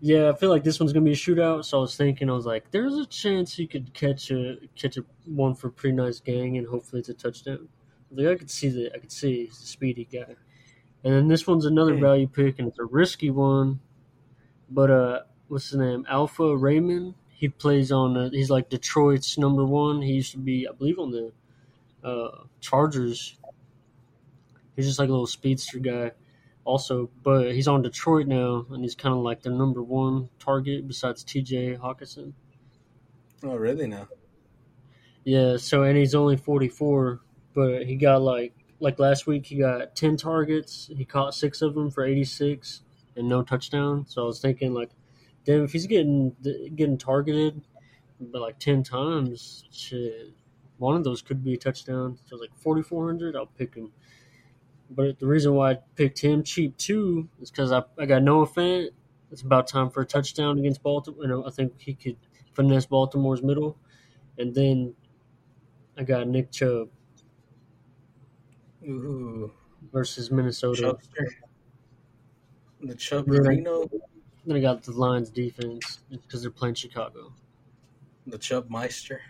Yeah, 0.00 0.30
I 0.30 0.34
feel 0.34 0.50
like 0.50 0.64
this 0.64 0.80
one's 0.80 0.92
gonna 0.92 1.04
be 1.04 1.12
a 1.12 1.14
shootout. 1.14 1.64
So 1.64 1.78
I 1.78 1.80
was 1.80 1.96
thinking, 1.96 2.28
I 2.28 2.34
was 2.34 2.44
like, 2.44 2.70
there's 2.70 2.94
a 2.94 3.06
chance 3.06 3.54
he 3.54 3.66
could 3.66 3.94
catch 3.94 4.30
a 4.30 4.56
catch 4.76 4.98
a 4.98 5.04
one 5.24 5.54
for 5.54 5.68
a 5.68 5.70
pretty 5.70 5.96
nice 5.96 6.20
gang, 6.20 6.58
and 6.58 6.66
hopefully 6.66 7.00
it's 7.00 7.08
a 7.08 7.14
touchdown. 7.14 7.68
I 8.12 8.20
like 8.20 8.36
I 8.36 8.38
could 8.38 8.50
see 8.50 8.68
that. 8.68 8.92
I 8.94 8.98
could 8.98 9.12
see 9.12 9.46
he's 9.46 9.58
a 9.62 9.66
speedy 9.66 10.06
guy. 10.12 10.36
And 11.04 11.14
then 11.14 11.28
this 11.28 11.46
one's 11.46 11.64
another 11.64 11.96
value 11.96 12.26
pick, 12.26 12.58
and 12.58 12.68
it's 12.68 12.78
a 12.78 12.84
risky 12.84 13.30
one. 13.30 13.80
But 14.70 14.90
uh, 14.90 15.20
what's 15.48 15.70
his 15.70 15.78
name? 15.78 16.04
Kalif 16.04 16.60
Raymond 16.60 17.14
he 17.34 17.48
plays 17.48 17.92
on. 17.92 18.16
Uh, 18.16 18.30
he's 18.30 18.50
like 18.50 18.70
Detroit's 18.70 19.36
number 19.36 19.64
one. 19.64 20.00
He 20.02 20.12
used 20.12 20.32
to 20.32 20.38
be, 20.38 20.66
I 20.68 20.72
believe, 20.72 20.98
on 20.98 21.10
the 21.10 21.32
uh, 22.02 22.44
Chargers. 22.60 23.36
He's 24.76 24.86
just 24.86 24.98
like 24.98 25.08
a 25.08 25.12
little 25.12 25.26
speedster 25.26 25.78
guy, 25.78 26.12
also. 26.64 27.10
But 27.22 27.52
he's 27.52 27.68
on 27.68 27.82
Detroit 27.82 28.26
now, 28.26 28.66
and 28.70 28.82
he's 28.82 28.94
kind 28.94 29.14
of 29.14 29.20
like 29.20 29.42
the 29.42 29.50
number 29.50 29.82
one 29.82 30.28
target 30.38 30.86
besides 30.88 31.22
T.J. 31.24 31.76
Hockenson. 31.76 32.32
Oh, 33.42 33.56
really? 33.56 33.86
Now? 33.86 34.08
Yeah. 35.24 35.56
So, 35.56 35.82
and 35.82 35.96
he's 35.96 36.14
only 36.14 36.36
forty 36.36 36.68
four, 36.68 37.20
but 37.54 37.84
he 37.84 37.96
got 37.96 38.22
like 38.22 38.54
like 38.80 38.98
last 38.98 39.26
week. 39.26 39.46
He 39.46 39.56
got 39.56 39.94
ten 39.94 40.16
targets. 40.16 40.90
He 40.94 41.04
caught 41.04 41.34
six 41.34 41.62
of 41.62 41.74
them 41.74 41.90
for 41.90 42.04
eighty 42.04 42.24
six 42.24 42.82
and 43.16 43.28
no 43.28 43.42
touchdown. 43.42 44.06
So 44.08 44.22
I 44.22 44.26
was 44.26 44.40
thinking 44.40 44.74
like 44.74 44.90
Damn, 45.44 45.64
if 45.64 45.72
he's 45.72 45.86
getting 45.86 46.34
getting 46.74 46.96
targeted 46.96 47.62
by 48.20 48.38
like 48.38 48.58
ten 48.58 48.82
times, 48.82 49.64
shit, 49.70 50.32
one 50.78 50.96
of 50.96 51.04
those 51.04 51.20
could 51.22 51.44
be 51.44 51.54
a 51.54 51.58
touchdown. 51.58 52.18
So 52.24 52.36
like 52.36 52.54
forty 52.56 52.82
four 52.82 53.06
hundred, 53.06 53.36
I'll 53.36 53.46
pick 53.46 53.74
him. 53.74 53.92
But 54.90 55.18
the 55.18 55.26
reason 55.26 55.54
why 55.54 55.72
I 55.72 55.78
picked 55.96 56.20
him 56.20 56.42
cheap 56.42 56.76
too 56.76 57.28
is 57.40 57.50
because 57.50 57.72
I, 57.72 57.82
I 57.98 58.06
got 58.06 58.22
Noah 58.22 58.46
Fant. 58.46 58.90
It's 59.30 59.42
about 59.42 59.66
time 59.66 59.90
for 59.90 60.02
a 60.02 60.06
touchdown 60.06 60.58
against 60.58 60.82
Baltimore. 60.82 61.22
You 61.22 61.28
know, 61.28 61.46
I 61.46 61.50
think 61.50 61.74
he 61.78 61.94
could 61.94 62.16
finesse 62.52 62.86
Baltimore's 62.86 63.42
middle, 63.42 63.76
and 64.38 64.54
then 64.54 64.94
I 65.98 66.04
got 66.04 66.28
Nick 66.28 66.52
Chubb 66.52 66.88
Ooh. 68.84 69.52
versus 69.92 70.30
Minnesota. 70.30 70.96
The 72.80 72.94
Chubb 72.94 73.28
Reno 73.28 73.88
then 74.46 74.56
I 74.56 74.60
got 74.60 74.82
the 74.82 74.92
Lions 74.92 75.30
defense 75.30 76.00
because 76.10 76.42
they're 76.42 76.50
playing 76.50 76.74
Chicago. 76.74 77.32
The 78.26 78.38
Chubb 78.38 78.70
Meister. 78.70 79.20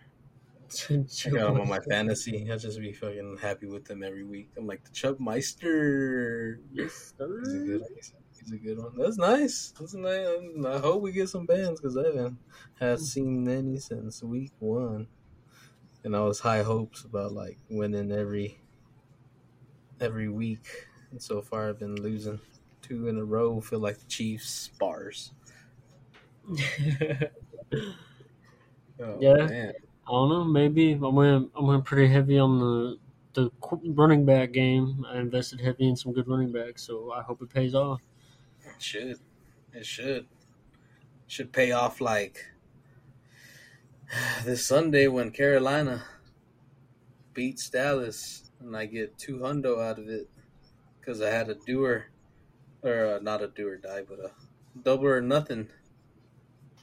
I 0.91 1.31
got 1.31 1.51
him 1.51 1.61
on 1.61 1.69
my 1.69 1.79
fantasy. 1.79 2.49
I'll 2.51 2.59
just 2.59 2.81
be 2.81 2.93
fucking 2.93 3.39
happy 3.41 3.67
with 3.67 3.85
them 3.85 4.03
every 4.03 4.25
week. 4.25 4.51
I'm 4.57 4.67
like 4.67 4.83
the 4.85 4.91
Chubb 4.91 5.21
Meister. 5.21 6.61
Yes, 6.73 7.15
sir. 7.17 7.41
He's 7.45 7.55
a 7.55 7.59
good, 7.59 7.83
he's 8.41 8.53
a 8.53 8.57
good 8.57 8.79
one. 8.79 8.97
That's 8.97 9.17
nice. 9.17 9.73
That's 9.79 9.95
nice. 9.95 10.27
I 10.67 10.79
hope 10.79 11.03
we 11.03 11.13
get 11.13 11.29
some 11.29 11.47
bands 11.47 11.81
because 11.81 11.97
I 11.97 12.07
haven't 12.07 12.39
have 12.81 13.01
seen 13.01 13.49
any 13.49 13.79
since 13.79 14.23
week 14.23 14.53
one, 14.59 15.07
and 16.03 16.17
I 16.17 16.21
was 16.21 16.41
high 16.41 16.63
hopes 16.63 17.05
about 17.05 17.33
like 17.33 17.59
winning 17.69 18.11
every 18.11 18.59
every 20.01 20.29
week. 20.29 20.67
And 21.11 21.23
so 21.23 21.41
far, 21.41 21.69
I've 21.69 21.79
been 21.79 21.97
losing 21.97 22.41
two 22.87 23.09
in 23.09 23.19
a 23.19 23.25
row 23.25 23.61
feel 23.61 23.79
like 23.79 23.99
the 23.99 24.07
Chiefs 24.07 24.71
bars. 24.79 25.33
oh, 26.51 26.59
yeah, 29.21 29.35
man. 29.35 29.73
I 30.07 30.11
don't 30.11 30.29
know. 30.29 30.45
Maybe 30.45 30.95
I 30.95 31.09
went. 31.09 31.51
I 31.57 31.63
went 31.63 31.85
pretty 31.85 32.13
heavy 32.13 32.39
on 32.39 32.59
the 32.59 32.99
the 33.33 33.51
running 33.95 34.25
back 34.25 34.53
game. 34.53 35.05
I 35.09 35.19
invested 35.19 35.61
heavy 35.61 35.89
in 35.89 35.97
some 35.97 36.13
good 36.13 36.29
running 36.29 36.53
backs, 36.53 36.83
so 36.83 37.13
I 37.13 37.23
hope 37.23 37.41
it 37.43 37.53
pays 37.53 37.75
off. 37.75 38.01
It 38.65 38.83
should. 38.83 39.19
It 39.73 39.87
should. 39.87 40.27
should 41.27 41.53
pay 41.53 41.73
off 41.73 42.01
like 42.01 42.45
this 44.45 44.67
Sunday 44.67 45.07
when 45.09 45.31
Carolina 45.31 46.05
beats 47.33 47.71
Dallas, 47.71 48.51
and 48.61 48.77
I 48.77 48.85
get 48.87 49.17
two 49.19 49.39
hundo 49.39 49.83
out 49.83 49.99
of 49.99 50.09
it 50.09 50.29
because 51.01 51.23
I 51.23 51.31
had 51.31 51.49
a 51.49 51.55
doer 51.55 52.07
or 52.85 53.17
uh, 53.17 53.19
not 53.21 53.43
a 53.43 53.49
do 53.49 53.69
or 53.69 53.77
die, 53.77 54.03
but 54.09 54.19
a 54.19 54.31
double 54.81 55.07
or 55.07 55.21
nothing 55.21 55.69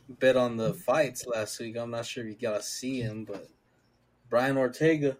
bet 0.09 0.35
on 0.35 0.57
the 0.57 0.73
fights 0.73 1.25
last 1.25 1.59
week. 1.59 1.77
I'm 1.77 1.91
not 1.91 2.05
sure 2.05 2.25
if 2.25 2.29
you 2.29 2.35
got 2.35 2.57
to 2.57 2.63
see 2.63 3.01
him, 3.01 3.23
but 3.23 3.47
Brian 4.29 4.57
Ortega, 4.57 5.17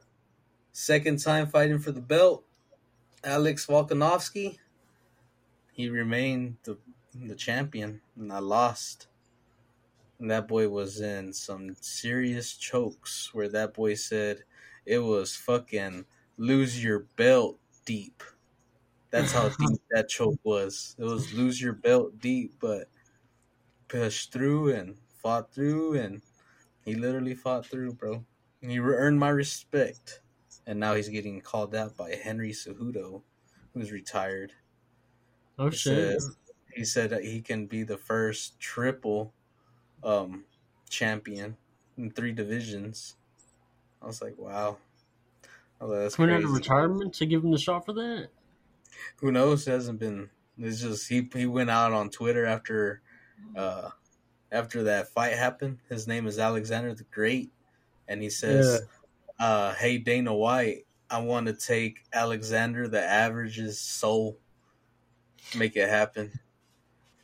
second 0.72 1.20
time 1.20 1.48
fighting 1.48 1.80
for 1.80 1.92
the 1.92 2.02
belt. 2.02 2.44
Alex 3.24 3.68
Volkanovski, 3.68 4.58
he 5.72 5.90
remained 5.90 6.58
the 6.64 6.78
the 7.14 7.36
champion, 7.36 8.02
and 8.18 8.32
I 8.32 8.40
lost. 8.40 9.08
And 10.20 10.30
that 10.32 10.48
boy 10.48 10.70
was 10.70 11.02
in 11.02 11.34
some 11.34 11.76
serious 11.82 12.54
chokes 12.56 13.34
where 13.34 13.50
that 13.50 13.74
boy 13.74 13.96
said 13.96 14.44
it 14.86 15.00
was 15.00 15.36
fucking 15.36 16.06
lose 16.38 16.84
your 16.84 17.00
belt 17.16 17.58
deep. 17.86 18.24
That's 19.12 19.32
how 19.34 19.50
deep 19.60 19.82
that 19.92 20.10
choke 20.10 20.40
was. 20.44 20.96
It 21.00 21.04
was 21.06 21.34
lose 21.34 21.62
your 21.62 21.74
belt 21.74 22.20
deep, 22.20 22.56
but 22.60 22.90
pushed 23.88 24.32
through 24.32 24.74
and 24.74 24.98
fought 25.10 25.54
through, 25.54 25.94
and 26.00 26.22
he 26.86 26.96
literally 26.96 27.36
fought 27.36 27.66
through, 27.66 27.94
bro. 27.96 28.26
He 28.62 28.80
earned 28.80 29.20
my 29.20 29.30
respect, 29.30 30.22
and 30.66 30.80
now 30.80 30.96
he's 30.96 31.10
getting 31.10 31.42
called 31.42 31.76
out 31.76 31.98
by 31.98 32.16
Henry 32.16 32.52
Cejudo, 32.52 33.24
who's 33.74 33.92
retired. 33.92 34.54
Oh 35.58 35.70
He 35.70 35.76
shit! 35.76 36.18
said, 36.18 36.20
he 36.74 36.86
said 36.86 37.10
that 37.10 37.24
he 37.24 37.42
can 37.42 37.66
be 37.66 37.84
the 37.84 37.98
first 37.98 38.60
triple 38.60 39.34
um, 40.04 40.46
champion 40.90 41.58
in 41.98 42.12
three 42.12 42.34
divisions. 42.34 43.18
I 44.02 44.08
was 44.08 44.22
like, 44.22 44.38
wow. 44.38 44.80
I 45.80 45.86
was 45.86 45.92
like, 45.92 46.00
that's 46.02 46.18
Coming 46.18 46.32
out 46.32 46.44
of 46.46 46.52
retirement 46.52 47.14
to 47.16 47.26
give 47.26 47.44
him 47.44 47.52
the 47.52 47.58
shot 47.58 47.86
for 47.86 47.94
that. 47.94 48.30
Who 49.18 49.32
knows? 49.32 49.68
It 49.68 49.72
hasn't 49.72 50.00
been. 50.00 50.30
It's 50.58 50.82
just 50.82 51.08
he 51.10 51.30
he 51.34 51.46
went 51.46 51.70
out 51.70 51.94
on 51.94 52.10
Twitter 52.10 52.46
after 52.46 53.02
uh 53.56 53.92
after 54.52 54.84
that 54.84 55.10
fight 55.10 55.34
happened. 55.34 55.80
His 55.90 56.08
name 56.08 56.28
is 56.28 56.40
Alexander 56.40 56.94
the 56.94 57.06
Great, 57.06 57.52
and 58.08 58.22
he 58.22 58.30
says, 58.30 58.84
uh, 59.40 59.74
"Hey 59.76 59.98
Dana 59.98 60.34
White, 60.36 60.86
I 61.10 61.22
want 61.22 61.48
to 61.48 61.54
take 61.54 62.06
Alexander 62.14 62.88
the 62.88 63.02
Average's 63.02 63.80
soul, 63.80 64.40
make 65.58 65.76
it 65.76 65.90
happen." 65.90 66.32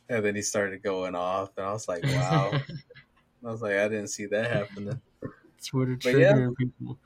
And 0.08 0.24
then 0.24 0.34
he 0.34 0.42
started 0.42 0.82
going 0.82 1.14
off, 1.14 1.56
and 1.56 1.66
I 1.66 1.72
was 1.72 1.88
like, 1.88 2.02
"Wow!" 2.04 2.52
I 3.44 3.46
was 3.50 3.62
like, 3.62 3.74
"I 3.74 3.88
didn't 3.88 4.08
see 4.08 4.26
that 4.26 4.50
happening." 4.50 5.00
Twitter 5.64 5.96
But 6.02 6.18
yeah. 6.18 6.48
people. 6.56 6.98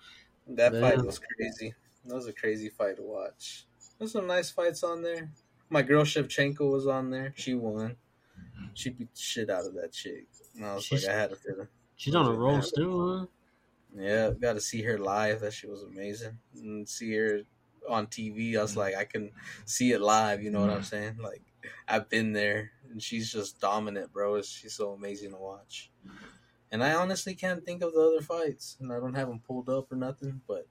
That 0.48 0.74
Yeah. 0.74 0.80
fight 0.80 1.02
was 1.04 1.18
crazy. 1.18 1.74
That 2.04 2.14
was 2.14 2.26
a 2.26 2.32
crazy 2.32 2.68
fight 2.68 2.96
to 2.96 3.02
watch. 3.02 3.66
There's 4.02 4.10
some 4.10 4.26
nice 4.26 4.50
fights 4.50 4.82
on 4.82 5.00
there. 5.04 5.30
My 5.70 5.82
girl 5.82 6.02
Shevchenko 6.02 6.68
was 6.68 6.88
on 6.88 7.10
there. 7.10 7.32
She 7.36 7.54
won. 7.54 7.94
She 8.74 8.90
beat 8.90 9.10
shit 9.14 9.48
out 9.48 9.64
of 9.64 9.74
that 9.74 9.92
chick. 9.92 10.26
And 10.56 10.66
I 10.66 10.74
was 10.74 10.82
She's- 10.82 11.04
like, 11.06 11.14
I 11.14 11.20
had 11.20 11.30
a 11.30 11.36
feeling. 11.36 11.68
She's 11.94 12.16
on 12.16 12.26
a 12.26 12.32
roll 12.32 12.56
bad? 12.56 12.64
still, 12.64 13.18
huh? 13.20 13.26
Yeah, 13.94 14.32
got 14.32 14.54
to 14.54 14.60
see 14.60 14.82
her 14.82 14.98
live. 14.98 15.38
That 15.42 15.52
shit 15.52 15.70
was 15.70 15.84
amazing. 15.84 16.36
And 16.56 16.88
see 16.88 17.14
her 17.14 17.42
on 17.88 18.08
TV. 18.08 18.58
I 18.58 18.62
was 18.62 18.72
mm. 18.72 18.78
like, 18.78 18.96
I 18.96 19.04
can 19.04 19.30
see 19.66 19.92
it 19.92 20.00
live. 20.00 20.42
You 20.42 20.50
know 20.50 20.62
what 20.62 20.70
I'm 20.70 20.80
mm. 20.80 20.84
saying? 20.84 21.18
Like, 21.22 21.42
I've 21.86 22.08
been 22.08 22.32
there, 22.32 22.72
and 22.90 23.00
she's 23.00 23.30
just 23.30 23.60
dominant, 23.60 24.12
bro. 24.12 24.42
She's 24.42 24.74
so 24.74 24.94
amazing 24.94 25.30
to 25.30 25.36
watch. 25.36 25.92
And 26.72 26.82
I 26.82 26.94
honestly 26.94 27.36
can't 27.36 27.64
think 27.64 27.84
of 27.84 27.92
the 27.92 28.00
other 28.00 28.20
fights, 28.20 28.78
and 28.80 28.92
I 28.92 28.98
don't 28.98 29.14
have 29.14 29.28
them 29.28 29.38
pulled 29.46 29.68
up 29.68 29.92
or 29.92 29.94
nothing. 29.94 30.40
But 30.48 30.66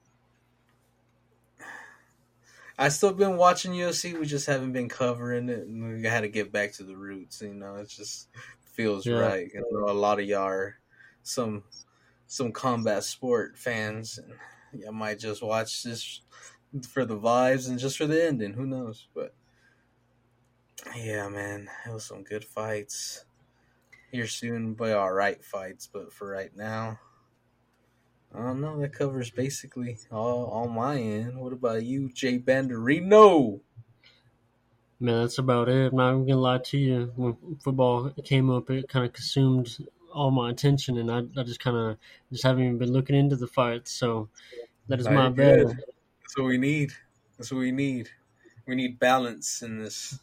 I 2.78 2.88
still 2.88 3.12
been 3.12 3.36
watching 3.36 3.72
UFC. 3.72 4.18
We 4.18 4.26
just 4.26 4.46
haven't 4.46 4.72
been 4.72 4.88
covering 4.88 5.48
it, 5.48 5.66
and 5.66 6.02
we 6.02 6.02
had 6.04 6.22
to 6.22 6.28
get 6.28 6.52
back 6.52 6.72
to 6.74 6.84
the 6.84 6.96
roots. 6.96 7.42
You 7.42 7.54
know, 7.54 7.76
it 7.76 7.88
just 7.88 8.28
feels 8.64 9.06
Yeah. 9.06 9.18
right. 9.18 9.50
You 9.52 9.64
know, 9.70 9.90
a 9.90 9.92
lot 9.92 10.18
of 10.20 10.26
y'all 10.26 10.42
are 10.48 10.78
some 11.22 11.64
some 12.26 12.50
combat 12.52 13.04
sport 13.04 13.58
fans, 13.58 14.18
and 14.18 14.32
I 14.86 14.90
might 14.90 15.18
just 15.18 15.42
watch 15.42 15.82
this 15.82 16.20
for 16.88 17.04
the 17.04 17.18
vibes 17.18 17.68
and 17.68 17.78
just 17.78 17.98
for 17.98 18.06
the 18.06 18.26
ending. 18.26 18.54
Who 18.54 18.66
knows? 18.66 19.06
But 19.14 19.34
yeah, 20.96 21.28
man, 21.28 21.68
it 21.86 21.92
was 21.92 22.04
some 22.04 22.22
good 22.22 22.44
fights. 22.44 23.24
Here 24.10 24.26
soon, 24.26 24.74
but 24.74 24.92
all 24.92 25.12
right 25.12 25.42
fights. 25.44 25.86
But 25.90 26.12
for 26.12 26.28
right 26.28 26.54
now, 26.56 27.00
I 28.34 28.38
don't 28.38 28.60
know. 28.60 28.80
That 28.80 28.92
covers 28.92 29.30
basically 29.30 29.98
all 30.10 30.46
on 30.46 30.72
my 30.72 30.96
end. 30.96 31.38
What 31.38 31.52
about 31.52 31.84
you, 31.84 32.10
Jay 32.10 32.38
Banderino? 32.38 33.60
Man, 35.00 35.22
that's 35.22 35.38
about 35.38 35.68
it. 35.68 35.92
I'm 35.92 35.96
not 35.96 36.10
even 36.10 36.26
gonna 36.26 36.40
lie 36.40 36.58
to 36.58 36.78
you. 36.78 37.12
When 37.16 37.36
football 37.62 38.10
came 38.24 38.50
up, 38.50 38.70
it 38.70 38.88
kind 38.88 39.04
of 39.04 39.12
consumed 39.12 39.76
all 40.12 40.30
my 40.30 40.50
attention, 40.50 40.98
and 40.98 41.10
I, 41.10 41.40
I 41.40 41.42
just 41.42 41.60
kind 41.60 41.76
of 41.76 41.98
just 42.30 42.44
haven't 42.44 42.64
even 42.64 42.78
been 42.78 42.92
looking 42.92 43.16
into 43.16 43.36
the 43.36 43.46
fights. 43.46 43.90
So 43.90 44.28
that 44.88 45.00
is 45.00 45.08
my 45.08 45.28
bad. 45.28 45.66
That's 45.66 46.36
what 46.36 46.46
we 46.46 46.58
need. 46.58 46.92
That's 47.36 47.50
what 47.50 47.58
we 47.58 47.72
need. 47.72 48.10
We 48.66 48.76
need 48.76 48.98
balance 48.98 49.62
in 49.62 49.78
this. 49.78 50.18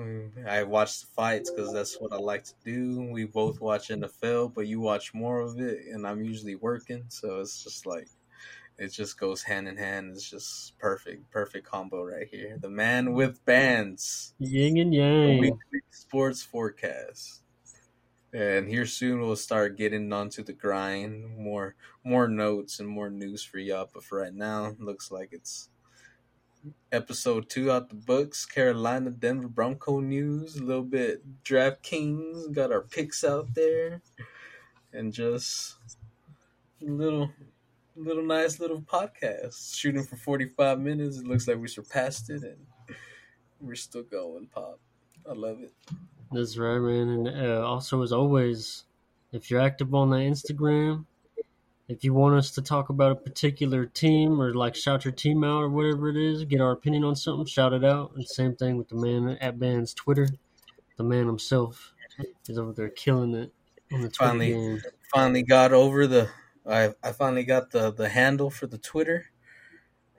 Mm, 0.00 0.46
I 0.46 0.62
watch 0.62 1.00
the 1.00 1.06
fights 1.08 1.50
because 1.50 1.72
that's 1.72 2.00
what 2.00 2.12
I 2.12 2.16
like 2.16 2.44
to 2.44 2.54
do. 2.64 3.02
We 3.10 3.24
both 3.26 3.60
watch 3.60 3.90
NFL, 3.90 4.48
but 4.48 4.66
you 4.66 4.80
watch 4.80 5.12
more 5.14 5.40
of 5.40 5.60
it, 5.60 5.86
and 5.86 6.06
I'm 6.06 6.24
usually 6.24 6.54
working, 6.54 7.04
so 7.08 7.40
it's 7.40 7.62
just 7.62 7.86
like 7.86 8.08
it 8.78 8.88
just 8.88 9.18
goes 9.18 9.42
hand 9.44 9.68
in 9.68 9.76
hand. 9.78 10.12
It's 10.12 10.28
just 10.30 10.78
perfect, 10.78 11.30
perfect 11.30 11.66
combo 11.66 12.02
right 12.04 12.28
here. 12.28 12.58
The 12.58 12.70
man 12.70 13.12
with 13.14 13.44
bands, 13.44 14.34
Yin 14.40 14.76
and 14.78 14.92
yang. 14.94 15.38
weekly 15.38 15.80
sports 15.90 16.42
forecast, 16.42 17.42
and 18.32 18.68
here 18.68 18.86
soon 18.86 19.20
we'll 19.22 19.36
start 19.36 19.76
getting 19.78 20.12
onto 20.12 20.42
the 20.44 20.54
grind. 20.54 21.38
More, 21.38 21.76
more 22.04 22.28
notes 22.28 22.80
and 22.80 22.88
more 22.88 23.10
news 23.10 23.44
for 23.44 23.58
y'all. 23.58 23.90
But 23.92 24.04
for 24.04 24.20
right 24.20 24.34
now, 24.34 24.76
looks 24.80 25.10
like 25.12 25.30
it's 25.32 25.69
episode 26.92 27.48
two 27.48 27.70
out 27.70 27.88
the 27.88 27.94
books. 27.94 28.46
Carolina, 28.46 29.10
Denver 29.10 29.48
Bronco 29.48 30.00
news. 30.00 30.56
A 30.56 30.62
little 30.62 30.82
bit 30.82 31.22
DraftKings. 31.44 32.52
Got 32.52 32.72
our 32.72 32.82
picks 32.82 33.24
out 33.24 33.54
there, 33.54 34.02
and 34.92 35.12
just 35.12 35.76
little, 36.80 37.30
little 37.96 38.24
nice 38.24 38.60
little 38.60 38.80
podcast. 38.80 39.76
Shooting 39.76 40.04
for 40.04 40.16
forty 40.16 40.46
five 40.46 40.80
minutes. 40.80 41.18
It 41.18 41.26
looks 41.26 41.46
like 41.48 41.58
we 41.58 41.68
surpassed 41.68 42.30
it, 42.30 42.42
and 42.42 42.96
we're 43.60 43.74
still 43.74 44.02
going. 44.02 44.46
Pop, 44.46 44.80
I 45.28 45.32
love 45.32 45.60
it. 45.60 45.72
That's 46.32 46.56
right, 46.56 46.78
man. 46.78 47.26
And 47.26 47.28
uh, 47.28 47.66
also, 47.66 48.02
as 48.02 48.12
always, 48.12 48.84
if 49.32 49.50
you're 49.50 49.60
active 49.60 49.94
on 49.94 50.10
the 50.10 50.16
Instagram, 50.16 51.04
if 51.90 52.04
you 52.04 52.14
want 52.14 52.36
us 52.36 52.52
to 52.52 52.62
talk 52.62 52.88
about 52.88 53.10
a 53.10 53.16
particular 53.16 53.84
team 53.84 54.40
or 54.40 54.54
like 54.54 54.76
shout 54.76 55.04
your 55.04 55.12
team 55.12 55.42
out 55.42 55.62
or 55.62 55.68
whatever 55.68 56.08
it 56.08 56.16
is, 56.16 56.44
get 56.44 56.60
our 56.60 56.70
opinion 56.70 57.02
on 57.02 57.16
something, 57.16 57.46
shout 57.46 57.72
it 57.72 57.84
out. 57.84 58.12
And 58.14 58.26
same 58.26 58.54
thing 58.54 58.76
with 58.76 58.88
the 58.88 58.94
man 58.94 59.36
at 59.40 59.58
Band's 59.58 59.92
Twitter. 59.92 60.28
The 60.96 61.02
man 61.02 61.26
himself 61.26 61.92
is 62.48 62.58
over 62.58 62.72
there 62.72 62.90
killing 62.90 63.34
it 63.34 63.52
on 63.92 64.02
the 64.02 64.08
Twitter 64.08 64.30
Finally. 64.30 64.52
game. 64.52 64.82
finally 65.12 65.42
got 65.42 65.72
over 65.72 66.06
the 66.06 66.28
I 66.64 66.94
I 67.02 67.10
finally 67.10 67.44
got 67.44 67.72
the 67.72 67.90
the 67.90 68.08
handle 68.08 68.50
for 68.50 68.68
the 68.68 68.78
Twitter 68.78 69.26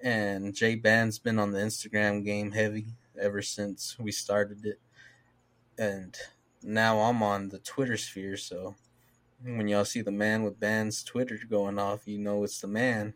and 0.04 0.54
Jay 0.54 0.76
Band's 0.76 1.20
been 1.20 1.40
on 1.40 1.52
the 1.52 1.60
Instagram 1.60 2.26
game 2.26 2.52
heavy 2.52 2.88
ever 3.20 3.42
since 3.42 3.98
we 3.98 4.12
started 4.12 4.66
it. 4.66 4.80
And 5.78 6.18
now 6.62 7.00
I'm 7.00 7.24
on 7.24 7.50
the 7.50 7.60
Twitter 7.60 7.98
sphere, 7.98 8.36
so 8.36 8.76
when 9.44 9.68
y'all 9.68 9.86
see 9.86 10.02
the 10.02 10.12
man 10.12 10.44
with 10.44 10.60
Band's 10.60 11.04
Twitter 11.04 11.40
going 11.50 11.80
off, 11.80 12.08
you 12.08 12.18
know 12.18 12.44
it's 12.44 12.60
the 12.62 12.68
man. 12.68 13.14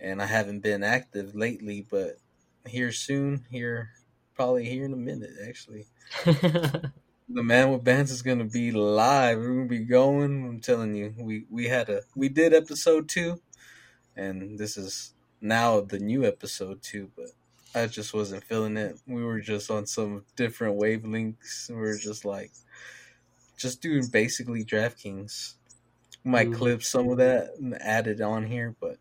And 0.00 0.20
I 0.20 0.26
haven't 0.26 0.60
been 0.60 0.82
active 0.82 1.34
lately, 1.34 1.86
but 1.88 2.18
here 2.66 2.92
soon, 2.92 3.44
here 3.50 3.90
probably 4.34 4.64
here 4.64 4.84
in 4.84 4.92
a 4.92 4.96
minute 4.96 5.30
actually 5.46 5.86
the 7.28 7.42
man 7.42 7.70
with 7.70 7.84
bands 7.84 8.10
is 8.10 8.22
gonna 8.22 8.44
be 8.44 8.70
live. 8.70 9.38
We're 9.38 9.54
gonna 9.54 9.66
be 9.66 9.80
going. 9.80 10.46
I'm 10.46 10.60
telling 10.60 10.94
you, 10.94 11.14
we 11.18 11.46
we 11.50 11.68
had 11.68 11.88
a 11.88 12.02
we 12.14 12.28
did 12.28 12.52
episode 12.52 13.08
two, 13.08 13.40
and 14.16 14.58
this 14.58 14.76
is 14.76 15.14
now 15.40 15.80
the 15.80 15.98
new 15.98 16.24
episode 16.24 16.82
two. 16.82 17.10
But 17.16 17.30
I 17.74 17.86
just 17.86 18.14
wasn't 18.14 18.44
feeling 18.44 18.76
it. 18.76 18.98
We 19.06 19.24
were 19.24 19.40
just 19.40 19.70
on 19.70 19.86
some 19.86 20.24
different 20.36 20.78
wavelengths. 20.78 21.70
We 21.70 21.76
were 21.76 21.96
just 21.96 22.24
like, 22.24 22.52
just 23.56 23.82
doing 23.82 24.08
basically 24.08 24.64
DraftKings. 24.64 25.54
Might 26.24 26.52
Mhm. 26.52 26.52
clip 26.52 26.82
some 26.82 27.10
of 27.10 27.18
that 27.18 27.54
and 27.58 27.74
add 27.82 28.06
it 28.08 28.20
on 28.20 28.46
here, 28.46 28.76
but 28.80 28.98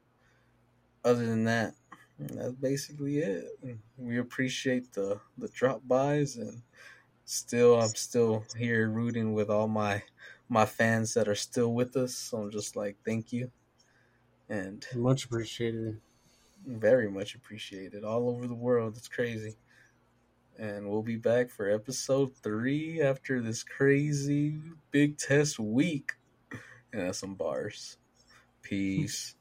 other 1.03 1.25
than 1.25 1.43
that, 1.45 1.75
that's 2.19 2.53
basically 2.53 3.17
it. 3.19 3.45
We 3.97 4.17
appreciate 4.19 4.93
the 4.93 5.19
the 5.37 5.49
drop 5.49 5.81
buys 5.87 6.37
and 6.37 6.63
still 7.25 7.81
I'm 7.81 7.95
still 7.95 8.45
here 8.57 8.89
rooting 8.89 9.33
with 9.33 9.49
all 9.49 9.67
my 9.67 10.03
my 10.49 10.65
fans 10.65 11.13
that 11.15 11.27
are 11.29 11.35
still 11.35 11.73
with 11.73 11.95
us. 11.97 12.15
So 12.15 12.39
I'm 12.43 12.51
just 12.51 12.75
like 12.75 12.97
thank 13.05 13.33
you. 13.33 13.51
And 14.49 14.85
Much 14.93 15.25
appreciated. 15.25 16.01
very 16.65 17.09
much 17.09 17.35
appreciated 17.35 18.03
all 18.03 18.29
over 18.29 18.47
the 18.47 18.55
world. 18.55 18.97
It's 18.97 19.07
crazy. 19.07 19.57
And 20.57 20.89
we'll 20.89 21.01
be 21.01 21.15
back 21.15 21.49
for 21.49 21.69
episode 21.69 22.35
three 22.37 23.01
after 23.01 23.41
this 23.41 23.63
crazy 23.63 24.59
big 24.91 25.17
test 25.17 25.59
week. 25.59 26.13
And 26.93 27.01
that's 27.01 27.17
some 27.17 27.33
bars. 27.33 27.97
Peace. 28.61 29.35